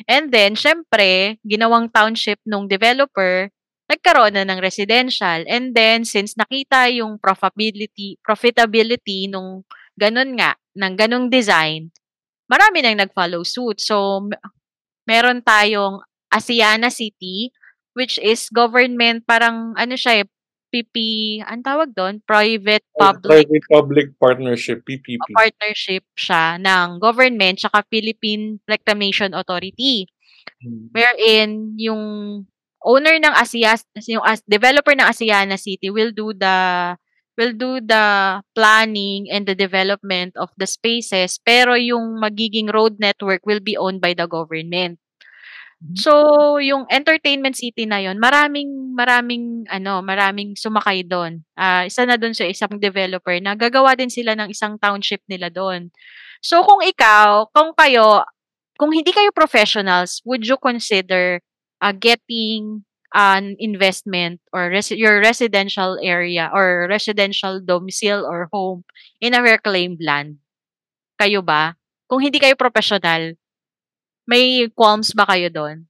And 0.10 0.34
then 0.34 0.58
siyempre 0.58 1.38
ginawang 1.46 1.94
township 1.94 2.42
nung 2.46 2.66
developer, 2.66 3.50
nagkaroon 3.90 4.38
na 4.38 4.46
ng 4.46 4.62
residential 4.62 5.42
and 5.50 5.74
then 5.74 6.06
since 6.06 6.38
nakita 6.38 6.94
yung 6.94 7.18
profitability 7.18 8.22
profitability 8.22 9.26
nung 9.26 9.66
gano'n 10.00 10.32
nga, 10.40 10.56
ng 10.80 10.94
gano'ng 10.96 11.28
design, 11.28 11.92
marami 12.48 12.80
nang 12.80 13.04
nag-follow 13.04 13.44
suit. 13.44 13.84
So, 13.84 14.24
me 14.24 14.40
meron 15.04 15.44
tayong 15.44 16.00
Asiana 16.32 16.88
City, 16.94 17.52
which 17.94 18.22
is 18.22 18.50
government 18.50 19.26
parang 19.26 19.74
ano 19.78 19.96
siya, 19.96 20.24
eh, 20.24 20.28
PP 20.70 20.96
anong 21.50 21.66
tawag 21.66 21.90
dun? 21.98 22.22
Private 22.24 22.86
public 22.94 23.50
Private-public 23.50 24.08
partnership, 24.22 24.86
o 24.86 24.86
PPP. 24.86 25.30
partnership 25.34 26.06
siya 26.14 26.62
ng 26.62 27.02
government 27.02 27.58
tsaka 27.58 27.82
Philippine 27.90 28.62
Reclamation 28.70 29.34
Authority. 29.34 30.06
Hmm. 30.62 30.94
Wherein 30.94 31.74
yung 31.76 32.02
owner 32.86 33.18
ng 33.18 33.34
Asias 33.36 33.84
yung 34.08 34.24
as 34.24 34.40
developer 34.48 34.96
ng 34.96 35.10
Asiana 35.10 35.60
City 35.60 35.92
will 35.92 36.14
do 36.16 36.32
the 36.32 36.96
will 37.40 37.56
do 37.56 37.80
the 37.80 38.40
planning 38.52 39.32
and 39.32 39.48
the 39.48 39.56
development 39.56 40.36
of 40.36 40.52
the 40.60 40.68
spaces, 40.68 41.40
pero 41.40 41.72
yung 41.80 42.20
magiging 42.20 42.68
road 42.68 43.00
network 43.00 43.48
will 43.48 43.64
be 43.64 43.80
owned 43.80 44.04
by 44.04 44.12
the 44.12 44.28
government. 44.28 45.00
Mhm. 45.80 45.96
So, 45.96 46.12
yung 46.60 46.84
entertainment 46.92 47.56
city 47.56 47.88
na 47.88 48.04
yun, 48.04 48.20
maraming 48.20 48.92
maraming 49.00 49.64
ano, 49.72 50.04
maraming 50.04 50.60
sumakay 50.60 51.08
dun. 51.08 51.48
Ah, 51.56 51.88
isa 51.88 52.04
na 52.04 52.20
dun 52.20 52.36
sa 52.36 52.44
isang 52.44 52.76
developer 52.84 53.32
na 53.40 53.56
gagawa 53.56 53.96
din 53.96 54.12
sila 54.12 54.36
ng 54.36 54.52
isang 54.52 54.76
township 54.76 55.24
nila 55.32 55.48
dun. 55.48 55.88
So, 56.44 56.68
kung 56.68 56.84
ikaw, 56.84 57.48
kung 57.56 57.72
kayo, 57.80 58.28
kung 58.76 58.92
hindi 58.92 59.12
kayo 59.16 59.32
professionals, 59.36 60.20
would 60.28 60.44
you 60.44 60.60
consider, 60.60 61.40
ah, 61.80 61.96
getting 61.96 62.84
an 63.16 63.56
investment 63.60 64.40
or 64.56 64.72
resi 64.72 64.96
your 65.00 65.20
residential 65.24 65.96
area 66.04 66.52
or 66.56 66.88
residential 66.92 67.60
domicile 67.64 68.28
or 68.28 68.48
home 68.52 68.84
in 69.24 69.32
a 69.36 69.40
reclaimed 69.44 70.00
land? 70.04 70.40
Kayo 71.20 71.44
ba? 71.44 71.76
Kung 72.10 72.24
hindi 72.24 72.40
kayo 72.42 72.56
propesyonal, 72.56 73.36
may 74.30 74.70
qualms 74.78 75.12
ba 75.18 75.26
kayo 75.30 75.50
dun? 75.50 75.90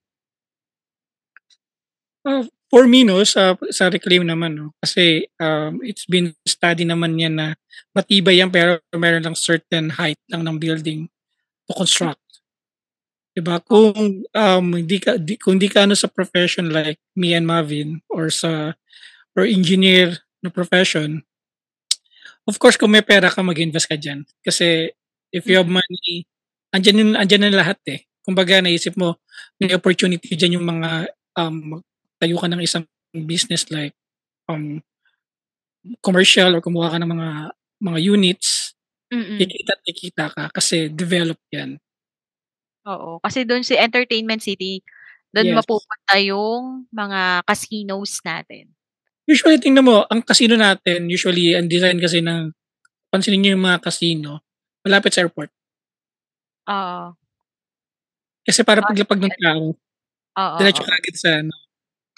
Ah, 2.27 2.43
for 2.67 2.83
me 2.87 3.07
'no, 3.07 3.23
sa 3.23 3.55
sa 3.71 3.87
reclaim 3.87 4.27
naman 4.27 4.51
'no, 4.59 4.75
kasi, 4.83 5.23
um, 5.39 5.79
it's 5.87 6.03
been 6.03 6.35
study 6.43 6.83
naman 6.83 7.15
yan 7.15 7.35
na 7.39 7.47
matibay 7.95 8.43
yan 8.43 8.51
pero 8.51 8.83
meron 8.91 9.23
lang 9.23 9.37
certain 9.39 9.87
height 9.95 10.19
lang 10.27 10.43
ng 10.43 10.59
building 10.59 11.07
to 11.67 11.73
construct. 11.77 12.21
'Di 13.35 13.41
ba? 13.45 13.61
Kung, 13.61 14.25
um, 14.25 14.65
hindi 14.73 14.97
ka 14.97 15.17
di 15.21 15.37
kung 15.37 15.61
di 15.61 15.69
ka 15.69 15.85
ano 15.85 15.93
sa 15.93 16.09
profession 16.09 16.73
like 16.73 16.97
me 17.13 17.33
and 17.37 17.45
Mavin 17.45 18.01
or 18.09 18.29
sa 18.33 18.73
or 19.37 19.45
engineer 19.47 20.19
na 20.43 20.49
profession, 20.53 21.23
of 22.49 22.57
course 22.61 22.77
kung 22.79 22.91
may 22.93 23.03
pera 23.05 23.29
ka 23.31 23.41
mag-invest 23.45 23.89
ka 23.91 23.97
diyan. 23.99 24.25
Kasi 24.45 24.91
if 25.33 25.45
you 25.49 25.57
have 25.61 25.69
money, 25.71 26.25
andiyan 26.75 26.99
yun 27.03 27.11
andiyan 27.19 27.43
na 27.51 27.59
lahat, 27.65 27.79
eh. 27.91 28.05
Kumbaga 28.29 28.61
naisip 28.61 28.93
mo 28.93 29.17
may 29.57 29.73
opportunity 29.73 30.37
diyan 30.37 30.61
yung 30.61 30.67
mga, 30.69 31.09
um, 31.41 31.81
magtayo 31.81 32.37
ka 32.37 32.45
ng 32.53 32.61
isang 32.61 32.85
business 33.25 33.65
like, 33.73 33.97
um, 34.45 34.77
commercial 36.05 36.53
or 36.53 36.61
kumuha 36.61 36.93
ka 36.93 36.99
ng 37.01 37.09
mga 37.09 37.29
mga 37.81 37.99
units, 38.05 38.73
Mm. 39.09 39.41
kikita't 39.41 39.81
kikita 39.87 40.25
ka 40.33 40.45
kasi 40.53 40.85
develop 40.93 41.39
yan. 41.49 41.79
Oo, 42.87 43.19
kasi 43.19 43.43
dun 43.43 43.65
si 43.65 43.75
entertainment 43.75 44.39
city, 44.39 44.79
dun 45.35 45.51
Yes. 45.51 45.59
mapupunta 45.59 46.15
yung 46.23 46.87
mga 46.95 47.43
casinos 47.43 48.23
natin. 48.23 48.71
Usually 49.27 49.59
tingnan 49.59 49.83
mo, 49.83 50.07
ang 50.07 50.23
casino 50.23 50.55
natin 50.55 51.09
usually 51.11 51.57
ang 51.57 51.67
design 51.67 51.99
kasi 51.99 52.23
ng 52.23 52.53
pansinin 53.11 53.41
niyo 53.43 53.51
yung 53.57 53.65
mga 53.65 53.81
casino, 53.83 54.41
malapit 54.85 55.13
sa 55.15 55.23
airport. 55.25 55.51
Oo. 56.67 57.18
Kasi 58.49 58.61
para 58.65 58.81
paglapag 58.81 59.21
ng 59.21 59.35
tao, 59.37 59.63
Oo, 60.37 60.43
diretso 60.57 60.83
oo. 60.83 60.89
kaagad 60.89 61.15
sa 61.17 61.29
ano, 61.43 61.53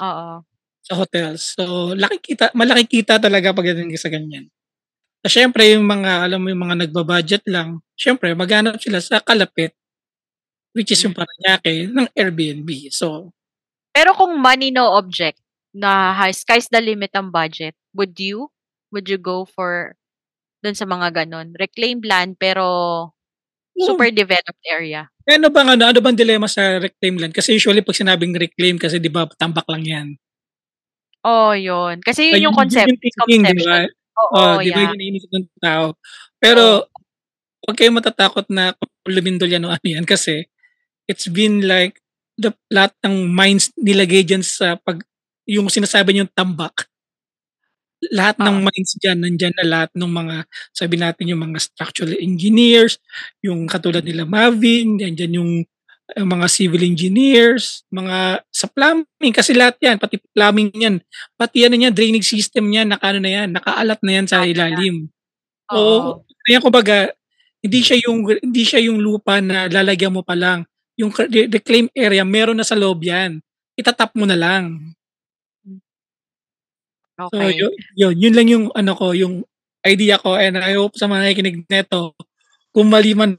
Oo. 0.01 0.43
sa 0.85 0.93
hotels. 0.97 1.53
So, 1.57 1.93
laki 1.93 2.17
kita 2.33 2.49
malaki 2.57 2.85
kita 3.01 3.21
talaga 3.21 3.53
pagdating 3.53 3.93
sa 3.97 4.09
ganyan. 4.09 4.49
So, 5.25 5.29
syempre 5.31 5.69
yung 5.75 5.85
mga 5.87 6.25
alam 6.27 6.39
mo 6.43 6.49
yung 6.53 6.63
mga 6.65 6.77
nagba-budget 6.87 7.43
lang, 7.49 7.81
syempre 7.97 8.33
maghanap 8.37 8.79
sila 8.81 8.99
sa 9.03 9.19
kalapit 9.23 9.73
which 10.75 10.91
is 10.91 11.03
yung 11.03 11.11
Hmm. 11.13 11.23
Parañaque 11.23 11.87
ng 11.91 12.07
Airbnb. 12.15 12.69
So 12.91 13.31
Pero 13.95 14.15
kung 14.15 14.39
money 14.39 14.71
no 14.71 14.95
object 14.95 15.39
na 15.75 16.15
high 16.15 16.35
sky's 16.35 16.67
the 16.71 16.79
limit 16.79 17.11
ang 17.15 17.31
budget, 17.31 17.75
would 17.95 18.15
you? 18.19 18.51
Would 18.91 19.07
you 19.11 19.19
go 19.19 19.43
for 19.47 19.95
dun 20.63 20.75
sa 20.75 20.85
mga 20.87 21.25
gano'n? 21.25 21.55
Reclaimed 21.59 22.05
land 22.07 22.37
pero 22.39 23.11
super 23.77 24.11
developed 24.11 24.61
area. 24.67 25.09
Eh, 25.31 25.39
ano 25.39 25.47
bang 25.47 25.79
ano, 25.79 25.87
ano 25.87 25.99
bang 26.03 26.17
dilemma 26.19 26.51
sa 26.51 26.75
reclaim 26.75 27.15
land? 27.15 27.31
Kasi 27.31 27.55
usually 27.55 27.79
pag 27.79 27.95
sinabing 27.95 28.35
reclaim 28.35 28.75
kasi 28.75 28.99
'di 28.99 29.07
ba 29.07 29.23
tambak 29.39 29.63
lang 29.71 29.83
'yan. 29.87 30.07
Oo, 31.23 31.55
yun. 31.55 32.03
Kasi 32.03 32.35
yun 32.35 32.51
yung 32.51 32.55
yun 32.55 32.59
concept 32.59 32.91
yung 32.91 32.99
thinking, 32.99 33.41
'di 33.47 33.63
ba? 33.63 33.87
misconception. 33.87 34.19
Oo, 34.19 34.35
Oh, 34.35 34.55
'di 34.59 34.71
ba 34.75 34.81
yung 34.91 34.99
iniisip 34.99 35.31
ng 35.31 35.47
tao. 35.63 35.85
Pero 36.35 36.83
huwag 37.63 37.75
kayong 37.79 37.95
matatakot 38.03 38.45
na 38.51 38.75
lumindol 39.07 39.47
yan 39.47 39.63
o 39.63 39.71
ano 39.71 39.87
yan 39.87 40.03
kasi 40.03 40.51
it's 41.07 41.31
been 41.31 41.63
like 41.63 41.95
the 42.35 42.51
lahat 42.67 42.91
ng 43.07 43.31
minds 43.31 43.71
nilagay 43.79 44.27
diyan 44.27 44.43
sa 44.43 44.75
pag 44.83 44.99
yung 45.47 45.71
sinasabi 45.71 46.11
niyong 46.11 46.31
tambak. 46.35 46.90
Lahat 48.09 48.33
ng 48.41 48.65
minds 48.65 48.97
diyan 48.97 49.21
nandiyan 49.21 49.53
na 49.61 49.65
lahat 49.69 49.91
ng 49.93 50.09
mga 50.09 50.35
sabi 50.73 50.97
natin 50.97 51.29
yung 51.29 51.41
mga 51.45 51.61
structural 51.61 52.17
engineers, 52.17 52.97
yung 53.45 53.69
katulad 53.69 54.01
nila 54.01 54.25
Mavin, 54.25 54.97
nandiyan 54.97 55.37
yung 55.37 55.51
ang 56.17 56.27
mga 56.27 56.47
civil 56.51 56.81
engineers, 56.83 57.85
mga 57.93 58.41
sa 58.51 58.67
plumbing 58.67 59.31
kasi 59.31 59.53
lahat 59.55 59.77
'yan, 59.79 59.95
pati 60.01 60.17
plumbing 60.33 60.73
niyan, 60.75 60.95
pati 61.39 61.63
ano 61.63 61.77
niyan 61.77 61.93
drainage 61.95 62.27
system 62.27 62.67
niyan 62.73 62.89
naka-ano 62.91 63.21
na 63.23 63.31
'yan, 63.31 63.49
nakaalat 63.55 63.99
na 64.03 64.11
'yan 64.17 64.25
sa 64.27 64.43
Ano 64.43 64.49
ilalim. 64.51 64.95
Oo. 65.71 65.79
Oo, 65.79 66.11
kaya 66.47 66.59
kumbaga 66.63 66.97
hindi 67.63 67.81
siya 67.85 67.97
yung 68.07 68.25
hindi 68.29 68.63
siya 68.65 68.81
yung 68.85 68.99
lupa 69.03 69.39
na 69.43 69.67
lalagyan 69.71 70.13
mo 70.15 70.23
pa 70.25 70.35
lang. 70.37 70.65
Yung 70.99 71.11
reclaim 71.51 71.87
area 71.97 72.23
meron 72.27 72.57
na 72.59 72.67
sa 72.67 72.77
loob 72.79 73.01
'yan, 73.05 73.41
ita-tap 73.79 74.13
mo 74.17 74.25
na 74.29 74.37
lang. 74.39 74.93
Hmm. 77.29 77.37
So 77.37 77.51
yun 77.51 77.73
yun, 77.99 78.13
yun 78.17 78.33
lang 78.33 78.47
yung 78.49 78.65
ano 78.73 78.97
ko, 78.97 79.13
yung 79.13 79.45
idea 79.85 80.17
ko 80.17 80.37
and 80.37 80.57
I 80.57 80.73
hope 80.77 80.97
sa 80.97 81.05
mga 81.05 81.29
nakikinig 81.29 81.65
nito, 81.69 82.17
kung 82.73 82.87
mali 82.89 83.13
man 83.13 83.37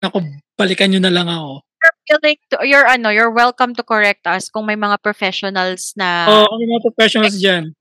ako, 0.00 0.24
balikan 0.56 0.90
niyo 0.90 1.02
na 1.02 1.12
lang 1.12 1.28
ako. 1.28 1.62
You're 1.80 2.20
willing 2.20 2.40
to 2.50 2.56
you're 2.66 2.88
ano, 2.88 3.08
you're 3.14 3.32
welcome 3.32 3.72
to 3.76 3.84
correct 3.84 4.26
us 4.26 4.50
kung 4.50 4.66
may 4.66 4.76
mga 4.76 4.98
professionals 5.00 5.94
na 5.94 6.26
Oo, 6.26 6.48
kung 6.50 6.58
may 6.64 6.68
mga 6.74 6.84
professionals 6.90 7.36
diyan. 7.38 7.72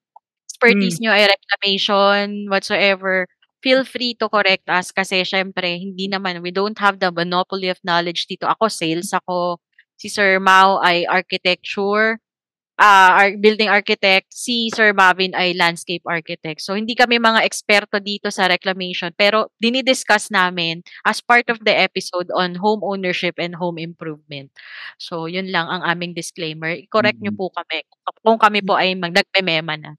expertise 0.60 1.00
Hmm. 1.00 1.08
niyo 1.08 1.12
ay 1.16 1.24
reclamation, 1.32 2.26
whatsoever, 2.52 3.26
feel 3.64 3.84
free 3.84 4.16
to 4.20 4.28
correct 4.28 4.68
us 4.68 4.92
kasi 4.92 5.24
siyempre 5.24 5.80
hindi 5.80 6.08
naman 6.08 6.44
we 6.44 6.52
don't 6.52 6.80
have 6.80 7.00
the 7.00 7.12
monopoly 7.12 7.72
of 7.72 7.80
knowledge 7.84 8.28
dito. 8.28 8.48
Ako 8.48 8.68
sales 8.72 9.12
ako, 9.16 9.60
si 10.00 10.08
Sir 10.08 10.40
Mau 10.40 10.80
ay 10.84 11.04
architecture, 11.08 12.20
ah, 12.80 13.20
ar 13.20 13.36
building 13.36 13.68
architect, 13.68 14.32
si 14.32 14.72
Sir 14.72 14.96
Mavin 14.96 15.36
ay 15.36 15.52
landscape 15.54 16.02
architect. 16.08 16.64
So 16.64 16.74
hindi 16.80 16.96
kami 16.96 17.20
mga 17.20 17.44
eksperto 17.44 18.00
dito 18.00 18.32
sa 18.32 18.48
reclamation 18.48 19.12
pero 19.20 19.52
dini-discuss 19.60 20.32
namin 20.32 20.82
as 21.04 21.20
part 21.20 21.52
of 21.52 21.60
the 21.68 21.76
episode 21.76 22.32
on 22.32 22.56
home 22.56 22.80
ownership 22.82 23.36
and 23.36 23.60
home 23.60 23.76
improvement. 23.78 24.50
So 24.96 25.28
yun 25.28 25.52
lang 25.52 25.68
ang 25.68 25.84
aming 25.84 26.16
disclaimer. 26.16 26.72
I-correct 26.72 27.20
niyo 27.20 27.36
Mm. 27.36 27.40
po 27.40 27.52
kami 27.52 27.84
kung 28.24 28.40
kami 28.40 28.64
po 28.64 28.80
ay 28.80 28.96
mag 28.96 29.12
nagmemema 29.12 29.76
na. 29.76 29.92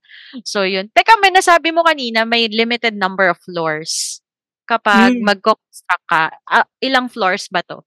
So 0.43 0.65
yun. 0.65 0.89
Teka, 0.91 1.21
may 1.21 1.29
nasabi 1.31 1.69
mo 1.69 1.85
kanina 1.85 2.25
may 2.25 2.49
limited 2.49 2.97
number 2.97 3.29
of 3.29 3.37
floors 3.45 4.19
kapag 4.65 5.21
Hmm. 5.21 5.25
magko-construct 5.27 6.05
ka. 6.09 6.23
Ah, 6.49 6.65
ilang 6.81 7.07
floors 7.11 7.45
ba 7.51 7.61
'to? 7.61 7.85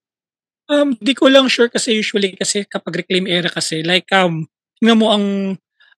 Um, 0.71 0.97
di 0.97 1.13
ko 1.13 1.29
lang 1.29 1.45
sure 1.53 1.69
kasi 1.69 1.93
usually 2.01 2.33
kasi 2.41 2.65
kapag 2.65 3.05
reclaim 3.05 3.29
area 3.29 3.53
kasi 3.53 3.85
like, 3.85 4.09
um, 4.17 4.49
tingnan 4.81 4.99
mo 5.01 5.09
ang 5.15 5.27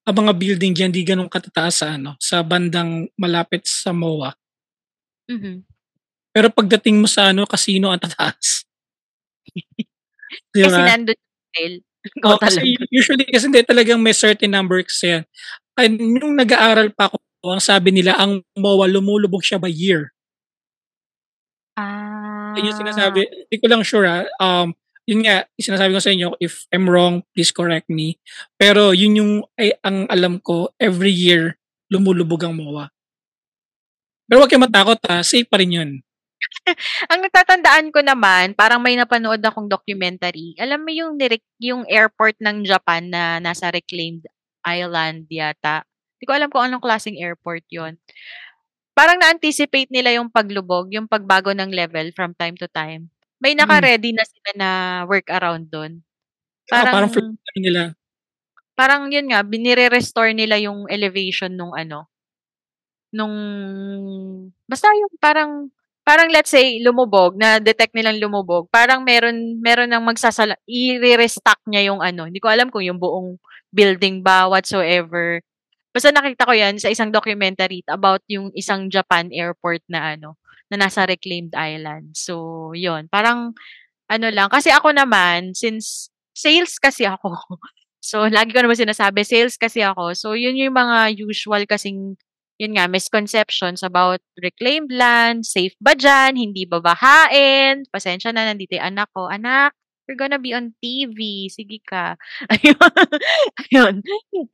ang 0.07 0.15
mga 0.23 0.33
building 0.39 0.73
diyan 0.77 0.91
di 0.95 1.03
gano'n 1.03 1.27
katataas 1.31 1.83
sa 1.83 1.87
ano, 1.99 2.15
sa 2.23 2.43
bandang 2.47 3.11
malapit 3.19 3.67
sa 3.67 3.91
MOA. 3.91 4.31
Mhm. 5.31 5.65
Pero 6.35 6.49
pagdating 6.53 7.01
mo 7.03 7.09
sa 7.11 7.31
ano, 7.35 7.47
casino 7.49 7.91
ang 7.93 8.01
tataas. 8.03 8.65
Kasi 10.55 10.81
nandun 10.83 11.17
yung 11.17 11.51
sale. 11.55 11.79
Oo, 12.27 12.39
kasi 12.41 12.61
talaga. 12.63 12.87
usually 12.95 13.27
kasi 13.29 13.45
hindi 13.51 13.63
talagang 13.67 14.01
may 14.03 14.15
certain 14.17 14.51
number 14.53 14.83
kasi 14.87 15.21
yan. 15.21 15.25
And 15.79 15.95
nung 16.01 16.37
nag-aaral 16.39 16.93
pa 16.97 17.11
ako, 17.13 17.19
ang 17.53 17.63
sabi 17.63 17.91
nila 17.95 18.17
ang 18.19 18.43
MOA 18.59 18.87
lumulubog 18.91 19.43
siya 19.45 19.59
by 19.61 19.71
year. 19.73 20.13
Yun 22.57 22.73
yung 22.73 22.79
sinasabi, 22.81 23.21
Ah. 23.29 23.33
di 23.53 23.57
ko 23.61 23.67
lang 23.69 23.83
sure, 23.85 24.07
ah, 24.09 24.25
um, 24.41 24.73
yun 25.07 25.23
nga, 25.23 25.47
sinasabi 25.55 25.95
ko 25.95 26.03
sa 26.03 26.13
inyo, 26.13 26.35
if 26.43 26.67
I'm 26.75 26.91
wrong, 26.91 27.23
please 27.31 27.55
correct 27.55 27.87
me. 27.87 28.19
Pero 28.59 28.91
yun 28.91 29.19
yung 29.23 29.33
ay 29.55 29.79
ang 29.87 30.11
alam 30.11 30.43
ko, 30.43 30.75
every 30.83 31.15
year 31.15 31.57
lumulubog 31.89 32.43
ang 32.43 32.59
MOA. 32.59 32.91
Pero 34.27 34.43
wag 34.43 34.51
kayong 34.51 34.67
matakot, 34.67 34.99
ah, 35.07 35.23
safe 35.23 35.47
pa 35.47 35.63
rin 35.63 35.71
yun. 35.71 35.91
Ang 37.15 37.23
natatandaan 37.23 37.95
ko 37.95 38.03
naman, 38.03 38.53
parang 38.59 38.83
may 38.83 38.99
napanood 38.99 39.39
akong 39.39 39.71
documentary. 39.71 40.53
Alam 40.59 40.83
mo 40.83 40.91
yung 40.91 41.15
yung 41.63 41.87
airport 41.87 42.35
ng 42.43 42.67
Japan 42.67 43.07
na 43.07 43.39
nasa 43.39 43.71
reclaimed 43.71 44.27
island 44.67 45.31
yata. 45.31 45.87
Di 46.19 46.27
ko 46.27 46.35
alam 46.35 46.51
kung 46.51 46.67
anong 46.67 46.83
klaseng 46.83 47.17
airport 47.17 47.63
yun. 47.71 47.97
Parang 48.99 49.21
na-anticipate 49.21 49.93
nila 49.93 50.19
yung 50.19 50.33
paglubog, 50.33 50.91
yung 50.91 51.07
pagbago 51.07 51.55
ng 51.55 51.71
level 51.71 52.11
from 52.17 52.35
time 52.35 52.59
to 52.59 52.67
time. 52.67 53.13
May 53.43 53.53
Hmm. 53.59 53.59
naka-ready 53.61 54.17
na 54.17 54.25
sila 54.25 54.51
na 54.57 54.69
workaround 55.05 55.69
dun. 55.69 56.01
Oo, 56.73 56.87
parang 56.89 56.93
Parang 56.93 57.11
first 57.13 57.29
time 57.53 57.61
nila. 57.63 57.83
parang 58.79 59.09
yun 59.09 59.27
nga, 59.33 59.41
binire-restore 59.41 60.37
nila 60.37 60.61
yung 60.61 60.85
elevation 60.93 61.53
nung 61.57 61.73
ano, 61.73 62.09
nung 63.15 63.35
basta 64.69 64.89
yung 64.95 65.13
parang 65.21 65.71
parang 66.07 66.29
let's 66.31 66.53
say 66.53 66.79
lumubog, 66.85 67.35
na-detect 67.39 67.93
nilang 67.97 68.21
lumubog, 68.23 68.69
parang 68.71 69.03
meron 69.03 69.59
meron 69.63 69.91
ng 69.91 70.05
magsasala 70.05 70.55
ire-restock 70.69 71.59
niya 71.69 71.91
yung 71.93 72.01
ano, 72.05 72.29
hindi 72.29 72.39
ko 72.43 72.49
alam 72.53 72.69
kung 72.71 72.85
yung 72.85 73.01
buong 73.01 73.39
building 73.75 74.21
ba 74.23 74.47
whatsoever. 74.51 75.41
Basta 75.95 76.13
nakita 76.15 76.47
ko 76.49 76.53
'yan 76.55 76.77
sa 76.81 76.93
isang 76.93 77.11
documentary 77.13 77.83
about 77.91 78.23
yung 78.31 78.51
isang 78.55 78.89
Japan 78.93 79.29
airport 79.35 79.83
na 79.91 80.15
ano, 80.19 80.37
na 80.73 80.77
nasa 80.89 81.07
reclaimed 81.07 81.55
island. 81.55 82.15
So, 82.19 82.71
yun, 82.75 83.07
parang 83.11 83.55
ano 84.11 84.29
lang 84.31 84.49
kasi 84.53 84.71
ako 84.73 84.93
naman 84.95 85.55
since 85.57 86.11
sales 86.37 86.79
kasi 86.81 87.07
ako. 87.09 87.35
So, 88.07 88.31
lagi 88.31 88.55
ko 88.55 88.63
naman 88.63 88.79
sinasabi 88.79 89.27
sales 89.27 89.59
kasi 89.59 89.83
ako. 89.83 90.15
So, 90.15 90.39
yun 90.39 90.55
yung 90.55 90.79
mga 90.79 91.19
usual 91.27 91.67
kasing 91.67 92.15
yun 92.57 92.73
nga 92.79 92.89
misconceptions 92.89 93.83
about 93.85 94.21
reclaimed 94.41 94.89
land, 94.95 95.45
safe 95.45 95.77
ba 95.83 95.93
diyan, 95.93 96.39
hindi 96.41 96.65
ba 96.65 96.81
bahain, 96.81 97.85
pasensya 97.93 98.33
na 98.33 98.49
nandito 98.49 98.79
yung 98.79 98.89
anak 98.97 99.09
ko, 99.13 99.29
"Anak, 99.29 99.77
you're 100.07 100.19
gonna 100.19 100.41
be 100.41 100.55
on 100.55 100.73
TV, 100.83 101.51
sige 101.51 101.83
ka." 101.85 102.17
Ayun, 102.55 102.93
ayun. 103.69 103.95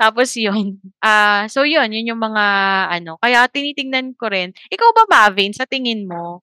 Tapos 0.01 0.35
yun, 0.37 0.81
ah, 1.05 1.47
so 1.49 1.63
yun, 1.65 1.93
yun 1.93 2.13
yung 2.17 2.23
mga 2.23 2.45
ano, 2.93 3.17
kaya 3.23 3.47
tinitingnan 3.49 4.17
ko 4.17 4.29
rin. 4.33 4.53
Ikaw 4.73 4.89
ba 4.97 5.05
Mavin, 5.09 5.53
sa 5.55 5.69
tingin 5.69 6.09
mo, 6.09 6.43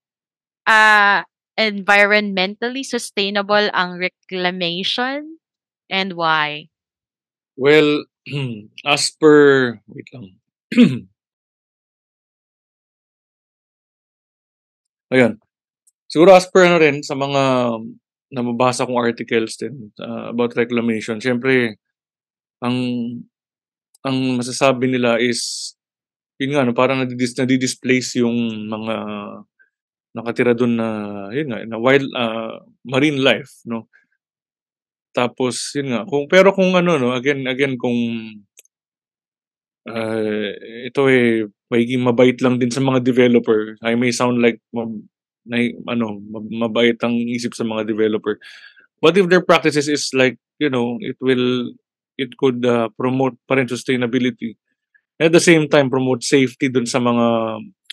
ah, 0.69 1.25
environmentally 1.59 2.87
sustainable 2.87 3.67
ang 3.75 3.99
reclamation 3.99 5.37
and 5.91 6.15
why? 6.15 6.71
Well, 7.59 8.07
as 8.87 9.11
per 9.19 9.75
wait 9.91 10.07
lang. 10.15 10.39
Ayun. 15.13 15.41
Siguro 16.09 16.33
as 16.37 16.45
per 16.49 16.65
ano 16.69 16.77
rin 16.81 17.01
sa 17.01 17.13
mga 17.17 17.43
nababasa 18.33 18.85
kong 18.87 18.99
articles 19.01 19.57
din, 19.59 19.91
ah, 20.01 20.29
about 20.33 20.53
reclamation, 20.57 21.17
siyempre 21.21 21.77
ang 22.63 22.77
ang 24.05 24.17
masasabi 24.39 24.87
nila 24.91 25.17
is 25.21 25.73
yun 26.41 26.55
nga 26.57 26.63
'no, 26.67 26.73
parang 26.77 27.03
nadidis 27.03 27.35
nadi-displace 27.39 28.19
yung 28.23 28.35
mga 28.69 28.95
nakatira 30.17 30.53
dun 30.57 30.77
na 30.79 30.89
yun 31.35 31.49
nga, 31.53 31.59
na 31.67 31.77
wild 31.81 32.07
ah, 32.17 32.61
marine 32.87 33.19
life 33.23 33.51
'no. 33.67 33.87
Tapos 35.15 35.73
yun 35.73 35.89
nga, 35.89 36.01
kung 36.05 36.29
pero 36.29 36.53
kung 36.53 36.77
ano 36.77 36.97
'no, 37.01 37.09
again 37.17 37.41
again 37.49 37.73
kung 37.81 37.97
ah, 39.87 40.51
ito, 40.89 41.07
eh, 41.07 41.47
magiging 41.71 42.03
mabait 42.03 42.35
lang 42.43 42.59
din 42.59 42.71
sa 42.73 42.83
mga 42.83 42.99
developer. 43.05 43.77
I 43.79 43.95
may 43.95 44.11
sound 44.11 44.41
like 44.43 44.59
nai 45.47 45.75
ano, 45.87 46.19
mab 46.19 46.45
mabait 46.49 46.97
ang 47.03 47.15
isip 47.15 47.55
sa 47.55 47.63
mga 47.63 47.87
developer. 47.87 48.39
But 48.99 49.15
if 49.15 49.31
their 49.31 49.43
practices 49.43 49.87
is 49.87 50.11
like, 50.11 50.35
you 50.59 50.67
know, 50.69 50.99
it 50.99 51.15
will 51.23 51.71
it 52.19 52.35
could, 52.35 52.65
ah, 52.67 52.91
promote 52.91 53.39
pa 53.47 53.55
rin 53.55 53.67
sustainability. 53.71 54.59
At 55.19 55.31
the 55.31 55.43
same 55.43 55.67
time 55.71 55.87
promote 55.87 56.23
safety 56.23 56.67
dun 56.67 56.87
sa 56.87 56.99
mga 56.99 57.25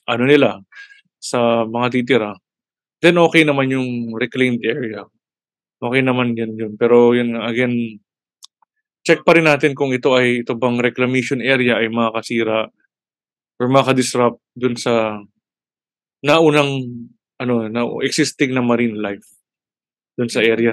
ano 0.07 0.25
nila, 0.27 0.63
sa 1.19 1.67
mga 1.67 1.87
titira, 1.95 2.33
then 3.03 3.19
okay 3.19 3.43
naman 3.47 3.71
yung 3.71 4.15
reclaimed 4.15 4.63
area. 4.67 5.07
Okay 5.83 6.03
naman 6.03 6.35
yan 6.39 6.55
yun. 6.57 6.73
Pero 6.79 7.13
yun 7.15 7.37
again, 7.39 8.01
check 9.07 9.23
pa 9.23 9.39
rin 9.39 9.47
natin 9.47 9.75
kung 9.79 9.95
ito 9.95 10.15
ay 10.19 10.43
ito 10.43 10.59
bang 10.59 10.83
reclamation 10.83 11.39
area 11.39 11.79
ay 11.79 11.87
makakasira 11.87 12.67
or 13.63 13.67
makadisrupt 13.71 14.43
dun 14.59 14.75
sa 14.75 15.23
naunang 16.27 16.83
ano 17.41 17.69
na 17.69 17.85
existing 18.05 18.53
na 18.53 18.65
marine 18.65 18.97
life 18.97 19.27
dun 20.17 20.33
sa 20.33 20.41
area. 20.41 20.73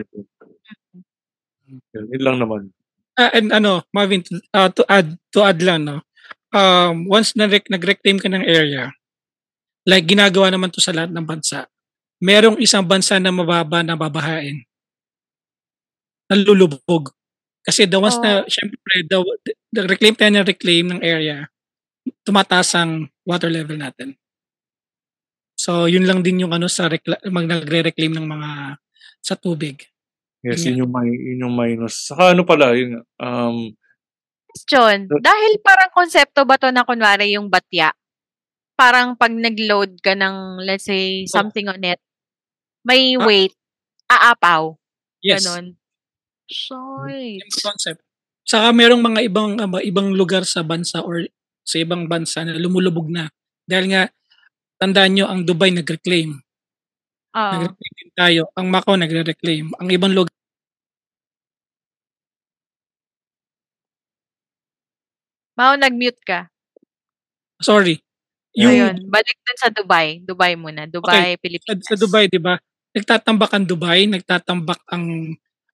Yun, 1.68 2.06
yun 2.12 2.24
lang 2.24 2.38
naman. 2.40 2.72
Ah, 3.14 3.30
and 3.36 3.54
ano, 3.54 3.86
Marvin, 3.94 4.26
uh, 4.56 4.70
to 4.74 4.82
add 4.90 5.14
to 5.30 5.46
add 5.46 5.62
lang 5.62 5.86
no. 5.86 6.02
Um, 6.54 7.10
once 7.10 7.34
na 7.38 7.50
nag-reclaim 7.50 8.22
ka 8.22 8.30
ng 8.30 8.46
area, 8.46 8.94
like 9.86 10.06
ginagawa 10.06 10.50
naman 10.54 10.70
to 10.70 10.82
sa 10.82 10.94
lahat 10.94 11.10
ng 11.14 11.26
bansa, 11.26 11.66
merong 12.22 12.62
isang 12.62 12.86
bansa 12.86 13.18
na 13.18 13.34
mababa 13.34 13.82
na 13.82 13.98
babahain. 13.98 14.64
Nalulubog. 16.30 17.12
Kasi 17.64 17.88
the 17.88 18.00
ones 18.00 18.20
na, 18.20 18.44
Oh. 18.44 18.48
syempre, 18.48 19.08
the, 19.08 19.18
the 19.72 19.82
reclaim 19.88 20.16
tayo 20.16 20.32
na 20.36 20.44
reclaim 20.44 20.88
ng 20.92 21.02
area, 21.04 21.48
tumataas 22.28 22.76
ang 22.76 23.08
water 23.24 23.48
level 23.48 23.80
natin. 23.80 24.16
So, 25.64 25.88
yun 25.88 26.04
lang 26.04 26.20
din 26.28 26.44
yung 26.44 26.52
ano 26.52 26.68
sa 26.68 26.92
rekla- 26.92 27.24
mag 27.32 27.48
nagre-reclaim 27.48 28.12
ng 28.12 28.28
mga 28.28 28.50
sa 29.24 29.40
tubig. 29.40 29.80
Yes, 30.44 30.68
yun 30.68 30.84
yung, 30.84 30.92
may, 30.92 31.08
yun 31.08 31.48
yung 31.48 31.56
minus. 31.56 32.12
Saka 32.12 32.36
ano 32.36 32.44
pala, 32.44 32.76
yun, 32.76 33.00
um, 33.16 33.72
Question, 34.52 35.08
dahil 35.24 35.52
parang 35.64 35.90
konsepto 35.96 36.44
ba 36.44 36.60
to 36.60 36.68
na 36.70 36.84
kunwari 36.84 37.32
yung 37.34 37.48
batya? 37.48 37.96
Parang 38.76 39.16
pag 39.16 39.32
nag-load 39.32 40.04
ka 40.04 40.14
ng, 40.20 40.60
let's 40.68 40.84
say, 40.84 41.24
something 41.32 41.72
on 41.72 41.80
it, 41.82 41.98
may 42.84 43.16
Ah. 43.16 43.24
weight, 43.24 43.56
aapaw. 44.12 44.76
Yes. 45.24 45.48
Ganon. 45.48 45.80
Yung 47.40 47.56
concept. 47.64 48.04
Saka 48.44 48.76
merong 48.76 49.00
mga 49.00 49.20
ibang 49.24 49.56
ah, 49.58 49.80
ibang 49.80 50.12
lugar 50.12 50.44
sa 50.44 50.62
bansa 50.62 51.00
or 51.00 51.24
sa 51.64 51.80
ibang 51.80 52.12
bansa 52.12 52.44
na 52.44 52.60
lumulubog 52.60 53.08
na. 53.08 53.32
Dahil 53.64 53.96
nga, 53.96 54.12
tandaan 54.84 55.16
nyo, 55.16 55.26
ang 55.32 55.48
Dubai 55.48 55.72
nag-reclaim. 55.72 56.36
Oo. 57.40 57.52
Nag-reclaim 57.56 57.94
din 57.96 58.12
tayo. 58.12 58.42
Ang 58.60 58.68
Macau 58.68 59.00
nagre-reclaim. 59.00 59.72
Ang 59.80 59.88
ibang 59.96 60.12
lugar, 60.12 60.36
Mao, 65.54 65.78
nag-mute 65.78 66.20
ka. 66.26 66.50
sorry. 67.64 68.02
Yung, 68.58 68.70
Ayun, 68.70 68.96
balik 69.10 69.38
dun 69.42 69.58
sa 69.58 69.70
Dubai. 69.72 70.22
Dubai 70.22 70.54
muna. 70.54 70.86
Dubai, 70.86 71.38
sa, 71.38 71.42
Pilipinas. 71.42 71.86
sa 71.88 71.96
Dubai, 71.98 72.26
di 72.30 72.38
ba? 72.38 72.58
Nagtatambak 72.94 73.52
ang 73.54 73.66
Dubai, 73.66 74.06
nagtatambak 74.06 74.82
ang 74.92 75.34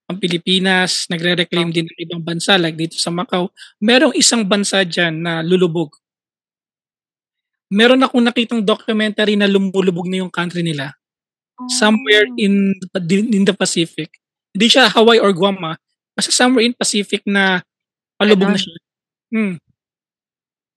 ang 0.10 0.18
Pilipinas, 0.18 1.06
nagre-reclaim 1.06 1.70
din 1.70 1.86
ng 1.86 2.00
ibang 2.02 2.22
bansa 2.26 2.58
like 2.58 2.74
dito 2.74 2.98
sa 2.98 3.14
Macau. 3.14 3.54
Merong 3.78 4.18
isang 4.18 4.42
bansa 4.42 4.82
dyan 4.82 5.22
na 5.22 5.46
lulubog. 5.46 5.94
Meron 7.70 8.02
akong 8.02 8.26
nakitang 8.26 8.66
documentary 8.66 9.38
na 9.38 9.46
lumulubog 9.46 10.10
na 10.10 10.26
yung 10.26 10.34
country 10.34 10.66
nila. 10.66 10.94
somewhere 11.68 12.24
Oh. 12.24 12.40
in 12.40 12.72
in 13.12 13.44
the 13.44 13.52
Pacific. 13.52 14.08
Hindi 14.56 14.72
siya 14.72 14.88
Hawaii 14.88 15.20
or 15.20 15.36
Guam 15.36 15.60
ah. 15.68 15.76
Basta 16.16 16.32
somewhere 16.32 16.64
in 16.64 16.72
Pacific 16.72 17.20
na 17.28 17.60
palubog 18.16 18.56
na 18.56 18.60
siya. 18.60 18.76
Hmm. 19.28 19.56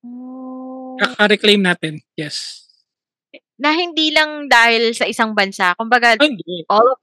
Oh. 0.02 0.98
Kaka-reclaim 0.98 1.62
natin. 1.62 2.02
Yes. 2.18 2.66
Na 3.54 3.70
hindi 3.70 4.10
lang 4.10 4.50
dahil 4.50 4.90
sa 4.90 5.06
isang 5.06 5.38
bansa. 5.38 5.78
Kumbaga, 5.78 6.18
all 6.66 6.86
of, 6.90 6.98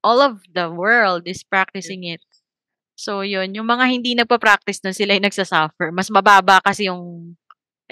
all 0.00 0.20
of 0.24 0.40
the 0.56 0.72
world 0.72 1.28
is 1.28 1.44
practicing 1.44 2.08
it. 2.08 2.24
So, 2.96 3.20
yun. 3.20 3.52
Yung 3.52 3.68
mga 3.68 3.84
hindi 3.92 4.16
nagpa-practice 4.16 4.80
nun, 4.82 4.96
sila 4.96 5.14
yung 5.14 5.28
nagsasuffer. 5.28 5.92
Mas 5.92 6.08
mababa 6.08 6.64
kasi 6.64 6.88
yung 6.88 7.36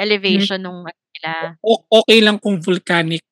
elevation 0.00 0.58
nung 0.60 0.88
ano 0.88 0.96
nila. 1.20 1.32
O- 1.64 1.84
okay 2.02 2.18
lang 2.24 2.38
kung 2.42 2.60
volcanic 2.62 3.24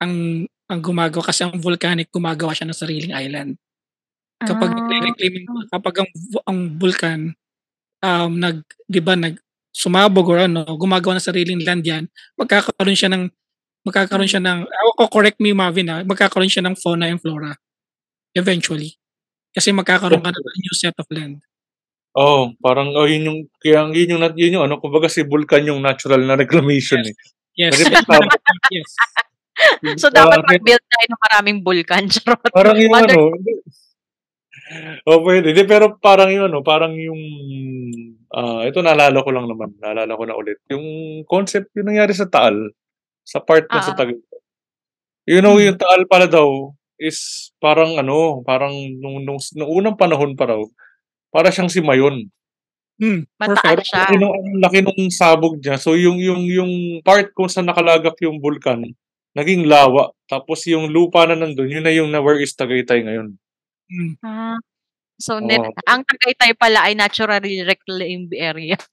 ang 0.00 0.44
ang 0.70 0.80
gumagawa 0.82 1.22
kasi 1.32 1.42
ang 1.46 1.58
volcanic 1.58 2.08
gumagawa 2.14 2.54
siya 2.54 2.68
ng 2.70 2.78
sariling 2.78 3.14
island. 3.16 3.58
Kapag 4.44 4.70
Ah. 4.72 4.76
nagre-reclaim 4.76 5.34
kapag 5.72 5.94
ang, 6.04 6.10
ang 6.48 6.58
vulkan 6.80 7.20
um 8.04 8.32
nag 8.38 8.62
'di 8.88 9.00
ba 9.04 9.14
nag 9.18 9.36
sumabog 9.74 10.26
or 10.32 10.40
ano, 10.46 10.64
gumagawa 10.78 11.18
ng 11.18 11.26
sariling 11.28 11.62
land 11.64 11.84
yan, 11.86 12.04
magkakaroon 12.40 12.96
siya 12.98 13.10
ng 13.12 13.28
magkakaroon 13.86 14.28
siya 14.30 14.42
ng 14.44 14.66
ako 14.98 15.08
correct 15.12 15.38
me 15.42 15.52
Marvin 15.56 15.88
ah, 15.92 16.02
magkakaroon 16.06 16.50
siya 16.52 16.64
ng 16.66 16.76
fauna 16.78 17.08
and 17.10 17.20
flora 17.22 17.54
eventually. 18.36 18.96
Kasi 19.54 19.72
magkakaroon 19.74 20.22
ka 20.24 20.30
ng 20.32 20.44
new 20.62 20.74
set 20.76 20.96
of 21.00 21.08
land. 21.12 21.42
Oh, 22.12 22.50
parang, 22.58 22.90
oh, 22.94 23.06
yun 23.06 23.26
yung, 23.26 23.38
kaya 23.58 23.86
yun 23.90 24.18
yung, 24.18 24.22
nat- 24.22 24.38
yun 24.38 24.56
yung, 24.58 24.64
ano, 24.66 24.78
kumbaga 24.78 25.06
si 25.06 25.22
Vulcan 25.22 25.66
yung 25.66 25.80
natural 25.80 26.22
na 26.22 26.34
reclamation 26.34 27.02
eh. 27.02 27.14
Yes. 27.54 27.76
Kasi 27.76 28.02
parang, 28.04 28.30
yes. 28.74 28.90
So, 29.96 30.08
dapat 30.08 30.40
parang- 30.40 30.48
mag-build 30.48 30.84
tayo 30.84 31.06
ng 31.06 31.22
maraming 31.28 31.58
vulkan. 31.60 32.04
Charot. 32.12 32.40
Parang 32.50 32.76
yung 32.76 32.92
Wonder- 32.92 33.14
ano, 33.14 33.24
oh, 35.06 35.20
pwede. 35.22 35.52
Di, 35.52 35.62
pero 35.64 35.98
parang 35.98 36.30
yung 36.30 36.46
ano, 36.46 36.62
parang 36.62 36.94
yung, 36.94 37.20
ah, 38.30 38.62
ito 38.64 38.80
naalala 38.80 39.18
ko 39.20 39.30
lang 39.30 39.46
naman, 39.46 39.74
naalala 39.78 40.14
ko 40.14 40.24
na 40.26 40.36
ulit. 40.38 40.58
Yung 40.70 40.84
concept, 41.26 41.70
yung 41.74 41.90
nangyari 41.90 42.14
sa 42.14 42.26
Taal, 42.26 42.56
sa 43.22 43.38
part 43.38 43.66
na 43.68 43.82
sa 43.82 43.92
Ah. 43.94 43.98
Tagaytay. 43.98 44.38
You 45.28 45.44
know, 45.44 45.54
Hmm. 45.54 45.74
yung 45.74 45.78
Taal 45.78 46.06
pala 46.06 46.26
daw, 46.26 46.72
is 47.00 47.50
parang 47.56 47.96
ano, 47.96 48.44
parang 48.44 48.72
nung, 49.00 49.24
nung, 49.24 49.40
nung 49.56 49.70
unang 49.72 49.96
panahon 49.96 50.36
pa 50.36 50.52
raw, 50.52 50.60
para 51.30 51.48
siyang 51.54 51.70
si 51.70 51.80
Mayon. 51.80 52.26
Hmm, 53.00 53.24
Mataas 53.40 53.64
perfect. 53.64 53.88
siya. 53.88 54.02
Laki 54.04 54.16
nung, 54.20 54.34
ang 54.36 54.50
laki 54.60 54.78
nung 54.84 55.02
sabog 55.08 55.56
niya. 55.56 55.80
So, 55.80 55.96
yung, 55.96 56.20
yung, 56.20 56.44
yung 56.44 56.72
part 57.00 57.32
kung 57.32 57.48
saan 57.48 57.64
nakalagak 57.64 58.12
yung 58.20 58.44
vulkan, 58.44 58.84
naging 59.32 59.64
lawa. 59.64 60.12
Tapos 60.28 60.68
yung 60.68 60.92
lupa 60.92 61.24
na 61.24 61.38
nandun, 61.38 61.72
yun 61.72 61.80
na 61.86 61.94
yung 61.94 62.12
na 62.12 62.20
where 62.20 62.36
is 62.36 62.52
Tagaytay 62.52 63.00
ngayon. 63.08 63.40
Hmm. 63.88 64.14
Ah. 64.20 64.60
So, 65.16 65.40
Oo. 65.40 65.48
net, 65.48 65.64
ang 65.88 66.04
Tagaytay 66.04 66.52
pala 66.60 66.92
ay 66.92 66.94
naturally 66.96 67.64
reclaimed 67.64 68.36
area. 68.36 68.76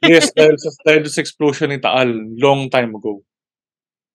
Yes, 0.00 0.32
dahil 0.32 0.56
sa, 0.56 0.70
dahil 0.80 1.04
sa 1.12 1.20
explosion 1.20 1.68
ni 1.68 1.76
Taal, 1.76 2.08
long 2.40 2.72
time 2.72 2.94
ago. 2.96 3.20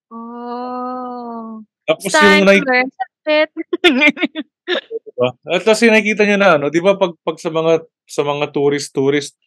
Oh. 0.09 1.61
Tapos 1.85 2.09
time 2.09 2.47
yung 2.47 2.63
to 2.63 3.33
diba? 5.13 5.29
At 5.47 5.63
yung 5.81 5.93
nakikita 5.93 6.23
nyo 6.25 6.37
na, 6.37 6.49
ano, 6.57 6.65
di 6.73 6.81
ba 6.81 6.97
pag, 6.97 7.13
pag 7.21 7.37
sa 7.37 7.49
mga, 7.53 7.85
sa 8.09 8.21
mga 8.25 8.45
tourist-tourist, 8.51 9.37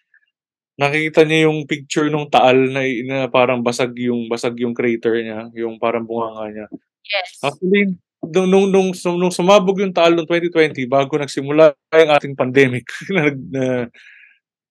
nakikita 0.76 1.24
niyo 1.24 1.48
yung 1.50 1.64
picture 1.64 2.08
nung 2.12 2.28
Taal 2.28 2.68
na, 2.70 2.84
na 3.08 3.18
parang 3.32 3.64
basag 3.64 3.96
yung, 3.96 4.28
basag 4.28 4.56
yung 4.60 4.76
crater 4.76 5.16
niya, 5.24 5.48
yung 5.56 5.80
parang 5.80 6.04
bunganga 6.04 6.52
niya. 6.52 6.66
yes. 7.08 7.40
Actually, 7.40 7.96
nung, 8.22 8.48
nung, 8.48 8.66
nung, 8.68 8.90
nung 8.92 9.32
sumabog 9.34 9.80
yung 9.80 9.92
Taal 9.96 10.12
noong 10.12 10.28
2020, 10.28 10.84
bago 10.84 11.16
nagsimula 11.16 11.72
yung 11.96 12.12
ating 12.12 12.34
pandemic, 12.36 12.84
na, 13.14 13.22
na, 13.32 13.64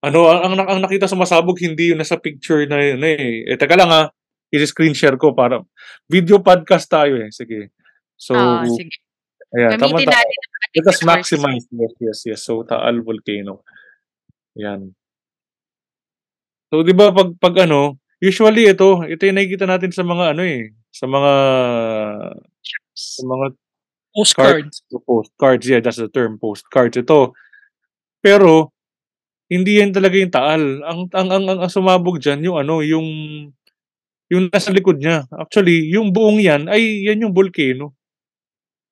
ano, 0.06 0.30
ang, 0.30 0.54
ang, 0.54 0.78
ang 0.78 0.80
nakita 0.86 1.10
sumasabog, 1.10 1.58
hindi 1.58 1.90
yung 1.90 2.00
nasa 2.02 2.22
picture 2.22 2.70
na 2.70 2.78
yun 2.78 3.02
eh. 3.02 3.50
Eh, 3.50 3.58
teka 3.58 3.74
lang 3.74 3.90
ha, 3.90 4.14
i-screen 4.54 4.94
share 4.94 5.18
ko 5.18 5.34
para, 5.34 5.66
video 6.06 6.38
podcast 6.40 6.86
tayo 6.86 7.18
eh, 7.18 7.34
sige. 7.34 7.74
So, 8.16 8.38
Ah, 8.38 8.62
sige. 8.70 9.02
ayan, 9.58 9.82
Gamitin 9.82 10.06
tama. 10.06 10.22
natin 10.22 10.45
Let 10.76 10.92
us 10.92 11.00
maximize. 11.08 11.66
Yes, 11.72 11.94
yes, 12.00 12.20
yes. 12.28 12.40
So, 12.44 12.68
Taal 12.68 13.00
Volcano. 13.00 13.64
Yan. 14.60 14.92
So, 16.68 16.84
di 16.84 16.92
ba, 16.92 17.16
pag, 17.16 17.32
pag 17.40 17.56
ano, 17.64 17.96
usually 18.20 18.68
ito, 18.68 19.04
ito 19.08 19.22
yung 19.24 19.38
nakikita 19.40 19.64
natin 19.64 19.96
sa 19.96 20.04
mga 20.04 20.36
ano 20.36 20.44
eh, 20.44 20.76
sa 20.92 21.08
mga, 21.08 21.34
sa 22.92 23.22
mga 23.24 23.46
Postcards. 24.16 24.80
postcards. 25.04 25.68
Yeah, 25.68 25.84
that's 25.84 26.00
the 26.00 26.08
term, 26.08 26.40
postcards. 26.40 26.96
Ito. 26.96 27.36
Pero, 28.24 28.72
hindi 29.52 29.84
yan 29.84 29.92
talaga 29.92 30.16
yung 30.16 30.32
Taal. 30.32 30.64
Ang, 30.88 31.00
ang, 31.12 31.30
ang, 31.36 31.44
ang, 31.52 31.60
ang 31.68 31.72
sumabog 31.72 32.24
dyan, 32.24 32.40
yung 32.40 32.56
ano, 32.56 32.80
yung, 32.80 33.08
yung 34.32 34.48
nasa 34.48 34.72
likod 34.72 35.04
niya. 35.04 35.28
Actually, 35.36 35.92
yung 35.92 36.16
buong 36.16 36.40
yan, 36.40 36.72
ay, 36.72 37.12
yan 37.12 37.28
yung 37.28 37.36
volcano. 37.36 37.92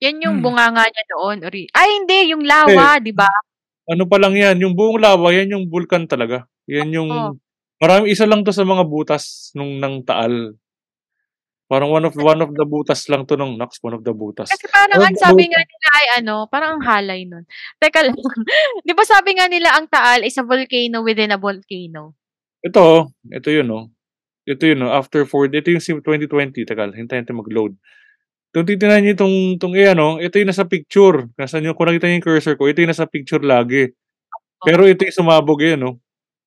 Yan 0.04 0.20
yung 0.20 0.38
Hmm. 0.40 0.46
bunganga 0.46 0.84
niya 0.84 1.04
doon. 1.08 1.38
Ori. 1.48 1.64
Ay, 1.72 1.88
hindi. 2.04 2.36
Yung 2.36 2.44
lawa, 2.44 3.00
di 3.00 3.16
ba? 3.16 3.30
ano 3.84 4.08
pa 4.08 4.16
lang 4.16 4.32
yan, 4.32 4.56
yung 4.64 4.76
buong 4.80 4.96
lava, 4.96 5.28
yan 5.36 5.60
yung 5.60 5.66
vulkan 5.68 6.08
talaga. 6.08 6.48
Yan 6.72 6.88
yung, 6.96 7.12
Oo. 7.12 7.36
marami, 7.84 8.16
isa 8.16 8.24
lang 8.24 8.40
to 8.48 8.56
sa 8.56 8.64
mga 8.64 8.88
butas 8.88 9.52
nung 9.60 9.76
ng 9.76 10.08
Taal. 10.08 10.56
Parang 11.68 11.90
one 11.92 12.06
of 12.06 12.14
one 12.16 12.40
of 12.40 12.52
the 12.56 12.64
butas 12.64 13.08
lang 13.12 13.28
to 13.28 13.36
nung 13.36 13.60
Nax, 13.60 13.84
one 13.84 13.98
of 13.98 14.04
the 14.06 14.16
butas. 14.16 14.48
Kasi 14.52 14.72
parang 14.72 15.00
Oh, 15.00 15.08
ang 15.08 15.18
sabi 15.20 15.52
nga 15.52 15.60
nila 15.60 15.88
ay 16.00 16.08
ano, 16.22 16.48
parang 16.48 16.80
ang 16.80 16.84
halay 16.86 17.28
nun. 17.28 17.44
Teka 17.82 18.08
lang. 18.08 18.16
di 18.88 18.94
ba 18.94 19.04
sabi 19.04 19.36
nga 19.36 19.52
nila 19.52 19.76
ang 19.76 19.90
Taal 19.92 20.24
is 20.24 20.38
a 20.40 20.48
volcano 20.48 21.02
within 21.04 21.34
a 21.34 21.40
volcano? 21.40 22.16
Ito, 22.64 23.12
ito 23.32 23.50
yun, 23.52 23.68
no. 23.68 23.92
ito 24.44 24.64
yun, 24.68 24.80
no, 24.84 24.92
after 24.92 25.24
4, 25.24 25.52
ito 25.56 25.72
yung 25.72 25.80
sim 25.84 26.00
2020, 26.04 26.68
tagal, 26.68 26.92
hintayin 26.92 27.24
natin 27.24 27.40
mag-load. 27.40 27.76
Kung 28.54 28.70
titignan 28.70 29.02
niyo 29.02 29.18
itong, 29.18 29.58
itong 29.58 29.74
eh, 29.74 29.98
ano, 29.98 30.22
ito 30.22 30.38
yung 30.38 30.54
nasa 30.54 30.70
picture. 30.70 31.26
Nasaan 31.34 31.66
yung, 31.66 31.74
kung 31.74 31.90
nakita 31.90 32.06
niyo 32.06 32.22
yung 32.22 32.28
cursor 32.30 32.54
ko, 32.54 32.70
ito 32.70 32.86
yung 32.86 32.94
nasa 32.94 33.10
picture 33.10 33.42
lagi. 33.42 33.90
Pero 34.62 34.86
ito 34.86 35.02
yung 35.02 35.18
sumabog 35.18 35.60
eh, 35.66 35.74
no? 35.74 35.98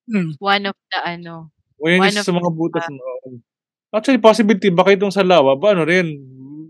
Hmm. 0.07 0.39
One 0.39 0.71
of 0.71 0.79
the 0.87 0.99
ano. 1.03 1.51
O 1.83 1.91
yan 1.91 1.99
One 1.99 2.15
yung 2.15 2.23
of 2.23 2.27
sa 2.31 2.33
mga 2.33 2.51
butas. 2.55 2.87
no? 2.87 3.03
Actually, 3.91 4.23
possibility, 4.23 4.71
baka 4.71 4.95
itong 4.95 5.11
sa 5.11 5.27
lawa, 5.27 5.59
ba 5.59 5.75
ano 5.75 5.83
rin, 5.83 6.15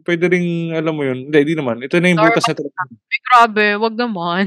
pwede 0.08 0.24
ring, 0.30 0.72
alam 0.72 0.94
mo 0.96 1.04
yun, 1.04 1.28
hindi, 1.28 1.38
hindi 1.42 1.54
naman. 1.58 1.84
Ito 1.84 2.00
na 2.00 2.08
yung 2.16 2.22
butas 2.22 2.44
na 2.48 2.54
talaga. 2.56 2.78
Ay, 2.88 3.20
grabe, 3.28 3.64
wag 3.76 3.94
naman. 3.98 4.44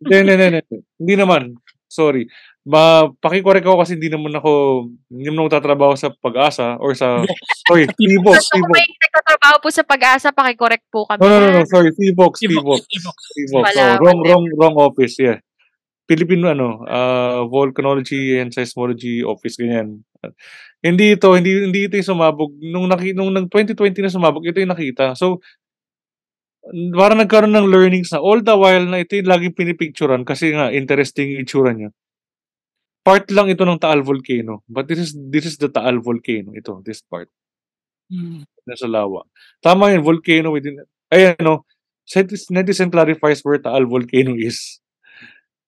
Hindi, 0.00 0.14
hindi, 0.24 0.34
hindi. 0.40 0.60
Hindi 0.96 1.14
naman. 1.20 1.42
Sorry. 1.90 2.24
Ba, 2.68 3.08
pakikorek 3.24 3.64
ako 3.64 3.80
kasi 3.80 3.96
hindi 3.96 4.12
naman 4.12 4.36
ako, 4.36 4.84
hindi 5.08 5.24
naman 5.24 5.48
tatrabaho 5.48 5.96
sa 5.96 6.12
pag-asa 6.12 6.76
or 6.76 6.92
sa, 6.92 7.24
sorry, 7.64 7.88
T-Box, 7.88 8.44
So, 8.44 8.60
kung 8.60 8.68
T-Box. 8.68 8.76
may 8.76 8.84
nagtatrabaho 8.84 9.56
po 9.64 9.68
sa 9.72 9.84
pag-asa, 9.88 10.28
pakicorrect 10.36 10.84
po 10.92 11.08
kami. 11.08 11.24
No, 11.24 11.32
no, 11.32 11.36
no, 11.40 11.48
no, 11.48 11.64
sorry, 11.64 11.96
T-Box, 11.96 12.44
T-Box, 12.44 12.84
T-Box. 12.92 13.16
Oh, 13.56 13.96
wrong, 14.04 14.20
wrong, 14.20 14.44
wrong 14.52 14.76
office, 14.76 15.16
yeah. 15.16 15.40
Philippine, 16.04 16.44
ano, 16.44 16.84
uh, 16.84 17.48
Volcanology 17.48 18.36
and 18.36 18.52
Seismology 18.52 19.24
Office, 19.24 19.56
ganyan. 19.56 20.04
Hindi 20.84 21.16
ito, 21.16 21.32
hindi, 21.32 21.64
hindi 21.68 21.88
ito 21.88 21.96
yung 21.96 22.16
sumabog. 22.16 22.52
Nung, 22.60 22.84
naki, 22.84 23.16
nung 23.16 23.32
nang 23.32 23.48
2020 23.48 24.04
na 24.04 24.12
sumabog, 24.12 24.44
ito 24.44 24.60
yung 24.60 24.72
nakita. 24.72 25.16
So, 25.16 25.40
parang 26.96 27.20
nagkaroon 27.24 27.56
ng 27.56 27.68
learnings 27.72 28.12
na 28.12 28.20
all 28.20 28.44
the 28.44 28.52
while 28.52 28.84
na 28.84 29.00
ito 29.00 29.16
yung 29.16 29.28
laging 29.28 29.56
pinipicturan 29.56 30.20
kasi 30.24 30.52
nga 30.52 30.68
interesting 30.68 31.32
yung 31.32 31.48
itsura 31.48 31.72
niya. 31.72 31.92
Part 33.08 33.32
lang 33.32 33.48
ito 33.48 33.64
ng 33.64 33.80
Taal 33.80 34.04
Volcano. 34.04 34.60
But 34.68 34.84
this 34.84 35.00
is 35.00 35.10
this 35.16 35.48
is 35.48 35.56
the 35.56 35.72
Taal 35.72 36.04
Volcano. 36.04 36.52
Ito, 36.52 36.84
this 36.84 37.00
part. 37.00 37.32
Hmm. 38.12 38.44
Nasa 38.68 38.84
lawa. 38.84 39.24
Tama 39.64 39.96
yun, 39.96 40.04
volcano 40.04 40.52
within... 40.52 40.84
Ayan, 41.08 41.40
no. 41.40 41.64
Netizen 42.52 42.92
clarifies 42.92 43.40
where 43.40 43.56
Taal 43.56 43.88
Volcano 43.88 44.36
is. 44.36 44.84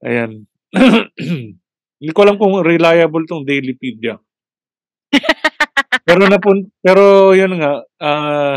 Ayan. 0.05 0.45
Hindi 2.01 2.13
ko 2.13 2.21
alam 2.25 2.37
kung 2.37 2.61
reliable 2.61 3.25
tong 3.25 3.49
Dailypedia. 3.49 4.21
pero 6.07 6.29
napun 6.29 6.71
pero 6.81 7.33
yun 7.37 7.57
nga, 7.61 7.85
ah 8.01 8.57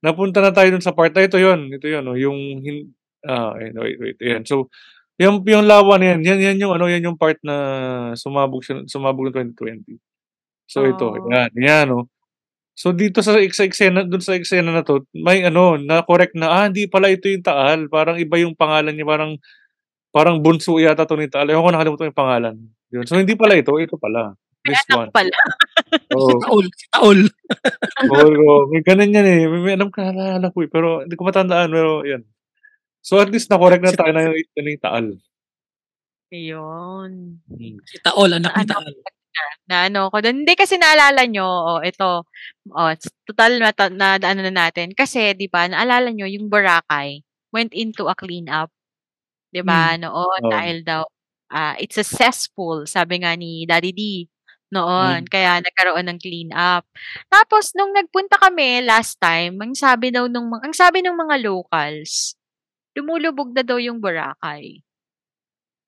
napunta 0.00 0.40
na 0.40 0.50
tayo 0.50 0.72
dun 0.72 0.84
sa 0.84 0.96
part 0.96 1.12
na 1.12 1.28
ito 1.28 1.36
yun. 1.36 1.70
Ito 1.70 1.86
yun, 1.86 2.04
no, 2.04 2.16
yung 2.16 2.64
hin, 2.64 2.90
ah, 3.28 3.54
ayun, 3.54 3.76
wait, 3.78 3.98
wait, 4.00 4.18
ayan. 4.24 4.42
So, 4.48 4.72
yung, 5.20 5.44
yung 5.44 5.64
lawa 5.68 6.00
na 6.00 6.16
yan, 6.16 6.20
yan, 6.24 6.38
yan 6.40 6.56
yung 6.64 6.72
ano, 6.72 6.88
yan 6.88 7.04
yung 7.04 7.18
part 7.20 7.36
na 7.44 7.54
sumabog 8.16 8.64
siya, 8.64 8.80
sumabog 8.88 9.28
ng 9.28 9.52
2020. 9.52 10.00
So 10.64 10.88
ito, 10.88 11.12
Oh. 11.12 11.28
yan, 11.28 11.50
yan, 11.54 11.84
no. 11.92 12.08
So 12.72 12.96
dito 12.96 13.20
sa 13.20 13.36
sa 13.36 13.64
eksena, 13.68 14.08
dun 14.08 14.24
sa 14.24 14.32
eksena 14.32 14.72
na 14.72 14.80
to, 14.80 15.04
may 15.12 15.44
ano, 15.44 15.76
na 15.76 16.00
correct 16.00 16.32
na, 16.32 16.48
ah, 16.48 16.64
hindi 16.64 16.88
pala 16.88 17.12
ito 17.12 17.28
yung 17.28 17.44
Taal. 17.44 17.92
Parang 17.92 18.16
iba 18.16 18.40
yung 18.40 18.56
pangalan 18.56 18.96
niya, 18.96 19.04
parang 19.04 19.36
parang 20.14 20.40
bunso 20.40 20.80
yata 20.80 21.04
to 21.04 21.14
ni 21.20 21.28
Taal. 21.28 21.52
Ewan 21.52 21.68
ko 21.68 21.70
nakalimutan 21.76 22.08
yung 22.10 22.20
pangalan. 22.24 22.56
Yun. 22.90 23.04
So 23.04 23.20
hindi 23.20 23.36
pala 23.36 23.54
ito, 23.60 23.76
ito 23.76 24.00
pala. 24.00 24.32
May 24.64 24.74
This 24.76 24.84
anak 24.88 24.98
one. 24.98 25.10
pala. 25.12 25.38
Oo. 26.16 26.36
Taol. 26.40 26.66
Taol. 26.92 27.20
Oo, 28.10 28.28
oo. 28.28 28.58
may 28.72 28.82
ganun 28.84 29.12
yan 29.14 29.26
eh. 29.28 29.40
May, 29.48 29.60
may 29.62 29.74
alam 29.76 29.88
ka 29.92 30.10
naalala 30.12 30.48
ko 30.52 30.58
eh. 30.64 30.68
Pero 30.72 30.88
hindi 31.04 31.14
ko 31.16 31.22
matandaan. 31.28 31.68
Pero 31.72 32.02
yan. 32.04 32.22
So 33.00 33.16
at 33.20 33.32
least 33.32 33.48
na-correct 33.48 33.84
na 33.84 33.96
tayo 33.96 34.12
na 34.12 34.28
yung, 34.28 34.36
ano 34.36 34.68
yung 34.68 34.84
Taal. 34.84 35.06
Ayun. 36.30 37.10
Hmm. 37.50 37.76
Si 37.88 37.96
Taol, 38.04 38.30
anak 38.38 38.54
ni 38.54 38.62
Ano? 38.62 38.70
Taol. 38.70 38.94
Na 39.70 39.76
ano 39.88 40.00
ko 40.12 40.18
doon. 40.22 40.42
Hindi 40.44 40.54
kasi 40.58 40.76
naalala 40.78 41.22
nyo, 41.26 41.46
oh, 41.48 41.80
ito, 41.82 42.26
oh, 42.74 42.92
total 43.26 43.58
na, 43.62 43.70
na, 43.90 44.08
na 44.20 44.26
ano 44.30 44.40
na 44.46 44.54
natin. 44.54 44.92
Kasi, 44.94 45.34
di 45.34 45.46
ba, 45.50 45.66
naalala 45.66 46.10
nyo, 46.14 46.26
yung 46.28 46.50
Boracay 46.50 47.22
went 47.54 47.72
into 47.74 48.06
a 48.06 48.14
clean 48.14 48.46
up. 48.50 48.70
Di 49.50 49.62
ba, 49.64 49.96
noon, 49.98 50.42
Oo. 50.46 50.50
dahil 50.52 50.82
daw, 50.86 51.02
ah, 51.50 51.74
it's 51.82 51.98
a 51.98 52.06
cesspool, 52.06 52.86
sabi 52.86 53.22
nga 53.22 53.34
ni 53.38 53.66
Daddy 53.66 53.90
D, 53.94 54.02
noon. 54.70 55.26
Hmm. 55.26 55.30
Kaya 55.30 55.58
nagkaroon 55.62 56.06
ng 56.10 56.18
clean 56.22 56.50
up. 56.54 56.86
Tapos, 57.30 57.74
nung 57.74 57.90
nagpunta 57.94 58.38
kami 58.38 58.82
last 58.86 59.18
time, 59.18 59.58
ang 59.62 59.74
sabi 59.74 60.14
daw 60.14 60.30
nung, 60.30 60.50
ang 60.54 60.74
sabi 60.74 61.02
ng 61.02 61.14
mga 61.16 61.42
locals, 61.46 62.38
lumulubog 62.96 63.50
na 63.54 63.62
daw 63.66 63.78
yung 63.80 63.98
Boracay. 64.02 64.82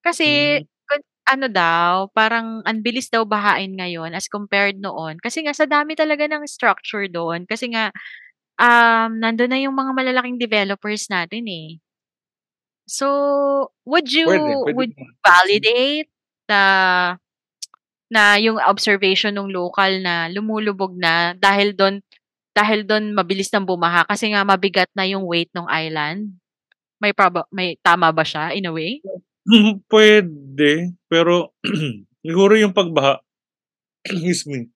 Kasi, 0.03 0.59
Hmm. 0.59 0.67
kun- 0.87 1.07
ano 1.23 1.47
daw, 1.47 2.11
parang 2.11 2.59
ang 2.67 2.79
bilis 2.83 3.07
daw 3.07 3.23
bahain 3.23 3.71
ngayon 3.79 4.11
as 4.11 4.27
compared 4.27 4.75
noon. 4.83 5.15
Kasi 5.23 5.43
nga 5.47 5.55
sa 5.55 5.63
dami 5.63 5.95
talaga 5.95 6.27
ng 6.27 6.43
structure 6.47 7.07
doon. 7.07 7.47
Kasi 7.47 7.71
nga, 7.71 7.87
um, 8.59 9.17
nandun 9.21 9.51
na 9.51 9.59
yung 9.63 9.75
mga 9.75 9.91
malalaking 9.95 10.37
developers 10.41 11.07
natin 11.11 11.45
eh. 11.49 11.79
So, 12.87 13.07
would 13.85 14.11
you, 14.11 14.27
Pwede, 14.27 14.43
pwede 14.63 14.75
would 14.75 14.91
naman. 14.91 15.15
validate 15.23 16.09
na 16.49 16.61
na 18.11 18.37
yung 18.37 18.59
observation 18.61 19.33
ng 19.35 19.49
local 19.49 19.99
na 20.03 20.29
lumulubog 20.29 20.93
na 20.95 21.33
dahil 21.35 21.73
doon 21.73 21.99
dahil 22.53 22.85
doon 22.85 23.13
mabilis 23.17 23.49
nang 23.51 23.65
bumaha 23.65 24.05
kasi 24.07 24.29
nga 24.33 24.45
mabigat 24.45 24.89
na 24.95 25.05
yung 25.09 25.25
weight 25.25 25.49
ng 25.57 25.65
island. 25.69 26.37
May 27.03 27.11
proba- 27.11 27.51
may 27.51 27.75
tama 27.83 28.15
ba 28.15 28.23
siya 28.23 28.55
in 28.55 28.63
a 28.63 28.71
way? 28.71 29.03
Pwede, 29.91 30.95
pero 31.11 31.51
siguro 32.23 32.55
yung 32.55 32.71
pagbaha, 32.71 33.19
excuse 34.07 34.47
me, 34.47 34.71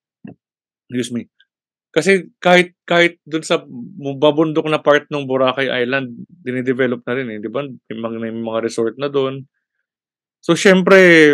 excuse 0.91 1.15
me. 1.15 1.31
Kasi 1.95 2.27
kahit 2.43 2.75
kahit 2.83 3.23
dun 3.23 3.47
sa 3.47 3.63
babundok 4.19 4.67
na 4.67 4.83
part 4.83 5.07
ng 5.07 5.23
Boracay 5.23 5.71
Island, 5.71 6.27
dinidevelop 6.27 6.99
na 7.07 7.15
rin 7.15 7.31
eh, 7.31 7.39
di 7.39 7.47
ba? 7.47 7.63
May 7.63 7.95
mga, 7.95 8.15
may 8.19 8.33
mga 8.35 8.59
resort 8.59 8.99
na 8.99 9.07
doon. 9.07 9.47
So 10.43 10.51
syempre, 10.53 11.33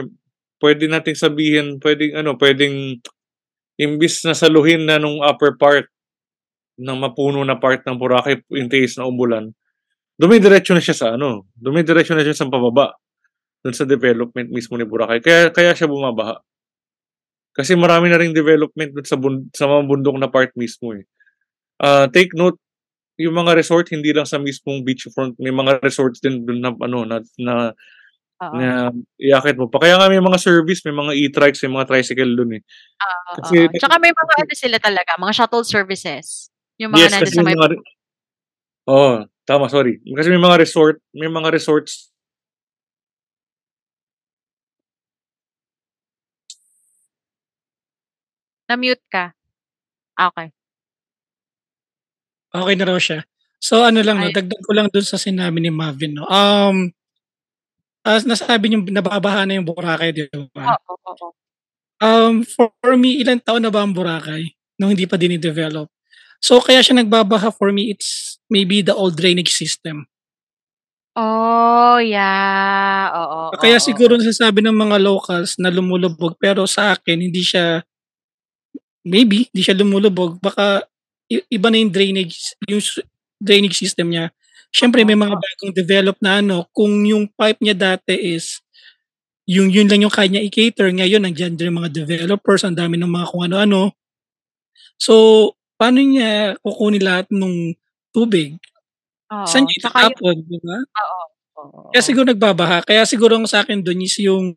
pwede 0.62 0.86
nating 0.86 1.18
sabihin, 1.18 1.82
pwedeng 1.82 2.22
ano, 2.22 2.38
pwedeng 2.38 3.02
imbis 3.82 4.22
na 4.30 4.38
saluhin 4.38 4.86
na 4.86 5.02
nung 5.02 5.26
upper 5.26 5.58
part 5.58 5.90
ng 6.78 6.98
mapuno 7.02 7.42
na 7.42 7.58
part 7.58 7.82
ng 7.84 7.98
Boracay 7.98 8.46
in 8.54 8.70
case 8.70 8.96
na 9.02 9.10
umulan, 9.10 9.54
dumidiretso 10.20 10.74
na 10.74 10.82
siya 10.84 10.96
sa 10.96 11.08
ano, 11.18 11.50
dumidiretso 11.58 12.14
na 12.14 12.24
siya 12.26 12.36
sa 12.38 12.50
pababa 12.50 12.94
dun 13.64 13.74
sa 13.76 13.88
development 13.88 14.52
mismo 14.52 14.76
ni 14.76 14.84
Boracay. 14.84 15.24
Kaya 15.24 15.50
kaya 15.56 15.72
siya 15.72 15.88
bumabaha. 15.88 16.40
Kasi 17.54 17.78
marami 17.78 18.10
na 18.10 18.18
ring 18.18 18.34
development 18.34 18.98
dun 18.98 19.06
sa 19.08 19.16
bun, 19.16 19.48
sa 19.54 19.70
mga 19.70 19.82
bundok 19.86 20.18
na 20.18 20.28
part 20.28 20.50
mismo 20.58 20.92
eh. 20.98 21.06
Ah, 21.78 22.10
take 22.10 22.34
note, 22.34 22.58
yung 23.22 23.38
mga 23.38 23.54
resort 23.54 23.88
hindi 23.94 24.10
lang 24.10 24.26
sa 24.26 24.42
mismong 24.42 24.82
beachfront, 24.82 25.38
may 25.38 25.54
mga 25.54 25.80
resorts 25.86 26.18
din 26.18 26.42
dun 26.44 26.60
na 26.66 26.74
ano 26.74 27.06
na 27.06 27.22
na, 27.38 27.54
Oo. 28.42 28.54
na 28.58 28.68
iakit 29.22 29.56
mo 29.56 29.70
pa. 29.70 29.86
Kaya 29.86 30.02
nga 30.02 30.10
may 30.10 30.20
mga 30.20 30.40
service, 30.42 30.82
may 30.84 30.96
mga 30.98 31.14
e-trikes, 31.14 31.62
may 31.64 31.74
mga 31.78 31.88
tricycle 31.94 32.34
dun 32.34 32.58
eh. 32.58 32.62
Oo, 32.66 33.32
Kasi- 33.40 33.70
oo. 33.70 33.78
Tsaka 33.78 33.96
may 34.02 34.12
mga 34.12 34.34
ano 34.42 34.54
sila 34.58 34.78
talaga, 34.82 35.12
mga 35.22 35.34
shuttle 35.38 35.66
services. 35.66 36.50
Yung 36.82 36.90
mga 36.90 37.00
yes, 37.06 37.12
nandun 37.14 37.26
kasi 37.30 37.38
sa 37.38 37.46
may 37.46 37.56
mga 37.56 37.78
Oh, 38.84 39.24
tama, 39.46 39.68
sorry. 39.72 40.00
Kasi 40.04 40.28
may 40.32 40.42
mga 40.42 40.60
resort, 40.64 40.98
may 41.16 41.28
mga 41.32 41.52
resorts 41.54 42.14
Na-mute 48.70 49.06
ka. 49.12 49.36
Ah, 50.18 50.32
Okay. 50.32 50.50
Okay 52.54 52.76
na 52.78 52.86
raw 52.86 52.98
siya. 53.02 53.20
So 53.58 53.82
ano 53.82 54.06
lang, 54.06 54.22
no, 54.22 54.30
Ay. 54.30 54.36
dagdag 54.36 54.62
ko 54.62 54.72
lang 54.78 54.88
dun 54.94 55.06
sa 55.06 55.18
sinabi 55.18 55.58
ni 55.58 55.74
Marvin. 55.74 56.14
No. 56.14 56.30
Um, 56.30 56.94
as 58.06 58.28
nasabi 58.28 58.70
niyo, 58.70 58.86
nababaha 58.86 59.48
na 59.48 59.58
yung 59.58 59.66
Boracay, 59.66 60.14
di 60.14 60.28
ba? 60.54 60.78
Oo, 60.78 60.94
oo, 60.94 61.12
oo. 61.18 61.28
Um, 62.04 62.44
for, 62.44 62.70
for 62.84 62.94
me, 63.00 63.24
ilang 63.24 63.40
taon 63.42 63.64
na 63.64 63.72
ba 63.72 63.82
ang 63.82 63.96
Boracay 63.96 64.54
nung 64.78 64.92
hindi 64.92 65.08
pa 65.10 65.18
dinidevelop? 65.18 65.90
So 66.44 66.60
kaya 66.60 66.84
siya 66.84 67.00
nagbabaha 67.00 67.50
for 67.56 67.72
me, 67.72 67.96
it's 67.96 68.33
maybe 68.54 68.86
the 68.86 68.94
old 68.94 69.18
drainage 69.18 69.50
system. 69.50 70.06
Oh, 71.18 72.02
yeah. 72.02 73.10
Oo, 73.14 73.54
Kaya 73.58 73.78
oo, 73.78 73.86
siguro 73.86 74.18
nasasabi 74.18 74.66
ng 74.66 74.74
mga 74.74 74.98
locals 74.98 75.58
na 75.62 75.70
lumulubog 75.70 76.34
pero 76.42 76.66
sa 76.66 76.98
akin 76.98 77.22
hindi 77.22 77.46
siya 77.46 77.86
maybe 79.06 79.46
hindi 79.52 79.62
siya 79.62 79.78
lumulubog 79.78 80.42
baka 80.42 80.88
iba 81.30 81.68
na 81.70 81.78
yung 81.78 81.94
drainage 81.94 82.58
yung 82.66 82.82
drainage 83.38 83.78
system 83.78 84.10
niya. 84.10 84.34
Syempre 84.74 85.06
may 85.06 85.14
mga 85.14 85.38
bagong 85.38 85.74
develop 85.78 86.18
na 86.18 86.42
ano 86.42 86.66
kung 86.74 87.06
yung 87.06 87.30
pipe 87.30 87.62
niya 87.62 87.78
dati 87.78 88.18
is 88.18 88.58
yung 89.46 89.70
yun 89.70 89.86
lang 89.86 90.02
yung 90.02 90.14
kanya 90.14 90.42
i-cater 90.42 90.90
ngayon 90.90 91.22
nandiyan 91.30 91.54
din 91.54 91.78
mga 91.78 91.94
developers 91.94 92.66
ang 92.66 92.74
dami 92.74 92.98
ng 92.98 93.12
mga 93.12 93.30
kung 93.30 93.44
ano-ano. 93.46 93.94
So 94.98 95.14
paano 95.78 96.02
niya 96.02 96.58
kukunin 96.66 97.06
lahat 97.06 97.30
ng 97.30 97.78
tubig? 98.14 98.56
Oo. 99.34 99.48
Saan 99.50 99.66
niya 99.66 99.90
itatapon, 99.90 100.36
di 100.46 100.60
ba? 100.62 100.78
Oo. 100.78 101.22
oo, 101.60 101.80
Kaya 101.90 102.04
siguro 102.06 102.30
nagbabaha. 102.30 102.86
Kaya 102.86 103.04
siguro 103.10 103.36
ang 103.36 103.50
sa 103.50 103.66
akin 103.66 103.82
doon 103.82 104.06
is 104.06 104.16
yung, 104.22 104.54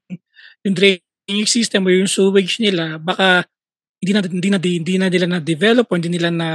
yung 0.62 0.74
drainage 0.76 1.50
system 1.50 1.88
o 1.88 1.90
yung 1.90 2.10
sewage 2.10 2.60
nila, 2.60 3.00
baka 3.00 3.48
hindi 4.00 4.12
na 4.12 4.20
hindi 4.22 4.48
na 4.52 4.58
hindi 4.60 4.94
na 5.00 5.08
nila 5.08 5.26
na 5.26 5.40
develop 5.40 5.88
or 5.88 5.96
hindi 5.96 6.12
nila 6.12 6.28
na 6.28 6.48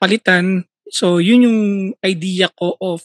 palitan. 0.00 0.64
So 0.88 1.20
yun 1.20 1.44
yung 1.44 1.60
idea 2.00 2.48
ko 2.56 2.74
of 2.80 3.04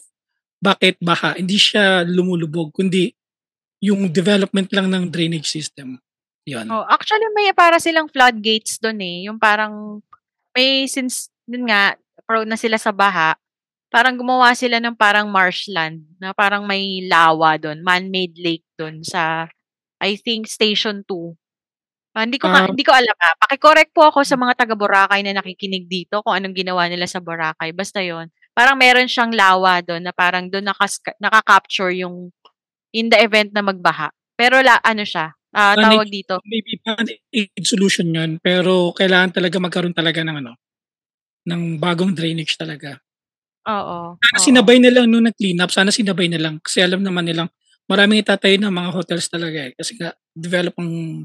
bakit 0.64 0.96
baha. 1.04 1.36
Hindi 1.36 1.60
siya 1.60 2.08
lumulubog 2.08 2.72
kundi 2.72 3.12
yung 3.84 4.08
development 4.08 4.72
lang 4.72 4.88
ng 4.88 5.12
drainage 5.12 5.52
system. 5.52 6.00
Yun. 6.48 6.72
Oh, 6.72 6.88
actually 6.88 7.28
may 7.36 7.52
para 7.52 7.76
silang 7.76 8.08
floodgates 8.08 8.80
doon 8.80 9.00
eh. 9.04 9.16
Yung 9.28 9.36
parang 9.36 10.00
may 10.56 10.88
since 10.88 11.28
dun 11.44 11.68
nga 11.68 11.92
prone 12.26 12.48
na 12.48 12.58
sila 12.58 12.76
sa 12.76 12.90
baha, 12.90 13.36
parang 13.88 14.16
gumawa 14.18 14.52
sila 14.56 14.82
ng 14.82 14.96
parang 14.98 15.30
marshland 15.30 16.02
na 16.18 16.32
parang 16.34 16.66
may 16.66 17.04
lawa 17.06 17.56
doon, 17.56 17.80
man-made 17.84 18.34
lake 18.40 18.66
doon 18.76 19.00
sa 19.04 19.46
I 20.02 20.18
think 20.18 20.50
Station 20.50 21.04
2. 21.06 21.36
Ah, 22.14 22.22
hindi 22.26 22.38
ko 22.38 22.46
Ah. 22.46 22.66
hindi 22.70 22.82
ko 22.86 22.92
alam 22.94 23.14
ah. 23.18 23.34
Paki-correct 23.46 23.90
po 23.94 24.06
ako 24.06 24.22
sa 24.22 24.38
mga 24.38 24.54
taga 24.54 24.74
Boracay 24.78 25.22
na 25.26 25.34
nakikinig 25.38 25.86
dito 25.90 26.22
kung 26.22 26.34
anong 26.34 26.54
ginawa 26.54 26.86
nila 26.86 27.06
sa 27.10 27.18
Boracay. 27.18 27.74
Basta 27.74 27.98
'yon. 28.02 28.30
Parang 28.54 28.78
meron 28.78 29.10
siyang 29.10 29.34
lawa 29.34 29.82
doon 29.82 30.02
na 30.06 30.12
parang 30.14 30.46
doon 30.46 30.66
nakas 30.70 31.02
naka-capture 31.18 31.90
yung 31.96 32.30
in 32.94 33.10
the 33.10 33.18
event 33.18 33.50
na 33.50 33.62
magbaha. 33.66 34.10
Pero 34.38 34.62
la 34.62 34.78
ano 34.82 35.02
siya, 35.02 35.34
ah, 35.54 35.74
Manage- 35.74 35.90
tawag 35.90 36.10
dito, 36.10 36.34
Maybe 36.46 36.78
band-aid 36.82 37.64
solution 37.66 38.10
yun 38.10 38.38
pero 38.38 38.94
kailangan 38.94 39.34
talaga 39.34 39.56
magkaroon 39.58 39.94
talaga 39.94 40.22
ng 40.22 40.38
ano 40.38 40.54
ng 41.44 41.78
bagong 41.80 42.12
drainage 42.16 42.56
talaga. 42.56 42.98
oo. 43.68 44.16
Sana 44.20 44.36
oo. 44.36 44.44
sinabay 44.44 44.78
na 44.80 44.90
lang 44.92 45.06
nung 45.08 45.24
nag-clean 45.24 45.60
up, 45.60 45.72
sana 45.72 45.92
sinabay 45.92 46.28
na 46.28 46.40
lang 46.40 46.60
kasi 46.60 46.80
alam 46.84 47.00
naman 47.00 47.24
nilang 47.24 47.48
maraming 47.84 48.24
itatayo 48.24 48.56
ng 48.60 48.72
mga 48.72 48.90
hotels 48.96 49.28
talaga 49.28 49.68
eh 49.68 49.72
kasi 49.76 49.96
nga 50.00 50.16
develop 50.32 50.72
ang 50.80 51.24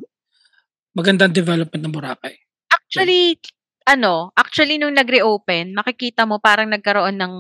magandang 0.92 1.32
development 1.32 1.82
ng 1.86 1.94
Boracay. 1.96 2.36
Actually, 2.70 3.40
ano, 3.88 4.30
actually 4.38 4.78
nung 4.78 4.94
nag-reopen, 4.94 5.74
makikita 5.74 6.28
mo 6.28 6.38
parang 6.38 6.70
nagkaroon 6.70 7.18
ng 7.18 7.34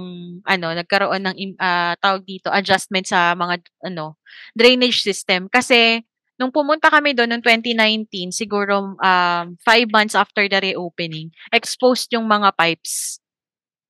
ano, 0.45 0.67
nagkaroon 0.73 1.21
ng 1.21 1.35
ah, 1.61 1.93
tawag 1.99 2.25
dito, 2.25 2.49
adjustment 2.49 3.05
sa 3.05 3.35
mga 3.37 3.61
ano, 3.85 4.17
drainage 4.57 5.03
system 5.03 5.45
kasi 5.51 6.01
nung 6.39 6.55
pumunta 6.55 6.87
kami 6.87 7.11
doon 7.11 7.35
noong 7.35 7.43
2019, 7.43 8.31
siguro 8.31 8.95
um, 8.95 9.45
five 9.59 9.91
months 9.91 10.15
after 10.15 10.47
the 10.47 10.71
reopening, 10.71 11.29
exposed 11.51 12.07
yung 12.15 12.25
mga 12.25 12.55
pipes. 12.55 13.19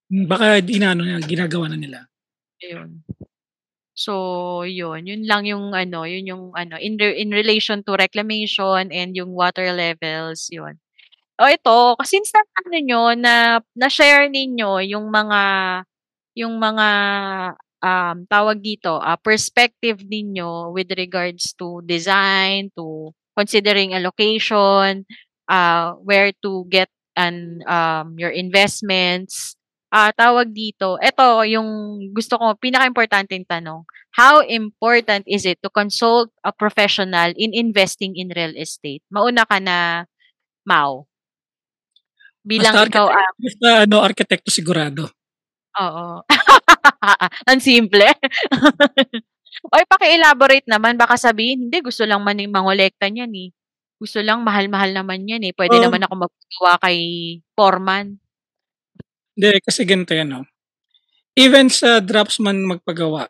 Hmm, 0.09 0.25
Baka 0.25 0.57
di 0.65 0.81
na 0.81 0.97
ano 0.97 1.05
na 1.05 1.21
ginagawa 1.21 1.69
na 1.69 1.77
nila. 1.77 2.09
Ayun. 2.65 3.05
So, 3.93 4.63
yun. 4.65 5.05
Yun 5.05 5.27
lang 5.29 5.45
yung 5.45 5.75
ano, 5.75 6.07
yun 6.09 6.25
yung 6.25 6.43
ano, 6.57 6.79
in, 6.81 6.97
re- 6.97 7.19
in 7.19 7.29
relation 7.29 7.85
to 7.85 7.99
reclamation 7.99 8.89
and 8.89 9.13
yung 9.13 9.35
water 9.35 9.69
levels, 9.75 10.49
yun. 10.49 10.81
O 11.39 11.47
ito, 11.47 11.95
kasi 11.99 12.19
since 12.19 12.31
na 12.35 12.43
ano 12.43 12.77
nyo, 12.79 13.03
na, 13.15 13.33
na-share 13.75 14.31
ninyo 14.31 14.87
yung 14.87 15.11
mga, 15.11 15.41
yung 16.35 16.55
mga, 16.57 16.87
um, 17.83 18.27
tawag 18.27 18.59
dito, 18.59 18.99
ah, 18.99 19.19
perspective 19.19 20.03
ninyo 20.03 20.71
with 20.75 20.91
regards 20.95 21.51
to 21.55 21.83
design, 21.83 22.71
to 22.75 23.11
considering 23.35 23.95
a 23.95 24.03
location, 24.03 25.03
uh, 25.47 25.95
where 26.03 26.31
to 26.43 26.67
get 26.67 26.91
an, 27.15 27.63
um, 27.67 28.15
your 28.19 28.31
investments, 28.31 29.55
ah, 29.89 30.13
tawag 30.13 30.53
dito, 30.53 30.99
ito 31.01 31.27
yung 31.49 31.69
gusto 32.13 32.37
ko, 32.37 32.53
pinaka-importanting 32.59 33.43
tanong. 33.47 33.83
How 34.13 34.41
important 34.45 35.25
is 35.25 35.45
it 35.45 35.61
to 35.61 35.69
consult 35.69 36.29
a 36.45 36.51
professional 36.53 37.33
in 37.37 37.53
investing 37.53 38.17
in 38.17 38.33
real 38.33 38.53
estate? 38.57 39.01
Mauna 39.09 39.45
ka 39.45 39.57
na, 39.61 40.05
Mau. 40.67 41.09
Bilang 42.45 42.73
Basta 42.73 42.89
ikaw, 42.89 43.05
Basta 43.37 43.67
ano, 43.85 43.97
arkitekto 44.01 44.49
sigurado. 44.53 45.09
Oo. 45.77 46.23
Ang 47.49 47.59
simple. 47.61 48.07
Oy, 49.75 49.83
paki-elaborate 49.85 50.65
naman. 50.69 50.95
Baka 50.95 51.19
sabihin, 51.19 51.67
hindi, 51.67 51.83
gusto 51.83 52.07
lang 52.07 52.23
man 52.23 52.39
yung 52.39 52.53
mangolekta 52.55 53.11
niyan 53.11 53.33
eh. 53.35 53.49
Gusto 53.99 54.23
lang, 54.23 54.41
mahal-mahal 54.47 54.95
naman 54.95 55.27
yan 55.27 55.43
eh. 55.43 55.51
Pwede 55.51 55.75
Um, 55.77 55.91
naman 55.91 56.05
ako 56.07 56.13
magpagawa 56.27 56.71
kay 56.79 56.97
Foreman. 57.53 58.07
Hindi, 59.35 59.49
kasi 59.59 59.83
ganito 59.83 60.15
yan, 60.15 60.31
no? 60.31 60.43
Even 61.35 61.67
sa 61.67 61.99
draftsman 61.99 62.63
magpagawa 62.63 63.27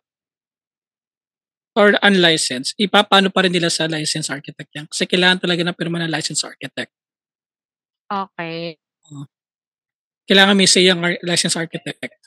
or 1.77 1.95
unlicensed, 2.03 2.75
ipapano 2.77 3.29
pa 3.33 3.45
rin 3.45 3.53
nila 3.53 3.69
sa 3.71 3.85
licensed 3.89 4.29
architect 4.29 4.69
yan. 4.73 4.85
Kasi 4.89 5.05
kailangan 5.09 5.45
talaga 5.45 5.61
ng 5.65 5.77
pirma 5.77 6.01
ng 6.03 6.11
licensed 6.11 6.45
architect. 6.45 6.91
Okay. 8.09 8.77
Kailangan 10.29 10.57
may 10.57 10.69
say 10.69 10.85
ang 10.89 11.01
ar- 11.01 11.21
licensed 11.25 11.57
architect. 11.57 12.18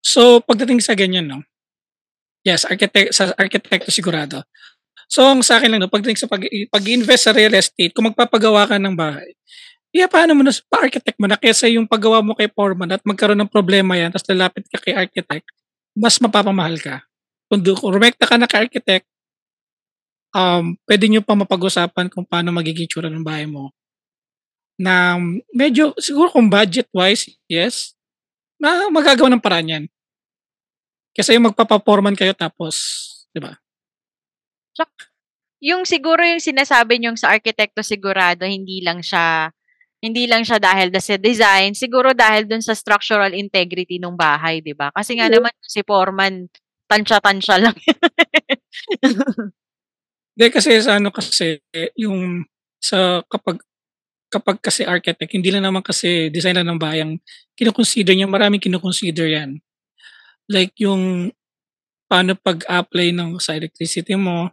So, 0.00 0.40
pagdating 0.44 0.80
sa 0.80 0.96
ganyan, 0.96 1.28
no? 1.28 1.40
Yes, 2.44 2.64
architect, 2.64 3.12
sa 3.12 3.36
architect 3.36 3.92
sigurado. 3.92 4.40
So, 5.10 5.26
ang 5.26 5.44
sa 5.44 5.60
akin 5.60 5.76
lang, 5.76 5.80
no, 5.84 5.92
pagdating 5.92 6.20
sa 6.20 6.28
pag, 6.30 6.44
pag-invest 6.72 7.28
sa 7.28 7.34
real 7.36 7.52
estate, 7.56 7.92
kung 7.92 8.08
magpapagawa 8.08 8.64
ka 8.70 8.76
ng 8.80 8.96
bahay, 8.96 9.28
iya, 9.92 10.06
paano 10.08 10.38
mo 10.38 10.42
na 10.46 10.52
pa-architect 10.54 11.18
mo 11.20 11.26
na 11.28 11.36
kesa 11.40 11.66
yung 11.68 11.88
paggawa 11.88 12.22
mo 12.24 12.32
kay 12.38 12.48
foreman 12.52 12.94
at 12.94 13.02
magkaroon 13.04 13.40
ng 13.44 13.52
problema 13.52 13.98
yan, 13.98 14.14
tapos 14.14 14.28
lalapit 14.30 14.64
ka 14.70 14.78
kay 14.80 14.94
architect, 14.96 15.46
mas 15.96 16.16
mapapamahal 16.22 16.78
ka. 16.80 17.02
Kung, 17.50 17.60
du- 17.60 17.76
kung 17.78 17.92
rumekta 17.92 18.24
ka 18.28 18.36
na 18.38 18.46
kay 18.48 18.66
architect, 18.70 19.06
um, 20.34 20.78
pwede 20.86 21.06
nyo 21.10 21.22
pa 21.22 21.34
mapag-usapan 21.38 22.10
kung 22.10 22.26
paano 22.26 22.54
magiging 22.54 22.86
tsura 22.86 23.10
ng 23.10 23.26
bahay 23.26 23.46
mo. 23.46 23.74
Na 24.80 25.20
medyo, 25.52 25.92
siguro 26.00 26.32
kung 26.32 26.48
budget-wise, 26.48 27.36
yes, 27.50 27.92
na 28.60 28.92
magagawa 28.92 29.32
ng 29.32 29.42
paraan 29.42 29.72
yan. 29.72 29.84
Kasi 31.16 31.34
yung 31.34 31.50
magpapaporman 31.50 32.14
kayo 32.14 32.36
tapos, 32.36 32.76
di 33.34 33.42
ba? 33.42 33.56
Yung 35.60 35.84
siguro 35.84 36.24
yung 36.24 36.40
sinasabi 36.40 36.96
niyong 36.96 37.18
sa 37.20 37.36
arkitekto 37.36 37.84
sigurado, 37.84 38.46
hindi 38.48 38.80
lang 38.80 39.04
siya 39.04 39.52
hindi 40.00 40.24
lang 40.24 40.48
siya 40.48 40.56
dahil 40.56 40.88
da 40.88 40.96
sa 40.96 41.20
design, 41.20 41.76
siguro 41.76 42.16
dahil 42.16 42.48
dun 42.48 42.64
sa 42.64 42.72
structural 42.72 43.36
integrity 43.36 44.00
ng 44.00 44.16
bahay, 44.16 44.64
'di 44.64 44.72
ba? 44.72 44.88
Kasi 44.96 45.20
nga 45.20 45.28
Oo. 45.28 45.36
naman 45.36 45.52
si 45.60 45.84
foreman 45.84 46.48
tansya-tansya 46.88 47.56
lang. 47.60 47.76
Hindi 50.34 50.46
kasi 50.48 50.80
sa 50.80 50.96
ano 50.96 51.12
kasi, 51.12 51.60
yung 52.00 52.48
sa 52.80 53.20
kapag 53.28 53.60
kapag 54.30 54.62
kasi 54.62 54.86
architect, 54.86 55.32
hindi 55.34 55.50
lang 55.52 55.66
naman 55.66 55.82
kasi 55.84 56.30
design 56.32 56.62
lang 56.62 56.68
ng 56.74 56.80
bahay 56.80 57.02
ang 57.04 57.18
kino-consider 57.58 58.14
niya, 58.16 58.30
maraming 58.30 58.62
kino-consider 58.62 59.26
yan. 59.28 59.50
Like 60.50 60.74
yung 60.80 61.32
paano 62.10 62.34
pag-apply 62.38 63.14
ng 63.14 63.38
sa 63.42 63.54
electricity 63.58 64.14
mo, 64.18 64.50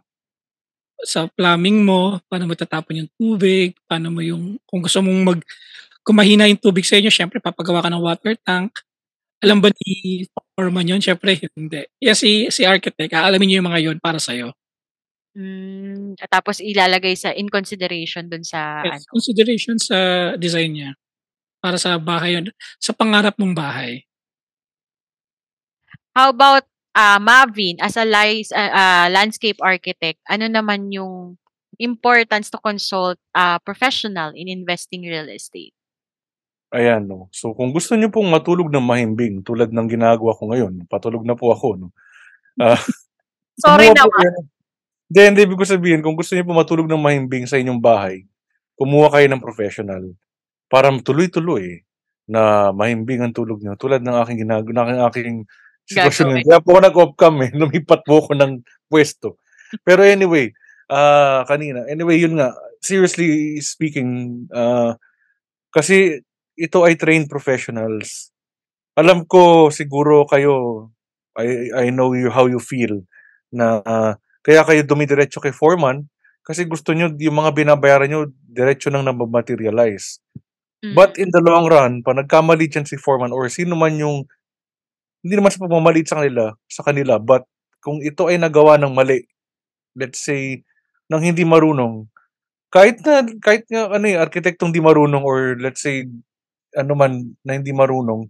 sa 1.02 1.30
plumbing 1.30 1.86
mo, 1.86 2.18
paano 2.26 2.50
mo 2.50 2.54
tatapon 2.58 3.06
yung 3.06 3.10
tubig, 3.14 3.74
paano 3.86 4.10
mo 4.10 4.20
yung, 4.22 4.58
kung 4.66 4.82
gusto 4.82 4.98
mong 5.02 5.20
mag, 5.24 5.40
kung 6.02 6.16
mahina 6.18 6.48
yung 6.50 6.58
tubig 6.60 6.86
sa 6.86 6.98
inyo, 6.98 7.10
syempre 7.12 7.38
papagawa 7.42 7.84
ka 7.86 7.90
ng 7.92 8.02
water 8.02 8.34
tank. 8.42 8.72
Alam 9.44 9.62
ba 9.62 9.70
ni 9.70 10.26
foreman 10.56 10.86
yun? 10.88 11.02
Syempre 11.02 11.38
hindi. 11.56 11.86
Yeah, 12.02 12.18
si, 12.18 12.50
si 12.50 12.66
architect, 12.66 13.12
aalamin 13.14 13.46
niyo 13.50 13.58
yung 13.62 13.70
mga 13.70 13.82
yun 13.90 13.98
para 14.02 14.18
sa'yo. 14.22 14.54
Hmm, 15.38 16.18
at 16.18 16.26
tapos 16.34 16.58
ilalagay 16.58 17.14
sa 17.14 17.30
in 17.30 17.46
consideration 17.46 18.26
dun 18.26 18.42
sa 18.42 18.82
Yes, 18.82 19.06
ano. 19.06 19.14
consideration 19.14 19.78
sa 19.78 19.98
design 20.34 20.74
niya. 20.74 20.90
Para 21.62 21.78
sa 21.78 21.94
bahay 21.94 22.34
yun, 22.34 22.50
sa 22.82 22.90
pangarap 22.90 23.38
mong 23.38 23.54
bahay. 23.54 24.02
How 26.18 26.34
about 26.34 26.66
ah 26.90 27.22
Mavin 27.22 27.78
as 27.78 27.94
a 27.94 28.02
lies, 28.02 28.50
ah, 28.50 29.06
landscape 29.06 29.62
architect, 29.62 30.18
ano 30.26 30.50
naman 30.50 30.90
yung 30.90 31.38
importance 31.78 32.50
to 32.50 32.58
consult 32.58 33.14
a 33.30 33.62
professional 33.62 34.34
in 34.34 34.50
investing 34.50 35.06
real 35.06 35.30
estate? 35.30 35.70
Ayan, 36.74 37.06
no. 37.06 37.30
So, 37.30 37.54
kung 37.54 37.70
gusto 37.70 37.94
niyo 37.94 38.10
pong 38.10 38.28
matulog 38.28 38.68
ng 38.68 38.82
mahimbing 38.82 39.40
tulad 39.46 39.70
ng 39.70 39.86
ginagawa 39.88 40.34
ko 40.34 40.50
ngayon, 40.50 40.84
patulog 40.90 41.22
na 41.22 41.38
po 41.38 41.54
ako, 41.54 41.78
no. 41.78 41.88
Ah, 42.58 42.74
Sorry 43.62 43.88
po 43.94 44.10
naman. 44.10 44.18
kayo- 44.26 44.57
Hindi, 45.08 45.20
hindi 45.24 45.40
ibig 45.48 45.56
ko 45.56 45.64
sabihin, 45.64 46.00
kung 46.04 46.16
gusto 46.16 46.36
niyo 46.36 46.44
po 46.44 46.52
matulog 46.52 46.84
ng 46.84 47.00
mahimbing 47.00 47.48
sa 47.48 47.56
inyong 47.56 47.80
bahay, 47.80 48.28
kumuha 48.76 49.08
kayo 49.16 49.26
ng 49.32 49.40
professional 49.42 50.04
para 50.68 50.92
tuloy-tuloy 50.92 51.80
na 52.28 52.70
mahimbing 52.76 53.24
ang 53.24 53.32
tulog 53.32 53.64
niyo 53.64 53.72
tulad 53.80 54.04
ng 54.04 54.16
aking 54.20 54.44
ginagawa, 54.44 54.72
ng 54.84 55.02
aking 55.08 55.36
sitwasyon 55.88 56.26
ngayon. 56.28 56.44
Kaya 56.44 56.60
po 56.60 56.68
ako 56.76 56.80
nag-off-cam 56.84 57.34
eh, 57.40 57.50
lumipat 57.60 58.00
po 58.04 58.20
ako 58.20 58.36
ng 58.36 58.52
pwesto. 58.92 59.40
Pero 59.80 60.04
anyway, 60.04 60.52
ah 60.92 61.42
kanina, 61.48 61.88
anyway, 61.88 62.20
yun 62.20 62.36
nga, 62.36 62.52
seriously 62.84 63.56
speaking, 63.64 64.44
ah 64.52 64.92
kasi 65.72 66.20
ito 66.58 66.84
ay 66.84 67.00
trained 67.00 67.32
professionals. 67.32 68.28
Alam 68.98 69.24
ko 69.24 69.72
siguro 69.72 70.28
kayo, 70.28 70.88
I, 71.38 71.70
I 71.72 71.94
know 71.94 72.12
you 72.12 72.28
how 72.28 72.50
you 72.50 72.60
feel 72.60 73.06
na 73.54 73.80
ah, 73.88 74.14
kaya 74.48 74.64
kayo 74.64 74.80
dumidiretso 74.88 75.44
kay 75.44 75.52
foreman 75.52 76.08
kasi 76.40 76.64
gusto 76.64 76.96
nyo 76.96 77.12
yung 77.20 77.36
mga 77.44 77.52
binabayaran 77.52 78.08
nyo 78.08 78.20
diretso 78.48 78.88
nang 78.88 79.04
nabamaterialize. 79.04 80.24
But 80.96 81.16
Mm. 81.18 81.28
in 81.28 81.30
the 81.34 81.42
long 81.44 81.66
run, 81.68 81.92
'pag 82.06 82.18
nagkamali 82.24 82.68
diyan 82.72 82.86
si 82.88 82.96
foreman 83.00 83.32
or 83.34 83.48
sino 83.52 83.76
man 83.76 83.96
yung 84.00 84.24
hindi 85.24 85.34
naman 85.38 85.52
sa 85.54 85.62
pagmamaliit 85.64 86.08
sa 86.10 86.18
kanila 86.22 86.54
sa 86.70 86.82
kanila, 86.86 87.18
but 87.20 87.44
kung 87.84 88.00
ito 88.04 88.28
ay 88.30 88.38
nagawa 88.40 88.76
ng 88.80 88.92
mali, 88.94 89.24
let's 89.98 90.20
say, 90.22 90.62
ng 91.12 91.22
hindi 91.22 91.44
marunong, 91.46 92.06
kahit 92.72 93.00
na 93.06 93.24
kahit 93.42 93.64
nga 93.70 93.90
ano, 93.92 94.06
eh, 94.10 94.18
arkitektong 94.20 94.72
di 94.74 94.80
marunong 94.82 95.22
or 95.24 95.56
let's 95.60 95.82
say, 95.84 96.06
ano 96.76 96.94
man 96.98 97.36
na 97.46 97.56
hindi 97.58 97.72
marunong 97.74 98.28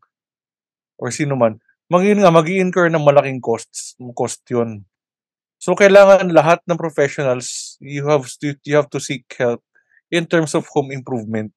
or 1.01 1.11
sino 1.15 1.35
man, 1.39 1.59
mag 1.93 2.05
nga, 2.05 2.31
mag-i-incur 2.35 2.89
ng 2.93 3.03
malaking 3.05 3.41
costs 3.43 3.95
cost 4.19 4.43
yun. 4.51 4.85
So, 5.59 5.75
kailangan 5.75 6.31
lahat 6.35 6.63
ng 6.71 6.79
professionals, 6.79 7.77
you 7.83 8.07
have 8.07 8.27
to 8.43 8.55
you 8.63 8.77
have 8.79 8.91
to 8.95 9.01
seek 9.03 9.27
help 9.39 9.63
in 10.11 10.27
terms 10.27 10.55
of 10.55 10.67
home 10.73 10.91
improvement, 10.95 11.53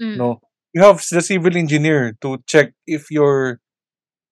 Mm. 0.00 0.16
'no? 0.18 0.30
You 0.76 0.84
have 0.84 1.00
the 1.04 1.22
civil 1.24 1.56
engineer 1.56 2.12
to 2.20 2.38
check 2.48 2.72
if 2.86 3.08
your 3.10 3.60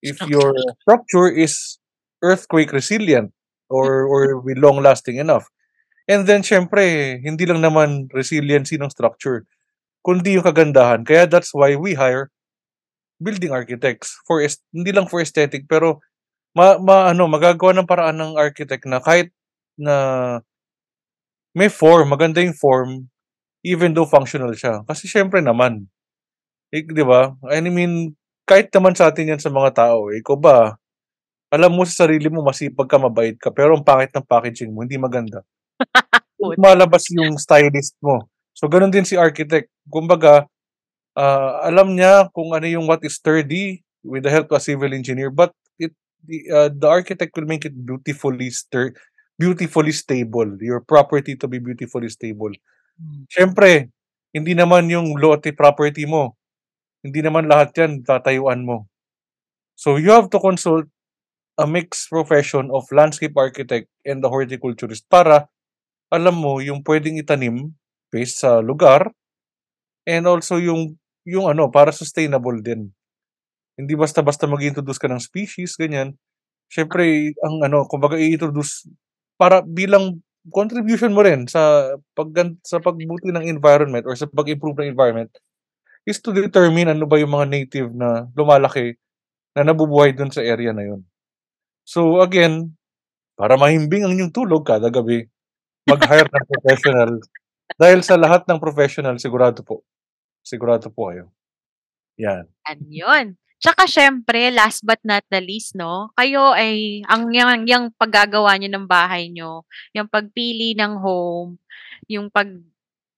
if 0.05 0.21
your 0.29 0.53
Structure. 0.85 1.29
is 1.33 1.79
earthquake 2.23 2.73
resilient 2.73 3.33
or 3.73 4.05
or 4.09 4.41
with 4.41 4.59
long 4.61 4.81
lasting 4.85 5.17
enough. 5.21 5.49
And 6.09 6.27
then 6.29 6.43
siyempre, 6.45 7.19
hindi 7.25 7.47
lang 7.49 7.65
naman 7.65 8.09
resiliency 8.13 8.77
ng 8.81 8.93
structure, 8.93 9.45
kundi 10.07 10.37
yung 10.39 10.47
kagandahan. 10.47 11.05
Kaya 11.07 11.27
that's 11.29 11.53
why 11.57 11.77
we 11.77 11.95
hire 11.97 12.31
building 13.23 13.51
architects 13.55 14.17
for 14.27 14.43
hindi 14.75 14.91
lang 14.93 15.07
for 15.09 15.21
aesthetic 15.23 15.67
pero 15.71 16.01
ma 16.57 16.79
ma-ano, 16.79 17.27
magagawa 17.31 17.73
ng 17.77 17.89
paraan 17.91 18.17
ng 18.19 18.33
architect 18.39 18.87
na 18.87 18.99
kahit 19.03 19.31
na 19.79 19.95
may 21.55 21.71
form, 21.71 22.11
maganda 22.11 22.43
yung 22.43 22.55
form, 22.59 23.07
even 23.67 23.93
though 23.95 24.09
functional 24.09 24.53
siya. 24.55 24.83
Kasi 24.89 25.07
siyempre 25.11 25.41
naman, 25.45 25.87
eh, 26.75 26.85
'di 26.85 27.05
ba? 27.07 27.35
I 27.51 27.61
mean, 27.67 28.15
kahit 28.49 28.71
naman 28.75 28.95
sa 28.99 29.11
atin 29.13 29.37
yan 29.37 29.43
sa 29.43 29.51
mga 29.53 29.73
tao, 29.77 30.11
eh, 30.13 30.21
ikaw 30.23 30.37
ba, 30.39 30.77
alam 31.53 31.73
mo 31.75 31.85
sa 31.89 32.07
sarili 32.07 32.29
mo 32.33 32.43
masipag 32.47 32.89
ka, 32.91 32.99
mabait 33.01 33.37
ka, 33.39 33.51
pero 33.55 33.77
ang 33.79 33.85
pangit 33.87 34.13
ng 34.15 34.27
packaging 34.27 34.73
mo, 34.75 34.83
hindi 34.87 34.99
maganda. 35.01 35.43
Putik. 36.41 36.59
Lumalabas 36.61 37.05
yung 37.15 37.37
stylist 37.41 37.97
mo. 38.05 38.29
So, 38.57 38.69
gano'n 38.71 38.93
din 38.95 39.07
si 39.09 39.17
architect. 39.19 39.71
Kumbaga, 39.91 40.47
ah, 41.19 41.65
alam 41.69 41.95
niya 41.97 42.29
kung 42.35 42.53
ano 42.57 42.67
yung 42.69 42.87
what 42.91 43.03
is 43.07 43.17
sturdy 43.19 43.83
with 44.05 44.25
the 44.27 44.33
help 44.33 44.51
of 44.53 44.61
a 44.61 44.65
civil 44.65 44.91
engineer, 44.95 45.31
but 45.33 45.53
the, 46.27 46.39
uh, 46.51 46.69
the 46.73 46.89
architect 46.89 47.37
will 47.37 47.49
make 47.49 47.65
it 47.65 47.75
beautifully 47.75 48.51
stur 48.51 48.93
beautifully 49.39 49.91
stable, 49.91 50.47
your 50.63 50.79
property 50.81 51.35
to 51.35 51.51
be 51.51 51.59
beautifully 51.59 52.09
stable. 52.09 52.55
Hmm. 52.95 53.27
Siyempre, 53.27 53.91
hindi 54.31 54.55
naman 54.55 54.87
yung 54.91 55.19
lote 55.19 55.51
property 55.55 56.07
mo, 56.07 56.39
hindi 57.03 57.19
naman 57.19 57.51
lahat 57.51 57.75
yan 57.75 58.07
tatayuan 58.07 58.63
mo. 58.63 58.87
So, 59.75 59.99
you 59.99 60.15
have 60.15 60.31
to 60.31 60.39
consult 60.39 60.87
a 61.59 61.67
mixed 61.67 62.11
profession 62.11 62.71
of 62.71 62.87
landscape 62.91 63.35
architect 63.35 63.91
and 64.07 64.23
the 64.23 64.31
horticulturist 64.31 65.07
para 65.07 65.51
alam 66.11 66.35
mo 66.35 66.59
yung 66.59 66.83
puwedeng 66.83 67.19
itanim 67.19 67.75
based 68.11 68.43
sa 68.43 68.59
lugar 68.63 69.11
and 70.07 70.27
also 70.27 70.59
yung 70.59 70.95
yung 71.25 71.49
ano, 71.49 71.73
para 71.73 71.91
sustainable 71.91 72.61
din. 72.61 72.93
Hindi 73.75 73.95
basta-basta 73.99 74.47
mag-i-introduce 74.47 75.01
ka 75.01 75.11
ng 75.11 75.23
species, 75.23 75.75
ganyan. 75.79 76.15
Siyempre 76.71 77.35
ang 77.43 77.63
ano, 77.65 77.87
kumbaga 77.91 78.19
i-introduce 78.19 78.87
para 79.39 79.63
bilang 79.63 80.23
contribution 80.53 81.13
mo 81.15 81.25
rin 81.25 81.49
sa 81.49 81.95
paggan 82.13 82.61
sa 82.63 82.79
pagbuti 82.79 83.33
ng 83.33 83.49
environment 83.49 84.05
or 84.05 84.13
sa 84.15 84.29
pag-improve 84.29 84.77
ng 84.85 84.93
environment 84.93 85.33
is 86.05 86.21
to 86.21 86.37
determine 86.37 86.93
ano 86.93 87.09
ba 87.09 87.17
yung 87.17 87.33
mga 87.33 87.49
native 87.49 87.89
na 87.97 88.29
lumalaki 88.37 88.97
na 89.57 89.65
nabubuhay 89.65 90.13
dun 90.13 90.29
sa 90.29 90.45
area 90.45 90.75
na 90.75 90.85
yun. 90.85 91.01
So, 91.87 92.21
again, 92.21 92.77
para 93.39 93.57
mahimbing 93.57 94.05
ang 94.05 94.13
inyong 94.17 94.35
tulog 94.35 94.67
kada 94.67 94.91
gabi, 94.93 95.27
mag-hire 95.89 96.29
ng 96.29 96.47
professional. 96.59 97.11
Dahil 97.81 98.01
sa 98.05 98.17
lahat 98.21 98.45
ng 98.47 98.61
professional, 98.61 99.17
sigurado 99.19 99.65
po, 99.65 99.83
sigurado 100.45 100.91
po 100.93 101.11
kayo. 101.11 101.33
Yan. 102.21 102.47
Yan 102.69 102.81
yun. 102.91 103.27
Tsaka 103.65 103.89
siyempre, 103.89 104.53
last 104.53 104.85
but 104.85 105.01
not 105.01 105.25
the 105.33 105.41
least, 105.41 105.73
no, 105.73 106.13
kayo 106.21 106.53
ay 106.53 107.01
ang 107.09 107.33
yang 107.33 107.65
yang 107.65 107.85
paggagawa 107.97 108.61
niyo 108.61 108.69
ng 108.77 108.85
bahay 108.85 109.33
niyo, 109.33 109.65
yung 109.97 110.05
pagpili 110.05 110.77
ng 110.77 111.01
home, 111.01 111.57
yung 112.05 112.29
pag 112.29 112.53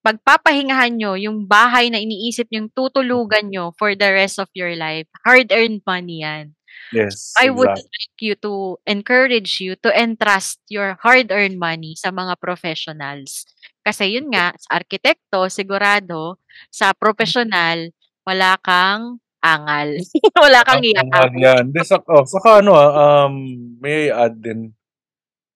pagpapahingahan 0.06 0.94
niyo 0.94 1.18
yung 1.18 1.50
bahay 1.50 1.90
na 1.90 1.98
iniisip 1.98 2.46
niyong 2.46 2.70
tutulugan 2.70 3.50
niyo 3.50 3.74
for 3.74 3.98
the 3.98 4.06
rest 4.06 4.38
of 4.38 4.46
your 4.54 4.70
life, 4.78 5.10
hard-earned 5.26 5.82
money 5.82 6.22
yan. 6.22 6.54
Yes, 6.94 7.34
I 7.34 7.50
would 7.50 7.74
exactly. 7.74 7.90
like 7.98 8.18
you 8.22 8.34
to 8.46 8.78
encourage 8.86 9.58
you 9.58 9.74
to 9.82 9.90
entrust 9.90 10.62
your 10.70 10.94
hard-earned 11.02 11.58
money 11.58 11.98
sa 11.98 12.14
mga 12.14 12.38
professionals. 12.38 13.50
Kasi 13.82 14.14
yun 14.14 14.30
nga, 14.30 14.54
sa 14.54 14.78
arkitekto, 14.78 15.50
sigurado, 15.50 16.38
sa 16.70 16.94
professional, 16.94 17.90
wala 18.22 18.54
kang 18.62 19.18
angal. 19.54 19.90
wala 20.44 20.60
kang 20.68 20.82
Ang 20.96 21.08
angal 21.14 21.32
iaamin. 21.32 21.46
yan. 21.46 21.64
Di 21.74 21.82
sak 21.90 22.02
oh, 22.10 22.24
saka 22.26 22.60
ano, 22.64 22.72
ah, 22.76 22.92
um, 23.26 23.34
may 23.82 24.08
add 24.12 24.34
din, 24.44 24.72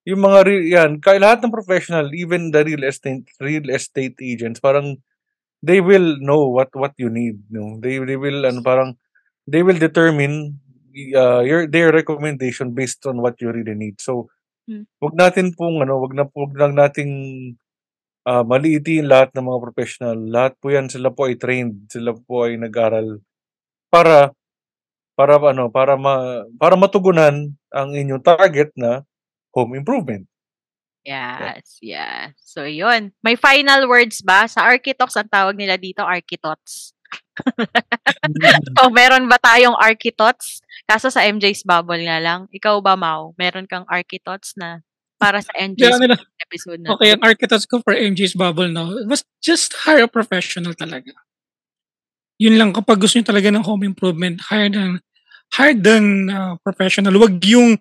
yung 0.09 0.21
mga 0.27 0.39
re 0.47 0.57
yan, 0.67 0.91
kaya 1.05 1.19
lahat 1.23 1.41
ng 1.45 1.55
professional, 1.55 2.07
even 2.15 2.51
the 2.55 2.63
real 2.65 2.83
estate 2.87 3.27
real 3.43 3.67
estate 3.71 4.17
agents, 4.23 4.59
parang 4.63 4.99
they 5.65 5.81
will 5.81 6.17
know 6.23 6.49
what 6.51 6.71
what 6.77 6.95
you 7.01 7.09
need, 7.13 7.41
no? 7.53 7.79
They 7.83 7.99
they 8.03 8.17
will 8.19 8.45
ano, 8.47 8.61
parang 8.65 8.97
they 9.49 9.63
will 9.67 9.79
determine 9.79 10.61
uh, 11.17 11.43
your 11.45 11.67
their 11.69 11.91
recommendation 11.95 12.75
based 12.77 13.05
on 13.07 13.21
what 13.23 13.39
you 13.43 13.51
really 13.53 13.77
need. 13.77 14.01
So, 14.03 14.29
Hmm. 14.69 14.83
wag 15.03 15.15
natin 15.19 15.53
pong 15.57 15.83
ano, 15.85 16.01
wag 16.03 16.15
na 16.17 16.25
wag 16.31 16.53
lang 16.57 16.75
nating 16.79 17.13
ah, 18.29 18.45
maliitin 18.47 19.07
lahat 19.09 19.31
ng 19.35 19.47
mga 19.49 19.61
professional. 19.67 20.17
Lahat 20.19 20.53
po 20.61 20.73
yan, 20.75 20.87
sila 20.93 21.09
po 21.15 21.29
ay 21.29 21.37
trained, 21.41 21.89
sila 21.93 22.13
po 22.17 22.47
ay 22.49 22.57
nag-aral 22.61 23.21
para 23.93 24.33
para 25.19 25.37
ano, 25.37 25.69
para 25.69 25.99
ma 25.99 26.47
para 26.57 26.79
matugunan 26.79 27.53
ang 27.69 27.89
inyong 27.93 28.23
target 28.25 28.71
na 28.79 29.05
home 29.53 29.77
improvement. 29.77 30.25
Yeah. 31.05 31.57
Yes, 31.57 31.69
yes. 31.81 32.31
So, 32.45 32.69
yun. 32.69 33.17
May 33.25 33.33
final 33.33 33.89
words 33.89 34.21
ba? 34.21 34.45
Sa 34.45 34.69
Architox, 34.69 35.17
ang 35.17 35.33
tawag 35.33 35.57
nila 35.57 35.81
dito, 35.81 36.05
Architots. 36.05 36.93
So, 38.77 38.93
meron 39.01 39.25
ba 39.25 39.41
tayong 39.41 39.81
Architots? 39.81 40.61
Kaso 40.85 41.09
sa 41.09 41.25
MJ's 41.25 41.65
Bubble 41.65 42.05
nga 42.05 42.21
lang. 42.21 42.53
Ikaw 42.53 42.85
ba, 42.85 43.01
Mau? 43.01 43.33
Meron 43.41 43.65
kang 43.65 43.89
Architots 43.89 44.61
na 44.61 44.85
para 45.21 45.45
sa 45.45 45.53
MJ's 45.53 46.01
nila, 46.01 46.17
episode 46.41 46.81
na 46.81 46.97
okay, 46.97 47.13
ang 47.13 47.21
architects 47.21 47.69
ko 47.69 47.85
for 47.85 47.93
MJ's 47.93 48.33
Bubble 48.33 48.73
now, 48.73 48.89
was 49.05 49.21
just 49.45 49.77
hire 49.85 50.09
a 50.09 50.09
professional 50.09 50.73
talaga. 50.73 51.13
Yun 52.41 52.57
lang, 52.57 52.71
kapag 52.73 52.97
gusto 52.97 53.21
nyo 53.21 53.27
talaga 53.29 53.53
ng 53.53 53.61
home 53.61 53.85
improvement, 53.85 54.41
hire 54.49 54.73
than, 54.73 54.97
hire 55.53 55.77
than 55.77 56.33
uh, 56.33 56.57
professional. 56.65 57.13
Wag 57.21 57.37
yung, 57.45 57.77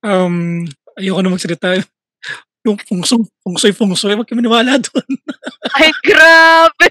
um, 0.00 0.64
ayoko 0.96 1.20
na 1.20 1.32
magsalita, 1.32 1.76
yung 2.66 2.80
fungsoy, 2.80 3.20
fungsoy, 3.44 3.72
fungsoy, 3.76 4.16
wag 4.16 4.24
kami 4.24 4.40
maniwala 4.40 4.80
doon. 4.80 5.10
Ay, 5.76 5.92
grabe! 6.00 6.88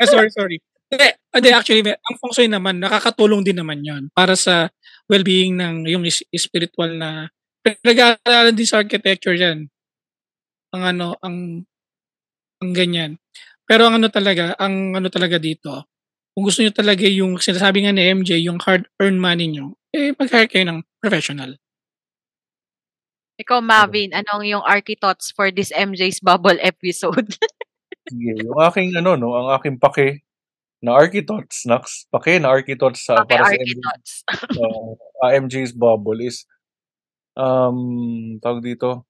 Ah, 0.00 0.08
sorry, 0.12 0.32
sorry. 0.32 0.56
Hindi, 0.90 1.48
actually, 1.54 1.86
ang 1.86 2.16
feng 2.18 2.34
shui 2.34 2.50
naman, 2.50 2.82
nakakatulong 2.82 3.46
din 3.46 3.62
naman 3.62 3.78
yon 3.86 4.10
para 4.10 4.34
sa 4.34 4.66
well-being 5.06 5.54
ng 5.54 5.86
yung 5.86 6.02
spiritual 6.34 6.90
na 6.98 7.30
pinag-aaralan 7.62 8.56
din 8.56 8.66
sa 8.66 8.82
architecture 8.82 9.36
yan. 9.38 9.70
Ang 10.74 10.82
ano, 10.82 11.14
ang 11.22 11.62
ang 12.60 12.72
ganyan. 12.74 13.16
Pero 13.70 13.86
ang 13.86 14.02
ano 14.02 14.10
talaga, 14.10 14.58
ang 14.58 14.98
ano 14.98 15.06
talaga 15.06 15.38
dito, 15.38 15.86
kung 16.34 16.42
gusto 16.42 16.58
niyo 16.58 16.74
talaga 16.74 17.06
yung 17.06 17.38
sinasabi 17.38 17.86
nga 17.86 17.94
ni 17.94 18.02
MJ, 18.02 18.42
yung 18.42 18.58
hard-earned 18.58 19.22
money 19.22 19.46
niyo, 19.46 19.78
eh 19.94 20.10
mag-hire 20.18 20.50
kayo 20.50 20.66
ng 20.66 20.82
professional. 20.98 21.54
Ikaw, 23.38 23.62
Mavin, 23.62 24.10
anong 24.10 24.42
yung 24.42 24.64
Architots 24.66 25.30
for 25.30 25.54
this 25.54 25.70
MJ's 25.70 26.18
Bubble 26.18 26.58
episode? 26.58 27.30
Sige, 28.10 28.42
yung 28.42 28.58
aking 28.58 28.98
ano, 28.98 29.14
no, 29.14 29.38
ang 29.38 29.54
aking 29.54 29.78
pake 29.78 30.26
na 30.82 30.98
Architots, 30.98 31.62
Nax, 31.70 32.10
pake 32.10 32.42
na 32.42 32.50
Architots 32.50 33.06
sa 33.06 33.22
Okay, 33.22 33.38
para 33.38 33.46
sa 33.46 33.54
MJ, 33.54 33.78
Architots. 33.78 34.10
uh, 34.58 34.90
AMJ's 35.30 35.72
bubble 35.76 36.18
is 36.18 36.48
um 37.38 38.36
tawag 38.42 38.64
dito 38.64 39.06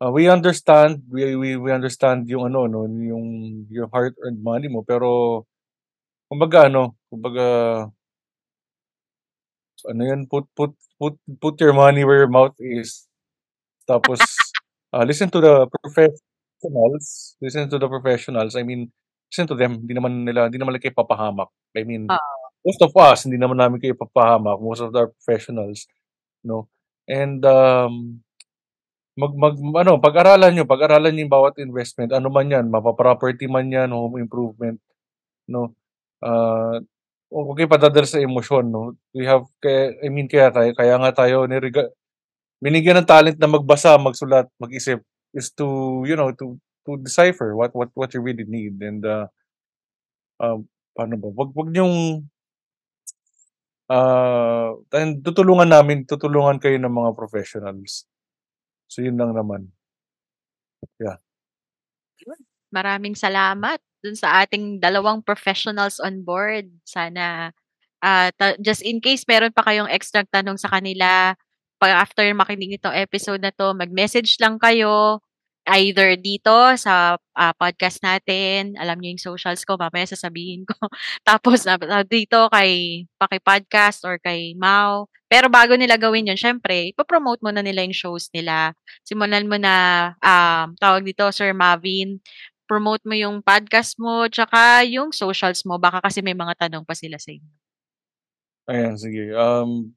uh, 0.00 0.10
we 0.10 0.28
understand 0.28 1.02
we, 1.10 1.36
we 1.36 1.56
we 1.56 1.70
understand 1.72 2.28
yung 2.28 2.46
ano 2.48 2.66
no 2.66 2.86
yung 2.86 3.66
your 3.70 3.88
hard 3.92 4.14
earned 4.22 4.42
money 4.42 4.66
mo 4.66 4.82
pero 4.82 5.42
kumbaga 6.30 6.66
ano 6.70 6.94
kumbaga 7.10 7.46
ano 9.86 10.02
yan 10.02 10.26
put 10.26 10.46
put 10.54 10.74
put 10.98 11.14
put 11.38 11.54
your 11.62 11.72
money 11.72 12.02
where 12.02 12.22
your 12.26 12.30
mouth 12.30 12.54
is 12.58 13.06
tapos 13.86 14.18
uh, 14.92 15.04
listen 15.08 15.30
to 15.30 15.38
the 15.38 15.66
professionals 15.82 17.38
listen 17.38 17.70
to 17.70 17.78
the 17.78 17.88
professionals 17.88 18.58
I 18.58 18.66
mean 18.66 18.90
listen 19.28 19.46
to 19.46 19.56
them. 19.56 19.84
Hindi 19.84 19.94
naman 19.94 20.24
nila 20.24 20.48
hindi 20.48 20.58
naman 20.58 20.74
nila 20.74 20.82
kayo 20.82 20.96
ipapahamak. 20.96 21.50
I 21.76 21.84
mean, 21.84 22.08
Oo. 22.08 22.36
most 22.64 22.80
of 22.80 22.92
us 22.96 23.28
hindi 23.28 23.36
naman 23.36 23.60
namin 23.60 23.78
kayo 23.78 23.94
ipapahamak, 23.94 24.58
most 24.58 24.80
of 24.80 24.90
our 24.96 25.12
professionals, 25.12 25.84
'no? 26.42 26.66
And, 27.08 27.40
um, 27.44 28.24
mag 29.18 29.32
mag 29.34 29.54
ano, 29.82 29.98
pag-aralan 29.98 30.52
niyo 30.54 30.64
pag-aralan 30.70 31.10
niyo 31.14 31.26
yung 31.26 31.34
bawat 31.36 31.54
investment, 31.60 32.10
ano 32.14 32.28
man 32.30 32.48
'yan, 32.52 32.66
mapa-property 32.70 33.46
man 33.50 33.66
'yan, 33.74 33.90
home 33.90 34.22
improvement, 34.22 34.78
'no? 35.50 35.74
Huwag 37.28 37.56
kayong 37.60 37.74
padadala 37.76 38.08
sa 38.08 38.22
emosyon, 38.24 38.72
'no? 38.72 38.96
We 39.12 39.28
have 39.28 39.44
kaya 39.60 39.92
I 40.00 40.08
mean 40.08 40.28
kaya 40.32 40.48
tayo 40.48 40.70
kaya 40.72 40.94
nga 40.96 41.12
tayo 41.26 41.44
nirega 41.44 41.92
binigyan 42.64 42.98
ng 43.02 43.08
talent 43.10 43.38
na 43.40 43.50
magbasa, 43.50 43.96
magsulat, 44.00 44.48
mag-isip 44.62 45.02
is 45.36 45.52
to, 45.54 46.02
you 46.08 46.16
know, 46.18 46.32
to 46.34 46.58
to 46.88 46.96
decipher 47.02 47.52
what 47.58 47.72
what 47.76 47.90
what 47.98 48.10
you 48.16 48.22
really 48.24 48.46
need 48.48 48.80
and, 48.82 49.04
uh 49.06 49.28
um, 50.40 50.66
paano 50.94 51.18
ba, 51.18 51.28
wag 51.34 51.50
wag 51.54 51.68
niyong 51.74 52.22
and 54.94 55.12
tutulungan 55.24 55.68
namin 55.70 56.04
tutulungan 56.06 56.60
kayo 56.62 56.76
ng 56.78 56.92
mga 56.92 57.10
professionals. 57.16 58.04
So, 58.90 59.04
yun 59.04 59.20
lang 59.20 59.36
naman. 59.36 59.68
Yeah. 61.00 61.18
Maraming 62.72 63.16
salamat 63.16 63.80
dun 64.04 64.14
sa 64.14 64.44
ating 64.44 64.78
dalawang 64.78 65.24
professionals 65.24 65.98
on 65.98 66.22
board. 66.22 66.68
Sana, 66.84 67.50
ah, 68.04 68.28
ta 68.36 68.56
just 68.60 68.82
in 68.84 69.00
case 69.04 69.24
meron 69.28 69.52
pa 69.54 69.64
kayong 69.66 69.90
extrang 69.92 70.28
tanong 70.32 70.56
sa 70.60 70.72
kanila, 70.72 71.36
pag 71.80 71.92
after 72.04 72.24
makinig 72.36 72.76
nitong 72.78 72.96
episode 72.96 73.40
na 73.44 73.52
'to, 73.54 73.72
mag-message 73.76 74.36
lang 74.42 74.56
kayo 74.60 75.20
either 75.68 76.16
dito 76.16 76.52
sa, 76.80 77.20
ah, 77.36 77.54
podcast 77.56 78.00
natin, 78.00 78.74
alam 78.80 78.96
niyo 78.98 79.14
yung 79.16 79.24
socials 79.34 79.62
ko, 79.68 79.76
mamaya 79.76 80.08
sasabihin 80.08 80.64
ko. 80.64 80.74
Tapos, 81.28 81.68
ah, 81.68 81.78
dito 82.04 82.48
kay 82.48 83.04
Paki-Podcast 83.20 84.08
or 84.08 84.16
kay 84.18 84.56
Mau. 84.56 85.06
Pero 85.28 85.52
bago 85.52 85.76
nila 85.76 86.00
gawin 86.00 86.32
yun, 86.32 86.40
siyempre 86.40 86.88
ipo-promote 86.96 87.44
muna 87.44 87.60
nila 87.60 87.84
yung 87.84 87.92
shows 87.96 88.32
nila. 88.32 88.72
Simulan 89.04 89.44
mo 89.44 89.60
na, 89.60 89.74
um, 90.24 90.72
tawag 90.80 91.04
dito, 91.04 91.28
Sir 91.28 91.52
Mavin, 91.52 92.16
promote 92.68 93.04
mo 93.04 93.16
yung 93.16 93.40
podcast 93.44 93.96
mo 93.96 94.28
tsaka 94.28 94.84
yung 94.88 95.12
socials 95.12 95.64
mo. 95.68 95.76
Baka 95.76 96.00
kasi 96.04 96.20
may 96.24 96.36
mga 96.36 96.68
tanong 96.68 96.84
pa 96.84 96.96
sila 96.96 97.20
sa 97.20 97.32
inyo. 97.32 97.52
Ayan, 98.68 98.94
sige. 99.00 99.32
Um, 99.32 99.96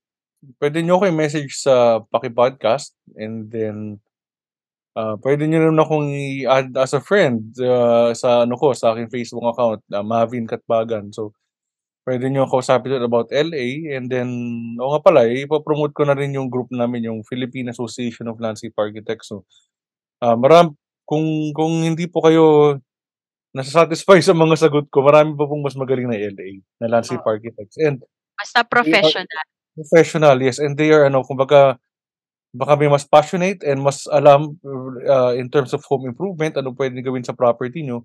puwede 0.60 0.80
niyo 0.80 1.00
ako 1.00 1.12
i-message 1.12 1.52
sa 1.60 2.00
Paki-Podcast 2.08 2.96
and 3.20 3.52
then, 3.52 4.00
ah, 4.98 5.16
puwede 5.20 5.48
niyo 5.48 5.70
rin 5.70 5.80
akong 5.80 6.10
i-add 6.12 6.72
as 6.78 6.94
a 6.96 7.02
friend, 7.04 7.56
ah, 7.64 8.12
sa 8.16 8.44
ano 8.48 8.56
ko, 8.60 8.74
sa 8.76 8.94
aking 8.96 9.12
Facebook 9.12 9.46
account, 9.48 9.82
ah, 9.94 10.04
Mavin 10.04 10.48
Katbagan. 10.50 11.12
So, 11.16 11.34
puwede 12.06 12.28
niyo 12.28 12.50
ako 12.50 12.60
kausapin 12.60 12.98
do'n 12.98 13.06
about 13.06 13.30
LA 13.30 13.94
and 13.94 14.10
then 14.10 14.30
oo 14.82 14.90
nga 14.98 15.02
pala, 15.06 15.30
ipo-promote 15.30 15.94
ko 15.94 16.04
na 16.08 16.18
rin 16.18 16.34
yung 16.34 16.50
group 16.50 16.68
namin, 16.74 17.06
yung 17.06 17.22
Philippine 17.28 17.70
Association 17.70 18.26
of 18.28 18.42
Landscape 18.42 18.76
Architects. 18.78 19.30
So, 19.30 19.46
ah, 20.24 20.36
maram 20.38 20.76
kung 21.06 21.52
kung 21.54 21.84
hindi 21.84 22.08
po 22.10 22.24
kayo 22.26 22.78
nasa-satisfy 23.56 24.20
sa 24.26 24.34
mga 24.34 24.56
sagot 24.60 24.88
ko, 24.90 25.04
marami 25.06 25.36
pa 25.36 25.46
pong 25.48 25.64
mas 25.64 25.76
magaling 25.76 26.08
na 26.08 26.18
LA 26.18 26.64
na 26.80 26.88
landscape 26.98 27.24
Oo. 27.24 27.34
architects 27.36 27.78
and 27.80 28.02
Basta 28.40 28.64
they 28.64 28.66
are 28.66 28.72
professional. 28.72 29.44
professional, 29.78 30.38
yes, 30.42 30.58
and 30.58 30.74
they 30.80 30.90
are 30.90 31.06
ano, 31.06 31.22
kumbaga 31.22 31.78
baka 32.56 32.76
may 32.80 32.90
mas 32.92 33.08
passionate 33.08 33.64
and 33.68 33.80
mas 33.84 34.06
alam, 34.12 34.58
ah, 35.10 35.34
in 35.38 35.48
terms 35.52 35.74
of 35.76 35.84
home 35.88 36.08
improvement, 36.10 36.56
anong 36.60 36.76
puwedeng 36.78 37.04
gawin 37.06 37.24
sa 37.26 37.36
property 37.38 37.84
niyo. 37.86 38.04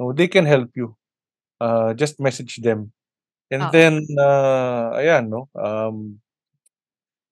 So, 0.00 0.12
they 0.16 0.28
can 0.30 0.46
help 0.48 0.72
you. 0.76 0.96
Ah, 1.62 1.92
just 1.96 2.18
message 2.22 2.60
them. 2.64 2.92
And 3.52 3.68
Oo. 3.68 3.72
then, 3.74 3.94
ah, 4.20 4.96
ayan 4.98 5.28
'no, 5.30 5.48
um 5.58 6.20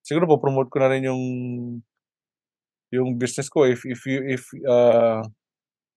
siguro 0.07 0.27
po-promote 0.31 0.69
ko 0.71 0.79
na 0.79 0.91
rin 0.93 1.05
yung 1.09 1.23
yung 2.93 3.21
business 3.21 3.53
ko 3.53 3.69
if 3.69 3.85
if 3.85 4.01
you 4.09 4.19
if, 4.25 4.43
ah, 4.69 5.21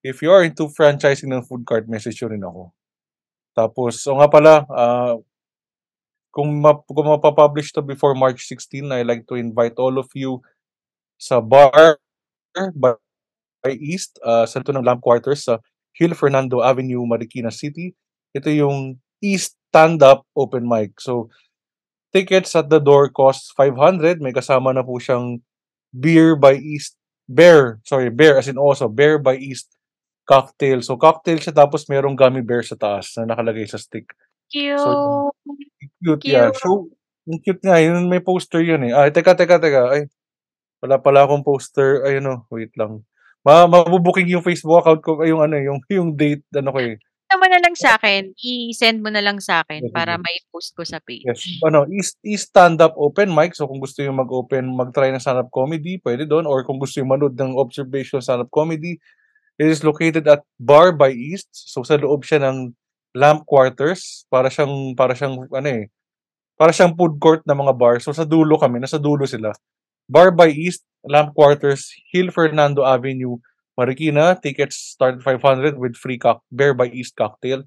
if 0.04 0.22
you 0.22 0.30
are 0.32 0.44
into 0.44 0.68
franchising 0.72 1.30
ng 1.32 1.44
food 1.46 1.64
cart, 1.68 1.88
message 1.88 2.20
niyo 2.20 2.28
rin 2.32 2.44
ako. 2.44 2.72
Tapos 3.56 3.94
oo 4.08 4.18
nga 4.20 4.28
pala, 4.30 4.54
ah, 4.70 5.16
kung 6.32 6.64
map 6.64 6.82
kung 6.88 7.06
mapa-publish 7.06 7.70
'to 7.72 7.84
before 7.84 8.16
March 8.16 8.48
16, 8.48 8.90
I 8.90 9.04
like 9.04 9.28
to 9.28 9.36
invite 9.36 9.76
all 9.76 10.00
of 10.00 10.08
you 10.16 10.40
sa 11.20 11.38
bar 11.38 12.00
by 13.62 13.72
East, 13.78 14.18
ah, 14.26 14.44
sa 14.44 14.60
to 14.60 14.74
ng 14.74 14.84
Lamp 14.84 15.00
Quarters 15.04 15.46
sa 15.46 15.62
Gil 15.94 16.16
Fernando 16.16 16.64
Avenue, 16.64 17.04
Marikina 17.06 17.52
City. 17.52 17.94
Ito 18.34 18.50
yung 18.50 18.98
East 19.22 19.56
Stand-Up 19.70 20.26
Open 20.36 20.68
Mic. 20.68 20.98
So, 21.00 21.32
tickets 22.12 22.52
at 22.56 22.68
the 22.68 22.80
door 22.80 23.08
costs 23.08 23.52
500, 23.56 24.20
may 24.20 24.36
kasama 24.36 24.72
na 24.74 24.84
po 24.84 25.00
siyang 25.00 25.40
beer 25.94 26.36
by 26.36 26.56
East 26.60 26.96
bear, 27.28 27.80
sorry, 27.86 28.10
bear 28.12 28.36
as 28.36 28.48
in 28.48 28.60
oso, 28.60 28.90
bear 28.90 29.16
by 29.16 29.36
East 29.38 29.72
cocktail. 30.28 30.82
So, 30.84 30.96
cocktail 31.00 31.40
siya 31.40 31.54
tapos 31.56 31.88
merong 31.88 32.18
gummy 32.18 32.44
bear 32.44 32.62
sa 32.64 32.76
taas 32.76 33.16
na 33.16 33.32
nakalagay 33.32 33.64
sa 33.68 33.80
stick. 33.80 34.12
So, 34.74 34.90
Cute. 34.92 35.32
cute, 36.02 36.24
yeah. 36.28 36.50
Cute. 36.50 36.60
So, 36.60 36.90
ang 37.28 37.40
cute 37.42 37.62
nga, 37.64 37.78
yun 37.80 38.08
may 38.10 38.20
poster 38.20 38.60
yun, 38.60 38.82
eh. 38.86 38.92
Ay, 38.92 39.10
teka, 39.14 39.32
teka, 39.38 39.58
teka, 39.62 39.82
ay, 39.94 40.10
wala 40.82 40.98
pala 40.98 41.24
akong 41.24 41.46
poster. 41.46 42.02
Ayun, 42.04 42.26
oh, 42.28 42.40
wait 42.50 42.74
lang. 42.76 43.02
Ma 43.42 43.66
mabu-booking 43.66 44.30
yung 44.30 44.44
Facebook 44.46 44.82
account 44.82 45.02
ko, 45.02 45.18
yung 45.26 45.42
ano, 45.42 45.58
yung 45.58 45.78
yung 45.96 46.14
date 46.14 46.46
ano 46.54 46.70
ko, 46.70 46.78
eh. 46.82 46.96
Ano 47.32 47.40
mo 47.42 47.46
na 47.48 47.58
lang 47.64 47.72
sa'kin, 47.72 48.36
i-send 48.36 49.00
mo 49.00 49.08
na 49.08 49.24
lang 49.24 49.40
sa'kin 49.40 49.88
Oh, 49.88 49.94
para 49.94 50.20
sige. 50.20 50.22
mai-post 50.22 50.70
ko 50.76 50.82
sa 50.84 51.00
Yes, 51.00 51.40
page. 51.40 51.62
ano, 51.64 51.86
East 51.88 52.18
East 52.26 52.52
Stand-Up 52.52 52.92
Open 52.98 53.32
Mic. 53.32 53.56
So, 53.56 53.64
kung 53.70 53.80
gusto 53.80 54.02
niyo 54.04 54.12
mag-open 54.12 54.68
mag-try 54.74 55.08
ng 55.14 55.22
stand-up 55.22 55.48
comedy, 55.48 55.96
puwede 56.02 56.26
do'n 56.28 56.44
or 56.44 56.60
kung 56.66 56.76
gusto 56.76 56.98
niyo 57.00 57.08
manood 57.08 57.34
ng 57.38 57.56
observational 57.56 58.20
stand-up 58.20 58.50
comedy, 58.52 58.98
it 59.56 59.68
is 59.70 59.80
located 59.86 60.26
at 60.28 60.42
Bar 60.60 60.92
by 60.92 61.08
East. 61.14 61.48
So, 61.54 61.82
sa 61.86 61.96
loob 61.96 62.26
siya 62.26 62.42
ng 62.42 62.74
Lamp 63.16 63.44
Quarters. 63.48 64.24
Para 64.28 64.48
siyang 64.48 64.96
para 64.96 65.12
siyang 65.16 65.48
ano, 65.48 65.68
eh, 65.68 65.88
para 66.56 66.70
siyang 66.70 66.94
food 66.94 67.18
court 67.18 67.42
na 67.44 67.56
mga 67.56 67.74
bar. 67.76 67.96
So, 67.98 68.14
sa 68.14 68.22
dulo 68.22 68.54
kami, 68.60 68.78
nasa 68.78 69.00
dulo 69.00 69.26
sila. 69.26 69.50
Bar 70.06 70.30
by 70.34 70.52
East, 70.52 70.84
Lamp 71.02 71.34
Quarters, 71.34 71.90
Gil 72.12 72.30
Fernando 72.30 72.86
Avenue, 72.86 73.40
Marikina. 73.74 74.36
Tickets 74.38 74.94
start 74.94 75.18
at 75.18 75.24
500 75.24 75.74
with 75.78 75.96
free 75.96 76.18
cock 76.20 76.44
Bear 76.52 76.74
by 76.74 76.86
East 76.92 77.16
cocktail. 77.16 77.64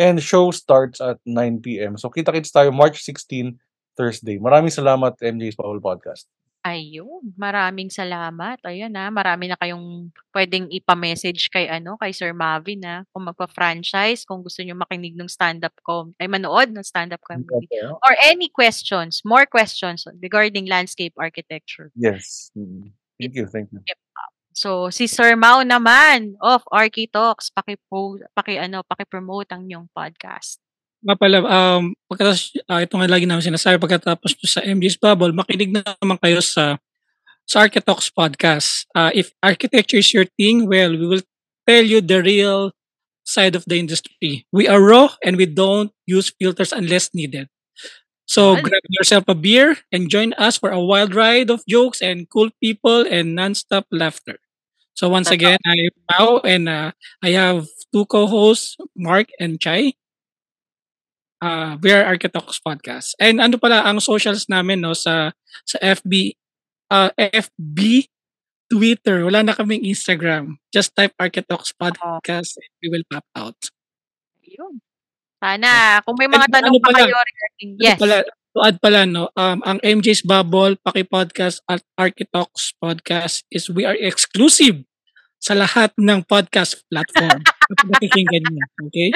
And 0.00 0.16
show 0.22 0.48
starts 0.54 0.96
at 1.04 1.20
9 1.28 1.60
PM. 1.60 2.00
So, 2.00 2.08
kita-kits 2.08 2.48
tayo 2.48 2.72
March 2.72 3.04
16, 3.04 3.60
Thursday. 4.00 4.40
Maraming 4.40 4.72
salamat, 4.72 5.20
MJ's 5.20 5.58
Bawal 5.58 5.76
Podcast. 5.76 6.24
Ayun, 6.60 7.32
maraming 7.40 7.88
salamat. 7.88 8.60
Ayan, 8.68 8.92
ah, 8.92 9.08
marami 9.08 9.48
na 9.48 9.56
kayong 9.56 10.12
puwedeng 10.28 10.68
ipa-message 10.68 11.48
kay 11.48 11.64
ano, 11.72 11.96
kay 11.96 12.12
Sir 12.12 12.36
Mavin, 12.36 12.84
ah, 12.84 13.00
kung 13.16 13.24
magfa-franchise, 13.24 14.28
kung 14.28 14.44
gusto 14.44 14.60
niyo 14.60 14.76
makinig 14.76 15.16
ng 15.16 15.24
stand-up 15.24 15.72
com 15.80 16.12
ay 16.20 16.28
manood 16.28 16.68
ng 16.68 16.84
stand-up 16.84 17.24
comedy 17.24 17.64
Opo. 17.80 17.96
or 18.04 18.12
any 18.28 18.52
questions, 18.52 19.24
more 19.24 19.48
questions 19.48 20.04
regarding 20.20 20.68
landscape 20.68 21.16
architecture. 21.16 21.88
Yes. 21.96 22.52
Mm. 22.52 22.92
Thank 23.16 23.32
you, 23.40 23.48
thank 23.48 23.72
you. 23.72 23.80
So, 24.52 24.92
si 24.92 25.08
Sir 25.08 25.40
Mau 25.40 25.64
naman 25.64 26.36
of 26.44 26.60
Architalks, 26.68 27.48
paki-po 27.48 28.20
paki-ano, 28.36 28.84
paki-promote 28.84 29.48
ang 29.56 29.64
iyong 29.64 29.88
podcast. 29.96 30.60
Nga 31.00 31.14
pala, 31.16 31.38
um, 31.40 31.82
pagkatapos, 32.12 32.42
ah, 32.68 32.84
ito 32.84 32.94
nga 33.00 33.08
lagi 33.08 33.24
namin 33.24 33.44
sinasabi, 33.44 33.80
pagkatapos 33.80 34.36
sa 34.44 34.60
MJ's 34.60 35.00
Bubble, 35.00 35.32
makinig 35.32 35.72
na 35.72 35.80
naman 36.00 36.20
kayo 36.20 36.44
sa 36.44 36.76
sa 37.48 37.64
Architox 37.66 38.12
podcast. 38.12 38.86
Ah, 38.94 39.10
if 39.14 39.32
architecture 39.42 40.00
is 40.00 40.10
your 40.12 40.28
thing, 40.38 40.68
well, 40.68 40.92
we 40.92 41.06
will 41.08 41.24
tell 41.68 41.84
you 41.84 42.00
the 42.04 42.20
real 42.22 42.72
side 43.24 43.54
of 43.56 43.64
the 43.68 43.78
industry. 43.78 44.46
We 44.52 44.68
are 44.68 44.80
raw 44.82 45.14
and 45.24 45.36
we 45.36 45.46
don't 45.46 45.92
use 46.06 46.32
filters 46.34 46.72
unless 46.72 47.12
needed. 47.14 47.48
So 48.26 48.54
Yan. 48.56 48.62
grab 48.62 48.82
yourself 48.88 49.24
a 49.28 49.34
beer 49.34 49.78
and 49.92 50.08
join 50.10 50.32
us 50.38 50.56
for 50.58 50.70
a 50.70 50.80
wild 50.80 51.14
ride 51.14 51.50
of 51.50 51.64
jokes 51.68 52.00
and 52.02 52.28
cool 52.30 52.50
people 52.62 53.04
and 53.06 53.36
nonstop 53.36 53.84
laughter. 53.90 54.38
So 54.94 55.08
once 55.08 55.30
again, 55.30 55.58
I'm 55.66 55.90
Pao 56.10 56.40
and 56.44 56.68
uh, 56.68 56.92
I 57.22 57.30
have 57.36 57.66
two 57.92 58.06
co-hosts, 58.06 58.76
Mark 58.96 59.28
and 59.40 59.60
Chai. 59.60 59.94
Uh, 61.40 61.80
we 61.80 61.88
are 61.88 62.04
Architox 62.04 62.60
Podcast. 62.60 63.16
And 63.16 63.40
ano 63.40 63.56
pala 63.56 63.80
ang 63.88 63.96
socials 64.04 64.44
namin 64.52 64.84
no 64.84 64.92
sa 64.92 65.32
sa 65.64 65.76
FB 65.80 66.36
uh, 66.92 67.08
FB 67.16 68.04
Twitter, 68.70 69.26
wala 69.26 69.42
na 69.42 69.56
kaming 69.56 69.82
Instagram. 69.82 70.60
Just 70.70 70.94
type 70.94 71.16
Architox 71.16 71.74
Podcast 71.74 72.60
and 72.60 72.72
we 72.84 72.92
will 72.92 73.02
pop 73.08 73.26
out. 73.34 73.58
Ayun. 74.46 74.78
Sana 75.40 75.98
kung 76.04 76.14
may 76.20 76.28
mga 76.28 76.46
And 76.46 76.54
tanong 76.54 76.76
ano 76.76 76.84
pa 76.84 76.88
pala, 76.92 77.00
kayo 77.02 77.16
regarding 77.16 77.70
Ano 77.72 77.82
yes. 77.82 77.98
pala, 77.98 78.16
to 78.28 78.58
add 78.60 78.76
pala 78.78 79.00
no, 79.08 79.32
um, 79.34 79.58
ang 79.64 79.78
MJ's 79.80 80.22
Bubble 80.22 80.76
Paki-Podcast 80.76 81.64
at 81.66 81.80
Architox 81.96 82.76
Podcast 82.78 83.42
is 83.48 83.72
we 83.72 83.88
are 83.88 83.96
exclusive 83.96 84.84
sa 85.40 85.56
lahat 85.56 85.96
ng 85.96 86.20
podcast 86.28 86.84
platform. 86.92 87.40
Nakikinggan 87.96 88.44
niya. 88.44 88.66
Okay? 88.86 89.10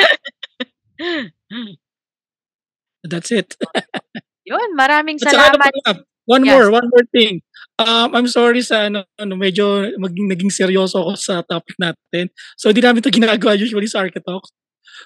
That's 3.04 3.30
it. 3.30 3.54
Yun, 4.44 4.76
maraming 4.76 5.20
At 5.20 5.28
saka 5.30 5.36
ano 5.52 5.56
salamat. 5.56 5.72
pala, 5.72 5.92
one 6.24 6.44
Yes. 6.44 6.52
more, 6.56 6.66
one 6.72 6.88
more 6.88 7.06
thing. 7.12 7.40
Um, 7.76 8.14
I'm 8.14 8.28
sorry 8.28 8.60
sa 8.64 8.88
ano, 8.88 9.04
ano 9.18 9.34
medyo 9.34 9.88
maging 9.98 10.30
naging 10.30 10.52
seryoso 10.52 11.00
ako 11.04 11.12
sa 11.16 11.42
topic 11.44 11.76
natin. 11.76 12.30
So 12.56 12.70
hindi 12.70 12.80
namin 12.80 13.02
'to 13.02 13.12
ginagawa 13.12 13.56
usually 13.58 13.88
sa 13.88 14.04
Architox. 14.04 14.52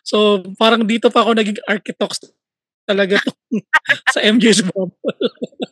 So 0.04 0.42
parang 0.58 0.84
dito 0.84 1.08
pa 1.08 1.22
ako 1.26 1.38
naging 1.38 1.58
Architox 1.64 2.28
talaga 2.84 3.18
sa 4.14 4.20
MJ's 4.20 4.60
Bubble. 4.62 4.94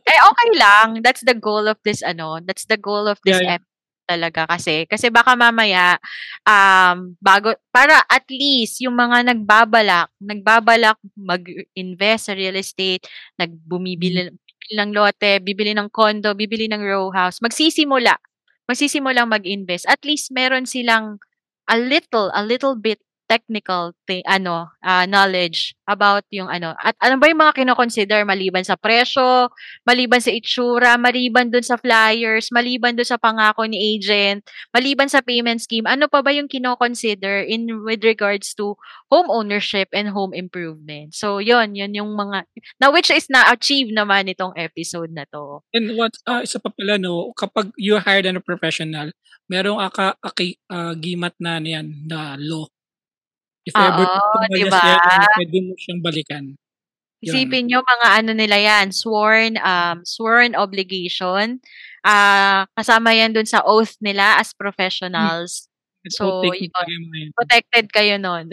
Eh, 0.06 0.20
okay 0.22 0.50
lang. 0.56 1.02
That's 1.02 1.26
the 1.26 1.34
goal 1.36 1.66
of 1.66 1.76
this 1.84 2.00
ano, 2.00 2.38
that's 2.42 2.64
the 2.66 2.78
goal 2.80 3.06
of 3.06 3.18
this 3.26 3.38
Yeah, 3.42 3.58
talaga 4.06 4.46
kasi 4.46 4.86
kasi 4.86 5.10
baka 5.10 5.34
mamaya 5.34 5.98
um 6.46 7.12
bago 7.18 7.52
para 7.74 8.00
at 8.06 8.24
least 8.30 8.80
yung 8.82 8.94
mga 8.96 9.26
nagbabalak, 9.34 10.08
nagbabalak 10.22 10.96
mag-invest 11.18 12.30
sa 12.30 12.34
real 12.38 12.56
estate, 12.56 13.02
nagbumibili 13.38 14.30
bibili 14.32 14.72
ng 14.82 14.90
lote, 14.94 15.32
bibili 15.42 15.72
ng 15.76 15.88
condo, 15.92 16.34
bibili 16.34 16.66
ng 16.70 16.82
row 16.82 17.10
house, 17.14 17.38
magsisimula. 17.44 18.18
Magsisimulang 18.66 19.30
mag-invest. 19.30 19.86
At 19.86 20.02
least 20.02 20.34
meron 20.34 20.66
silang 20.66 21.22
a 21.70 21.78
little, 21.78 22.34
a 22.34 22.42
little 22.42 22.74
bit 22.74 22.98
technical 23.26 23.92
thi- 24.06 24.24
ano, 24.26 24.70
ah, 24.82 25.04
knowledge 25.04 25.74
about 25.86 26.26
yung 26.30 26.50
ano. 26.50 26.74
At 26.78 26.98
ano 27.02 27.18
ba 27.18 27.30
yung 27.30 27.42
mga 27.42 27.62
kino-consider 27.62 28.22
maliban 28.26 28.62
sa 28.66 28.74
presyo, 28.78 29.50
maliban 29.86 30.22
sa 30.22 30.34
itsura, 30.34 30.98
maliban 30.98 31.50
dun 31.50 31.62
sa 31.62 31.78
flyers, 31.78 32.50
maliban 32.50 32.94
dun 32.94 33.06
sa 33.06 33.18
pangako 33.18 33.66
ni 33.66 33.98
agent, 33.98 34.42
maliban 34.74 35.10
sa 35.10 35.22
payment 35.22 35.62
scheme, 35.62 35.86
ano 35.86 36.06
pa 36.10 36.22
ba 36.22 36.34
yung 36.34 36.50
kino-consider 36.50 37.42
in 37.46 37.66
with 37.86 38.02
regards 38.02 38.54
to 38.54 38.74
home 39.10 39.30
ownership 39.30 39.90
and 39.94 40.10
home 40.10 40.34
improvement. 40.34 41.14
So, 41.14 41.38
yon 41.38 41.74
yun 41.78 41.94
yung 41.94 42.14
mga, 42.14 42.46
na 42.82 42.90
which 42.90 43.10
is 43.10 43.30
na-achieve 43.30 43.90
naman 43.94 44.30
itong 44.30 44.54
episode 44.58 45.10
na 45.14 45.26
to. 45.30 45.62
And 45.74 45.94
what 45.98 46.14
ah, 46.26 46.42
isa 46.42 46.62
pa 46.62 46.70
pala 46.70 46.98
no, 46.98 47.34
kapag 47.34 47.70
you 47.78 47.98
hired 47.98 48.26
a 48.26 48.38
professional, 48.42 49.10
merong 49.46 49.78
aka, 49.78 50.18
aki, 50.22 50.58
ah, 50.70 50.94
gimat 50.98 51.34
na 51.38 51.58
niyan 51.62 52.06
na 52.06 52.34
law. 52.38 52.66
If 53.66 53.74
ever 53.74 54.06
Oo, 54.06 54.30
tumalas 54.32 54.54
diba? 54.62 54.82
yan, 54.86 55.20
pwede 55.34 55.58
mo 55.66 55.72
siyang 55.74 56.00
balikan. 56.00 56.44
Yun. 57.18 57.26
Isipin 57.26 57.64
nyo 57.66 57.80
mga 57.82 58.08
ano 58.22 58.30
nila 58.36 58.56
yan, 58.62 58.94
sworn, 58.94 59.58
um, 59.58 60.06
sworn 60.06 60.54
obligation. 60.54 61.58
Ah, 62.06 62.70
kasama 62.78 63.10
yan 63.10 63.34
dun 63.34 63.48
sa 63.48 63.66
oath 63.66 63.98
nila 63.98 64.38
as 64.38 64.54
professionals. 64.54 65.66
So, 66.06 66.46
So, 66.46 66.54
yun. 66.54 66.70
Protected 67.34 67.90
kayo 67.90 68.14
nun. 68.22 68.46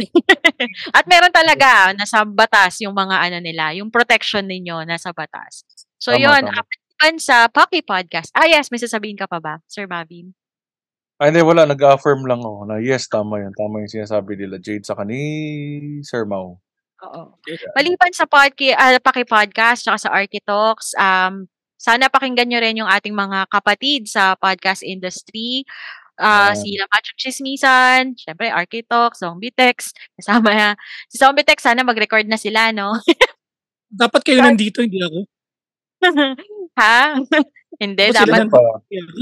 At 0.98 1.06
meron 1.06 1.30
talaga, 1.30 1.94
nasa 1.94 2.26
batas 2.26 2.82
yung 2.82 2.98
mga 2.98 3.30
ano 3.30 3.38
nila, 3.38 3.78
yung 3.78 3.94
protection 3.94 4.50
ninyo 4.50 4.82
nasa 4.90 5.14
batas. 5.14 5.62
So, 6.02 6.18
Tama, 6.18 6.22
yun, 6.26 6.44
tama. 6.50 6.66
ah, 6.66 7.14
sa 7.22 7.46
Pocky 7.54 7.86
Podcast. 7.86 8.34
Ah, 8.34 8.50
yes, 8.50 8.74
may 8.74 8.82
sasabihin 8.82 9.20
ka 9.20 9.30
pa 9.30 9.38
ba, 9.38 9.62
Sir 9.70 9.86
Mavin? 9.86 10.34
Ay, 11.22 11.30
hindi, 11.30 11.42
wala. 11.46 11.70
Nag-affirm 11.70 12.26
lang 12.26 12.42
ako 12.42 12.66
na 12.68 12.82
yes, 12.82 13.06
tama 13.06 13.38
yun. 13.42 13.54
Tama 13.54 13.86
yung 13.86 13.92
sinasabi 13.92 14.34
nila 14.38 14.58
Jade 14.58 14.86
sa 14.86 14.98
ni 15.06 15.22
Sir 16.02 16.26
Mau. 16.26 16.58
Oo. 17.04 17.22
Okay. 17.44 17.60
Maliban 17.76 18.12
sa 18.16 18.26
podki, 18.26 18.72
ah, 18.74 18.96
Paki 18.98 19.28
Podcast 19.28 19.84
tsaka 19.86 20.00
sa 20.00 20.10
Architalks, 20.10 20.96
um, 20.96 21.46
sana 21.76 22.08
pakinggan 22.08 22.48
nyo 22.48 22.60
rin 22.64 22.80
yung 22.80 22.88
ating 22.88 23.12
mga 23.12 23.52
kapatid 23.52 24.08
sa 24.08 24.40
podcast 24.40 24.82
industry. 24.88 25.68
Ah, 26.16 26.54
Yeah. 26.54 26.62
sila 26.62 26.84
Machong 26.94 27.20
Chismisan, 27.20 28.04
syempre 28.16 28.48
Architalks, 28.54 29.20
Zombietex, 29.20 29.92
kasama 30.16 30.54
na. 30.54 30.70
Si 31.10 31.18
Zombietex, 31.20 31.60
sana 31.66 31.82
mag-record 31.84 32.30
na 32.30 32.38
sila, 32.38 32.70
no? 32.72 32.96
Dapat 33.90 34.22
kayo 34.24 34.40
nandito, 34.42 34.82
hindi 34.86 35.02
ako. 35.02 35.20
ha? 36.80 37.18
Hindi, 37.74 38.06
Kasi 38.06 38.22
dapat 38.22 38.46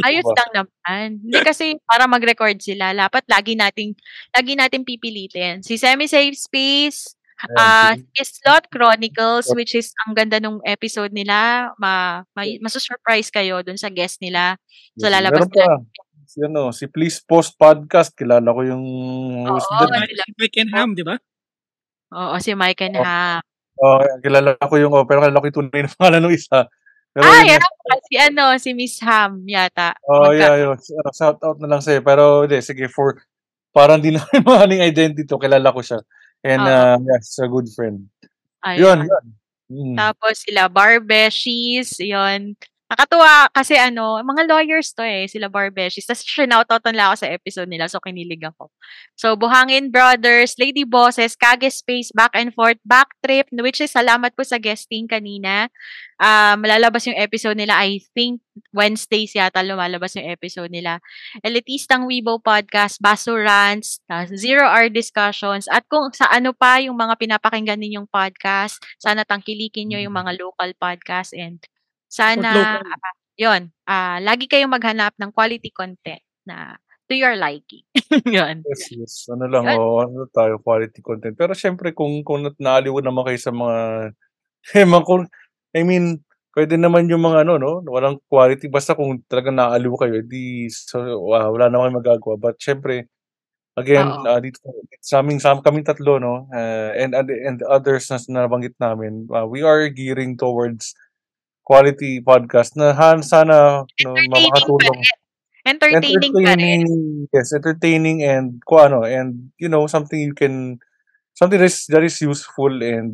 ayos 0.04 0.28
lang 0.28 0.52
naman. 0.54 1.08
Hindi 1.24 1.40
kasi 1.40 1.66
para 1.82 2.04
mag-record 2.06 2.60
sila, 2.60 2.92
dapat 2.92 3.24
lagi 3.26 3.56
nating 3.56 3.96
lagi 4.30 4.54
nating 4.54 4.84
pipilitin. 4.84 5.64
Si 5.64 5.80
Semi 5.80 6.06
Safe 6.06 6.36
Space, 6.36 7.16
Ah, 7.58 7.98
Ayan. 7.98 8.06
si 8.14 8.38
Slot 8.38 8.70
Chronicles 8.70 9.50
which 9.58 9.74
is 9.74 9.98
ang 10.06 10.14
ganda 10.14 10.38
nung 10.38 10.62
episode 10.62 11.10
nila, 11.10 11.72
ma, 11.82 12.22
ma 12.38 12.42
masu-surprise 12.62 13.34
kayo 13.34 13.66
dun 13.66 13.82
sa 13.82 13.90
guest 13.90 14.22
nila. 14.22 14.62
So 14.94 15.10
Yes, 15.10 15.14
lalabas 15.18 15.40
meron 15.42 15.50
nila. 15.50 15.66
pa. 15.66 15.76
Si, 16.30 16.38
ano, 16.40 16.64
si 16.70 16.86
Please 16.86 17.18
Post 17.20 17.58
Podcast. 17.58 18.14
Kilala 18.14 18.46
ko 18.46 18.62
yung 18.62 18.86
host 19.50 19.66
Oo, 19.68 19.84
doon. 19.84 20.06
Mike 20.38 20.58
and 20.62 20.72
Ham, 20.72 20.90
di 20.94 21.02
ba? 21.02 21.18
Oo, 22.14 22.38
si 22.38 22.54
Mike 22.54 22.86
and 22.86 22.96
Oh. 22.96 23.04
Ham. 23.04 23.42
Oh, 23.82 24.00
kilala 24.22 24.54
ko 24.62 24.76
yung, 24.78 24.94
oh, 24.94 25.04
pero 25.04 25.26
kilala 25.26 25.42
ko 25.42 25.48
yung 25.50 25.58
tunay 25.66 25.82
na 25.82 25.90
pangalan 25.98 26.22
ng 26.30 26.38
isa. 26.38 26.70
Pero 27.12 27.28
Ah, 27.28 27.44
yun, 27.44 27.60
yan 27.60 28.02
si 28.08 28.16
ano, 28.16 28.44
si 28.56 28.70
Miss 28.72 28.96
Ham 29.04 29.44
yata. 29.44 29.92
Oh, 30.08 30.32
Magka- 30.32 30.40
yeah, 30.40 30.56
yun. 30.64 30.78
Ano, 30.80 31.12
Shout 31.12 31.40
out 31.44 31.60
na 31.60 31.68
lang 31.68 31.84
sa'yo. 31.84 32.00
Pero, 32.00 32.48
hindi, 32.48 32.64
sige, 32.64 32.88
for, 32.88 33.20
parang 33.76 34.00
di 34.00 34.12
na 34.16 34.24
mahaling 34.48 34.80
identity 34.80 35.28
to. 35.28 35.36
Kilala 35.36 35.76
ko 35.76 35.84
siya. 35.84 36.00
And, 36.40 36.64
Oo. 36.64 36.72
uh, 36.72 36.98
yes, 37.04 37.36
a 37.44 37.48
good 37.52 37.68
friend. 37.76 38.08
Ayun. 38.64 39.04
Yun, 39.04 39.12
yun. 39.12 39.26
Mm. 39.72 39.96
Tapos 39.96 40.44
sila 40.44 40.68
Barbeshies, 40.68 41.96
yon. 42.00 42.56
Nakatuwa 42.92 43.48
kasi 43.56 43.80
ano, 43.80 44.20
mga 44.20 44.52
lawyers 44.52 44.92
to 44.92 45.00
eh, 45.00 45.24
sila 45.24 45.48
Barbeshies. 45.48 46.04
Tapos 46.04 46.28
sinautot 46.28 46.84
nila 46.92 47.08
ako 47.08 47.24
sa 47.24 47.32
episode 47.32 47.72
nila, 47.72 47.88
so 47.88 48.04
kinilig 48.04 48.44
ako. 48.44 48.68
So, 49.16 49.40
Buhangin 49.40 49.96
Brothers, 49.96 50.60
Lady 50.60 50.84
Bosses, 50.84 51.40
Kage 51.40 51.72
Space, 51.72 52.12
Back 52.12 52.36
and 52.36 52.52
Forth, 52.52 52.84
Backtrip, 52.84 53.48
which 53.64 53.80
is 53.80 53.96
salamat 53.96 54.36
po 54.36 54.44
sa 54.44 54.60
guesting 54.60 55.08
kanina. 55.08 55.72
Ah, 56.20 56.60
malalabas 56.60 57.08
yung 57.08 57.16
episode 57.16 57.56
nila, 57.56 57.80
I 57.80 58.04
think 58.12 58.44
Wednesdays 58.76 59.40
yata 59.40 59.64
lumalabas 59.64 60.20
yung 60.20 60.28
episode 60.28 60.68
nila. 60.68 61.00
Elitistang 61.48 62.12
Weibo 62.12 62.44
Podcast, 62.44 63.00
Baso 63.00 63.40
Rants, 63.40 64.04
ah, 64.12 64.28
Zero 64.28 64.68
Hour 64.68 64.92
Discussions, 64.92 65.72
at 65.72 65.88
kung 65.88 66.12
sa 66.12 66.28
ano 66.28 66.52
pa 66.52 66.84
yung 66.84 67.00
mga 67.00 67.16
pinapakinggan 67.16 67.80
ninyong 67.80 68.12
podcast, 68.12 68.84
sana 69.00 69.24
tangkilikin 69.24 69.96
nyo 69.96 70.00
yung 70.04 70.12
mga 70.12 70.36
local 70.36 70.76
podcast 70.76 71.32
and 71.32 71.64
sana, 72.12 72.84
ah, 72.84 73.14
yun, 73.40 73.72
ah, 73.88 74.20
lagi 74.20 74.52
kayong 74.52 74.76
maghanap 74.76 75.16
ng 75.16 75.32
quality 75.32 75.72
content 75.72 76.20
na 76.44 76.76
to 77.08 77.16
your 77.16 77.36
liking. 77.40 77.84
yun. 78.28 78.64
Yes, 78.68 78.84
yes. 78.92 79.14
Ano 79.32 79.48
lang, 79.48 79.68
Yun. 79.68 79.76
oh, 79.76 80.00
ano 80.04 80.28
tayo, 80.32 80.60
quality 80.60 81.00
content. 81.04 81.36
Pero 81.36 81.52
syempre, 81.52 81.92
kung, 81.92 82.24
kung 82.24 82.44
na- 82.48 82.56
naaliw 82.56 83.00
naman 83.04 83.28
kayo 83.28 83.40
sa 83.40 83.52
mga, 83.52 83.78
eh, 84.80 84.88
kung, 85.04 85.28
I 85.76 85.84
mean, 85.84 86.24
pwede 86.56 86.76
naman 86.76 87.08
yung 87.12 87.24
mga 87.24 87.48
ano, 87.48 87.60
no? 87.60 87.72
Walang 87.84 88.20
quality. 88.28 88.68
Basta 88.68 88.96
kung 88.96 89.24
talagang 89.28 89.56
naaliw 89.60 89.96
kayo, 90.00 90.20
di, 90.24 90.68
so, 90.72 91.00
ah, 91.36 91.52
wala 91.52 91.68
naman 91.68 91.96
magagawa. 91.96 92.40
But 92.40 92.60
syempre, 92.64 93.12
again, 93.76 94.08
Oo. 94.08 94.28
ah, 94.28 94.40
dito, 94.40 94.60
sa 95.04 95.20
aming, 95.20 95.40
sa 95.44 95.60
kaming 95.60 95.88
tatlo, 95.88 96.20
no? 96.20 96.48
ah, 96.52 96.92
and, 96.96 97.12
and, 97.12 97.28
and 97.28 97.58
the 97.60 97.68
others 97.68 98.08
na 98.12 98.48
nabanggit 98.48 98.76
namin, 98.80 99.28
ah, 99.36 99.44
we 99.44 99.64
are 99.64 99.88
gearing 99.92 100.40
towards 100.40 100.96
quality 101.64 102.20
podcast 102.22 102.76
na 102.76 102.92
han, 102.94 103.22
sana 103.22 103.86
no, 103.86 104.16
Entertaining 104.18 104.32
makakatulong 104.32 105.00
rin. 105.02 105.20
Entertaining 105.62 106.34
pa 106.34 106.40
rin. 106.42 106.48
entertaining, 106.58 106.84
yes, 107.30 107.48
entertaining 107.54 108.18
and 108.26 108.48
kung 108.66 108.82
ano, 108.92 109.06
and 109.06 109.54
you 109.62 109.70
know, 109.70 109.86
something 109.86 110.18
you 110.18 110.34
can, 110.34 110.82
something 111.38 111.62
that 111.62 111.70
is, 111.70 111.86
that 111.88 112.02
is 112.02 112.18
useful 112.20 112.74
and 112.82 113.14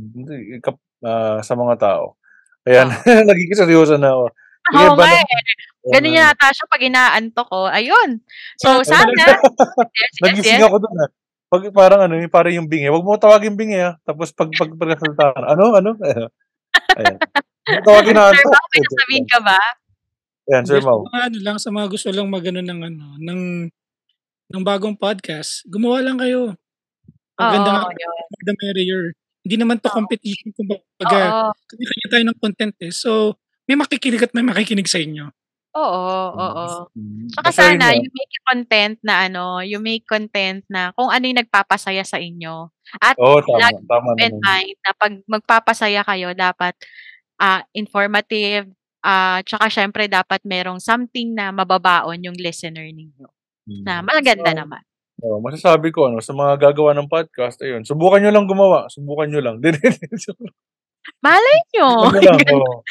ah, 1.04 1.44
sa 1.44 1.54
mga 1.60 1.76
tao. 1.80 2.16
Ayan, 2.64 2.88
nagiging 3.30 3.60
seryoso 3.60 3.96
na 4.00 4.12
ako. 4.16 4.26
Oo 4.76 4.92
nga 4.96 5.08
Ban- 5.08 5.16
eh. 5.24 5.26
Ganun 5.88 6.12
Ayan. 6.12 6.28
yata 6.28 6.52
siya 6.52 6.68
pag 6.68 6.84
inaantok 6.84 7.48
ko. 7.48 7.72
Ayun. 7.72 8.20
So, 8.60 8.84
Ah, 8.84 8.84
sana. 8.84 9.08
yes, 9.16 9.40
yes, 9.96 10.14
Nagising 10.20 10.60
yes. 10.60 10.68
ako 10.68 10.76
ah. 10.84 11.10
Pag 11.48 11.64
parang 11.72 12.02
ano, 12.04 12.20
yung 12.20 12.28
parang 12.28 12.52
yung 12.52 12.68
bingi. 12.68 12.92
Huwag 12.92 13.08
mo 13.08 13.16
tawagin 13.16 13.56
bingi 13.56 13.80
ah. 13.80 13.96
Tapos 14.04 14.36
pag 14.36 14.52
pag 14.52 14.68
pagkasaltaan, 14.76 15.48
ano, 15.48 15.64
ano? 15.80 15.96
Ayan. 17.00 17.18
Tawagin 17.68 18.16
na 18.16 18.32
Sir 18.32 18.46
Mau, 18.48 18.66
may 18.72 18.82
sasabihin 18.88 19.26
ka 19.28 19.40
ba? 19.44 19.60
Ayan, 20.48 20.64
Sir 20.64 20.80
Mau. 20.80 21.04
mga 21.04 21.20
ano 21.28 21.38
lang 21.44 21.58
sa 21.60 21.70
mga 21.70 21.88
gusto 21.92 22.08
lang 22.16 22.28
magano 22.32 22.60
ng 22.64 22.80
ano 22.80 23.06
ng 23.20 23.42
ng 24.48 24.64
bagong 24.64 24.96
podcast. 24.96 25.68
Gumawa 25.68 26.00
lang 26.00 26.16
kayo. 26.16 26.56
Ang 27.38 27.50
ganda 27.60 27.70
Oo, 27.70 27.80
nga, 27.84 27.92
yun. 27.94 28.46
the 28.48 28.54
merrier. 28.64 29.04
Hindi 29.44 29.56
naman 29.60 29.78
to 29.84 29.92
competition 29.92 30.56
kumbaga. 30.56 30.80
Oo. 31.04 31.50
Kanya-kanya 31.68 32.08
tayo 32.10 32.24
ng 32.24 32.40
content 32.40 32.76
eh. 32.80 32.94
So, 32.96 33.36
may 33.68 33.76
makikinig 33.76 34.24
at 34.24 34.32
may 34.32 34.44
makikinig 34.48 34.88
sa 34.88 35.04
inyo. 35.04 35.28
Oo, 35.78 36.08
oo. 36.34 36.66
Saka 37.36 37.50
sana, 37.54 37.94
you 37.94 38.08
make 38.10 38.34
content 38.48 38.98
na 39.06 39.28
ano, 39.30 39.62
you 39.62 39.78
make 39.78 40.08
content 40.10 40.64
na 40.72 40.90
kung 40.98 41.12
ano 41.12 41.24
yung 41.28 41.38
nagpapasaya 41.44 42.02
sa 42.08 42.18
inyo. 42.18 42.72
At 42.98 43.20
Oo, 43.20 43.44
tama. 43.44 43.60
lagi 43.68 43.84
Tama 43.86 44.10
in 44.18 44.34
naman. 44.34 44.42
mind 44.42 44.78
na 44.82 44.92
pag 44.98 45.14
magpapasaya 45.28 46.02
kayo, 46.08 46.32
dapat 46.34 46.74
ah 47.42 47.62
informative, 47.74 48.70
ah 49.06 49.42
tsaka 49.46 49.70
syempre 49.70 50.10
dapat 50.10 50.42
merong 50.44 50.82
something 50.82 51.34
na 51.34 51.54
mababaon 51.54 52.22
yung 52.22 52.38
listener 52.38 52.86
ninyo. 52.90 53.28
Na 53.84 54.00
maganda 54.02 54.52
So, 54.54 54.60
naman. 54.64 54.84
Oo, 55.18 55.42
masasabi 55.42 55.90
ko 55.90 56.14
ano, 56.14 56.22
sa 56.22 56.30
mga 56.30 56.70
gagawa 56.70 56.94
ng 56.94 57.10
podcast, 57.10 57.58
ayun, 57.66 57.82
subukan 57.82 58.22
niyo 58.22 58.30
lang 58.30 58.46
gumawa, 58.46 58.86
subukan 58.94 59.26
niyo 59.26 59.42
lang. 59.42 59.58
Malay. 61.26 61.60
Ano 61.82 62.20
lang, 62.22 62.38
oo. 62.54 62.86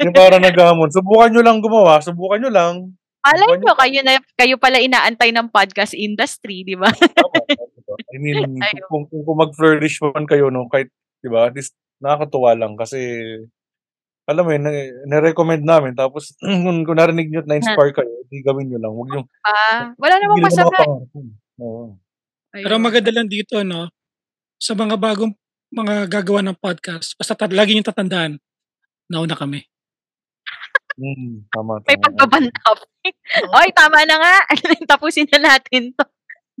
Yung 0.00 0.16
parang 0.16 0.40
naghahamon, 0.40 0.88
subukan 0.88 1.28
niyo 1.28 1.42
lang 1.44 1.60
gumawa, 1.60 2.00
subukan 2.00 2.40
niyo 2.40 2.48
lang. 2.48 2.74
Malay 3.20 3.60
niyo, 3.60 3.76
kayo, 3.76 4.00
na, 4.00 4.16
kayo 4.32 4.56
pala 4.56 4.80
inaantay 4.80 5.28
ng 5.28 5.52
podcast 5.52 5.92
industry, 5.92 6.64
di 6.64 6.72
ba? 6.72 6.88
I 6.88 8.16
mean, 8.16 8.56
kung, 8.88 9.04
kung, 9.12 9.22
kung 9.28 9.38
mag-flourish 9.38 10.00
man 10.00 10.24
kayo, 10.24 10.48
no, 10.48 10.72
kahit, 10.72 10.88
di 11.20 11.28
ba, 11.28 11.52
at 11.52 11.54
least 11.54 11.76
nakakatuwa 12.00 12.56
lang 12.56 12.72
kasi, 12.80 12.96
alam 14.28 14.44
mo 14.44 14.52
yun, 14.52 14.60
na- 14.60 14.92
na-recommend 15.08 15.64
namin, 15.64 15.96
tapos 15.96 16.36
kung, 16.64 16.84
kung 16.84 16.98
narinig 16.98 17.32
nyo 17.32 17.40
at 17.40 17.48
na-inspire 17.48 17.92
kayo, 17.96 18.12
di 18.28 18.44
gawin 18.44 18.68
nyo 18.68 18.78
lang. 18.78 18.92
Huwag 18.92 19.08
yung, 19.16 19.26
Ah, 19.42 19.96
wala 19.96 20.14
namang 20.20 20.36
hindi 20.38 20.48
masama. 20.52 20.78
Oo. 21.58 21.96
Pero 22.52 22.74
maganda 22.76 23.08
lang 23.08 23.26
dito, 23.26 23.64
no? 23.64 23.88
Sa 24.60 24.76
mga 24.76 24.94
bagong 24.94 25.32
mga 25.68 26.08
gagawa 26.08 26.40
ng 26.42 26.56
podcast, 26.56 27.16
basta 27.16 27.32
tat- 27.32 27.52
lagi 27.52 27.72
niyong 27.72 27.88
tatandaan, 27.88 28.32
nauna 29.08 29.32
kami. 29.32 29.64
Mm, 30.98 31.46
tama, 31.48 31.78
May 31.86 31.94
tama. 31.94 32.04
pagbabantap. 32.10 32.78
Oy, 33.54 33.68
tama 33.70 34.02
na 34.02 34.16
nga. 34.18 34.34
Tapusin 34.90 35.30
na 35.30 35.54
natin 35.54 35.94
to. 35.94 36.02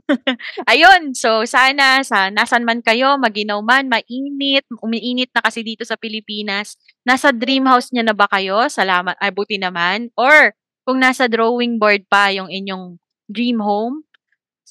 Ayun, 0.70 1.12
so 1.12 1.44
sana 1.44 2.00
sa 2.00 2.32
nasan 2.32 2.64
man 2.64 2.80
kayo, 2.80 3.20
maginaw 3.20 3.60
man, 3.60 3.92
mainit, 3.92 4.64
umiinit 4.80 5.30
na 5.36 5.44
kasi 5.44 5.60
dito 5.60 5.84
sa 5.84 6.00
Pilipinas. 6.00 6.80
Nasa 7.04 7.32
dream 7.32 7.68
house 7.68 7.92
niya 7.92 8.04
na 8.08 8.16
ba 8.16 8.24
kayo? 8.28 8.68
Salamat, 8.72 9.16
ay 9.20 9.30
buti 9.32 9.60
naman. 9.60 10.08
Or 10.16 10.56
kung 10.88 11.00
nasa 11.04 11.28
drawing 11.28 11.76
board 11.76 12.08
pa 12.08 12.32
yung 12.32 12.48
inyong 12.48 12.96
dream 13.28 13.60
home, 13.60 14.07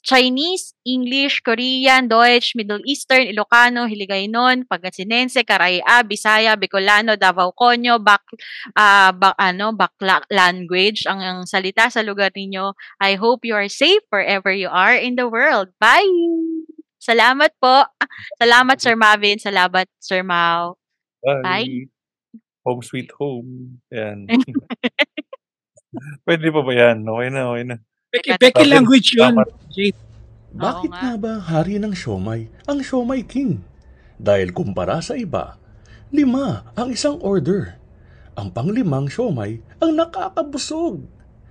Chinese, 0.03 0.73
English, 0.85 1.41
Korean, 1.41 2.07
Deutsch, 2.07 2.53
Middle 2.53 2.81
Eastern, 2.85 3.27
Ilocano, 3.27 3.89
Hiligaynon, 3.89 4.65
Pangasinense, 4.69 5.43
Karaya, 5.43 6.03
Bisaya, 6.03 6.57
Bicolano, 6.57 7.17
Davao 7.17 7.53
Conyo, 7.53 8.01
Bak 8.01 8.23
ah 8.77 9.11
ba, 9.13 9.33
ano, 9.37 9.73
Bakla 9.73 10.21
language 10.29 11.05
ang, 11.09 11.21
ang 11.21 11.39
salita 11.45 11.89
sa 11.89 12.01
lugar 12.05 12.31
ninyo. 12.35 12.73
I 13.01 13.15
hope 13.15 13.45
you 13.47 13.55
are 13.55 13.69
safe 13.69 14.03
wherever 14.09 14.51
you 14.53 14.69
are 14.69 14.95
in 14.95 15.15
the 15.15 15.29
world. 15.29 15.73
Bye! 15.81 16.05
Salamat 16.97 17.55
po. 17.61 17.85
Salamat 18.41 18.77
Sir 18.81 18.97
Marvin, 18.97 19.39
salamat 19.39 19.87
Sir 20.01 20.25
Mau. 20.25 20.75
Bye. 21.23 21.43
Bye. 21.43 21.69
Home 22.67 22.83
sweet 22.83 23.09
home. 23.15 23.79
Yan. 23.95 24.27
Pwede 26.25 26.51
pa 26.51 26.61
ba 26.61 26.73
yan? 26.73 27.07
Okay 27.07 27.29
na, 27.31 27.41
okay 27.51 27.65
na. 27.65 27.77
Becky, 28.07 28.39
Becky 28.39 28.63
language 28.63 29.19
yun. 29.19 29.35
Jade. 29.67 29.99
Bakit 30.55 30.91
nga. 30.95 30.99
nga 31.03 31.13
ba 31.19 31.33
hari 31.43 31.75
ng 31.75 31.91
siomay 31.91 32.47
ang 32.63 32.79
siomay 32.79 33.19
king? 33.27 33.59
Dahil 34.15 34.55
kumpara 34.55 35.03
sa 35.03 35.19
iba, 35.19 35.59
lima 36.15 36.63
ang 36.79 36.87
isang 36.95 37.19
order. 37.19 37.75
Ang 38.39 38.55
panglimang 38.55 39.11
siomay 39.11 39.59
ang 39.83 39.91
nakakabusog. 39.99 41.03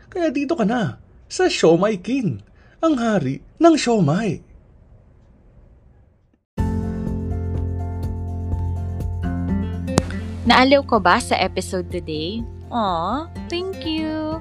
Kaya 0.08 0.32
dito 0.32 0.56
ka 0.56 0.64
na, 0.64 0.96
sa 1.28 1.44
siomay 1.44 2.00
king, 2.00 2.40
ang 2.80 2.96
hari 2.96 3.44
ng 3.60 3.76
siomay. 3.76 4.40
Naaliw 10.48 10.88
ko 10.88 11.04
ba 11.04 11.20
sa 11.20 11.36
episode 11.36 11.92
today? 11.92 12.40
Aw, 12.72 13.28
thank 13.52 13.84
you! 13.84 14.40